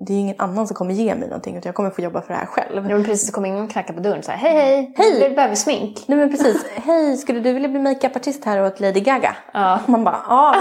det 0.00 0.12
är 0.12 0.18
ingen 0.18 0.34
annan 0.38 0.66
som 0.66 0.76
kommer 0.76 0.94
ge 0.94 1.14
mig 1.14 1.28
någonting 1.28 1.56
utan 1.56 1.68
jag 1.68 1.74
kommer 1.74 1.90
få 1.90 2.00
jobba 2.00 2.22
för 2.22 2.28
det 2.28 2.38
här 2.38 2.46
själv. 2.46 2.90
Ja, 2.90 2.96
men 2.96 3.04
precis, 3.04 3.26
så 3.26 3.32
kommer 3.32 3.48
ingen 3.48 3.64
och 3.64 3.70
knackar 3.70 3.94
på 3.94 4.00
dörren 4.00 4.18
och 4.18 4.24
säger 4.24 4.38
hej 4.38 4.52
hej, 4.54 4.94
Hej! 4.96 5.28
du 5.28 5.34
behöver 5.34 5.54
smink. 5.54 6.04
Nej 6.06 6.18
men 6.18 6.30
precis. 6.30 6.66
Hej, 6.74 7.16
skulle 7.16 7.40
du 7.40 7.52
vilja 7.52 7.68
bli 7.68 7.80
makeupartist 7.80 8.44
här 8.44 8.62
åt 8.62 8.80
Lady 8.80 9.00
Gaga? 9.00 9.36
Ja. 9.52 9.80
Man 9.86 10.04
bara, 10.04 10.22
ja. 10.28 10.54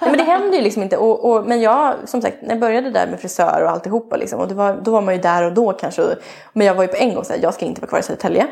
Nej, 0.00 0.10
men 0.10 0.18
det 0.18 0.24
händer 0.24 0.58
ju 0.58 0.64
liksom 0.64 0.82
inte. 0.82 0.96
Och, 0.96 1.30
och, 1.30 1.46
men 1.46 1.60
jag, 1.60 1.94
som 2.04 2.22
sagt, 2.22 2.36
när 2.42 2.48
jag 2.50 2.60
började 2.60 2.90
där 2.90 3.06
med 3.06 3.20
frisör 3.20 3.62
och 3.64 3.70
alltihopa 3.70 4.16
liksom, 4.16 4.40
och 4.40 4.52
var, 4.52 4.80
då 4.82 4.90
var 4.90 5.02
man 5.02 5.14
ju 5.14 5.20
där 5.20 5.42
och 5.42 5.52
då 5.52 5.72
kanske. 5.72 6.02
Men 6.52 6.66
jag 6.66 6.74
var 6.74 6.82
ju 6.82 6.88
på 6.88 6.96
en 6.96 7.14
gång 7.14 7.24
såhär, 7.24 7.40
jag 7.42 7.54
ska 7.54 7.64
inte 7.64 7.80
vara 7.80 7.88
kvar 7.88 7.98
i 7.98 8.02
Södertälje. 8.02 8.46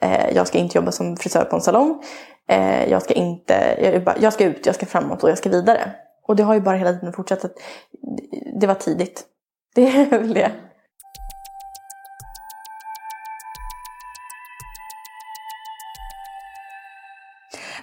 Eh, 0.00 0.34
jag 0.34 0.46
ska 0.46 0.58
inte 0.58 0.78
jobba 0.78 0.92
som 0.92 1.16
frisör 1.16 1.44
på 1.44 1.56
en 1.56 1.62
salong. 1.62 2.02
Eh, 2.48 2.90
jag 2.90 3.02
ska 3.02 3.14
inte, 3.14 3.54
jag, 3.82 4.14
jag 4.20 4.32
ska 4.32 4.44
ut, 4.44 4.66
jag 4.66 4.74
ska 4.74 4.86
framåt 4.86 5.22
och 5.22 5.30
jag 5.30 5.38
ska 5.38 5.48
vidare. 5.48 5.80
Och 6.28 6.36
det 6.36 6.42
har 6.42 6.54
ju 6.54 6.60
bara 6.60 6.76
hela 6.76 6.92
tiden 6.92 7.12
fortsatt. 7.12 7.44
Att, 7.44 7.54
det 8.60 8.66
var 8.66 8.74
tidigt. 8.74 9.24
Det 9.74 9.82
är 9.82 10.06
väl 10.18 10.34
det. 10.34 10.52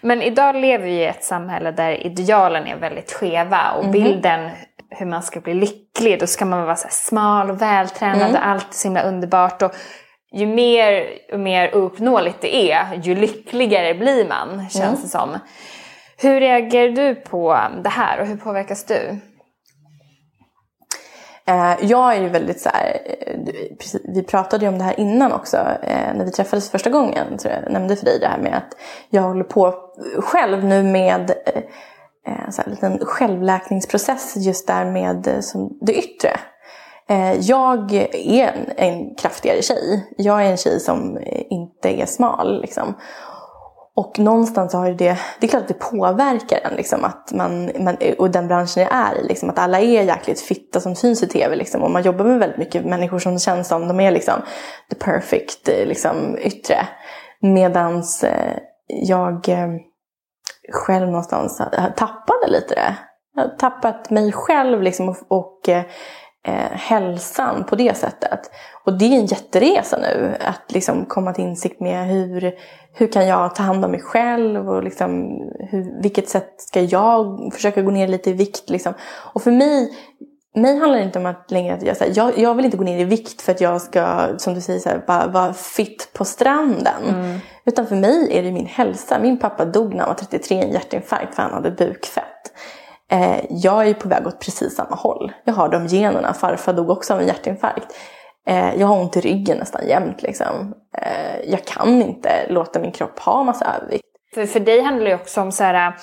Men 0.02 0.22
idag 0.22 0.56
lever 0.56 0.86
vi 0.86 0.92
i 0.92 1.06
ett 1.06 1.24
samhälle 1.24 1.72
där 1.72 2.06
idealen 2.06 2.68
är 2.68 2.76
väldigt 2.76 3.12
skeva 3.12 3.72
och 3.72 3.90
bilden 3.90 4.52
hur 4.90 5.06
man 5.06 5.24
ska 5.24 5.40
bli 5.40 5.54
lycklig, 5.54 6.20
då 6.20 6.28
ska 6.28 6.46
man 6.46 6.64
vara 6.64 6.76
så 6.76 6.88
smal 6.92 7.50
och 7.50 7.62
vältränad 7.62 8.32
och 8.32 8.48
allt 8.48 8.70
är 8.70 8.74
så 8.74 8.88
himla 8.88 9.02
underbart. 9.04 9.62
Och 9.62 9.72
ju 10.32 10.46
mer 10.46 11.08
och 11.34 11.40
mer 11.40 11.76
ouppnåeligt 11.76 12.42
det 12.42 12.72
är, 12.72 13.02
ju 13.04 13.16
lyckligare 13.16 13.94
blir 13.94 14.28
man, 14.28 14.70
känns 14.70 15.04
det 15.04 15.10
som. 15.10 15.38
Hur 16.22 16.40
reagerar 16.40 16.92
du 16.92 17.16
på 17.16 17.58
det 17.84 17.90
här 17.90 18.22
och 18.22 18.28
hur 18.28 18.38
påverkas 18.38 18.84
du? 18.84 19.20
Eh, 21.46 21.76
jag 21.82 22.16
är 22.16 22.22
ju 22.22 22.30
väldigt 22.30 22.62
så 22.62 22.70
här, 22.70 23.02
eh, 23.20 23.38
vi 24.04 24.24
pratade 24.24 24.66
ju 24.66 24.70
om 24.70 24.78
det 24.78 24.84
här 24.84 25.00
innan 25.00 25.32
också 25.32 25.58
eh, 25.84 26.14
när 26.16 26.26
vi 26.26 26.32
träffades 26.32 26.72
första 26.72 26.90
gången. 26.90 27.38
tror 27.38 27.54
jag 27.54 27.72
nämnde 27.72 27.96
för 27.96 28.06
dig 28.06 28.20
det 28.20 28.28
här 28.28 28.38
med 28.38 28.58
att 28.58 28.78
jag 29.10 29.22
håller 29.22 29.44
på 29.44 29.76
själv 30.18 30.64
nu 30.64 30.84
med 30.84 31.32
så 32.50 32.62
här, 32.62 32.66
en 32.66 32.72
liten 32.72 33.00
självläkningsprocess 33.06 34.36
just 34.36 34.68
där 34.68 34.86
med 34.86 35.44
som 35.44 35.78
det 35.82 35.94
yttre. 35.94 36.30
Jag 37.40 37.94
är 38.14 38.48
en, 38.48 38.72
en 38.78 39.16
kraftigare 39.16 39.62
tjej. 39.62 40.08
Jag 40.18 40.46
är 40.46 40.52
en 40.52 40.58
tjej 40.58 40.80
som 40.80 41.20
inte 41.50 42.02
är 42.02 42.06
smal. 42.06 42.62
Liksom. 42.62 42.96
Och 44.02 44.20
någonstans 44.20 44.74
har 44.74 44.88
ju 44.88 44.94
det, 44.94 45.18
det 45.40 45.48
är 45.48 45.50
klart 45.50 45.62
att 45.62 45.68
det 45.68 45.74
påverkar 45.74 46.60
en 46.64 46.76
liksom 46.76 47.06
att 47.06 47.32
man, 47.32 47.72
man, 47.84 47.98
och 48.18 48.32
den 48.32 48.48
branschen 48.48 48.84
jag 48.84 48.94
är 48.94 49.20
i. 49.20 49.28
Liksom, 49.28 49.50
att 49.50 49.60
alla 49.60 49.80
är 49.80 50.04
jäkligt 50.04 50.42
fitta 50.42 50.80
som 50.80 50.96
syns 50.96 51.24
i 51.24 51.28
tv. 51.28 51.56
Liksom, 51.56 51.84
och 51.84 51.92
man 51.92 52.04
jobbar 52.04 52.26
med 52.26 52.40
väldigt 52.40 52.58
mycket 52.58 52.86
människor 52.86 53.20
som 53.20 53.40
känns 53.40 53.68
som 53.68 53.88
de 53.88 54.00
är 54.00 54.12
liksom 54.12 54.34
the 54.90 54.96
perfect 54.96 55.70
eh, 55.70 55.86
liksom, 55.86 56.38
yttre. 56.38 56.88
Medans 57.42 58.24
eh, 58.24 58.58
jag 58.88 59.50
eh, 59.50 59.70
själv 60.74 61.08
någonstans 61.08 61.58
tappade 61.96 62.48
lite 62.48 62.76
det. 62.76 62.96
Jag 63.36 63.42
har 63.44 63.50
tappat 63.50 64.10
mig 64.10 64.32
själv 64.32 64.82
liksom, 64.82 65.10
och, 65.10 65.18
och 65.28 65.70
eh, 65.70 65.84
eh 66.48 66.72
hälsan 66.72 67.64
på 67.64 67.76
det 67.76 67.98
sättet. 67.98 68.52
Och 68.92 68.98
det 68.98 69.06
är 69.06 69.20
en 69.20 69.26
jätteresa 69.26 69.98
nu 69.98 70.38
att 70.40 70.72
liksom 70.72 71.06
komma 71.06 71.34
till 71.34 71.44
insikt 71.44 71.80
med 71.80 72.08
hur, 72.08 72.54
hur 72.94 73.08
kan 73.08 73.28
jag 73.28 73.56
ta 73.56 73.64
hand 73.64 73.86
om 73.86 73.92
mig 73.92 74.02
själv 74.02 74.70
och 74.70 74.84
liksom, 74.84 75.10
hur, 75.60 76.02
vilket 76.02 76.30
sätt 76.30 76.54
ska 76.58 76.82
jag 76.82 77.50
försöka 77.54 77.82
gå 77.82 77.92
ner 77.92 78.08
lite 78.08 78.30
i 78.30 78.34
vikt. 78.34 78.70
Liksom. 78.70 78.94
Och 79.34 79.42
för 79.42 79.52
mig, 79.52 79.90
mig 80.56 80.78
handlar 80.80 80.98
det 80.98 81.04
inte 81.04 81.20
om 81.20 81.26
att 81.26 81.52
längre 81.52 81.74
att 81.74 81.84
jag, 81.84 81.98
så 81.98 82.04
här, 82.04 82.12
jag, 82.16 82.38
jag 82.38 82.56
vill 82.56 82.66
inte 82.66 82.78
gå 82.78 82.84
ner 82.84 83.00
i 83.00 83.04
vikt 83.04 83.42
för 83.42 83.52
att 83.52 83.62
jag 83.62 83.82
ska, 83.82 84.28
som 84.38 84.54
du 84.54 84.62
säger, 84.62 84.80
så 84.80 84.90
här, 84.90 85.04
bara 85.08 85.28
vara 85.28 85.54
fit 85.54 86.10
på 86.14 86.26
stranden. 86.26 87.40
Utan 87.66 87.88
för 87.88 87.96
mig 87.96 88.38
är 88.38 88.44
det 88.44 88.52
min 88.52 88.66
hälsa. 88.66 89.20
Min 89.20 89.40
pappa 89.40 89.66
dog 89.66 89.94
när 89.94 90.00
han 90.00 90.08
var 90.08 90.16
33 90.16 90.58
i 90.58 90.62
en 90.62 90.72
hjärtinfarkt 90.72 91.36
för 91.36 91.44
han 91.44 91.54
hade 91.54 91.72
bukfett. 91.72 92.54
Eh, 93.12 93.46
jag 93.50 93.88
är 93.88 93.94
på 93.94 94.10
väg 94.10 94.28
åt 94.28 94.40
precis 94.40 94.76
samma 94.76 94.96
håll. 94.96 95.32
Jag 95.44 95.54
har 95.54 95.70
de 95.70 95.88
generna. 95.88 96.34
Farfar 96.34 96.74
dog 96.74 96.90
också 96.90 97.14
av 97.14 97.22
en 97.22 97.28
hjärtinfarkt. 97.28 97.96
Eh, 98.48 98.76
jag 98.76 98.88
har 98.88 99.02
ont 99.02 99.18
i 99.18 99.22
ryggen 99.22 99.58
nästan 99.58 99.88
jämt. 99.88 100.22
Liksom. 100.22 100.74
Eh, 100.98 101.50
jag 101.52 101.66
kan 101.66 102.02
inte 102.02 102.32
låta 102.50 102.80
min 102.80 102.92
kropp 102.92 103.20
ha 103.20 103.44
massa 103.44 103.66
övervikt. 103.66 104.06
För, 104.34 104.46
för 104.46 104.60
dig 104.60 104.82
handlar 104.82 105.04
det 105.04 105.10
ju 105.10 105.16
också 105.16 105.42
om 105.42 105.52
så 105.52 105.64
här, 105.64 105.94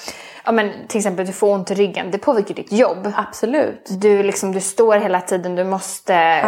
ja 0.45 0.53
men 0.53 0.72
till 0.89 0.99
exempel 0.99 1.26
du 1.26 1.32
får 1.32 1.53
ont 1.53 1.70
i 1.70 1.74
ryggen, 1.74 2.11
det 2.11 2.18
påverkar 2.18 2.55
ditt 2.55 2.72
jobb. 2.72 3.12
Absolut. 3.16 3.89
Du, 4.01 4.22
liksom, 4.22 4.53
du 4.53 4.61
står 4.61 4.97
hela 4.97 5.20
tiden, 5.20 5.55
du 5.55 5.64
måste 5.64 6.45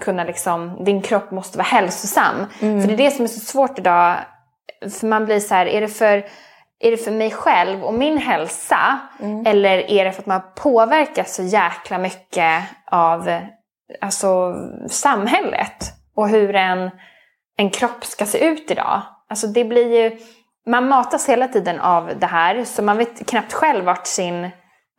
kunna 0.00 0.24
liksom, 0.24 0.84
din 0.84 1.02
kropp 1.02 1.30
måste 1.30 1.58
vara 1.58 1.66
hälsosam. 1.66 2.46
För 2.58 2.86
det 2.86 2.92
är 2.92 2.96
det 2.96 3.10
som 3.10 3.24
är 3.24 3.28
så 3.28 3.40
svårt 3.40 3.78
idag. 3.78 4.16
För 5.00 5.06
man 5.06 5.24
blir 5.24 5.40
så 5.40 5.54
här, 5.54 5.66
är 5.66 5.80
det 5.80 5.88
för, 5.88 6.24
är 6.80 6.90
det 6.90 6.96
för 6.96 7.10
mig 7.10 7.30
själv 7.30 7.84
och 7.84 7.94
min 7.94 8.18
hälsa? 8.18 8.98
Eller 9.46 9.90
är 9.90 10.04
det 10.04 10.12
för 10.12 10.22
att 10.22 10.26
man 10.26 10.42
påverkas 10.56 11.34
så 11.34 11.42
jäkla 11.42 11.98
mycket 11.98 12.62
av 12.90 13.30
alltså, 14.00 14.54
samhället? 14.88 15.92
Och 16.14 16.28
hur 16.28 16.54
en, 16.54 16.90
en 17.56 17.70
kropp 17.70 18.04
ska 18.04 18.26
se 18.26 18.44
ut 18.44 18.70
idag. 18.70 19.02
Alltså 19.28 19.46
det 19.46 19.64
blir 19.64 20.02
ju, 20.02 20.18
man 20.66 20.88
matas 20.88 21.28
hela 21.28 21.48
tiden 21.48 21.80
av 21.80 22.12
det 22.18 22.26
här 22.26 22.64
så 22.64 22.82
man 22.82 22.96
vet 22.96 23.26
knappt 23.26 23.52
själv 23.52 23.84
vart 23.84 24.06
sin, 24.06 24.50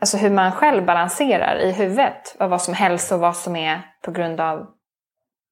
alltså 0.01 0.17
hur 0.17 0.29
man 0.29 0.51
själv 0.51 0.85
balanserar 0.85 1.59
i 1.59 1.71
huvudet. 1.71 2.35
Av 2.39 2.49
vad 2.49 2.61
som 2.61 2.73
är 2.73 2.77
hälsa 2.77 3.15
och 3.15 3.21
vad 3.21 3.35
som 3.35 3.55
är 3.55 3.81
på 4.05 4.11
grund 4.11 4.41
av 4.41 4.65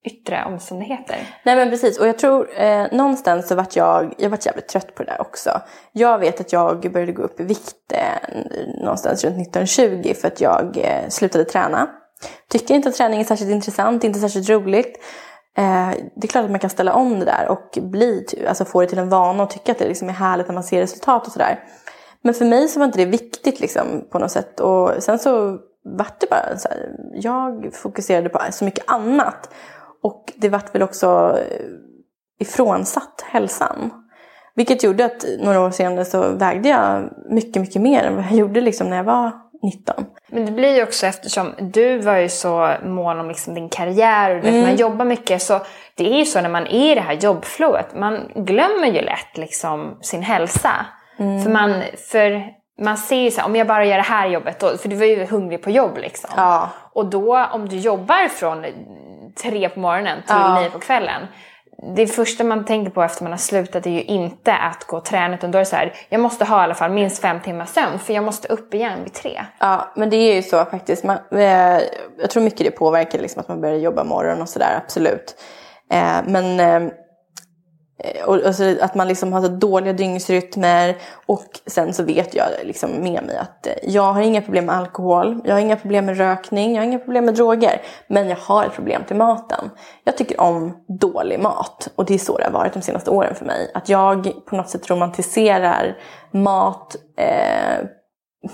yttre 0.05 0.45
omständigheter. 0.45 1.17
Nej 1.43 1.55
men 1.55 1.69
precis 1.69 1.99
och 1.99 2.07
jag 2.07 2.17
tror 2.17 2.59
eh, 2.59 2.85
någonstans 2.91 3.47
så 3.47 3.55
vart 3.55 3.75
jag, 3.75 4.13
jag 4.17 4.29
vart 4.29 4.45
jävligt 4.45 4.67
trött 4.67 4.95
på 4.95 5.03
det 5.03 5.11
där 5.11 5.21
också. 5.21 5.61
Jag 5.91 6.19
vet 6.19 6.39
att 6.39 6.53
jag 6.53 6.91
började 6.91 7.11
gå 7.11 7.21
upp 7.21 7.39
i 7.39 7.43
vikt 7.43 7.93
eh, 7.93 8.37
någonstans 8.83 9.23
runt 9.23 9.47
1920 9.47 10.13
för 10.21 10.27
att 10.27 10.41
jag 10.41 10.77
eh, 10.77 11.09
slutade 11.09 11.45
träna. 11.45 11.89
Tycker 12.49 12.75
inte 12.75 12.89
att 12.89 12.95
träning 12.95 13.19
är 13.19 13.23
särskilt 13.23 13.51
intressant, 13.51 14.03
inte 14.03 14.19
särskilt 14.19 14.49
roligt. 14.49 14.97
Eh, 15.57 15.89
det 16.15 16.23
är 16.23 16.27
klart 16.27 16.45
att 16.45 16.51
man 16.51 16.59
kan 16.59 16.69
ställa 16.69 16.93
om 16.93 17.19
det 17.19 17.25
där 17.25 17.47
och 17.49 17.77
bli, 17.81 18.25
typ, 18.27 18.47
alltså 18.49 18.65
få 18.65 18.81
det 18.81 18.87
till 18.87 18.99
en 18.99 19.09
vana 19.09 19.43
och 19.43 19.49
tycka 19.49 19.71
att 19.71 19.79
det 19.79 19.87
liksom 19.87 20.09
är 20.09 20.13
härligt 20.13 20.47
när 20.47 20.53
man 20.53 20.63
ser 20.63 20.79
resultat 20.81 21.27
och 21.27 21.31
sådär. 21.31 21.63
Men 22.21 22.33
för 22.33 22.45
mig 22.45 22.67
så 22.67 22.79
var 22.79 22.85
inte 22.85 22.97
det 22.97 23.05
viktigt 23.05 23.59
liksom, 23.59 24.07
på 24.11 24.19
något 24.19 24.31
sätt. 24.31 24.59
Och 24.59 24.91
sen 24.99 25.19
så 25.19 25.57
vart 25.83 26.19
det 26.19 26.29
bara 26.29 26.57
så 26.57 26.69
här, 26.69 26.95
jag 27.13 27.73
fokuserade 27.73 28.29
på 28.29 28.39
så 28.51 28.65
mycket 28.65 28.91
annat. 28.91 29.49
Och 30.03 30.33
det 30.35 30.49
vart 30.49 30.75
väl 30.75 30.83
också 30.83 31.39
eh, 31.39 31.65
ifrånsatt 32.39 33.23
hälsan. 33.25 33.91
Vilket 34.55 34.83
gjorde 34.83 35.05
att 35.05 35.25
några 35.39 35.61
år 35.61 35.71
senare 35.71 36.05
så 36.05 36.31
vägde 36.31 36.69
jag 36.69 37.09
mycket, 37.29 37.61
mycket 37.61 37.81
mer 37.81 38.03
än 38.03 38.15
vad 38.15 38.25
jag 38.25 38.33
gjorde 38.33 38.61
liksom 38.61 38.89
när 38.89 38.97
jag 38.97 39.03
var 39.03 39.31
19. 39.63 40.05
Men 40.27 40.45
det 40.45 40.51
blir 40.51 40.75
ju 40.75 40.83
också 40.83 41.05
eftersom 41.05 41.53
du 41.59 41.97
var 41.99 42.15
ju 42.17 42.29
så 42.29 42.73
mån 42.83 43.19
om 43.19 43.27
liksom 43.27 43.53
din 43.53 43.69
karriär 43.69 44.35
och 44.37 44.43
vet, 44.43 44.63
man 44.67 44.75
jobbar 44.75 45.05
mycket. 45.05 45.41
Så 45.41 45.59
det 45.95 46.13
är 46.13 46.17
ju 46.17 46.25
så 46.25 46.41
när 46.41 46.49
man 46.49 46.67
är 46.67 46.91
i 46.91 46.95
det 46.95 47.01
här 47.01 47.13
jobbflowet, 47.13 47.95
man 47.95 48.31
glömmer 48.35 48.87
ju 48.87 49.01
lätt 49.01 49.37
liksom 49.37 49.97
sin 50.01 50.23
hälsa. 50.23 50.71
För, 51.17 51.49
man, 51.49 51.81
för 52.11 52.43
man 52.81 52.97
ser 52.97 53.21
ju 53.21 53.31
så 53.31 53.41
här, 53.41 53.47
om 53.47 53.55
jag 53.55 53.67
bara 53.67 53.85
gör 53.85 53.97
det 53.97 54.01
här 54.03 54.27
jobbet, 54.27 54.59
då, 54.59 54.77
för 54.77 54.89
du 54.89 54.95
var 54.95 55.05
ju 55.05 55.25
hungrig 55.25 55.63
på 55.63 55.69
jobb 55.69 55.97
liksom. 55.97 56.29
Ja. 56.37 56.69
Och 56.93 57.05
då 57.05 57.45
om 57.51 57.69
du 57.69 57.77
jobbar 57.77 58.27
från 58.27 58.65
tre 59.43 59.69
på 59.69 59.79
morgonen 59.79 60.17
till 60.17 60.35
Ja. 60.35 60.59
nio 60.59 60.69
på 60.69 60.79
kvällen. 60.79 61.21
Det 61.95 62.07
första 62.07 62.43
man 62.43 62.65
tänker 62.65 62.91
på 62.91 63.03
efter 63.03 63.23
man 63.23 63.31
har 63.31 63.37
slutat 63.37 63.85
är 63.85 63.89
ju 63.89 64.03
inte 64.03 64.53
att 64.53 64.83
gå 64.83 64.97
och 64.97 65.05
träna 65.05 65.35
utan 65.35 65.51
då 65.51 65.57
är 65.57 65.59
det 65.59 65.65
så 65.65 65.75
här, 65.75 65.93
jag 66.09 66.21
måste 66.21 66.45
ha 66.45 66.61
i 66.61 66.63
alla 66.63 66.73
fall 66.73 66.91
minst 66.91 67.21
fem 67.21 67.39
timmars 67.39 67.69
sömn 67.69 67.99
för 67.99 68.13
jag 68.13 68.23
måste 68.23 68.47
upp 68.47 68.73
igen 68.73 69.03
vid 69.03 69.13
tre. 69.13 69.45
Ja, 69.59 69.91
men 69.95 70.09
det 70.09 70.15
är 70.15 70.35
ju 70.35 70.41
så 70.41 70.65
faktiskt. 70.65 71.03
Man, 71.03 71.17
eh, 71.31 71.79
jag 72.19 72.29
tror 72.29 72.43
mycket 72.43 72.65
det 72.65 72.71
påverkar 72.71 73.19
liksom 73.19 73.39
att 73.39 73.47
man 73.47 73.61
börjar 73.61 73.77
jobba 73.77 74.03
morgon 74.03 74.41
och 74.41 74.49
sådär, 74.49 74.81
absolut. 74.83 75.35
Eh, 75.91 76.17
men 76.25 76.59
eh, 76.59 76.91
Eh, 78.03 78.25
och, 78.25 78.35
och 78.35 78.55
så 78.55 78.75
att 78.81 78.95
man 78.95 79.07
liksom 79.07 79.33
har 79.33 79.41
så 79.41 79.47
dåliga 79.47 79.93
dygnsrytmer 79.93 80.97
och 81.25 81.59
sen 81.65 81.93
så 81.93 82.03
vet 82.03 82.35
jag 82.35 82.47
liksom 82.63 82.91
med 82.91 83.23
mig 83.23 83.37
att 83.37 83.67
eh, 83.67 83.73
jag 83.83 84.13
har 84.13 84.21
inga 84.21 84.41
problem 84.41 84.65
med 84.65 84.75
alkohol, 84.75 85.41
jag 85.45 85.53
har 85.53 85.59
inga 85.59 85.75
problem 85.75 86.05
med 86.05 86.17
rökning, 86.17 86.75
jag 86.75 86.81
har 86.81 86.87
inga 86.87 86.99
problem 86.99 87.25
med 87.25 87.35
droger. 87.35 87.81
Men 88.07 88.29
jag 88.29 88.37
har 88.37 88.65
ett 88.65 88.73
problem 88.73 89.03
till 89.07 89.15
maten. 89.15 89.69
Jag 90.03 90.17
tycker 90.17 90.41
om 90.41 90.77
dålig 90.99 91.39
mat 91.39 91.87
och 91.95 92.05
det 92.05 92.13
är 92.13 92.17
så 92.17 92.37
det 92.37 92.43
har 92.43 92.51
varit 92.51 92.73
de 92.73 92.81
senaste 92.81 93.09
åren 93.09 93.35
för 93.35 93.45
mig. 93.45 93.71
Att 93.73 93.89
jag 93.89 94.45
på 94.45 94.55
något 94.55 94.69
sätt 94.69 94.89
romantiserar 94.89 95.97
mat 96.31 96.95
eh, 97.17 97.85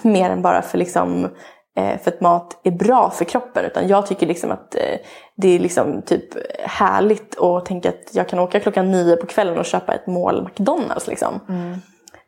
mer 0.01 0.29
än 0.29 0.41
bara 0.41 0.61
för, 0.61 0.77
liksom, 0.77 1.29
för 1.75 2.07
att 2.07 2.21
mat 2.21 2.59
är 2.63 2.71
bra 2.71 3.09
för 3.09 3.25
kroppen. 3.25 3.65
Utan 3.65 3.87
jag 3.87 4.07
tycker 4.07 4.27
liksom 4.27 4.51
att 4.51 4.75
eh, 4.75 4.99
det 5.35 5.47
är 5.47 5.59
liksom 5.59 6.01
typ 6.01 6.23
härligt 6.59 7.39
att 7.39 7.65
tänka 7.65 7.89
att 7.89 8.15
jag 8.15 8.29
kan 8.29 8.39
åka 8.39 8.59
klockan 8.59 8.91
nio 8.91 9.15
på 9.15 9.27
kvällen 9.27 9.57
och 9.57 9.65
köpa 9.65 9.93
ett 9.93 10.07
mål 10.07 10.43
McDonalds. 10.43 11.07
Liksom. 11.07 11.39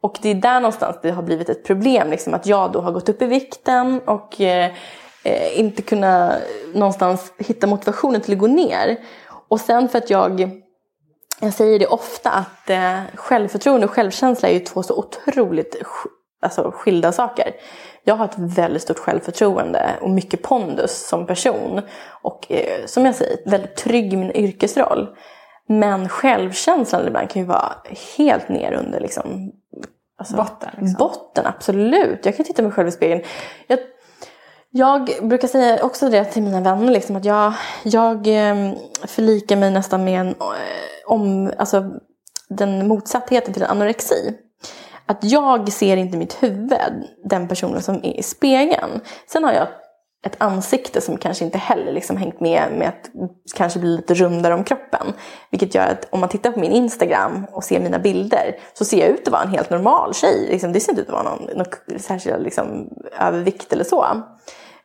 Och 0.01 0.17
det 0.21 0.29
är 0.29 0.35
där 0.35 0.59
någonstans 0.59 0.99
det 1.01 1.11
har 1.11 1.23
blivit 1.23 1.49
ett 1.49 1.63
problem. 1.63 2.09
Liksom, 2.09 2.33
att 2.33 2.45
jag 2.45 2.71
då 2.71 2.81
har 2.81 2.91
gått 2.91 3.09
upp 3.09 3.21
i 3.21 3.25
vikten 3.25 4.01
och 4.05 4.41
eh, 4.41 4.71
eh, 5.23 5.59
inte 5.59 5.81
kunna 5.81 6.35
någonstans 6.73 7.33
hitta 7.37 7.67
motivationen 7.67 8.21
till 8.21 8.33
att 8.33 8.39
gå 8.39 8.47
ner. 8.47 8.97
Och 9.47 9.61
sen 9.61 9.89
för 9.89 9.97
att 9.97 10.09
jag, 10.09 10.61
jag 11.41 11.53
säger 11.53 11.79
det 11.79 11.87
ofta 11.87 12.29
att 12.31 12.69
eh, 12.69 12.99
självförtroende 13.15 13.85
och 13.85 13.91
självkänsla 13.91 14.49
är 14.49 14.53
ju 14.53 14.59
två 14.59 14.83
så 14.83 14.97
otroligt 14.97 15.75
alltså, 16.45 16.71
skilda 16.75 17.11
saker. 17.11 17.51
Jag 18.03 18.15
har 18.15 18.25
ett 18.25 18.37
väldigt 18.37 18.81
stort 18.81 18.99
självförtroende 18.99 19.89
och 20.01 20.09
mycket 20.09 20.41
pondus 20.41 21.07
som 21.07 21.27
person. 21.27 21.81
Och 22.21 22.51
eh, 22.51 22.85
som 22.85 23.05
jag 23.05 23.15
säger, 23.15 23.49
väldigt 23.49 23.75
trygg 23.75 24.13
i 24.13 24.17
min 24.17 24.31
yrkesroll. 24.31 25.07
Men 25.67 26.09
självkänslan 26.09 27.07
ibland 27.07 27.29
kan 27.29 27.41
ju 27.41 27.47
vara 27.47 27.73
helt 28.17 28.49
ner 28.49 28.73
under 28.73 28.99
liksom, 28.99 29.51
alltså, 30.17 30.35
Botten, 30.35 30.69
liksom. 30.77 30.95
Botten, 30.99 31.45
absolut. 31.45 32.25
Jag 32.25 32.37
kan 32.37 32.45
titta 32.45 32.61
mig 32.61 32.71
själv 32.71 32.87
i 32.87 32.91
spegeln. 32.91 33.23
Jag, 33.67 33.79
jag 34.69 35.09
brukar 35.21 35.47
säga 35.47 35.83
också 35.83 36.09
det 36.09 36.25
till 36.25 36.43
mina 36.43 36.61
vänner, 36.61 36.91
liksom, 36.91 37.15
att 37.15 37.25
jag, 37.25 37.53
jag 37.83 38.27
eh, 38.27 38.73
förlikar 39.07 39.55
mig 39.55 39.71
nästan 39.71 40.03
med 40.03 40.19
en, 40.19 40.27
eh, 40.27 40.33
om, 41.05 41.51
alltså, 41.57 41.83
den 42.49 42.87
motsattheten 42.87 43.53
till 43.53 43.63
en 43.63 43.69
anorexi. 43.69 44.37
Att 45.05 45.19
jag 45.21 45.71
ser 45.71 45.97
inte 45.97 46.15
i 46.15 46.19
mitt 46.19 46.43
huvud 46.43 47.03
den 47.23 47.47
personen 47.47 47.81
som 47.81 47.95
är 47.95 48.19
i 48.19 48.23
spegeln. 48.23 49.01
Sen 49.27 49.43
har 49.43 49.53
jag 49.53 49.67
ett 50.25 50.35
ansikte 50.37 51.01
som 51.01 51.17
kanske 51.17 51.45
inte 51.45 51.57
heller 51.57 51.91
liksom 51.91 52.17
hängt 52.17 52.39
med 52.39 52.71
med 52.71 52.87
att 52.87 53.09
kanske 53.55 53.79
bli 53.79 53.89
lite 53.95 54.13
rundare 54.13 54.53
om 54.53 54.63
kroppen. 54.63 55.13
Vilket 55.51 55.75
gör 55.75 55.87
att 55.87 56.07
om 56.09 56.19
man 56.19 56.29
tittar 56.29 56.51
på 56.51 56.59
min 56.59 56.71
Instagram 56.71 57.45
och 57.51 57.63
ser 57.63 57.79
mina 57.79 57.99
bilder 57.99 58.55
så 58.73 58.85
ser 58.85 58.99
jag 58.99 59.09
ut 59.09 59.27
att 59.27 59.31
vara 59.31 59.41
en 59.41 59.49
helt 59.49 59.69
normal 59.69 60.13
tjej. 60.13 60.47
Liksom, 60.49 60.73
det 60.73 60.79
ser 60.79 60.91
inte 60.91 61.01
ut 61.01 61.07
att 61.07 61.13
vara 61.13 61.23
någon, 61.23 61.57
någon 61.57 61.99
särskild 61.99 62.43
liksom, 62.43 62.89
övervikt 63.19 63.73
eller 63.73 63.83
så. 63.83 64.05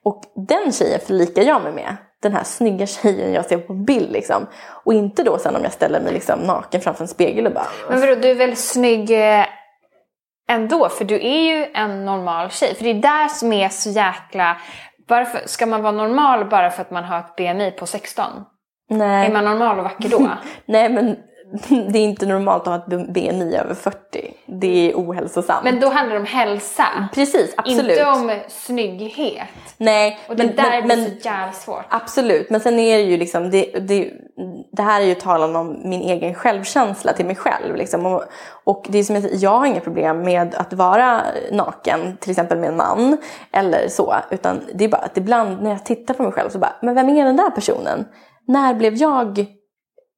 Och 0.02 0.22
den 0.48 0.72
tjejen 0.72 1.00
förlikar 1.06 1.42
jag 1.42 1.62
mig 1.62 1.72
med. 1.72 1.96
Den 2.22 2.32
här 2.32 2.44
snygga 2.44 2.86
tjejen 2.86 3.32
jag 3.32 3.44
ser 3.44 3.58
på 3.58 3.74
bild. 3.74 4.12
Liksom. 4.12 4.46
Och 4.84 4.94
inte 4.94 5.22
då 5.22 5.38
sen 5.38 5.56
om 5.56 5.62
jag 5.62 5.72
ställer 5.72 6.00
mig 6.00 6.12
liksom 6.12 6.40
naken 6.40 6.80
framför 6.80 7.04
en 7.04 7.08
spegel 7.08 7.46
och 7.46 7.52
bara... 7.52 7.66
Men 7.88 8.00
vadå, 8.00 8.14
du 8.14 8.30
är 8.30 8.34
väl 8.34 8.56
snygg 8.56 9.10
eh, 9.10 9.44
ändå? 10.50 10.88
För 10.88 11.04
du 11.04 11.14
är 11.14 11.56
ju 11.56 11.66
en 11.74 12.04
normal 12.04 12.50
tjej. 12.50 12.74
För 12.74 12.84
det 12.84 12.90
är 12.90 12.94
där 12.94 13.28
som 13.28 13.52
är 13.52 13.68
så 13.68 13.90
jäkla... 13.90 14.56
Varför 15.08 15.40
ska 15.46 15.66
man 15.66 15.82
vara 15.82 15.92
normal 15.92 16.44
bara 16.44 16.70
för 16.70 16.82
att 16.82 16.90
man 16.90 17.04
har 17.04 17.18
ett 17.18 17.36
BMI 17.36 17.70
på 17.70 17.86
16? 17.86 18.24
Nej. 18.90 19.26
Är 19.26 19.32
man 19.32 19.44
normal 19.44 19.78
och 19.78 19.84
vacker 19.84 20.08
då? 20.08 20.30
Nej 20.66 20.88
men 20.88 21.16
det 21.68 21.98
är 21.98 22.04
inte 22.04 22.26
normalt 22.26 22.66
att 22.66 22.86
ha 22.86 22.94
ett 22.96 23.08
BMI 23.08 23.56
över 23.56 23.74
40. 23.74 24.34
Det 24.46 24.90
är 24.90 24.94
ohälsosamt. 24.94 25.64
Men 25.64 25.80
då 25.80 25.88
handlar 25.88 26.14
det 26.14 26.20
om 26.20 26.26
hälsa. 26.26 27.08
Precis, 27.14 27.54
absolut. 27.56 27.98
Inte 27.98 28.04
om 28.04 28.32
snygghet. 28.48 29.48
Nej, 29.76 30.18
Och 30.28 30.36
det 30.36 30.44
men, 30.44 30.56
där 30.56 30.70
men, 30.70 30.84
blir 30.84 30.96
men, 30.96 31.06
så 31.06 31.28
jävla 31.28 31.52
svårt. 31.52 31.84
Absolut, 31.88 32.50
men 32.50 32.60
sen 32.60 32.78
är 32.78 32.98
det 32.98 33.04
ju 33.04 33.16
liksom, 33.16 33.50
det, 33.50 33.62
det, 33.62 34.12
det 34.72 34.82
här 34.82 35.00
är 35.00 35.04
ju 35.04 35.14
talan 35.14 35.56
om 35.56 35.80
min 35.84 36.00
egen 36.00 36.34
självkänsla 36.34 37.12
till 37.12 37.26
mig 37.26 37.36
själv. 37.36 37.76
Liksom. 37.76 38.06
Och, 38.06 38.24
och 38.64 38.86
det 38.88 38.98
är 38.98 39.02
som 39.02 39.14
jag, 39.14 39.24
säger, 39.24 39.44
jag 39.44 39.58
har 39.58 39.66
inga 39.66 39.80
problem 39.80 40.22
med 40.22 40.54
att 40.54 40.72
vara 40.72 41.22
naken, 41.52 42.16
till 42.16 42.30
exempel 42.30 42.58
med 42.58 42.68
en 42.68 42.76
man 42.76 43.16
eller 43.52 43.88
så. 43.88 44.14
Utan 44.30 44.60
det 44.74 44.84
är 44.84 44.88
bara 44.88 45.02
att 45.02 45.16
ibland 45.16 45.62
när 45.62 45.70
jag 45.70 45.84
tittar 45.84 46.14
på 46.14 46.22
mig 46.22 46.32
själv 46.32 46.50
så 46.50 46.58
bara, 46.58 46.76
men 46.82 46.94
vem 46.94 47.08
är 47.08 47.24
den 47.24 47.36
där 47.36 47.50
personen? 47.50 48.04
När 48.46 48.74
blev 48.74 48.94
jag 48.94 49.46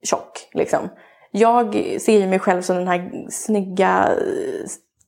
tjock? 0.03 0.49
Liksom? 0.53 0.89
Jag 1.35 1.75
ser 2.01 2.19
ju 2.19 2.27
mig 2.27 2.39
själv 2.39 2.63
som 2.63 2.77
den 2.77 2.89
här 2.89 3.27
snygga, 3.31 4.09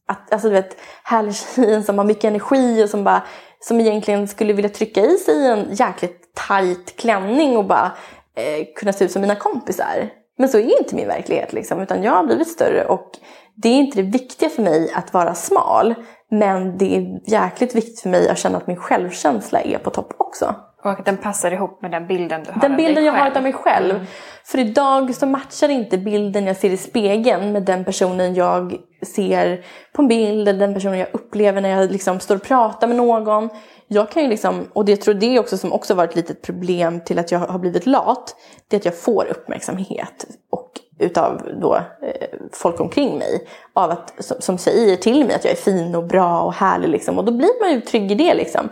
att, 0.09 0.33
alltså 0.33 0.49
du 0.49 0.55
vet, 0.55 0.77
härliga 1.05 1.33
tjejen 1.33 1.85
som 1.85 1.99
har 1.99 2.05
mycket 2.05 2.25
energi 2.25 2.85
och 2.85 2.91
som 2.91 3.05
bara 3.05 3.23
som 3.61 3.81
egentligen 3.81 4.29
skulle 4.29 4.53
vilja 4.53 4.71
trycka 4.71 5.01
i 5.01 5.17
sig 5.17 5.47
en 5.47 5.75
jäkligt 5.75 6.35
tight 6.49 6.97
klänning 6.97 7.57
och 7.57 7.65
bara 7.65 7.93
eh, 8.37 8.67
kunna 8.77 8.93
se 8.93 9.05
ut 9.05 9.13
som 9.13 9.23
mina 9.23 9.37
kompisar. 9.37 10.11
Men 10.39 10.49
så 10.49 10.59
är 10.59 10.79
inte 10.79 10.95
min 10.95 11.09
verklighet 11.09 11.53
liksom, 11.53 11.81
utan 11.81 12.03
jag 12.03 12.13
har 12.13 12.25
blivit 12.25 12.49
större 12.49 12.85
och 12.85 13.11
det 13.55 13.69
är 13.69 13.79
inte 13.79 14.03
det 14.03 14.11
viktiga 14.11 14.49
för 14.49 14.63
mig 14.63 14.93
att 14.95 15.13
vara 15.13 15.35
smal. 15.35 15.95
Men 16.31 16.79
det 16.79 16.97
är 16.97 17.31
jäkligt 17.31 17.75
viktigt 17.75 18.01
för 18.01 18.09
mig 18.09 18.29
att 18.29 18.39
känna 18.39 18.59
att 18.59 18.67
min 18.67 18.77
självkänsla 18.77 19.61
är 19.61 19.79
på 19.79 19.91
topp 19.91 20.15
också. 20.19 20.55
Och 20.85 20.91
att 20.91 21.05
den 21.05 21.17
passar 21.17 21.51
ihop 21.51 21.83
med 21.83 21.91
den 21.91 22.07
bilden 22.07 22.43
du 22.45 22.53
har 22.53 22.61
Den 22.61 22.77
bilden 22.77 23.05
jag 23.05 23.13
har 23.13 23.37
av 23.37 23.43
mig 23.43 23.53
själv. 23.53 24.07
För 24.45 24.59
idag 24.59 25.15
så 25.15 25.27
matchar 25.27 25.69
inte 25.69 25.99
bilden 25.99 26.47
jag 26.47 26.57
ser 26.57 26.71
i 26.71 26.77
spegeln 26.77 27.53
med 27.53 27.63
den 27.63 27.85
personen 27.85 28.35
jag 28.35 28.77
ser 29.15 29.65
på 29.93 30.03
en 30.03 30.09
bild 30.09 30.49
eller 30.49 30.61
den 30.61 30.75
personen 30.75 30.99
jag 30.99 31.09
upplever 31.13 31.61
när 31.61 31.69
jag 31.69 31.93
liksom 31.93 32.21
står 32.21 32.37
och 32.37 32.43
pratar 32.43 32.87
med 32.87 32.97
någon. 32.97 33.49
Jag 33.89 34.11
kan 34.11 34.23
ju 34.23 34.29
liksom, 34.29 34.69
och 34.73 34.85
det, 34.85 34.97
tror 34.97 35.15
det 35.15 35.37
är 35.37 35.41
också 35.41 35.59
som 35.59 35.73
också 35.73 35.95
varit 35.95 36.11
ett 36.11 36.17
litet 36.17 36.43
problem 36.43 37.01
till 37.01 37.19
att 37.19 37.33
jag 37.33 37.39
har 37.39 37.59
blivit 37.59 37.87
lat. 37.87 38.37
Det 38.69 38.77
är 38.77 38.81
att 38.81 38.85
jag 38.85 38.99
får 38.99 39.27
uppmärksamhet 39.31 40.27
och 40.51 40.71
utav 40.99 41.43
då, 41.61 41.75
eh, 41.75 42.29
folk 42.53 42.81
omkring 42.81 43.19
mig. 43.19 43.49
Av 43.73 43.91
att, 43.91 44.13
som, 44.19 44.37
som 44.41 44.59
säger 44.59 44.97
till 44.97 45.27
mig 45.27 45.35
att 45.35 45.45
jag 45.45 45.53
är 45.53 45.57
fin 45.57 45.95
och 45.95 46.05
bra 46.05 46.43
och 46.43 46.55
härlig. 46.55 46.89
Liksom. 46.89 47.19
Och 47.19 47.25
då 47.25 47.33
blir 47.33 47.61
man 47.61 47.73
ju 47.73 47.81
trygg 47.81 48.13
i 48.13 48.15
det. 48.15 48.35
Liksom. 48.35 48.69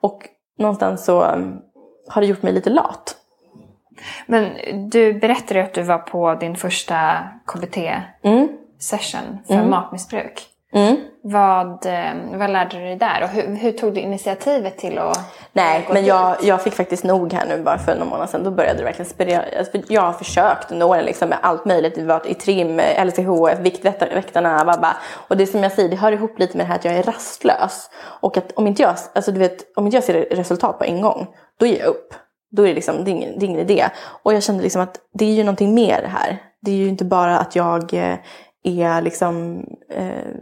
Och 0.00 0.22
någonstans 0.60 1.04
så 1.04 1.24
um, 1.24 1.60
har 2.08 2.22
det 2.22 2.28
gjort 2.28 2.42
mig 2.42 2.52
lite 2.52 2.70
lat. 2.70 3.16
Men 4.26 4.50
du 4.90 5.12
berättade 5.12 5.60
ju 5.60 5.66
att 5.66 5.74
du 5.74 5.82
var 5.82 5.98
på 5.98 6.34
din 6.34 6.56
första 6.56 7.18
KBT-session 7.46 9.38
för 9.46 9.64
matmissbruk. 9.64 10.46
Mm. 10.72 10.96
Vad, 11.22 11.86
eh, 11.86 12.38
vad 12.38 12.50
lärde 12.50 12.78
du 12.78 12.84
dig 12.84 12.96
där 12.96 13.22
och 13.22 13.28
hur, 13.28 13.56
hur 13.56 13.72
tog 13.72 13.94
du 13.94 14.00
initiativet 14.00 14.78
till 14.78 14.98
att 14.98 15.18
Nej, 15.52 15.88
men 15.92 16.04
jag, 16.04 16.36
jag 16.42 16.62
fick 16.62 16.74
faktiskt 16.74 17.04
nog 17.04 17.32
här 17.32 17.46
nu 17.46 17.62
bara 17.62 17.78
för 17.78 17.92
några 17.92 18.04
månader 18.04 18.26
sedan. 18.26 18.44
Då 18.44 18.50
började 18.50 18.78
det 18.78 18.84
verkligen 18.84 19.10
spirera. 19.10 19.44
Alltså, 19.58 19.78
Jag 19.88 20.02
har 20.02 20.12
försökt 20.12 20.72
under 20.72 20.86
åren 20.86 21.04
liksom 21.04 21.28
med 21.28 21.38
allt 21.42 21.64
möjligt. 21.64 21.96
Har 21.96 22.04
varit 22.04 22.26
i 22.26 22.34
trim, 22.34 22.80
LCHF, 23.04 23.58
Viktväktarna, 23.58 24.64
babba. 24.64 24.96
Och 25.28 25.36
det 25.36 25.46
som 25.46 25.62
jag 25.62 25.72
säger, 25.72 25.88
det 25.88 25.96
hör 25.96 26.12
ihop 26.12 26.38
lite 26.38 26.56
med 26.56 26.66
det 26.66 26.68
här 26.68 26.76
att 26.76 26.84
jag 26.84 26.94
är 26.94 27.02
rastlös. 27.02 27.90
Och 28.20 28.36
att 28.36 28.52
om 28.52 28.66
inte 28.66 28.82
jag, 28.82 28.94
alltså 29.14 29.32
du 29.32 29.38
vet, 29.38 29.76
om 29.76 29.86
inte 29.86 29.96
jag 29.96 30.04
ser 30.04 30.14
resultat 30.14 30.78
på 30.78 30.84
en 30.84 31.00
gång, 31.00 31.26
då 31.60 31.66
ger 31.66 31.78
jag 31.78 31.88
upp. 31.88 32.14
Då 32.50 32.62
är 32.62 32.68
det 32.68 32.74
liksom, 32.74 33.04
det 33.04 33.10
är 33.10 33.12
ingen, 33.12 33.38
det 33.38 33.46
är 33.46 33.48
ingen 33.48 33.60
idé. 33.60 33.84
Och 34.22 34.34
jag 34.34 34.42
kände 34.42 34.62
liksom 34.62 34.82
att 34.82 34.96
det 35.14 35.24
är 35.24 35.34
ju 35.34 35.44
någonting 35.44 35.74
mer 35.74 36.02
här. 36.02 36.38
Det 36.62 36.70
är 36.70 36.76
ju 36.76 36.88
inte 36.88 37.04
bara 37.04 37.38
att 37.38 37.56
jag 37.56 37.94
eh, 37.94 38.14
är 38.64 39.02
liksom 39.02 39.64
eh, 39.90 40.34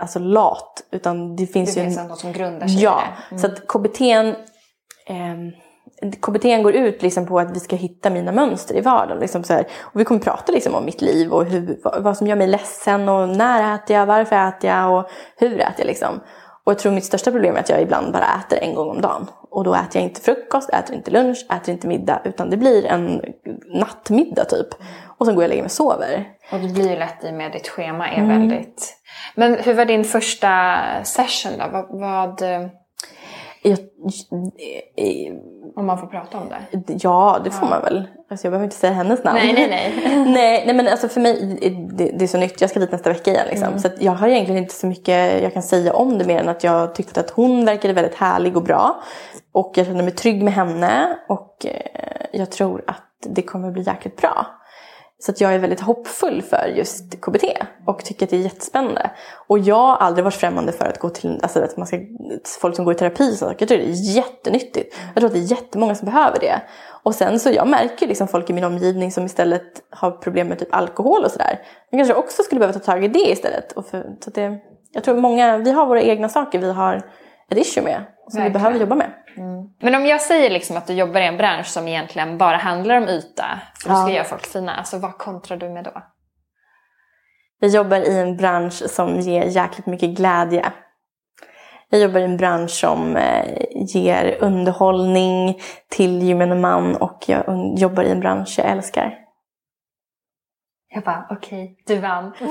alltså 0.00 0.18
lat. 0.18 0.82
Utan 0.90 1.36
det 1.36 1.46
finns 1.46 1.74
Det 1.74 1.80
ju 1.80 1.86
finns 1.86 1.98
en, 1.98 2.06
något 2.06 2.18
som 2.18 2.32
grundar 2.32 2.66
sig 2.66 2.82
Ja, 2.82 3.02
det. 3.30 3.38
så 3.38 3.46
att 3.46 3.66
KBT, 3.66 4.00
eh, 5.06 5.36
KBT 6.20 6.62
går 6.62 6.74
ut 6.74 7.02
liksom 7.02 7.26
på 7.26 7.38
att 7.38 7.56
vi 7.56 7.60
ska 7.60 7.76
hitta 7.76 8.10
mina 8.10 8.32
mönster 8.32 8.76
i 8.76 8.80
vardagen. 8.80 9.20
Liksom 9.20 9.44
så 9.44 9.52
här. 9.52 9.66
Och 9.80 10.00
vi 10.00 10.04
kommer 10.04 10.20
prata 10.20 10.52
liksom 10.52 10.74
om 10.74 10.84
mitt 10.84 11.02
liv 11.02 11.32
och 11.32 11.44
hur, 11.44 11.78
vad, 11.84 12.02
vad 12.02 12.16
som 12.16 12.26
gör 12.26 12.36
mig 12.36 12.46
ledsen 12.46 13.08
och 13.08 13.28
när 13.28 13.74
äter 13.74 13.96
jag, 13.96 14.06
varför 14.06 14.36
äter 14.48 14.70
jag 14.70 14.98
och 14.98 15.10
hur 15.36 15.60
äter 15.60 15.74
jag. 15.78 15.86
Liksom. 15.86 16.20
Och 16.64 16.72
jag 16.72 16.78
tror 16.78 16.92
mitt 16.92 17.04
största 17.04 17.30
problem 17.30 17.56
är 17.56 17.60
att 17.60 17.68
jag 17.68 17.82
ibland 17.82 18.12
bara 18.12 18.24
äter 18.24 18.58
en 18.58 18.74
gång 18.74 18.90
om 18.90 19.00
dagen. 19.00 19.26
Och 19.50 19.64
då 19.64 19.74
äter 19.74 19.88
jag 19.94 20.02
inte 20.02 20.20
frukost, 20.20 20.70
äter 20.70 20.96
inte 20.96 21.10
lunch, 21.10 21.46
äter 21.52 21.74
inte 21.74 21.86
middag. 21.86 22.22
Utan 22.24 22.50
det 22.50 22.56
blir 22.56 22.86
en 22.86 23.22
nattmiddag 23.74 24.44
typ. 24.44 24.66
Och 25.18 25.26
sen 25.26 25.34
går 25.34 25.42
jag 25.42 25.46
och 25.46 25.48
lägger 25.48 25.62
mig 25.62 25.66
och 25.66 25.72
sover. 25.72 26.28
Och 26.52 26.58
det 26.60 26.68
blir 26.68 26.90
ju 26.90 26.96
lätt 26.96 27.24
i 27.24 27.30
och 27.30 27.34
med 27.34 27.46
att 27.46 27.52
ditt 27.52 27.68
schema 27.68 28.08
är 28.08 28.18
Mm. 28.18 28.28
väldigt... 28.28 28.96
Men 29.34 29.54
hur 29.54 29.74
var 29.74 29.84
din 29.84 30.04
första 30.04 30.78
session 31.04 31.52
då? 31.58 31.64
Vad, 31.72 32.00
vad, 32.00 32.42
eh, 32.42 32.66
Jag, 33.62 33.78
om 35.76 35.86
man 35.86 35.98
får 35.98 36.06
prata 36.06 36.38
om 36.38 36.48
det? 36.48 36.94
Ja, 37.02 37.40
det 37.44 37.50
får 37.50 37.66
man 37.66 37.82
väl. 37.82 38.08
Alltså 38.30 38.46
jag 38.46 38.50
behöver 38.52 38.64
inte 38.64 38.76
säga 38.76 38.92
hennes 38.92 39.24
namn. 39.24 39.38
Nej, 39.42 39.52
nej, 39.52 39.68
nej. 39.68 40.24
nej, 40.32 40.62
nej 40.66 40.74
men 40.74 40.88
alltså 40.88 41.08
för 41.08 41.20
mig, 41.20 41.58
det, 41.92 42.10
det 42.18 42.24
är 42.24 42.28
så 42.28 42.38
nytt. 42.38 42.60
Jag 42.60 42.70
ska 42.70 42.80
dit 42.80 42.92
nästa 42.92 43.10
vecka 43.12 43.30
igen. 43.30 43.46
Liksom. 43.50 43.78
Så 43.78 43.86
att 43.86 44.02
jag 44.02 44.12
har 44.12 44.28
egentligen 44.28 44.62
inte 44.62 44.74
så 44.74 44.86
mycket 44.86 45.42
jag 45.42 45.52
kan 45.52 45.62
säga 45.62 45.92
om 45.92 46.18
det 46.18 46.24
mer 46.24 46.40
än 46.40 46.48
att 46.48 46.64
jag 46.64 46.94
tyckte 46.94 47.20
att 47.20 47.30
hon 47.30 47.64
verkade 47.64 47.94
väldigt 47.94 48.14
härlig 48.14 48.56
och 48.56 48.62
bra. 48.62 49.02
Och 49.52 49.72
jag 49.74 49.86
kände 49.86 50.02
mig 50.02 50.12
trygg 50.12 50.42
med 50.42 50.52
henne. 50.52 51.18
Och 51.28 51.66
eh, 51.66 52.26
jag 52.32 52.50
tror 52.50 52.84
att 52.86 53.02
det 53.26 53.42
kommer 53.42 53.70
bli 53.70 53.82
jäkligt 53.82 54.16
bra. 54.16 54.46
Så 55.26 55.32
jag 55.36 55.54
är 55.54 55.58
väldigt 55.58 55.80
hoppfull 55.80 56.42
för 56.42 56.66
just 56.66 57.20
KBT 57.20 57.44
och 57.86 58.04
tycker 58.04 58.26
att 58.26 58.30
det 58.30 58.36
är 58.36 58.40
jättespännande. 58.40 59.10
Och 59.46 59.58
jag 59.58 59.76
har 59.76 59.96
aldrig 59.96 60.24
varit 60.24 60.34
främmande 60.34 60.72
för 60.72 60.84
att 60.84 60.98
gå 60.98 61.08
till 61.08 61.40
alltså 61.42 61.60
att 61.60 61.76
man 61.76 61.86
ska, 61.86 61.98
folk 62.60 62.76
som 62.76 62.84
går 62.84 62.94
i 62.94 62.96
terapi. 62.96 63.36
Så 63.36 63.44
jag 63.44 63.68
tror 63.68 63.78
det 63.78 63.84
är 63.84 64.16
jättenyttigt. 64.16 64.96
Jag 65.14 65.20
tror 65.20 65.26
att 65.26 65.32
det 65.32 65.40
är 65.40 65.50
jättemånga 65.50 65.94
som 65.94 66.06
behöver 66.06 66.40
det. 66.40 66.62
Och 67.02 67.14
sen 67.14 67.40
så 67.40 67.50
jag 67.50 67.68
märker 67.68 68.06
liksom 68.06 68.28
folk 68.28 68.50
i 68.50 68.52
min 68.52 68.64
omgivning 68.64 69.12
som 69.12 69.24
istället 69.24 69.82
har 69.90 70.10
problem 70.10 70.48
med 70.48 70.58
typ 70.58 70.74
alkohol 70.74 71.24
och 71.24 71.30
sådär. 71.30 71.60
De 71.90 71.96
kanske 71.96 72.14
också 72.14 72.42
skulle 72.42 72.58
behöva 72.58 72.78
ta 72.78 72.92
tag 72.92 73.04
i 73.04 73.08
det 73.08 73.30
istället. 73.30 73.72
Och 73.72 73.86
för, 73.86 74.02
så 74.20 74.30
att 74.30 74.34
det, 74.34 74.58
jag 74.92 75.04
tror 75.04 75.16
många, 75.16 75.56
vi 75.58 75.70
har 75.70 75.86
våra 75.86 76.02
egna 76.02 76.28
saker 76.28 76.58
vi 76.58 76.72
har 76.72 77.02
ett 77.50 77.58
issue 77.58 77.84
med. 77.84 77.94
Som 77.94 78.04
vi 78.32 78.38
Verkligen. 78.38 78.52
behöver 78.52 78.80
jobba 78.80 78.94
med. 78.94 79.10
Men 79.80 79.94
om 79.94 80.06
jag 80.06 80.20
säger 80.20 80.50
liksom 80.50 80.76
att 80.76 80.86
du 80.86 80.92
jobbar 80.92 81.20
i 81.20 81.26
en 81.26 81.36
bransch 81.36 81.66
som 81.66 81.88
egentligen 81.88 82.38
bara 82.38 82.56
handlar 82.56 82.96
om 82.96 83.08
yta, 83.08 83.44
för 83.82 83.88
du 83.90 83.94
ska 83.96 84.08
Ja. 84.08 84.10
göra 84.10 84.24
folk 84.24 84.46
fina, 84.46 84.74
alltså 84.74 84.98
vad 84.98 85.18
kontrar 85.18 85.56
du 85.56 85.68
med 85.68 85.84
då? 85.84 86.02
Vi 87.60 87.68
jobbar 87.68 87.96
i 87.96 88.18
en 88.20 88.36
bransch 88.36 88.72
som 88.90 89.20
ger 89.20 89.44
jäkligt 89.44 89.86
mycket 89.86 90.10
glädje. 90.10 90.72
Jag 91.88 92.00
jobbar 92.00 92.20
i 92.20 92.24
en 92.24 92.36
bransch 92.36 92.70
som 92.70 93.16
eh, 93.16 93.44
ger 93.94 94.36
underhållning 94.40 95.60
till 95.88 96.22
gemene 96.22 96.54
man 96.54 96.96
och 96.96 97.18
jag 97.26 97.44
jobbar 97.78 98.02
i 98.02 98.10
en 98.10 98.20
bransch 98.20 98.54
jag 98.58 98.66
älskar. 98.66 99.18
Jag 100.94 101.04
bara, 101.04 101.26
okej, 101.30 101.76
du 101.86 101.98
vann. 101.98 102.32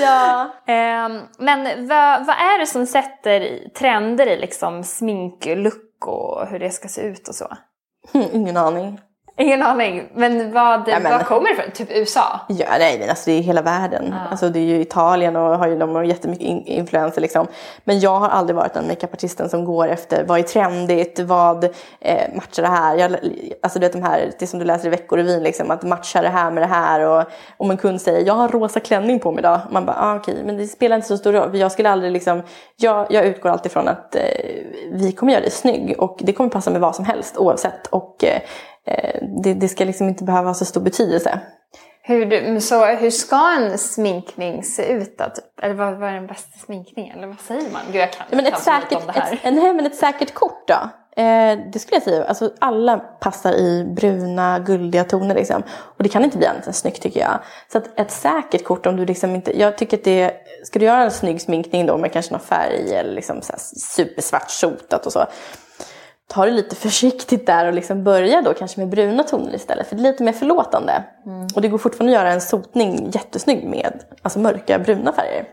Ja. 0.00 0.50
Ehm, 0.66 1.20
men 1.38 1.88
vad, 1.88 2.26
vad 2.26 2.36
är 2.36 2.58
det 2.58 2.66
som 2.66 2.86
sätter 2.86 3.68
trender 3.68 4.26
i 4.26 4.36
liksom 4.38 4.84
sminklook 4.84 6.06
och 6.06 6.46
hur 6.48 6.58
det 6.58 6.70
ska 6.70 6.88
se 6.88 7.00
ut 7.00 7.28
och 7.28 7.34
så? 7.34 7.56
Ingen 8.32 8.56
aning. 8.56 9.00
Ingen 9.38 9.62
aning. 9.62 10.08
Men 10.14 10.52
vad, 10.52 10.88
Ja, 10.88 10.98
men- 10.98 11.12
vad 11.12 11.26
kommer 11.26 11.48
det 11.48 11.52
ifrån? 11.54 11.70
Typ 11.74 11.88
USA? 11.90 12.40
Ja, 12.48 12.66
nej 12.78 12.98
men 12.98 13.08
alltså 13.10 13.30
det 13.30 13.38
är 13.38 13.42
hela 13.42 13.62
världen. 13.62 14.14
Alltså 14.30 14.48
det 14.48 14.58
är 14.58 14.64
ju 14.64 14.80
Italien 14.80 15.36
och 15.36 15.58
har 15.58 15.68
ju, 15.68 15.78
de 15.78 15.94
har 15.94 16.02
jättemycket 16.02 16.46
in- 16.46 16.66
influenser 16.66 17.20
liksom. 17.20 17.46
Men 17.84 18.00
jag 18.00 18.18
har 18.18 18.28
aldrig 18.28 18.56
varit 18.56 18.74
den 18.74 18.86
makeupartisten 18.88 19.48
som 19.48 19.64
går 19.64 19.88
efter 19.88 20.24
vad 20.24 20.38
är 20.38 20.42
trendigt, 20.42 21.20
vad 21.20 21.64
eh, 22.00 22.34
matchar 22.34 22.62
det 22.62 22.68
här. 22.68 22.96
Jag, 22.96 23.16
alltså 23.62 23.78
du 23.78 23.86
vet 23.86 23.92
de 23.92 24.02
här, 24.02 24.30
det 24.38 24.46
som 24.46 24.58
du 24.58 24.64
läser 24.64 24.86
i 24.86 24.90
Veckorevyn 24.90 25.42
liksom, 25.42 25.70
att 25.70 25.82
matcha 25.82 26.22
det 26.22 26.28
här 26.28 26.50
med 26.50 26.62
det 26.62 26.66
här. 26.66 27.00
Och 27.00 27.24
om 27.56 27.70
en 27.70 27.76
kund 27.76 28.00
säger 28.00 28.26
jag 28.26 28.34
har 28.34 28.48
rosa 28.48 28.80
klänning 28.80 29.20
på 29.20 29.30
mig 29.32 29.38
idag. 29.38 29.60
Man 29.70 29.86
bara 29.86 29.96
ah, 30.00 30.16
okej, 30.16 30.42
men 30.44 30.56
det 30.56 30.66
spelar 30.66 30.96
inte 30.96 31.08
så 31.08 31.16
stor 31.16 31.32
roll. 31.32 31.56
Jag 31.58 31.72
skulle 31.72 31.90
aldrig 31.90 32.12
liksom, 32.12 32.42
jag, 32.76 33.06
jag 33.10 33.24
utgår 33.24 33.50
alltid 33.50 33.72
från 33.72 33.88
att 33.88 34.14
eh, 34.14 34.22
vi 34.92 35.12
kommer 35.12 35.32
göra 35.32 35.42
dig 35.42 35.50
snygg 35.50 35.94
och 35.98 36.16
det 36.20 36.32
kommer 36.32 36.50
passa 36.50 36.70
med 36.70 36.80
vad 36.80 36.94
som 36.96 37.04
helst 37.04 37.36
oavsett. 37.36 37.86
Och 37.86 38.24
eh, 38.24 38.40
det, 39.42 39.54
det 39.54 39.68
ska 39.68 39.84
liksom 39.84 40.08
inte 40.08 40.24
behöva 40.24 40.48
ha 40.48 40.54
så 40.54 40.64
stor 40.64 40.80
betydelse. 40.80 41.40
Hur, 42.02 42.60
så 42.60 42.84
hur 42.86 43.10
ska 43.10 43.52
en 43.56 43.78
sminkning 43.78 44.62
se 44.62 44.92
ut 44.92 45.18
då? 45.18 45.24
Typ? 45.24 45.44
Eller 45.62 45.74
vad, 45.74 45.98
vad 45.98 46.08
är 46.08 46.14
den 46.14 46.26
bästa 46.26 46.58
sminkningen? 46.58 47.18
Eller 47.18 47.26
vad 47.26 47.40
säger 47.40 47.70
man? 47.72 47.82
Gud, 47.86 47.96
jag 47.96 48.12
kan, 48.12 48.26
men 48.30 48.44
kan 48.44 48.52
ett, 48.54 48.60
säkert, 48.60 48.92
om 48.92 49.06
det 49.06 49.12
här. 49.12 49.32
ett, 49.32 49.54
nej, 49.54 49.74
men 49.74 49.86
ett 49.86 49.96
säkert 49.96 50.34
kort 50.34 50.68
då? 50.68 50.90
Eh, 51.22 51.58
det 51.72 51.78
skulle 51.78 51.96
jag 51.96 52.02
säga. 52.02 52.24
Alltså, 52.24 52.50
alla 52.58 52.98
passar 52.98 53.52
i 53.52 53.84
bruna, 53.84 54.58
guldiga 54.58 55.04
toner. 55.04 55.34
Liksom. 55.34 55.62
Och 55.68 56.02
det 56.02 56.08
kan 56.08 56.24
inte 56.24 56.38
bli 56.38 56.46
annat 56.46 56.66
än 56.66 56.72
snyggt 56.72 57.02
tycker 57.02 57.20
jag. 57.20 57.38
Så 57.72 57.78
att 57.78 58.00
ett 58.00 58.10
säkert 58.10 58.64
kort 58.64 58.86
om 58.86 58.96
du 58.96 59.06
liksom 59.06 59.34
inte... 59.34 59.60
Jag 59.60 59.78
tycker 59.78 59.96
att 59.96 60.04
det... 60.04 60.34
Ska 60.64 60.78
du 60.78 60.84
göra 60.84 61.02
en 61.02 61.10
snygg 61.10 61.40
sminkning 61.40 61.86
då 61.86 61.98
med 61.98 62.12
kanske 62.12 62.32
någon 62.32 62.40
färg 62.40 62.94
eller 62.94 63.12
liksom 63.12 63.42
så 63.42 63.52
supersvart 63.96 64.50
sotat 64.50 65.06
och 65.06 65.12
så. 65.12 65.26
Ta 66.28 66.44
det 66.44 66.50
lite 66.52 66.76
försiktigt 66.76 67.46
där 67.46 67.66
och 67.66 67.72
liksom 67.72 68.04
börja 68.04 68.42
då 68.42 68.54
kanske 68.54 68.80
med 68.80 68.88
bruna 68.88 69.22
toner 69.22 69.54
istället. 69.54 69.88
För 69.88 69.96
det 69.96 70.02
är 70.02 70.12
lite 70.12 70.22
mer 70.22 70.32
förlåtande. 70.32 71.04
Och 71.54 71.60
det 71.60 71.68
går 71.68 71.78
fortfarande 71.78 72.16
att 72.16 72.22
göra 72.22 72.32
en 72.32 72.40
sotning 72.40 73.10
jättesnygg 73.12 73.64
med 73.64 73.92
alltså 74.22 74.38
mörka 74.38 74.78
bruna 74.78 75.12
färger. 75.12 75.44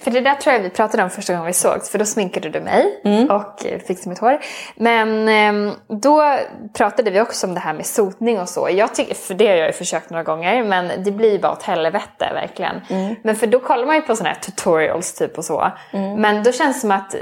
För 0.00 0.10
det 0.10 0.20
där 0.20 0.34
tror 0.34 0.54
jag 0.54 0.60
vi 0.62 0.70
pratade 0.70 1.02
om 1.02 1.10
första 1.10 1.32
gången 1.32 1.46
vi 1.46 1.52
sågs, 1.52 1.90
för 1.90 1.98
då 1.98 2.04
sminkade 2.04 2.48
du 2.48 2.60
mig 2.60 3.00
Mm. 3.04 3.30
och 3.30 3.66
eh, 3.66 3.78
fixade 3.78 4.10
mitt 4.10 4.18
hår. 4.18 4.38
Men 4.76 5.28
ehm, 5.28 5.72
då 5.88 6.38
pratade 6.72 7.10
vi 7.10 7.20
också 7.20 7.46
om 7.46 7.54
det 7.54 7.60
här 7.60 7.74
med 7.74 7.86
sotning 7.86 8.40
och 8.40 8.48
så. 8.48 8.68
Jag 8.70 8.94
tycker, 8.94 9.14
för 9.14 9.34
det 9.34 9.46
har 9.46 9.54
jag 9.54 9.66
ju 9.66 9.72
försökt 9.72 10.10
några 10.10 10.24
gånger, 10.24 10.64
men 10.64 11.04
det 11.04 11.10
blir 11.10 11.38
bara 11.38 11.52
åt 11.52 11.62
helvete 11.62 12.30
verkligen. 12.34 12.80
Mm. 12.90 13.14
Men 13.22 13.36
för 13.36 13.46
då 13.46 13.60
kollar 13.60 13.86
man 13.86 13.94
ju 13.96 14.02
på 14.02 14.16
sådana 14.16 14.34
här 14.34 14.40
tutorials 14.40 15.14
typ 15.14 15.38
och 15.38 15.44
så. 15.44 15.72
Mm. 15.92 16.20
Men 16.20 16.42
då 16.42 16.52
känns 16.52 16.76
det 16.76 16.80
som 16.80 16.90
att 16.90 17.14
eh, 17.14 17.20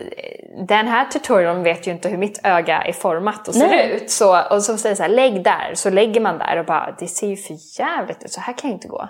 den 0.69 0.89
här 0.89 1.05
tutorialen 1.05 1.63
vet 1.63 1.87
ju 1.87 1.91
inte 1.91 2.09
hur 2.09 2.19
mitt 2.19 2.41
öga 2.43 2.83
är 2.83 2.93
format 2.93 3.49
och 3.49 3.55
ser 3.55 3.69
Nej. 3.69 3.91
ut. 3.93 4.11
Så, 4.11 4.43
och 4.51 4.63
så 4.63 4.77
säger 4.77 4.95
så 4.97 5.03
här, 5.03 5.11
lägg 5.11 5.45
där, 5.45 5.71
så 5.75 5.91
lägger 5.91 6.21
man 6.21 6.39
där 6.39 6.57
och 6.59 6.67
bara, 6.67 6.95
det 6.99 7.07
ser 7.07 7.27
ju 7.27 7.37
för 7.37 7.57
jävligt 7.81 8.25
ut, 8.25 8.33
så 8.33 8.41
här 8.41 8.53
kan 8.53 8.71
ju 8.71 8.75
inte 8.75 8.89
gå. 8.89 9.09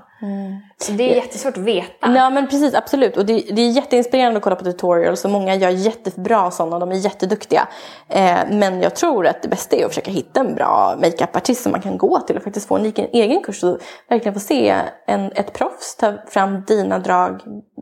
Så 0.78 0.92
det 0.92 1.12
är 1.12 1.14
jättesvårt 1.14 1.56
att 1.56 1.62
veta. 1.62 2.14
Ja 2.14 2.30
men 2.30 2.46
precis, 2.46 2.74
absolut. 2.74 3.16
Och 3.16 3.26
det, 3.26 3.32
det 3.32 3.62
är 3.62 3.70
jätteinspirerande 3.70 4.36
att 4.36 4.42
kolla 4.42 4.56
på 4.56 4.64
tutorials 4.64 5.24
och 5.24 5.30
många 5.30 5.54
gör 5.54 5.70
jättebra 5.70 6.50
sådana, 6.50 6.78
de 6.78 6.90
är 6.90 6.96
jätteduktiga. 6.96 7.68
Eh, 8.08 8.38
men 8.50 8.82
jag 8.82 8.94
tror 8.96 9.26
att 9.26 9.42
det 9.42 9.48
bästa 9.48 9.76
är 9.76 9.84
att 9.84 9.90
försöka 9.90 10.10
hitta 10.10 10.40
en 10.40 10.54
bra 10.54 10.96
makeupartist 11.00 11.62
som 11.62 11.72
man 11.72 11.80
kan 11.82 11.98
gå 11.98 12.20
till 12.20 12.36
och 12.36 12.42
faktiskt 12.42 12.68
få 12.68 12.76
en 12.76 12.84
egen, 12.84 13.06
egen 13.12 13.42
kurs 13.42 13.64
och 13.64 13.78
verkligen 14.08 14.34
få 14.34 14.40
se 14.40 14.74
en, 15.06 15.32
ett 15.34 15.52
proffs 15.52 15.96
ta 15.96 16.12
fram 16.28 16.64
dina 16.66 16.98
drag 16.98 17.40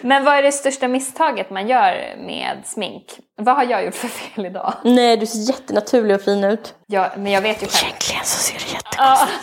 Men 0.06 0.24
vad 0.24 0.34
är 0.34 0.42
det 0.42 0.52
största 0.52 0.88
misstaget 0.88 1.50
man 1.50 1.68
gör 1.68 2.16
med 2.26 2.62
smink? 2.64 3.04
Vad 3.36 3.56
har 3.56 3.64
jag 3.64 3.84
gjort 3.84 3.94
för 3.94 4.08
fel 4.08 4.46
idag? 4.46 4.72
Nej, 4.84 5.16
du 5.16 5.26
ser 5.26 5.38
jättenaturlig 5.38 6.16
och 6.16 6.22
fin 6.22 6.44
ut. 6.44 6.74
Ja, 6.86 7.10
men 7.16 7.32
jag 7.32 7.42
vet 7.42 7.62
ju 7.62 7.66
själv. 7.66 7.88
Egentligen 7.88 8.24
så 8.24 8.38
ser 8.38 8.58
du 8.58 8.64
jättekonstig 8.72 9.34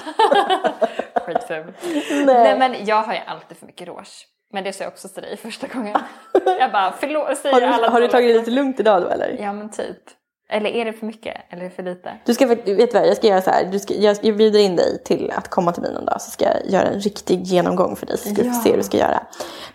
Skitful. 1.27 1.73
Nej. 2.25 2.59
men 2.59 2.85
jag 2.85 3.01
har 3.03 3.13
ju 3.13 3.19
alltid 3.25 3.57
för 3.57 3.65
mycket 3.65 3.87
rouge. 3.87 4.27
Men 4.53 4.63
det 4.63 4.73
sa 4.73 4.83
jag 4.83 4.93
också 4.93 5.07
till 5.07 5.23
dig 5.23 5.37
första 5.37 5.67
gången. 5.67 5.97
Jag 6.59 6.71
bara, 6.71 6.93
förlåt, 6.99 7.37
säger 7.37 7.53
Har 7.53 7.61
du, 7.61 7.67
alla 7.67 7.89
har 7.89 8.01
du 8.01 8.07
tagit 8.07 8.33
det 8.33 8.39
lite 8.39 8.51
lugnt 8.51 8.79
idag 8.79 9.01
då 9.01 9.07
eller? 9.07 9.37
Ja 9.39 9.53
men 9.53 9.69
typ. 9.69 9.97
Eller 10.49 10.69
är 10.69 10.85
det 10.85 10.93
för 10.93 11.05
mycket? 11.05 11.37
Eller 11.49 11.69
för 11.69 11.83
lite? 11.83 12.11
Du 12.25 12.33
ska, 12.33 12.45
vet 12.47 12.65
du 12.65 12.75
vad, 12.93 13.07
jag 13.07 13.17
ska 13.17 13.27
göra 13.27 13.41
så 13.41 13.49
här. 13.49 13.63
Du 13.71 13.79
ska, 13.79 13.93
jag, 13.93 14.17
jag 14.21 14.37
bjuder 14.37 14.59
in 14.59 14.75
dig 14.75 15.03
till 15.03 15.31
att 15.35 15.47
komma 15.47 15.71
till 15.71 15.81
mig 15.81 15.93
någon 15.93 16.05
dag 16.05 16.21
så 16.21 16.31
ska 16.31 16.45
jag 16.45 16.65
göra 16.71 16.83
en 16.87 16.99
riktig 16.99 17.43
genomgång 17.43 17.95
för 17.95 18.05
dig 18.05 18.17
så 18.17 18.29
ska 18.29 18.43
du 18.43 18.53
få 18.53 18.61
se 18.61 18.69
hur 18.69 18.77
du 18.77 18.83
ska 18.83 18.97
göra. 18.97 19.23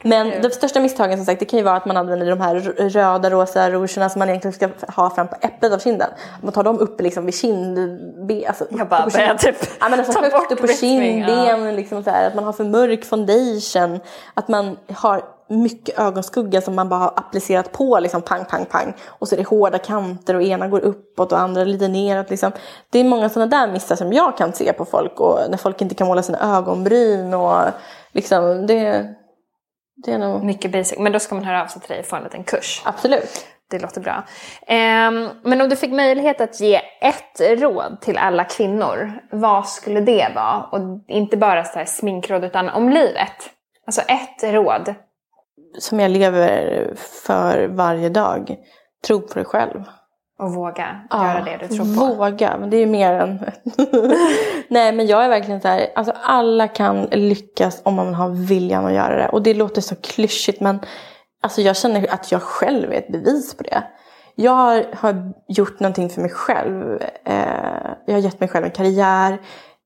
Men 0.02 0.42
de 0.42 0.50
största 0.50 0.80
misstagen 0.80 1.18
som 1.18 1.24
sagt 1.26 1.38
det 1.40 1.44
kan 1.44 1.58
ju 1.58 1.64
vara 1.64 1.76
att 1.76 1.86
man 1.86 1.96
använder 1.96 2.26
de 2.30 2.40
här 2.40 2.54
röda 2.88 3.30
rosa 3.30 3.70
rougerna 3.70 4.08
som 4.08 4.18
man 4.18 4.28
egentligen 4.28 4.52
ska 4.54 4.68
ha 4.92 5.10
fram 5.10 5.28
på 5.28 5.36
äpplet 5.40 5.72
av 5.72 5.78
kinden. 5.78 6.10
Man 6.42 6.52
tar 6.52 6.62
dem 6.62 6.78
uppe 6.78 7.02
liksom 7.02 7.24
vid 7.26 7.34
kind... 7.34 7.78
be- 8.26 8.48
Alltså, 8.48 8.66
Jag 8.70 8.88
bara 8.88 9.06
börjar 9.06 9.34
typ 9.34 9.56
Ja 9.80 9.88
men 9.88 9.98
alltså 9.98 10.12
ta 10.12 10.20
högt 10.20 10.36
bort 10.36 10.52
upp 10.52 10.60
på 10.60 10.66
kindben, 10.68 11.76
liksom 11.76 12.04
så 12.04 12.10
här, 12.10 12.26
att 12.26 12.34
man 12.34 12.44
har 12.44 12.52
för 12.52 12.64
mörk 12.64 13.04
foundation. 13.04 14.00
Att 14.34 14.48
man 14.48 14.78
har 14.92 15.22
mycket 15.52 15.98
ögonskugga 15.98 16.60
som 16.60 16.74
man 16.74 16.88
bara 16.88 17.00
har 17.00 17.12
applicerat 17.16 17.72
på 17.72 17.98
liksom 18.00 18.22
pang, 18.22 18.44
pang, 18.44 18.64
pang. 18.64 18.94
Och 19.06 19.28
så 19.28 19.34
är 19.34 19.36
det 19.36 19.48
hårda 19.48 19.78
kanter 19.78 20.34
och 20.34 20.42
ena 20.42 20.68
går 20.68 20.80
uppåt 20.80 21.32
och 21.32 21.38
andra 21.38 21.64
lite 21.64 21.88
neråt. 21.88 22.30
Liksom. 22.30 22.52
Det 22.90 22.98
är 22.98 23.04
många 23.04 23.28
sådana 23.28 23.56
där 23.56 23.72
missar 23.72 23.96
som 23.96 24.12
jag 24.12 24.36
kan 24.36 24.52
se 24.52 24.72
på 24.72 24.84
folk 24.84 25.20
och 25.20 25.38
när 25.50 25.56
folk 25.56 25.82
inte 25.82 25.94
kan 25.94 26.06
måla 26.06 26.22
sina 26.22 26.56
ögonbryn 26.56 27.34
och 27.34 27.60
liksom 28.12 28.66
det, 28.66 29.14
det 30.04 30.12
är 30.12 30.18
nog 30.18 30.44
Mycket 30.44 30.72
basic. 30.72 30.98
Men 30.98 31.12
då 31.12 31.18
ska 31.18 31.34
man 31.34 31.44
höra 31.44 31.62
av 31.62 31.66
sig 31.66 31.80
till 31.80 31.90
dig 31.90 32.00
och 32.00 32.06
få 32.06 32.16
en 32.16 32.22
liten 32.22 32.44
kurs. 32.44 32.82
absolut. 32.84 33.46
Det 33.72 33.78
låter 33.78 34.00
bra. 34.00 34.24
Ehm, 34.66 35.28
men 35.42 35.60
om 35.60 35.68
du 35.68 35.76
fick 35.76 35.92
möjlighet 35.92 36.40
att 36.40 36.60
ge 36.60 36.80
ett 37.00 37.40
råd 37.60 38.00
till 38.00 38.18
alla 38.18 38.44
kvinnor, 38.44 39.12
vad 39.30 39.68
skulle 39.68 40.00
det 40.00 40.32
vara? 40.34 40.62
Och 40.62 40.80
inte 41.08 41.36
bara 41.36 41.64
så 41.64 41.78
här 41.78 41.84
sminkråd 41.84 42.44
utan 42.44 42.68
om 42.68 42.88
livet. 42.88 43.50
Alltså 43.86 44.00
ett 44.00 44.54
råd. 44.54 44.94
Som 45.78 46.00
jag 46.00 46.10
lever 46.10 46.90
för 46.96 47.68
varje 47.68 48.08
dag. 48.08 48.56
Tro 49.06 49.20
på 49.20 49.34
dig 49.34 49.44
själv. 49.44 49.84
Och 50.38 50.54
våga 50.54 51.00
göra 51.12 51.44
det 51.44 51.56
du 51.60 51.68
tror 51.68 51.96
på. 51.96 52.14
Våga, 52.14 52.56
men 52.58 52.70
det 52.70 52.76
är 52.76 52.80
ju 52.80 52.86
mer 52.86 53.14
än... 53.14 53.38
Nej 54.68 54.92
men 54.92 55.06
jag 55.06 55.24
är 55.24 55.28
verkligen 55.28 55.60
så 55.60 55.68
här, 55.68 55.86
alltså 55.94 56.14
alla 56.22 56.68
kan 56.68 57.02
lyckas 57.02 57.80
om 57.84 57.94
man 57.94 58.14
har 58.14 58.28
viljan 58.28 58.86
att 58.86 58.92
göra 58.92 59.16
det. 59.16 59.28
Och 59.28 59.42
det 59.42 59.54
låter 59.54 59.80
så 59.80 59.96
klyschigt 59.96 60.60
men 60.60 60.80
alltså 61.42 61.60
jag 61.60 61.76
känner 61.76 62.14
att 62.14 62.32
jag 62.32 62.42
själv 62.42 62.92
är 62.92 62.96
ett 62.96 63.12
bevis 63.12 63.54
på 63.56 63.62
det. 63.62 63.84
Jag 64.34 64.52
har, 64.52 64.84
har 64.94 65.32
gjort 65.48 65.80
någonting 65.80 66.10
för 66.10 66.20
mig 66.20 66.30
själv. 66.30 67.02
Eh, 67.24 67.90
jag 68.06 68.14
har 68.14 68.20
gett 68.20 68.40
mig 68.40 68.48
själv 68.48 68.64
en 68.64 68.70
karriär, 68.70 69.38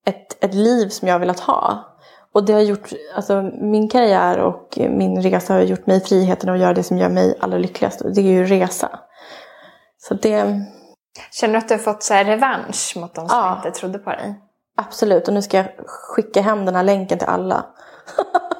ett, 0.07 0.45
ett 0.45 0.55
liv 0.55 0.89
som 0.89 1.09
jag 1.09 1.15
har 1.15 1.21
velat 1.21 1.41
ha. 1.41 1.96
Och 2.37 2.45
det 2.45 2.53
har 2.53 2.61
gjort, 2.61 2.93
alltså 3.15 3.43
min 3.61 3.89
karriär 3.89 4.39
och 4.39 4.79
min 4.79 5.23
resa 5.23 5.55
har 5.55 5.61
gjort 5.61 5.87
mig 5.87 6.01
friheten 6.01 6.51
att 6.51 6.59
göra 6.59 6.75
det 6.75 6.83
som 6.83 6.99
gör 6.99 7.09
mig 7.09 7.39
allra 7.41 7.59
lyckligast. 7.59 8.01
Och 8.01 8.15
det 8.15 8.21
är 8.21 8.25
ju 8.33 8.45
resa. 8.45 8.99
Så 9.99 10.15
det, 10.15 10.61
Känner 11.33 11.53
du 11.53 11.59
att 11.59 11.69
du 11.69 11.75
har 11.75 11.79
fått 11.79 12.03
så 12.03 12.15
revansch 12.15 12.93
mot 12.97 13.15
de 13.15 13.29
som 13.29 13.39
Ja. 13.39 13.57
inte 13.57 13.79
trodde 13.79 13.99
på 13.99 14.11
dig? 14.11 14.41
Absolut, 14.77 15.29
och 15.29 15.35
nu 15.35 15.43
ska 15.43 15.57
jag 15.57 15.67
skicka 15.87 16.41
hem 16.41 16.65
den 16.65 16.75
här 16.75 16.83
länken 16.83 17.19
till 17.19 17.29
alla. 17.29 17.65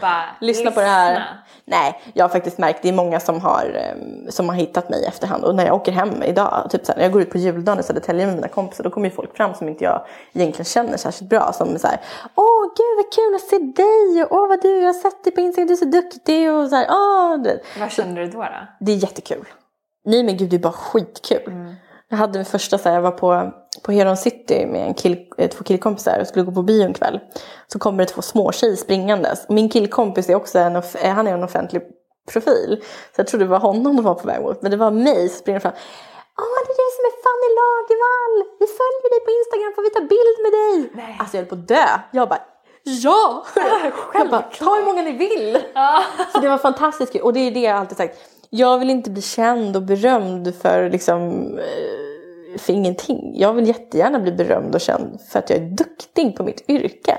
Bara, 0.00 0.24
Lyssna 0.40 0.70
på 0.70 0.80
det 0.80 0.86
här. 0.86 1.40
Nej, 1.64 2.02
jag 2.12 2.24
har 2.24 2.28
faktiskt 2.28 2.58
märkt 2.58 2.82
det 2.82 2.88
är 2.88 2.92
många 2.92 3.20
som 3.20 3.40
har, 3.40 3.76
em, 3.76 4.30
som 4.30 4.48
har 4.48 4.56
hittat 4.56 4.88
mig 4.88 5.02
i 5.02 5.04
efterhand. 5.04 5.44
Och 5.44 5.54
när 5.54 5.66
jag 5.66 5.74
åker 5.74 5.92
hem 5.92 6.22
idag, 6.22 6.68
typ 6.70 6.86
så 6.86 6.92
här, 6.92 6.96
när 6.96 7.04
jag 7.04 7.12
går 7.12 7.22
ut 7.22 7.30
på 7.30 7.38
juldagen 7.38 7.80
i 7.80 7.82
Södertälje 7.82 8.26
med 8.26 8.34
mina 8.34 8.48
kompisar, 8.48 8.84
då 8.84 8.90
kommer 8.90 9.08
ju 9.08 9.14
folk 9.14 9.36
fram 9.36 9.54
som 9.54 9.68
inte 9.68 9.84
jag 9.84 10.06
egentligen 10.32 10.64
känner 10.64 10.96
särskilt 10.96 11.30
bra. 11.30 11.52
Som 11.52 11.78
så 11.78 11.86
här, 11.86 12.00
åh 12.34 12.62
gud 12.76 12.96
vad 12.96 13.12
kul 13.12 13.34
att 13.34 13.40
se 13.40 13.58
dig, 13.82 14.24
och 14.24 14.32
åh 14.36 14.48
vad 14.48 14.62
du, 14.62 14.80
jag 14.80 14.86
har 14.86 14.94
sett 14.94 15.24
dig 15.24 15.34
på 15.34 15.40
Instagram, 15.40 15.66
du 15.66 15.72
är 15.72 15.76
så 15.76 15.84
duktig 15.84 16.52
och 16.52 16.68
så 16.68 16.76
här, 16.76 16.86
åh. 16.90 17.36
Vad 17.80 17.90
kände 17.90 18.20
du 18.20 18.30
då? 18.30 18.38
då? 18.38 18.66
Det 18.80 18.92
är 18.92 18.96
jättekul. 18.96 19.44
Nej 20.04 20.22
men 20.22 20.36
gud 20.36 20.50
det 20.50 20.56
är 20.56 20.60
bara 20.60 20.72
skitkul. 20.72 21.76
Jag 22.10 22.18
hade 22.18 22.38
min 22.38 22.44
första 22.44 22.78
så 22.78 22.88
här, 22.88 22.96
jag 22.96 23.02
var 23.02 23.10
på, 23.10 23.52
på 23.82 23.92
Heron 23.92 24.16
City 24.16 24.66
med 24.66 24.86
en 24.86 24.94
kill, 24.94 25.26
eh, 25.38 25.50
två 25.50 25.64
killkompisar 25.64 26.20
och 26.20 26.26
skulle 26.26 26.44
gå 26.44 26.52
på 26.52 26.62
bio 26.62 26.82
en 26.82 26.94
kväll. 26.94 27.20
Så 27.66 27.78
kommer 27.78 27.98
det 28.04 28.12
två 28.12 28.22
små 28.22 28.52
springandes. 28.52 29.48
Min 29.48 29.68
killkompis 29.68 30.28
är 30.28 30.34
också 30.34 30.58
en, 30.58 30.76
eh, 30.76 30.82
han 31.14 31.26
är 31.26 31.34
en 31.34 31.44
offentlig 31.44 31.82
profil. 32.32 32.82
Så 33.14 33.20
jag 33.20 33.26
trodde 33.26 33.44
det 33.44 33.48
var 33.48 33.58
honom 33.58 33.96
de 33.96 34.04
var 34.04 34.14
på 34.14 34.26
väg 34.26 34.42
mot. 34.42 34.62
Men 34.62 34.70
det 34.70 34.76
var 34.76 34.90
mig 34.90 35.28
som 35.28 35.38
springer 35.38 35.60
fram. 35.60 35.72
Åh 36.40 36.58
det 36.66 36.72
är 36.72 36.78
du 36.82 36.88
som 36.96 37.04
är 37.10 37.14
Fanny 37.24 37.50
Lagervall! 37.60 38.36
Vi 38.60 38.66
följer 38.66 39.10
dig 39.14 39.20
på 39.26 39.30
Instagram, 39.38 39.72
får 39.76 39.82
vi 39.82 39.90
ta 39.90 40.00
bild 40.00 40.38
med 40.44 40.52
dig? 40.52 41.02
Nej. 41.02 41.16
Alltså 41.20 41.36
jag 41.36 41.42
höll 41.42 41.48
på 41.48 41.54
att 41.54 41.68
dö. 41.68 41.86
Jag 42.12 42.28
bara 42.28 42.40
Ja! 42.82 43.46
jag 44.14 44.30
bara, 44.30 44.42
ta 44.42 44.74
hur 44.76 44.84
många 44.84 45.02
ni 45.02 45.12
vill! 45.12 45.62
Så 46.32 46.40
det 46.40 46.48
var 46.48 46.58
fantastiskt 46.58 47.12
kul. 47.12 47.22
Och 47.22 47.32
det 47.32 47.40
är 47.40 47.50
det 47.50 47.60
jag 47.60 47.76
alltid 47.76 47.96
sagt. 47.96 48.18
Jag 48.50 48.78
vill 48.78 48.90
inte 48.90 49.10
bli 49.10 49.22
känd 49.22 49.76
och 49.76 49.82
berömd 49.82 50.54
för 50.54 50.90
liksom 50.90 51.30
eh, 51.58 52.58
för 52.58 52.72
ingenting. 52.72 53.32
Jag 53.34 53.52
vill 53.52 53.68
jättegärna 53.68 54.20
bli 54.20 54.32
berömd 54.32 54.74
och 54.74 54.80
känd 54.80 55.20
för 55.32 55.38
att 55.38 55.50
jag 55.50 55.58
är 55.58 55.70
duktig 55.70 56.36
på 56.36 56.42
mitt 56.42 56.70
yrke. 56.70 57.18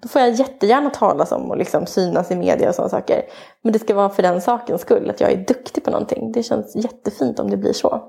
Då 0.00 0.08
får 0.08 0.20
jag 0.20 0.30
jättegärna 0.30 0.90
talas 0.90 1.32
om 1.32 1.50
och 1.50 1.56
liksom 1.56 1.86
synas 1.86 2.30
i 2.30 2.36
media 2.36 2.68
och 2.68 2.74
sådana 2.74 2.88
saker. 2.88 3.22
Men 3.62 3.72
det 3.72 3.78
ska 3.78 3.94
vara 3.94 4.10
för 4.10 4.22
den 4.22 4.40
sakens 4.40 4.80
skull, 4.80 5.10
att 5.10 5.20
jag 5.20 5.32
är 5.32 5.36
duktig 5.36 5.84
på 5.84 5.90
någonting. 5.90 6.32
Det 6.32 6.42
känns 6.42 6.76
jättefint 6.76 7.38
om 7.38 7.50
det 7.50 7.56
blir 7.56 7.72
så. 7.72 8.02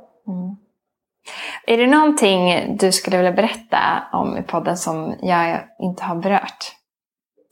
Är 1.68 1.78
det 1.78 1.88
någonting 1.88 2.78
du 2.80 2.92
skulle 2.92 3.18
vilja 3.18 3.32
berätta 3.32 3.80
om 4.14 4.38
i 4.38 4.44
podden 4.44 4.78
som 4.78 5.16
jag 5.22 5.60
inte 5.80 6.04
har 6.04 6.16
berört? 6.16 6.76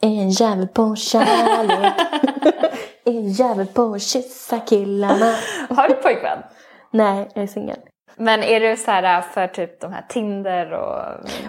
En 0.02 0.30
jävel 0.30 0.68
på 0.68 0.95
kärlek. 0.95 1.94
en 3.08 3.30
jävel 3.30 3.68
på 3.68 3.94
att 3.94 4.02
kyssa 4.02 4.60
killarna. 4.60 5.34
Har 5.70 5.88
du 5.88 5.94
pojkvän? 5.94 6.40
Nej, 6.92 7.30
jag 7.34 7.44
är 7.44 7.48
singel. 7.48 7.78
Men 8.20 8.44
är 8.44 8.60
du 8.60 8.78
så 8.78 8.92
här 8.92 9.22
för 9.22 9.48
typ 9.48 9.82
de 9.82 9.94
här 9.94 10.06
Tinder 10.10 10.74
och... 10.74 11.02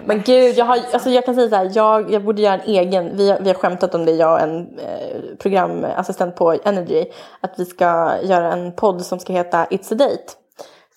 Men 0.05 0.21
gud, 0.21 0.57
jag, 0.57 0.65
har, 0.65 0.79
alltså 0.93 1.09
jag 1.09 1.25
kan 1.25 1.35
säga 1.35 1.49
så 1.49 1.55
här, 1.55 1.71
jag, 1.73 2.11
jag 2.11 2.23
borde 2.23 2.41
göra 2.41 2.53
en 2.53 2.69
egen, 2.69 3.17
vi 3.17 3.31
har, 3.31 3.39
vi 3.39 3.49
har 3.49 3.55
skämtat 3.55 3.95
om 3.95 4.05
det, 4.05 4.11
jag 4.11 4.33
och 4.33 4.39
en 4.39 4.79
eh, 4.79 5.37
programassistent 5.39 6.35
på 6.35 6.55
Energy, 6.63 7.05
att 7.41 7.59
vi 7.59 7.65
ska 7.65 8.13
göra 8.23 8.53
en 8.53 8.71
podd 8.71 9.01
som 9.01 9.19
ska 9.19 9.33
heta 9.33 9.65
It's 9.65 9.93
a 9.93 9.95
Date. 9.95 10.38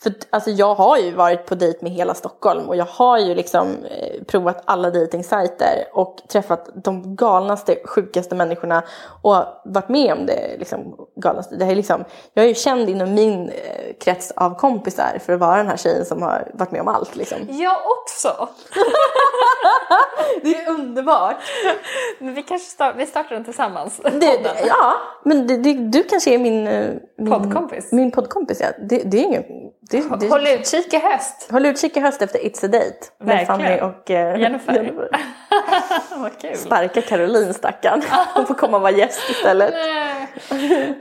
För 0.03 0.13
alltså 0.31 0.51
jag 0.51 0.75
har 0.75 0.99
ju 0.99 1.11
varit 1.15 1.47
på 1.47 1.55
dejt 1.55 1.79
med 1.83 1.93
hela 1.93 2.15
Stockholm 2.15 2.69
och 2.69 2.77
jag 2.77 2.85
har 2.85 3.19
ju 3.19 3.35
liksom 3.35 3.69
eh, 3.85 4.25
provat 4.25 4.63
alla 4.65 4.91
dejtingsajter 4.91 5.85
och 5.93 6.17
träffat 6.29 6.69
de 6.75 7.17
galnaste, 7.17 7.77
sjukaste 7.85 8.35
människorna 8.35 8.83
och 9.23 9.37
varit 9.65 9.89
med 9.89 10.13
om 10.13 10.27
det 10.27 10.57
liksom 10.59 10.97
galnaste. 11.17 11.57
Det 11.57 11.65
är 11.65 11.75
liksom, 11.75 12.05
jag 12.35 12.45
är 12.45 12.49
ju 12.49 12.55
känd 12.55 12.89
inom 12.89 13.15
min 13.15 13.49
eh, 13.49 13.95
krets 14.01 14.31
av 14.37 14.55
kompisar 14.55 15.19
för 15.27 15.33
att 15.33 15.41
vara 15.41 15.57
den 15.57 15.67
här 15.69 15.77
tjejen 15.77 16.05
som 16.05 16.23
har 16.23 16.51
varit 16.55 16.71
med 16.71 16.81
om 16.81 16.89
allt 16.89 17.17
liksom. 17.17 17.39
Jag 17.51 17.77
också! 18.01 18.49
Det 20.43 20.55
är 20.55 20.71
underbart. 20.71 21.37
Men 22.19 22.35
vi 22.35 22.43
kanske 22.43 22.71
start, 22.71 22.95
vi 22.99 23.07
startar 23.07 23.35
den 23.35 23.45
tillsammans. 23.45 24.01
Det, 24.03 24.11
det, 24.21 24.55
ja, 24.67 24.95
men 25.25 25.47
det, 25.47 25.57
det, 25.57 25.73
du 25.75 26.03
kanske 26.03 26.35
är 26.35 26.39
min... 26.39 26.67
eh, 26.67 26.91
min 27.19 27.31
Poddkompis. 27.33 27.93
Min 27.93 28.11
poddkompis, 28.11 28.61
ja. 28.61 28.67
Det, 28.89 29.03
det 29.05 29.19
är 29.19 29.23
ingen... 29.23 29.45
Det, 29.93 30.17
det, 30.21 30.29
Håll 30.29 30.47
utkik 30.47 30.95
i 30.95 30.99
höst. 30.99 31.49
håll 31.51 31.67
utkik 31.67 31.97
i 31.97 32.01
höst 32.01 32.23
efter 32.23 32.39
It's 32.39 32.65
a 32.65 32.69
Date. 32.69 32.97
Med 33.21 33.47
Verkligen. 33.47 33.47
Fanny 33.47 33.81
och 33.81 34.11
eh, 34.11 34.41
Jennifer. 34.41 34.93
Vad 36.17 36.41
kul. 36.41 36.57
Sparka 36.57 37.03
Caroline 37.03 37.55
stackarn. 37.55 38.03
Hon 38.35 38.47
får 38.47 38.55
komma 38.55 38.77
och 38.77 38.83
vara 38.83 38.93
gäst 38.93 39.31
istället. 39.31 39.75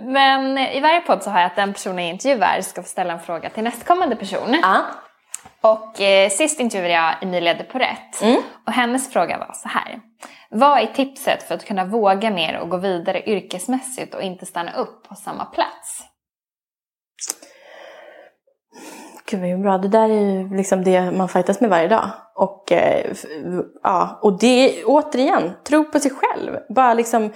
Men 0.01 0.57
i 0.57 0.79
varje 0.79 1.01
podd 1.01 1.23
så 1.23 1.29
har 1.29 1.39
jag 1.39 1.47
att 1.47 1.55
den 1.55 1.73
personen 1.73 1.99
jag 1.99 2.09
intervjuar 2.09 2.61
ska 2.61 2.81
få 2.81 2.87
ställa 2.87 3.13
en 3.13 3.19
fråga 3.19 3.49
till 3.49 3.63
nästkommande 3.63 4.15
person. 4.15 4.57
Ja. 4.61 4.77
Och 5.61 6.01
eh, 6.01 6.29
sist 6.29 6.59
intervjuade 6.59 6.93
jag 6.93 7.23
Emilia 7.23 7.53
de 7.53 7.63
Porrett. 7.63 8.21
Och 8.67 8.73
hennes 8.73 9.13
fråga 9.13 9.37
var 9.37 9.53
så 9.53 9.67
här. 9.69 9.99
Vad 10.49 10.79
är 10.79 10.85
tipset 10.85 11.43
för 11.43 11.55
att 11.55 11.65
kunna 11.65 11.85
våga 11.85 12.31
mer 12.31 12.59
och 12.59 12.69
gå 12.69 12.77
vidare 12.77 13.29
yrkesmässigt 13.29 14.15
och 14.15 14.21
inte 14.21 14.45
stanna 14.45 14.73
upp 14.73 15.07
på 15.07 15.15
samma 15.15 15.45
plats? 15.45 16.03
Gud 19.31 19.39
vad 19.41 19.61
bra. 19.61 19.77
Det 19.77 19.87
där 19.87 20.09
är 20.09 20.19
ju 20.19 20.55
liksom 20.57 20.83
det 20.83 21.11
man 21.11 21.29
fightas 21.29 21.61
med 21.61 21.69
varje 21.69 21.87
dag. 21.87 22.11
Och, 22.35 22.71
eh, 22.71 23.11
ja, 23.83 24.19
och 24.21 24.39
det 24.39 24.79
är 24.79 24.83
återigen, 24.85 25.51
tro 25.67 25.83
på 25.83 25.99
sig 25.99 26.11
själv. 26.11 26.57
Bara 26.75 26.93
liksom 26.93 27.31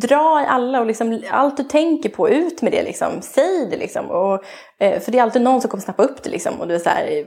dra 0.00 0.42
i 0.42 0.46
alla 0.46 0.80
och 0.80 0.86
liksom, 0.86 1.22
allt 1.30 1.56
du 1.56 1.62
tänker 1.62 2.08
på, 2.08 2.28
ut 2.28 2.62
med 2.62 2.72
det. 2.72 2.82
Liksom. 2.82 3.08
Säg 3.20 3.68
det 3.70 3.76
liksom. 3.76 4.10
Och, 4.10 4.44
eh, 4.78 5.00
för 5.00 5.12
det 5.12 5.18
är 5.18 5.22
alltid 5.22 5.42
någon 5.42 5.60
som 5.60 5.70
kommer 5.70 5.82
snappa 5.82 6.02
upp 6.02 6.22
det. 6.22 6.30
Liksom. 6.30 6.60
Och 6.60 6.68
du 6.68 6.74
är 6.74 6.78
så 6.78 6.88
här, 6.88 7.24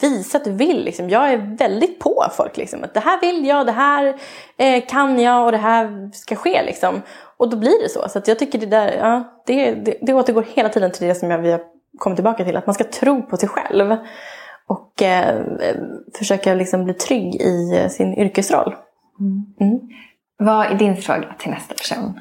visa 0.00 0.38
att 0.38 0.44
du 0.44 0.52
vill. 0.52 0.84
Liksom. 0.84 1.10
Jag 1.10 1.32
är 1.32 1.56
väldigt 1.58 1.98
på 1.98 2.24
folk. 2.36 2.56
Liksom. 2.56 2.84
Att 2.84 2.94
det 2.94 3.00
här 3.00 3.20
vill 3.20 3.46
jag, 3.46 3.66
det 3.66 3.72
här 3.72 4.14
eh, 4.58 4.84
kan 4.86 5.20
jag 5.20 5.44
och 5.46 5.52
det 5.52 5.58
här 5.58 6.10
ska 6.12 6.36
ske. 6.36 6.62
Liksom. 6.62 7.02
Och 7.36 7.50
då 7.50 7.56
blir 7.56 7.82
det 7.82 7.88
så. 7.88 8.08
Så 8.08 8.18
att 8.18 8.28
jag 8.28 8.38
tycker 8.38 8.58
det 8.58 8.66
där, 8.66 8.92
ja, 8.98 9.42
det, 9.46 9.72
det, 9.72 9.98
det 10.00 10.14
återgår 10.14 10.46
hela 10.54 10.68
tiden 10.68 10.90
till 10.90 11.08
det 11.08 11.14
som 11.14 11.30
jag, 11.30 11.38
vi 11.38 11.52
har 11.52 11.60
kommit 11.98 12.16
tillbaka 12.16 12.44
till. 12.44 12.56
Att 12.56 12.66
man 12.66 12.74
ska 12.74 12.84
tro 12.84 13.22
på 13.22 13.36
sig 13.36 13.48
själv. 13.48 13.96
Och 14.66 15.02
eh, 15.02 15.44
försöka 16.18 16.54
liksom 16.54 16.84
bli 16.84 16.94
trygg 16.94 17.34
i 17.34 17.88
sin 17.90 18.14
yrkesroll. 18.14 18.74
Mm. 19.60 19.80
Vad 20.38 20.66
är 20.66 20.74
din 20.74 20.96
fråga 20.96 21.34
till 21.38 21.50
nästa 21.50 21.74
person? 21.74 22.20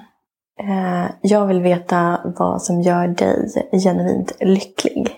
Eh, 0.60 1.12
jag 1.22 1.48
vill 1.48 1.62
veta 1.62 2.22
vad 2.38 2.62
som 2.62 2.82
gör 2.82 3.08
dig 3.08 3.50
genuint 3.84 4.38
lycklig. 4.40 5.16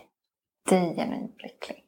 Är 0.71 0.95
genuint 0.95 1.35
lycklig. 1.43 1.84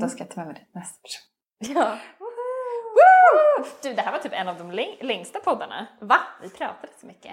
Då 0.00 0.08
ska 0.08 0.20
jag 0.24 0.30
ta 0.30 0.40
med 0.40 0.46
mig 0.46 0.66
det 0.72 0.78
nästa 0.78 0.98
person. 1.02 1.74
Ja. 1.76 1.92
Du, 3.82 3.94
det 3.94 4.02
här 4.02 4.12
var 4.12 4.18
typ 4.18 4.32
en 4.32 4.48
av 4.48 4.58
de 4.58 4.72
läng- 4.72 4.96
längsta 5.00 5.38
poddarna. 5.38 5.86
Va? 6.00 6.16
Vi 6.42 6.48
pratade 6.50 6.92
så 7.00 7.06
mycket. 7.06 7.32